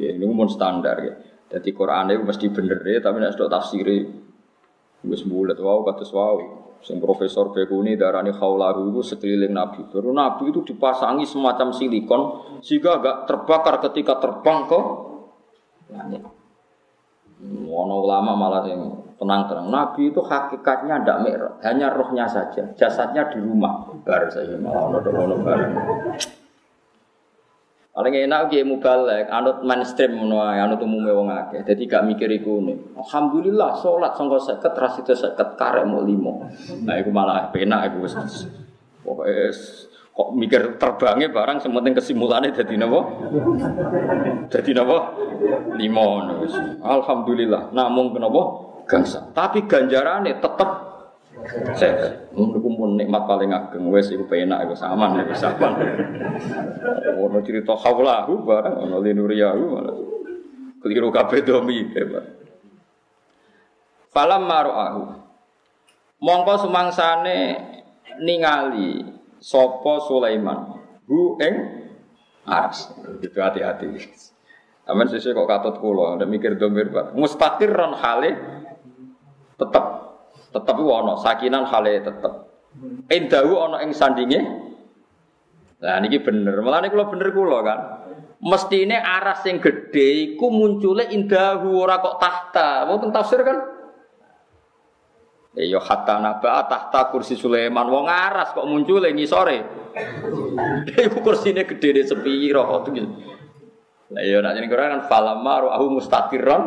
Ya, 0.02 0.18
ini 0.18 0.26
umum 0.26 0.50
standar 0.50 0.98
ya. 1.02 1.14
Jadi 1.46 1.70
Quran 1.78 2.10
itu 2.10 2.26
mesti 2.26 2.50
bener 2.50 2.82
ya, 2.82 3.00
tapi 3.06 3.22
nek 3.22 3.38
sudah 3.38 3.62
tafsir 3.62 3.86
wis 5.06 5.22
bulat 5.22 5.62
wow 5.62 5.86
kados 5.86 6.10
wow. 6.10 6.66
Sing 6.86 7.02
profesor 7.02 7.50
Bekuni 7.50 7.98
darani 7.98 8.30
khaulahu 8.30 8.94
itu 8.94 9.02
sekeliling 9.02 9.54
Nabi. 9.54 9.90
Baru 9.90 10.14
Nabi 10.14 10.54
itu 10.54 10.62
dipasangi 10.62 11.26
semacam 11.26 11.74
silikon 11.74 12.22
sehingga 12.62 13.02
agak 13.02 13.16
terbakar 13.26 13.82
ketika 13.90 14.22
terbang 14.22 14.70
ke 14.70 14.80
langit. 15.90 16.22
Ono 17.66 17.96
ulama 18.06 18.38
malah 18.38 18.70
yang 18.70 19.05
tenang-tenang. 19.16 19.68
Nabi 19.72 20.12
itu 20.12 20.20
hakikatnya 20.20 21.02
tidak 21.02 21.18
merah, 21.24 21.54
hanya 21.64 21.88
rohnya 21.92 22.28
saja. 22.28 22.64
Jasadnya 22.76 23.32
di 23.32 23.40
rumah. 23.40 23.88
Bar 24.04 24.28
saya 24.28 24.60
malah 24.60 24.92
ono 24.92 25.36
bareng. 25.40 25.74
Paling 27.96 28.12
enak 28.28 28.52
ki 28.52 28.68
mubalek, 28.68 29.32
anut 29.32 29.64
mainstream 29.64 30.20
ngono 30.20 30.44
anut 30.44 30.84
umume 30.84 31.16
wong 31.16 31.32
akeh. 31.32 31.64
Dadi 31.64 31.88
gak 31.88 32.04
mikir 32.04 32.28
iku. 32.28 32.60
Alhamdulillah 33.00 33.72
salat 33.80 34.12
sangka 34.20 34.36
50 34.36 34.68
ra 34.84 34.90
sida 34.92 35.16
50 35.16 35.56
karek 35.56 35.88
mau 35.88 36.04
5. 36.04 36.84
Nah 36.84 36.96
iku 37.00 37.10
malah 37.16 37.48
penak 37.56 37.96
wis. 38.04 38.12
Pokoke 39.00 39.32
kok 40.16 40.32
mikir 40.36 40.76
terbangnya 40.76 41.32
barang 41.32 41.64
sementing 41.64 41.96
kesimpulannya 41.96 42.52
jadi 42.52 42.76
napa? 42.76 43.00
Jadi 44.52 44.76
napa? 44.76 45.16
Wis. 46.44 46.52
Alhamdulillah. 46.84 47.72
Namun 47.72 48.12
kenapa? 48.12 48.60
Gangsa. 48.86 49.34
Tapi 49.34 49.66
ganjarannya 49.66 50.38
tetap 50.38 50.96
saya 51.78 52.26
niku 52.34 52.70
pun 52.74 52.98
nikmat 52.98 53.30
paling 53.30 53.54
ageng 53.54 53.94
wes 53.94 54.10
iku 54.10 54.26
penak 54.26 54.66
iku 54.66 54.74
saman 54.74 55.22
iku 55.22 55.36
saman. 55.38 55.74
Ono 57.26 57.40
cerita 57.46 57.78
haulahu 57.78 58.42
barang 58.46 58.76
ono 58.86 58.98
linuriyahu. 59.02 59.66
Keliru 60.82 61.10
kabeh 61.10 61.42
domi 61.42 61.90
hebat. 61.98 62.26
Falam 64.14 64.46
maru'ahu. 64.46 65.04
Mongko 66.22 66.54
sumangsane 66.66 67.40
ningali 68.22 69.02
sapa 69.42 70.06
Sulaiman. 70.06 70.78
Bu 71.04 71.42
ing 71.42 71.56
aras. 72.46 72.94
Itu 73.18 73.42
hati-hati. 73.42 73.86
Aman 74.86 75.10
sesuai 75.10 75.34
kok 75.34 75.50
katut 75.50 75.76
kula, 75.82 76.22
ada 76.22 76.30
mikir 76.30 76.62
domir 76.62 76.94
Pak. 76.94 77.18
Mustaqirran 77.18 77.98
hale 77.98 78.55
tetap 79.56 79.86
tetep 80.52 80.76
ono 80.80 81.20
sakinan 81.20 81.68
hale 81.68 82.00
tetep. 82.00 82.34
Indahu 83.12 83.52
ono 83.56 83.78
ing 83.84 83.92
sandinge. 83.92 84.40
Lah 85.84 86.00
niki 86.00 86.24
bener. 86.24 86.56
Mulane 86.64 86.88
kula 86.92 87.12
bener 87.12 87.30
kula 87.36 87.60
kan. 87.64 87.80
Mestine 88.46 89.00
aras 89.00 89.44
sing 89.44 89.60
gedhe 89.60 90.36
iku 90.36 90.52
muncule 90.52 91.08
indahu 91.12 91.76
ora 91.76 92.00
kok 92.00 92.20
tahta. 92.20 92.88
Wonten 92.88 93.12
tafsir 93.12 93.44
kan? 93.44 93.58
Ya 95.56 95.80
hatta 95.80 96.20
naba 96.20 96.68
tahta 96.68 97.16
kursi 97.16 97.40
Sulaiman 97.40 97.88
wong 97.88 98.12
aras 98.12 98.52
kok 98.52 98.68
muncule 98.68 99.08
ngisore. 99.16 99.88
Iku 101.08 101.24
kursine 101.24 101.64
gedhe 101.64 102.04
sepiro 102.04 102.68
kok 102.68 102.92
gitu. 102.92 103.08
Lah 104.12 104.22
ya 104.22 104.44
nek 104.44 104.54
jeneng 104.60 104.70
kan 104.76 105.02
falamaru 105.08 105.72
ahu 105.72 105.98
mustaqirran 105.98 106.64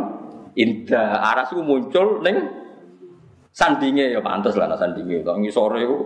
indah 0.59 1.23
aras 1.23 1.52
iku 1.55 1.62
muncul 1.62 2.24
ning 2.24 2.35
Sandinge 3.59 4.15
ya 4.15 4.23
pantas 4.23 4.55
lah 4.55 4.71
nak 4.71 4.79
sandinge. 4.79 5.27
Kalau 5.27 5.43
ngisore 5.43 5.83
itu, 5.83 5.99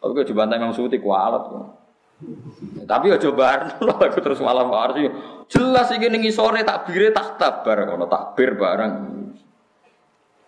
tapi 0.00 0.24
coba 0.32 0.48
memang 0.48 0.72
suti 0.72 0.96
kualat. 0.96 1.44
Tapi 2.88 3.12
ya 3.12 3.20
coba 3.20 3.68
aku 4.08 4.18
terus 4.24 4.40
malam 4.40 4.72
harus 4.72 5.12
jelas 5.44 5.92
iki 5.92 6.08
ning 6.08 6.24
ngisore 6.24 6.64
takbire 6.64 7.12
tak 7.12 7.36
tabar 7.36 7.84
kono 7.84 8.08
takbir 8.08 8.56
bareng. 8.56 8.94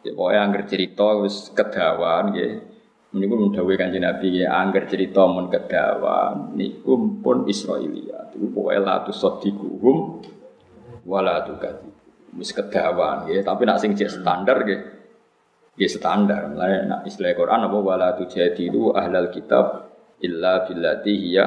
Ya, 0.09 0.17
pokoknya 0.17 0.41
angger 0.41 0.63
cerita 0.65 1.21
wis 1.21 1.53
kedawan 1.53 2.33
nggih. 2.33 2.53
Niku 3.17 3.35
mun 3.37 3.53
dawuh 3.53 3.77
Kanjeng 3.77 4.05
Nabi 4.05 4.41
ya 4.41 4.57
angger 4.57 4.89
cerita 4.89 5.29
mun 5.29 5.53
kedawan 5.53 6.57
niku 6.57 7.21
pun 7.21 7.45
Israiliyat. 7.45 8.33
Iku 8.41 8.57
pokoke 8.57 8.79
la 8.81 9.05
tusaddiquhum 9.05 10.25
wala 11.05 11.45
tukati. 11.45 11.93
Wis 12.41 12.57
kedawan 12.57 13.29
nggih, 13.29 13.45
tapi 13.45 13.69
nak 13.69 13.85
sing 13.85 13.93
standar 13.93 14.65
nggih. 14.65 14.96
Nggih 15.77 15.91
standar. 15.93 16.49
Mulane 16.49 16.89
nak 16.89 17.01
istilah 17.05 17.37
Quran 17.37 17.69
apa 17.69 17.79
wala 17.79 18.09
tujadilu 18.17 18.97
ahlal 18.97 19.29
kitab 19.29 19.93
illa 20.25 20.65
billati 20.65 21.13
hiya 21.13 21.47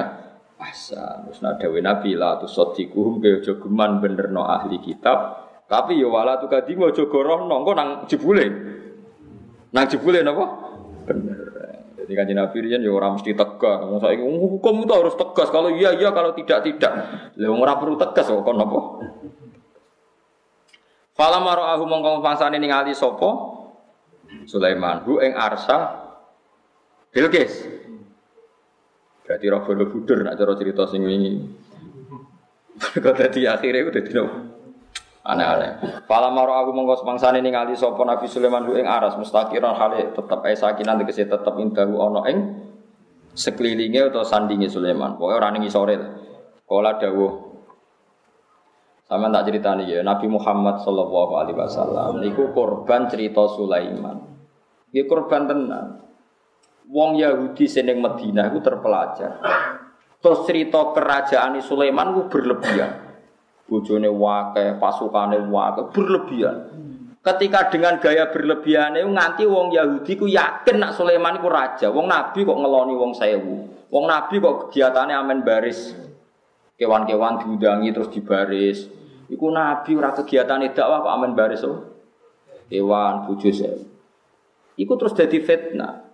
ahsan. 0.61 1.25
Terus 1.29 1.39
nak 1.41 1.57
dawuh 1.57 1.81
Nabi 1.81 2.13
la 2.13 2.37
tusaddiquhum 2.37 3.17
ke 3.17 3.41
aja 3.41 3.57
geman 3.57 3.97
benerno 3.97 4.45
ahli 4.45 4.77
kitab 4.77 5.49
tapi 5.69 6.01
ya 6.01 6.09
wala 6.09 6.41
tu 6.41 6.49
kadi 6.49 6.73
aja 6.73 7.03
gorohno 7.05 7.53
engko 7.61 7.73
nang 7.77 7.89
jebule. 8.09 8.45
Nang 9.69 9.85
jebule 9.85 10.25
napa? 10.25 10.45
Bener. 11.05 11.37
Jadi 12.01 12.13
kan 12.17 12.25
Nabi 12.25 12.57
riyen 12.65 12.81
ya 12.81 12.89
ora 12.89 13.13
mesti 13.13 13.37
tegas. 13.37 13.85
Wong 13.85 14.01
saiki 14.01 14.25
hukum 14.25 14.81
itu 14.81 14.93
harus 14.97 15.13
tegas. 15.13 15.53
Kalau 15.53 15.69
iya 15.69 15.93
iya, 15.93 16.09
kalau 16.09 16.33
tidak 16.33 16.65
tidak. 16.65 16.93
Lah 17.37 17.49
ora 17.53 17.77
perlu 17.77 18.01
tegas 18.01 18.25
kok 18.25 18.41
kon 18.41 18.57
napa? 18.57 18.79
Fala 21.13 21.37
mara'ahu 21.37 21.85
mongko 21.85 22.25
pangsane 22.25 22.57
ningali 22.57 22.97
sapa? 22.97 23.58
Sulaiman 24.45 25.05
hu 25.05 25.21
ing 25.21 25.33
arsa 25.33 26.09
Bilqis. 27.09 27.65
Berarti 29.25 29.45
roh 29.49 29.61
budur 29.65 30.25
nak 30.25 30.37
cara 30.37 30.53
cerita 30.57 30.85
sing 30.85 31.05
wingi. 31.05 31.33
Kok 33.03 33.13
dadi 33.17 33.45
akhire 33.49 33.85
ku 33.85 33.91
dadi 33.93 34.11
nopo? 34.13 34.59
aneh-aneh. 35.29 35.71
Fala 36.09 36.33
maro 36.33 36.57
aku 36.57 36.73
mongko 36.73 37.05
semangsane 37.05 37.43
ningali 37.43 37.77
sapa 37.77 38.01
Nabi 38.01 38.25
Sulaiman 38.25 38.65
ing 38.73 38.89
aras 38.89 39.13
mustaqiran 39.19 39.77
hale 39.77 40.15
tetep 40.15 40.39
ae 40.41 40.55
sakinan 40.57 40.97
tegese 41.03 41.29
tetep 41.29 41.53
indahu 41.61 42.01
ana 42.01 42.21
ing 42.31 42.37
sekelilinge 43.37 44.09
atau 44.09 44.25
sandinge 44.25 44.71
Sulaiman. 44.71 45.19
Pokoke 45.19 45.37
ora 45.37 45.53
ning 45.53 45.67
isore. 45.67 45.95
Kala 46.65 46.97
dawuh 46.97 47.48
sama 49.09 49.33
tak 49.33 49.49
ceritani 49.49 49.89
ya, 49.89 50.05
Nabi 50.05 50.29
Muhammad 50.29 50.85
Shallallahu 50.85 51.33
Alaihi 51.33 51.57
Wasallam 51.57 52.21
niku 52.21 52.53
korban 52.53 53.09
cerita 53.09 53.49
Sulaiman. 53.49 54.21
Dia 54.93 55.09
korban 55.09 55.49
tenan. 55.49 56.05
Wong 56.89 57.17
Yahudi 57.17 57.65
seneng 57.65 58.01
Madinah 58.01 58.53
itu 58.53 58.61
terpelajar. 58.61 59.41
Terus 60.21 60.45
cerita 60.45 60.93
kerajaan 60.93 61.57
Sulaiman 61.61 62.13
itu 62.13 62.21
berlebihan 62.29 63.09
bojone 63.69 64.09
wake, 64.09 64.81
pasukane 64.81 65.37
wake, 65.45 65.93
berlebihan. 65.93 66.57
Ketika 67.21 67.69
dengan 67.69 68.01
gaya 68.01 68.33
berlebihan 68.33 68.97
itu 68.97 69.05
nganti 69.05 69.43
wong 69.45 69.69
Yahudi 69.69 70.17
ku 70.17 70.25
yakin 70.25 70.81
nak 70.81 70.97
Sulaiman 70.97 71.37
ku 71.37 71.47
raja. 71.51 71.93
Wong 71.93 72.09
Nabi 72.09 72.41
kok 72.41 72.57
ngeloni 72.57 72.93
wong 72.97 73.11
sewu. 73.13 73.55
Wong 73.93 74.05
Nabi 74.09 74.41
kok 74.41 74.67
kegiatannya 74.67 75.13
amen 75.13 75.39
baris. 75.45 75.93
Kewan-kewan 76.79 77.43
diundangi 77.43 77.91
terus 77.91 78.09
dibaris. 78.09 78.87
Iku 79.29 79.47
Nabi 79.53 79.93
ora 79.93 80.11
kegiatane 80.11 80.73
dakwah 80.73 81.05
kok 81.05 81.13
amen 81.13 81.37
baris 81.37 81.61
oh. 81.63 81.85
Kewan 82.69 83.25
bojo 83.25 83.49
sewu. 83.49 83.81
Iku 84.77 84.93
terus 84.97 85.17
jadi 85.17 85.37
fitnah. 85.41 86.05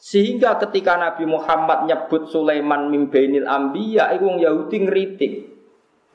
Sehingga 0.00 0.56
ketika 0.56 0.96
Nabi 0.96 1.28
Muhammad 1.28 1.84
nyebut 1.84 2.32
Sulaiman 2.32 2.88
mimbainil 2.88 3.44
ambiya, 3.44 4.16
iku 4.16 4.32
wong 4.32 4.38
Yahudi 4.40 4.76
ngeritik. 4.88 5.32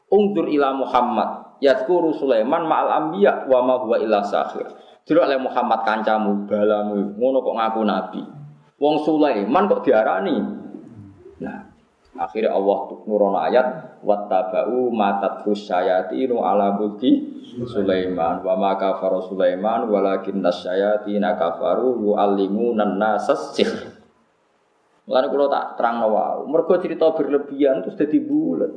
Ungdur 0.09 0.49
ila 0.49 0.73
Muhammad 0.73 1.45
Yadkuru 1.63 2.11
Sulaiman 2.11 2.67
ma'al 2.67 2.89
anbiya 2.91 3.47
wa 3.47 3.63
ma 3.63 3.76
huwa 3.80 3.95
illa 4.01 4.19
sahir. 4.26 4.67
Dulu 5.05 5.19
oleh 5.22 5.38
Muhammad 5.39 5.85
kancamu, 5.85 6.49
balamu, 6.49 7.15
ngono 7.15 7.38
kok 7.45 7.55
ngaku 7.55 7.81
nabi. 7.85 8.22
Wong 8.81 8.95
Sulaiman 9.05 9.69
kok 9.69 9.85
diarani. 9.85 10.64
Akhirnya 12.15 12.55
Allah 12.55 12.95
nurono 13.03 13.35
ayat 13.35 13.99
wattaba'u 13.99 14.87
matat 14.87 15.43
syayatinu 15.43 16.39
ala 16.39 16.79
mulki 16.79 17.43
Sulaiman 17.67 18.39
wa 18.39 18.55
ma 18.55 18.71
kafara 18.79 19.19
Sulaiman 19.19 19.91
walakin 19.91 20.39
nasyayatina 20.39 21.35
kafaru 21.35 21.99
yu'allimuna 22.07 22.87
nasas 22.95 23.51
sihr. 23.51 23.99
Mulane 25.05 25.27
kula 25.27 25.45
tak 25.51 25.65
terang 25.75 26.07
wae. 26.07 26.47
Mergo 26.47 26.79
cerita 26.79 27.11
berlebihan 27.11 27.83
terus 27.83 27.99
dadi 27.99 28.17
bulet. 28.23 28.71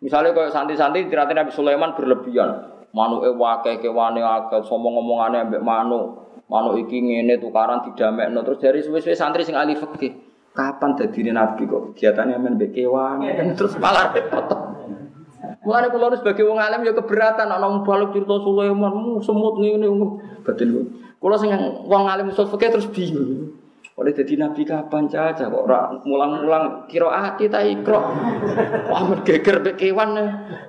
Misalnya 0.00 0.32
kalau 0.32 0.48
santi-santi 0.48 1.04
cerita 1.06 1.28
Nabi 1.28 1.52
Sulaiman 1.52 1.92
berlebihan, 1.92 2.50
manu 2.96 3.20
ewake 3.20 3.84
kewane 3.84 4.24
akeh, 4.24 4.64
sombong 4.64 4.96
ngomongane 4.96 5.44
ambek 5.44 5.60
manu, 5.60 6.24
manu 6.48 6.80
iki 6.80 7.04
ngene 7.04 7.36
tukaran 7.36 7.84
didamekno 7.84 8.40
terus 8.42 8.58
dari 8.64 8.80
suwe-suwe 8.80 9.12
santri 9.12 9.44
sing 9.44 9.54
ahli 9.56 9.76
fikih. 9.76 10.23
Kapan 10.54 10.94
dadine 10.94 11.34
nabi 11.34 11.66
kok 11.66 11.98
kegiatannya 11.98 12.38
men 12.38 12.54
mbek 12.54 12.78
kewan 12.78 13.26
terus 13.58 13.74
malah 13.82 14.14
repot. 14.14 14.46
Mulane 15.66 15.90
kula 15.90 16.14
sebagai 16.14 16.46
wong 16.46 16.62
alim 16.62 16.86
ya 16.86 16.94
keberatan 16.94 17.50
ana 17.50 17.66
wong 17.66 17.82
balik 17.82 18.14
cerita 18.14 18.38
Sulaiman, 18.38 19.18
semut 19.18 19.58
ngene 19.58 19.90
batin. 20.46 20.94
Kula 21.18 21.34
sing 21.42 21.50
wong 21.90 22.06
alim 22.06 22.30
usul 22.30 22.46
fikih 22.46 22.70
terus 22.70 22.86
bingung. 22.86 23.50
Oleh 23.98 24.14
jadi 24.14 24.34
nabi 24.38 24.62
kapan 24.62 25.10
caca 25.10 25.42
kok 25.50 25.62
ora 25.70 25.90
mulang-mulang 26.06 26.86
kira 26.86 27.10
ati 27.10 27.50
ta 27.50 27.58
ikro. 27.58 27.98
Wah 28.90 29.02
men 29.10 29.26
geger 29.26 29.58
mek 29.58 29.74
kewan. 29.74 30.14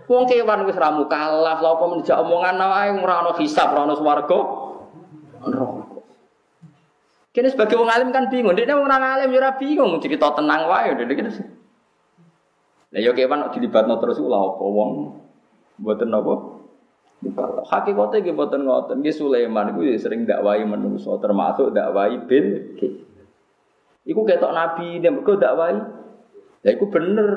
Wong 0.10 0.24
kewan 0.26 0.66
wis 0.66 0.82
ra 0.82 0.90
mukallaf, 0.94 1.62
lha 1.62 1.70
apa 1.78 1.86
menjak 1.94 2.18
omongan 2.26 2.57
wae 2.57 2.90
ora 3.06 3.22
ana 3.22 3.38
hisab, 3.38 3.70
ora 3.70 3.86
ana 3.86 3.94
swarga. 3.94 4.40
Kene 7.36 7.52
sebagai 7.52 7.76
wong 7.76 7.91
alim 7.91 8.16
kan 8.16 8.32
bingung, 8.32 8.56
dia 8.56 8.72
wong 8.72 8.88
alim 8.88 9.28
ya 9.36 9.52
bingung, 9.60 9.99
cerita 9.99 10.32
tenang 10.32 10.72
wae 10.72 10.95
udah 10.95 11.03
gitu. 11.03 11.44
Lah 12.95 12.99
yo 13.03 13.12
kewan 13.12 13.52
dilibatno 13.52 13.99
terus 13.99 14.24
lha 14.24 14.40
apa 14.40 14.64
wong 14.64 15.20
mboten 15.84 16.07
napa? 16.07 16.56
Hakikatnya 17.68 18.24
nggih 18.24 18.36
mboten 18.40 18.62
ngoten. 18.64 19.03
Nggih 19.03 19.16
Sulaiman 19.16 19.76
iku 19.76 19.84
sering 19.99 20.24
dakwahi 20.24 20.64
menungso 20.64 21.20
termasuk 21.20 21.76
dakwahi 21.76 22.24
bin 22.24 22.45
Iku 24.06 24.22
ketok 24.22 24.53
nabi 24.53 25.02
ini 25.02 25.10
mergo 25.10 25.34
dakwai. 25.34 25.76
Ya 26.62 26.78
iku 26.78 26.94
bener. 26.94 27.34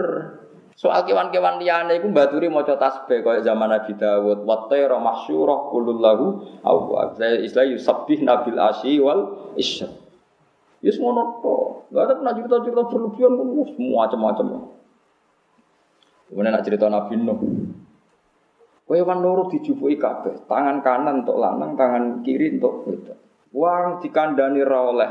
Soal 0.78 1.02
kewan-kewan 1.02 1.58
liyane 1.58 1.98
baturi 2.14 2.46
maca 2.46 2.78
tasbih 2.78 3.26
kaya 3.26 3.42
zaman 3.42 3.66
Nabi 3.66 3.98
Dawud. 3.98 4.46
Wa 4.46 4.70
tayra 4.70 5.02
mahsyurah 5.02 5.74
kulullahu 5.74 6.38
awwa. 6.62 7.18
Istilah 7.18 7.66
yusabbih 7.74 8.22
nabil 8.22 8.54
asyi 8.62 9.02
wal 9.02 9.50
isya. 9.58 9.90
Ya 10.78 10.94
ngono 10.94 11.42
to. 11.42 11.56
Enggak 11.90 12.02
ada 12.06 12.14
pernah 12.22 12.32
cerita-cerita 12.38 12.82
berlebihan 12.94 13.32
semua 13.74 14.06
macam-macam. 14.06 14.46
Kemudian 16.30 16.52
nak 16.54 16.62
cerita 16.62 16.86
Nabi 16.86 17.14
Nuh. 17.26 17.40
Kewan 18.86 19.18
loro 19.20 19.50
dijupuki 19.52 20.00
kabeh, 20.00 20.48
tangan 20.48 20.80
kanan 20.80 21.26
untuk 21.26 21.36
lanang, 21.36 21.76
tangan 21.76 22.22
kiri 22.24 22.56
untuk 22.56 22.88
wedok. 22.88 23.18
Wong 23.52 24.00
dikandani 24.00 24.64
ra 24.64 24.80
oleh 24.80 25.10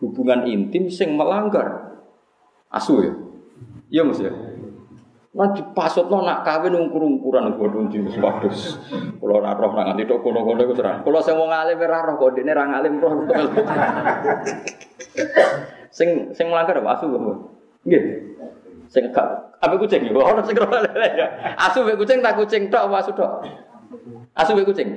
hubungan 0.00 0.48
intim 0.48 0.88
sing 0.90 1.14
melanggar 1.14 2.00
asu 2.72 2.94
ya. 3.04 3.12
Iya 3.92 4.02
Mas 4.08 4.18
ya. 4.18 4.32
Lah 5.30 5.54
dipasutno 5.54 6.26
nak 6.26 6.42
kawin 6.42 6.74
ungkur-ungkuran 6.74 7.54
godhong 7.54 7.86
jenis 7.86 8.18
wadus. 8.18 8.82
Kula 9.22 9.38
ora 9.38 9.54
roh 9.54 9.70
nang 9.78 9.94
nganti 9.94 10.10
tok 10.10 10.26
kono-kono 10.26 10.58
iku 10.66 10.74
terang. 10.74 11.06
Kula 11.06 11.22
sing 11.22 11.38
wong 11.38 11.54
alim 11.54 11.78
ora 11.78 12.02
roh 12.02 12.18
kok 12.18 12.34
dene 12.34 12.50
ra 12.50 12.66
ngalim 12.66 12.98
roh. 12.98 13.30
sing 15.94 16.34
sing 16.34 16.46
melanggar 16.50 16.82
apa 16.82 16.98
asu 16.98 17.06
kok. 17.14 17.22
Nggih. 17.86 18.02
Sing 18.90 19.14
gak 19.14 19.54
apa 19.62 19.74
kucing 19.78 20.02
ya? 20.02 20.10
Ono 20.18 20.42
sing 20.42 20.58
roh 20.58 20.66
Asu 21.70 21.86
mek 21.86 21.94
kucing 21.94 22.18
tak 22.18 22.34
kucing 22.34 22.66
tok 22.66 22.90
apa 22.90 22.96
asu 22.98 23.14
tok? 23.14 23.32
Asu 24.34 24.58
mek 24.58 24.66
kucing. 24.66 24.88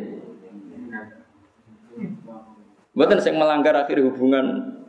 Mboten 2.97 3.21
sing 3.21 3.37
melanggar 3.37 3.77
akhir 3.77 4.01
hubungan 4.01 4.81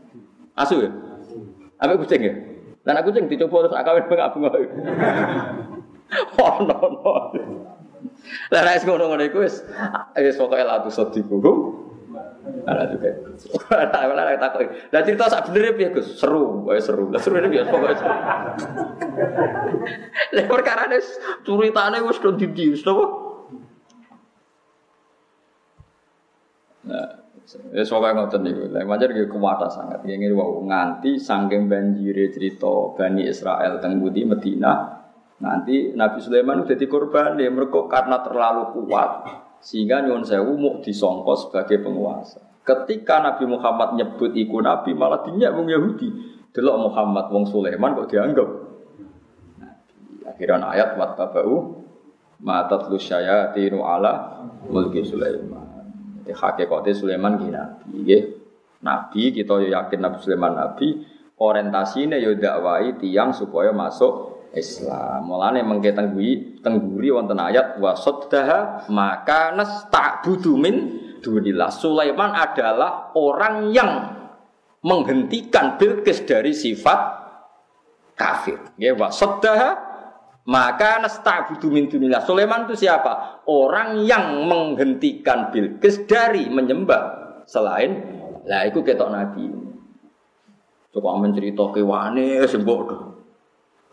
Asu 0.57 0.89
ya? 0.89 0.91
Apa 1.83 2.01
kucing 2.01 2.21
ya? 2.25 2.33
Dan 2.85 3.01
aku 3.01 3.09
kucing 3.11 3.27
dicoba 3.33 3.65
terus 3.65 3.81
akawin 3.81 4.05
bengak 4.13 4.29
bengak. 4.37 4.53
Oh 6.37 6.61
no 6.63 6.79
no. 7.01 7.13
Lah 8.53 8.61
nek 8.61 8.85
ngono-ngono 8.85 9.25
iku 9.25 9.41
wis 9.41 9.65
wis 10.21 10.37
pokoke 10.37 10.65
latu 10.65 10.93
sediku. 10.93 11.41
Ala 12.69 12.85
juga. 12.93 13.09
Ala 13.73 14.37
takut. 14.37 14.69
Lah 14.93 15.01
cerita 15.01 15.33
sak 15.33 15.49
bener 15.49 15.73
piye 15.77 15.89
Gus? 15.97 16.21
Seru, 16.21 16.69
wae 16.69 16.81
seru. 16.81 17.09
Lah 17.09 17.21
seru 17.21 17.41
piye 17.41 17.65
pokoke. 17.65 17.97
Lah 20.37 20.45
perkara 20.45 20.85
wis 20.93 21.09
ceritane 21.49 22.05
wis 22.05 22.21
do 22.21 22.37
didi, 22.37 22.77
wis? 22.77 22.85
Nah, 26.85 27.24
Ya 27.77 27.85
soalnya 27.85 28.25
ngoten 28.25 28.41
niku. 28.41 28.73
Pancen 28.73 29.09
nggih 29.13 29.29
kuwata 29.29 29.69
sangat. 29.69 30.01
Nggih 30.01 30.33
wau 30.33 30.65
nganti 30.65 31.21
saking 31.21 31.69
banjire 31.69 32.33
cerita 32.33 32.97
Bani 32.97 33.29
Israel 33.29 33.77
teng 33.85 34.01
Budi 34.01 34.25
Medina 34.25 35.05
nganti 35.35 35.93
Nabi 35.93 36.19
Sulaiman 36.25 36.65
udah 36.65 36.79
korban 36.89 37.37
dia 37.37 37.53
mereka 37.53 37.85
karena 37.91 38.23
terlalu 38.25 38.71
kuat 38.73 39.13
Sehingga 39.65 40.05
nyuwun 40.05 40.25
sewu 40.25 40.61
mau 40.61 40.81
disongko 40.85 41.33
sebagai 41.41 41.81
penguasa. 41.81 42.37
Ketika 42.65 43.21
Nabi 43.21 43.49
Muhammad 43.49 43.97
nyebut 43.97 44.33
iku 44.37 44.61
Nabi 44.61 44.93
malah 44.93 45.25
dinyak 45.25 45.53
wong 45.57 45.69
Yahudi. 45.69 46.37
Delok 46.55 46.87
Muhammad 46.87 47.33
wong 47.33 47.45
Sulaiman 47.49 47.97
kok 47.97 48.09
dianggap 48.13 48.49
Nabi. 49.57 49.93
Akhirnya 50.29 50.69
ayat 50.69 51.01
wat 51.01 51.17
babau 51.17 51.81
matat 52.45 52.93
lu 52.93 53.01
syayatinu 53.01 53.81
ala 53.81 54.45
mulki 54.69 55.01
Sulaiman. 55.01 55.74
Jadi 56.25 56.33
hakikatnya 56.33 56.93
Sulaiman 56.97 57.37
gini 57.37 57.53
Nabi. 57.53 57.97
Ya. 58.09 58.21
Nabi 58.81 59.33
kita 59.37 59.61
yakin 59.61 60.01
Nabi 60.01 60.17
Sulaiman 60.25 60.57
Nabi 60.57 61.05
orientasinya 61.37 62.17
yo 62.17 62.33
dakwai 62.33 62.97
tiang 62.97 63.37
supaya 63.37 63.77
masuk 63.77 64.49
Islam. 64.57 65.29
Mulane 65.29 65.61
mengke 65.61 65.93
tengguri 65.93 66.65
tengguri 66.65 67.13
wonten 67.13 67.37
ayat 67.37 67.77
wasoddaha 67.77 68.89
maka 68.89 69.53
nasta'budu 69.53 70.57
min 70.57 70.77
dunillah. 71.21 71.69
Sulaiman 71.69 72.33
adalah 72.33 73.13
orang 73.13 73.69
yang 73.69 73.93
menghentikan 74.81 75.77
Bilqis 75.77 76.25
dari 76.25 76.57
sifat 76.57 77.01
kafir. 78.17 78.61
Ya 78.81 78.97
wasoddaha 78.97 79.84
maka 80.45 81.01
nasta'budu 81.01 81.73
min 81.73 81.89
dunillah. 81.89 82.21
Sulaiman 82.29 82.69
itu 82.69 82.85
siapa? 82.85 83.45
Orang 83.49 84.05
yang 84.05 84.45
menghentikan 84.45 85.49
Bilqis 85.49 86.05
dari 86.05 86.53
menyembah 86.53 87.41
selain 87.49 88.21
lah 88.45 88.69
itu 88.69 88.85
ketok 88.85 89.09
nabi. 89.09 89.49
Coba 90.93 91.09
amen 91.17 91.33
cerita 91.33 91.65
kewane 91.73 92.45
sembok 92.45 92.81
tuh. 92.89 93.03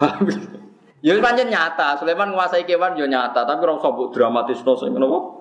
Ya 1.01 1.17
pancen 1.17 1.49
nyata, 1.49 1.97
Sulaiman 1.97 2.29
menguasai 2.29 2.61
kewan 2.61 2.93
ya 2.93 3.09
nyata, 3.09 3.41
tapi 3.41 3.65
ora 3.65 3.73
usah 3.73 3.89
mbok 3.89 4.13
dramatisno 4.13 4.77
sing 4.77 4.93
ngono 4.93 5.33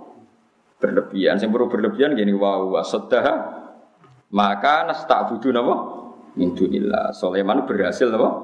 berlebihan. 0.80 1.36
Sing 1.36 1.52
perlu 1.52 1.68
berlebihan 1.68 2.16
gini 2.16 2.32
wow 2.32 2.64
wasaddah 2.72 3.60
maka 4.32 4.88
nasta'budu 4.88 5.52
napa? 5.52 5.74
Min 6.40 6.56
dunillah. 6.56 7.12
Sulaiman 7.12 7.68
berhasil 7.68 8.08
napa? 8.08 8.40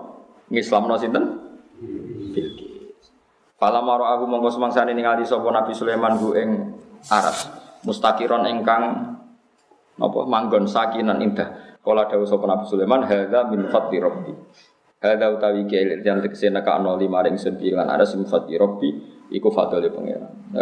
Ngislamno 0.52 1.01
sinten? 1.01 1.45
Fala 3.56 3.80
maro 3.80 4.04
aku 4.04 4.28
mongko 4.28 4.52
semangsane 4.52 4.92
ningali 4.92 5.24
sapa 5.24 5.48
Nabi 5.48 5.72
Sulaiman 5.72 6.20
ku 6.20 6.36
ing 6.36 6.76
aras. 7.08 7.48
Mustaqiron 7.88 8.44
ingkang 8.52 9.16
napa 9.96 10.20
manggon 10.28 10.68
sakinan 10.68 11.16
indah. 11.24 11.80
Kala 11.80 12.04
dawuh 12.04 12.28
sapa 12.28 12.44
Nabi 12.44 12.68
Sulaiman 12.68 13.08
hadza 13.08 13.48
min 13.48 13.64
fadli 13.72 13.96
rabbi. 13.96 14.32
Hadza 15.00 15.26
utawi 15.32 15.64
kiai 15.64 16.04
yang 16.04 16.20
tegese 16.20 16.52
neka 16.52 16.76
ana 16.76 17.00
lima 17.00 17.24
ring 17.24 17.40
sun 17.40 17.56
ada 17.56 18.04
min 18.12 18.28
fadli 18.28 18.60
rabbi 18.60 18.88
iku 19.32 19.48
pangeran. 19.48 20.52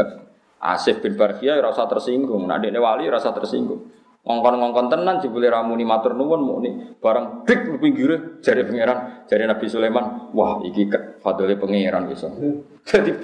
Asif 0.64 1.04
bin 1.04 1.18
Barkhia 1.18 1.60
rasa 1.60 1.84
tersinggung, 1.84 2.48
dekne 2.48 2.80
wali 2.80 3.04
rasa 3.10 3.36
tersinggung. 3.36 3.84
Ngongkon-ngongkon 4.24 4.88
tenan 4.88 5.20
jebule 5.20 5.52
ramuni 5.52 5.84
matur 5.84 6.16
nuwun 6.16 6.40
mukni 6.40 6.96
barang 6.96 7.44
dik 7.44 7.76
pinggire 7.76 8.40
jari 8.40 8.64
pangeran, 8.64 9.28
jari 9.28 9.44
Nabi 9.44 9.68
Sulaiman, 9.68 10.32
wah 10.32 10.64
iki 10.64 10.88
fadli 11.20 11.52
pangeran 11.60 12.08
iso. 12.08 12.32
Jadi 12.88 13.20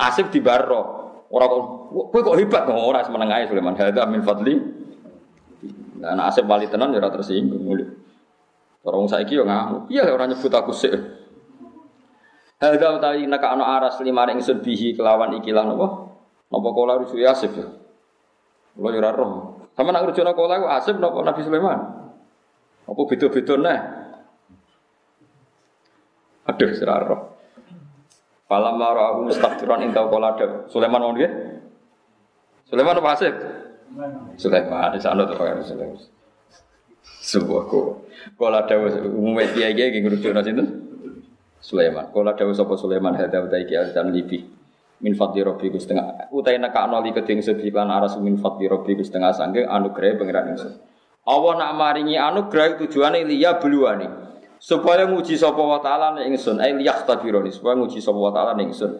Asif 0.00 0.32
di 0.32 0.40
baro. 0.40 0.96
Ora 1.28 1.44
kok 1.44 1.60
kowe 2.08 2.20
kok 2.24 2.36
hebat 2.40 2.64
kok 2.64 2.72
ora 2.72 3.04
semeneng 3.04 3.28
ae 3.36 3.44
Sulaiman. 3.52 3.76
Hadza 3.76 4.08
min 4.08 4.24
fadli 4.24 4.56
anak 6.00 6.32
asep 6.32 6.48
wali 6.48 6.72
tenan 6.72 6.96
ya 6.96 7.04
tersinggung 7.04 7.60
mulai. 7.60 7.84
Orang 8.80 9.12
saiki 9.12 9.36
yo 9.36 9.44
ngamuk. 9.44 9.92
Iya 9.92 10.08
orang 10.08 10.32
nyebut 10.32 10.56
aku 10.56 10.72
sih. 10.72 10.88
Hadza 12.56 12.96
utawi 12.96 13.28
naka 13.28 13.52
ana 13.52 13.76
aras 13.76 14.00
lima 14.00 14.24
ring 14.24 14.40
bihi 14.40 14.96
kelawan 14.96 15.36
ikilah 15.36 15.68
napa? 15.68 16.16
Napa 16.48 16.68
kala 16.72 17.04
rusu 17.04 17.20
Asif 17.28 17.52
ya? 17.52 17.68
Kula 18.72 18.96
ora 18.96 19.12
roh. 19.12 19.59
Sama 19.80 19.96
nak 19.96 20.12
rujuk 20.12 20.28
kala 20.28 20.60
aku 20.60 20.68
Asif 20.68 21.00
napa 21.00 21.24
Nabi 21.24 21.40
Sulaiman? 21.40 21.80
Apa 22.84 23.00
beda-beda 23.08 23.56
nah? 23.56 23.80
Aduh, 26.52 26.68
sira 26.76 27.00
roh. 27.00 27.32
Falam 28.44 28.76
mara 28.76 29.16
aku 29.16 29.32
mustakbiran 29.32 29.80
intau 29.88 30.12
kala 30.12 30.36
Sulaiman 30.68 31.00
mau? 31.00 31.16
Sulaiman 32.68 33.00
apa 33.00 33.08
Asif? 33.16 33.32
Sulaiman 34.36 34.92
di 34.92 35.00
sana 35.00 35.24
tuh 35.24 35.40
Sulaiman. 35.40 35.96
Sebuah 37.24 37.62
ko. 37.72 38.04
Kalau 38.36 38.60
ada 38.60 38.76
umumnya 39.08 39.48
dia 39.48 39.72
dia 39.72 39.88
yang 39.88 40.04
ngerujuk 40.04 40.36
nasi 40.36 40.52
itu 40.52 40.64
Sulaiman. 41.64 42.12
Kalau 42.12 42.28
ada 42.28 42.44
sapa 42.52 42.76
Sulaiman 42.76 43.16
ki 43.16 43.80
dan 43.96 44.12
libi. 44.12 44.44
Min 45.00 45.16
fadli 45.16 45.40
robbi 45.40 45.72
ku 45.72 45.80
setengah. 45.80 46.28
Utai 46.28 46.60
nak 46.60 46.76
noli 46.92 47.16
keding 47.16 47.40
sedhi 47.40 47.72
lan 47.72 47.88
aras 47.88 48.20
min 48.20 48.36
fadli 48.36 48.68
robbi 48.68 48.96
ku 48.96 49.02
setengah 49.04 49.32
sangge 49.32 49.64
anugerah 49.64 50.20
pangeran 50.20 50.52
ingsun. 50.52 50.72
Allah 51.24 51.52
nak 51.56 51.72
maringi 51.76 52.20
anugerah 52.20 52.76
tujuane 52.76 53.24
liya 53.24 53.56
beluani. 53.56 54.08
Supaya 54.60 55.08
nguji 55.08 55.40
sapa 55.40 55.56
wa 55.56 55.80
taala 55.80 56.20
ning 56.20 56.36
ingsun, 56.36 56.60
ai 56.60 56.76
supaya 57.48 57.74
nguji 57.80 57.96
sapa 57.96 58.20
wa 58.20 58.28
taala 58.28 58.52
ning 58.52 58.68
ingsun. 58.68 58.92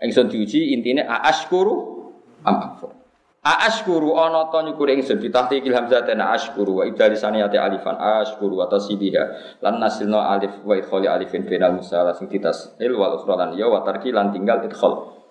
Ingsun 0.00 0.32
diuji 0.32 0.72
intine 0.72 1.04
aashkuru 1.04 2.08
am 2.48 2.56
akfur. 2.72 2.96
Aashkuru 3.42 4.16
ana 4.16 4.48
ta 4.48 4.62
nyukuri 4.64 4.96
ingsun 4.96 5.20
bitahqiqil 5.20 5.74
hamzah 5.74 6.06
na 6.16 6.32
ashkuru 6.32 6.80
wa 6.80 6.88
idalisani 6.88 7.44
ati 7.44 7.58
alifan 7.60 7.98
ashkuru 8.00 8.62
wa 8.62 8.70
tasbiha 8.72 9.58
lan 9.60 9.82
nasilna 9.82 10.32
alif 10.32 10.62
wa 10.64 10.78
idkhali 10.80 11.10
alifin 11.10 11.42
bainal 11.44 11.76
musalla 11.76 12.14
sing 12.14 12.30
ditas 12.30 12.72
il 12.78 12.94
wal 12.94 13.18
ukhra 13.18 13.36
lan 13.36 13.50
ya 13.58 13.66
wa 13.66 13.82
tarki 13.82 14.14
lan 14.14 14.30
tinggal 14.30 14.62
idkhal 14.62 15.21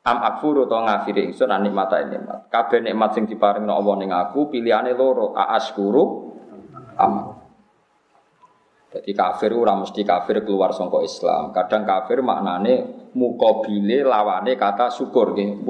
am 0.00 0.18
akfuru 0.24 0.64
to 0.64 0.76
ngafiri 0.80 1.28
ingsun 1.28 1.52
an 1.52 1.60
nikmata 1.64 2.00
nikmat 2.08 2.48
kabeh 2.48 2.80
nikmat 2.80 3.12
sing 3.12 3.28
diparingno 3.28 3.76
Allah 3.76 3.94
ning 4.00 4.10
aku 4.10 4.48
pilihane 4.48 4.96
loro 4.96 5.36
aashkuru 5.36 6.04
am 6.96 7.40
jadi 8.90 9.14
kafir 9.14 9.54
ora 9.54 9.78
mesti 9.78 10.02
kafir 10.02 10.42
keluar 10.42 10.74
sangka 10.74 10.98
Islam. 11.06 11.54
Kadang 11.54 11.86
kafir 11.86 12.26
maknane 12.26 13.06
mukobile 13.14 14.02
lawane 14.02 14.58
kata 14.58 14.90
syukur 14.90 15.30
nggih. 15.30 15.62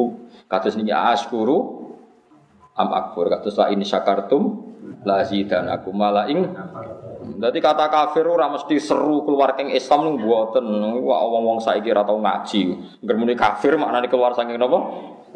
Kados 0.48 0.80
niki 0.80 0.88
askuru 0.88 1.84
am 2.80 2.88
akfur 2.96 3.28
kados 3.28 3.60
la 3.60 3.68
ini 3.68 3.84
syakartum 3.84 4.69
la 5.06 5.24
aku 5.76 5.90
mala 5.96 6.28
ing 6.28 6.44
Dadi 7.20 7.60
kata 7.60 7.88
kafir 7.92 8.24
ora 8.26 8.48
mesti 8.48 8.80
seru 8.80 9.22
keluar 9.24 9.52
keng 9.54 9.72
Islam 9.72 10.08
nung 10.08 10.16
buatan 10.20 10.66
wah 11.04 11.24
wong-wong 11.28 11.60
saiki 11.60 11.92
ora 11.92 12.04
tau 12.04 12.18
ngaji. 12.20 12.62
Ngermuni 13.04 13.36
kafir 13.36 13.76
maknane 13.76 14.08
keluar 14.08 14.32
saking 14.32 14.56
napa? 14.56 14.78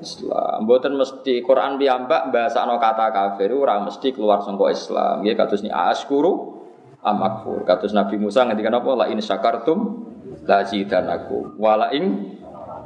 Islam. 0.00 0.64
Mboten 0.66 0.96
mesti 0.98 1.44
Quran 1.44 1.78
piyambak 1.78 2.34
bahasano 2.34 2.80
kata 2.80 3.08
kafir 3.14 3.52
ora 3.54 3.78
mesti 3.84 4.10
keluar 4.10 4.42
sangka 4.42 4.72
Islam. 4.72 5.22
Nggih 5.22 5.36
kados 5.36 5.60
ni 5.62 5.70
askuru 5.70 6.60
am 7.04 7.20
akfur. 7.22 7.62
Kados 7.62 7.92
Nabi 7.92 8.16
Musa 8.18 8.42
ngendikan 8.48 8.74
apa? 8.74 8.90
La 8.98 9.06
in 9.12 9.20
syakartum 9.20 10.08
la 10.44 10.64
aku 10.64 11.56
wala 11.60 11.92
ing 11.94 12.36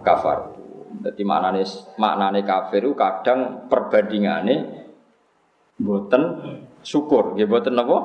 kafar. 0.05 0.59
Jadi 1.07 1.23
maknane 1.23 1.63
maknane 1.97 2.41
kafir 2.43 2.83
kadang 2.99 3.71
perbandingane 3.71 4.55
boten 5.79 6.23
syukur, 6.83 7.39
ya 7.39 7.47
boten 7.49 7.79
apa? 7.79 7.99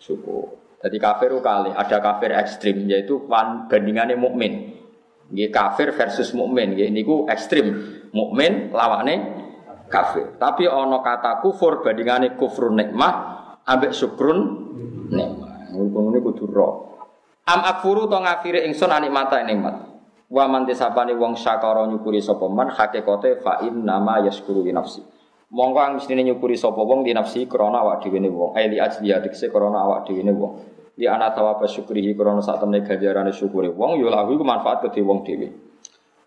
Syukur. 0.00 0.60
Jadi 0.84 1.00
kafir 1.00 1.32
kali 1.40 1.72
ada 1.72 1.96
kafir 1.96 2.36
ekstrim 2.36 2.84
yaitu 2.84 3.24
bandingannya 3.70 4.20
mukmin. 4.20 4.76
Nggih 5.32 5.48
kafir 5.48 5.96
versus 5.96 6.36
mukmin, 6.36 6.76
nggih 6.76 6.92
niku 6.92 7.24
ekstrim. 7.24 7.72
Mukmin 8.12 8.68
lawane 8.68 9.16
kafir. 9.88 10.36
Tapi 10.36 10.68
ono 10.68 11.00
kata 11.00 11.40
kufur 11.40 11.80
bandingane 11.80 12.36
kufrun 12.36 12.76
nikmah 12.76 13.14
ambek 13.64 13.96
syukrun 13.96 14.38
nikmah. 15.08 15.72
Ngono 15.72 16.08
niku 16.12 16.36
kudu 16.36 16.46
Am 17.44 17.60
akfuru 17.60 18.08
to 18.08 18.16
ngafire 18.20 18.64
ingsun 18.64 18.88
anikmata 18.88 19.40
nikmat. 19.44 19.92
Wa 20.32 20.48
man 20.48 20.64
tisapane 20.64 21.12
wong 21.12 21.36
syakara 21.36 21.84
nyukuri 21.84 22.20
sapa 22.24 22.48
man 22.48 22.72
hakikate 22.72 23.44
fa 23.44 23.60
nama 23.68 24.24
yaskuru 24.24 24.64
nafsi. 24.72 25.04
Monggo 25.54 25.78
ang 25.78 26.02
mestine 26.02 26.26
nyukuri 26.26 26.58
sapa 26.58 26.82
wong 26.82 27.06
di 27.06 27.14
nafsi 27.14 27.46
krana 27.46 27.78
awak 27.86 28.02
dhewe 28.02 28.18
ne 28.18 28.26
wong. 28.26 28.58
Ai 28.58 28.66
li 28.66 28.82
ajli 28.82 29.14
krana 29.46 29.86
awak 29.86 30.10
dhewe 30.10 30.26
ne 30.26 30.34
wong. 30.34 30.52
Di 30.98 31.06
ana 31.06 31.30
tawaba 31.30 31.62
syukrihi 31.70 32.18
krana 32.18 32.42
sak 32.42 32.58
temne 32.58 32.82
ganjarane 32.82 33.30
syukure 33.30 33.70
wong 33.70 34.02
ya 34.02 34.10
lahu 34.10 34.34
iku 34.34 34.42
manfaat 34.42 34.82
kedhe 34.82 35.06
wong 35.06 35.22
dhewe. 35.22 35.46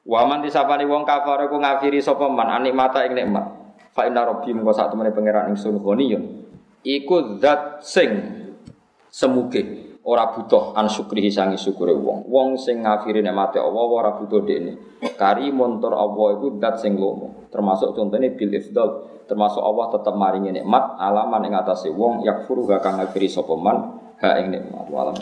Wa 0.08 0.24
man 0.24 0.40
tisapane 0.40 0.88
wong 0.88 1.04
kafir 1.04 1.52
ku 1.52 1.60
ngafiri 1.60 2.00
sapa 2.00 2.32
man 2.32 2.48
anikmata 2.56 3.04
ing 3.04 3.20
nikmat. 3.20 3.52
Fa 3.92 4.08
inna 4.08 4.24
rabbi 4.24 4.56
monggo 4.56 4.72
sak 4.72 4.96
temene 4.96 5.12
pangeran 5.12 5.52
ingsun 5.52 5.84
ghaniyun. 5.84 6.24
Iku 6.88 7.36
zat 7.44 7.84
sing 7.84 8.10
semuge 9.12 9.87
ora 10.08 10.32
butuh 10.32 10.72
an 10.72 10.88
syukrihi 10.88 11.28
sangi 11.28 11.60
syukure 11.60 11.92
wong. 11.92 12.32
Wong 12.32 12.56
sing 12.56 12.88
ngafiri 12.88 13.20
nikmate 13.20 13.60
Allah 13.60 13.84
ora 13.84 14.12
butuh 14.16 14.40
dekne. 14.48 15.04
Kari 15.20 15.52
montor 15.52 15.92
Allah 15.92 16.40
iku 16.40 16.56
dat 16.56 16.80
sing 16.80 16.96
lomo. 16.96 17.52
Termasuk 17.52 17.92
contohnya 17.92 18.32
bil 18.32 18.56
ifdal, 18.56 19.24
termasuk 19.28 19.60
Allah 19.60 19.92
tetap 19.92 20.16
maringi 20.16 20.56
nikmat 20.56 20.96
alaman 20.96 21.52
ing 21.52 21.54
atase 21.60 21.92
wong 21.92 22.24
yakfuru 22.24 22.64
kang 22.80 23.04
ngafiri 23.04 23.28
sapa 23.28 23.54
man 23.60 24.00
ha 24.24 24.40
ing 24.40 24.56
nikmat. 24.56 24.88
Walam 24.88 25.20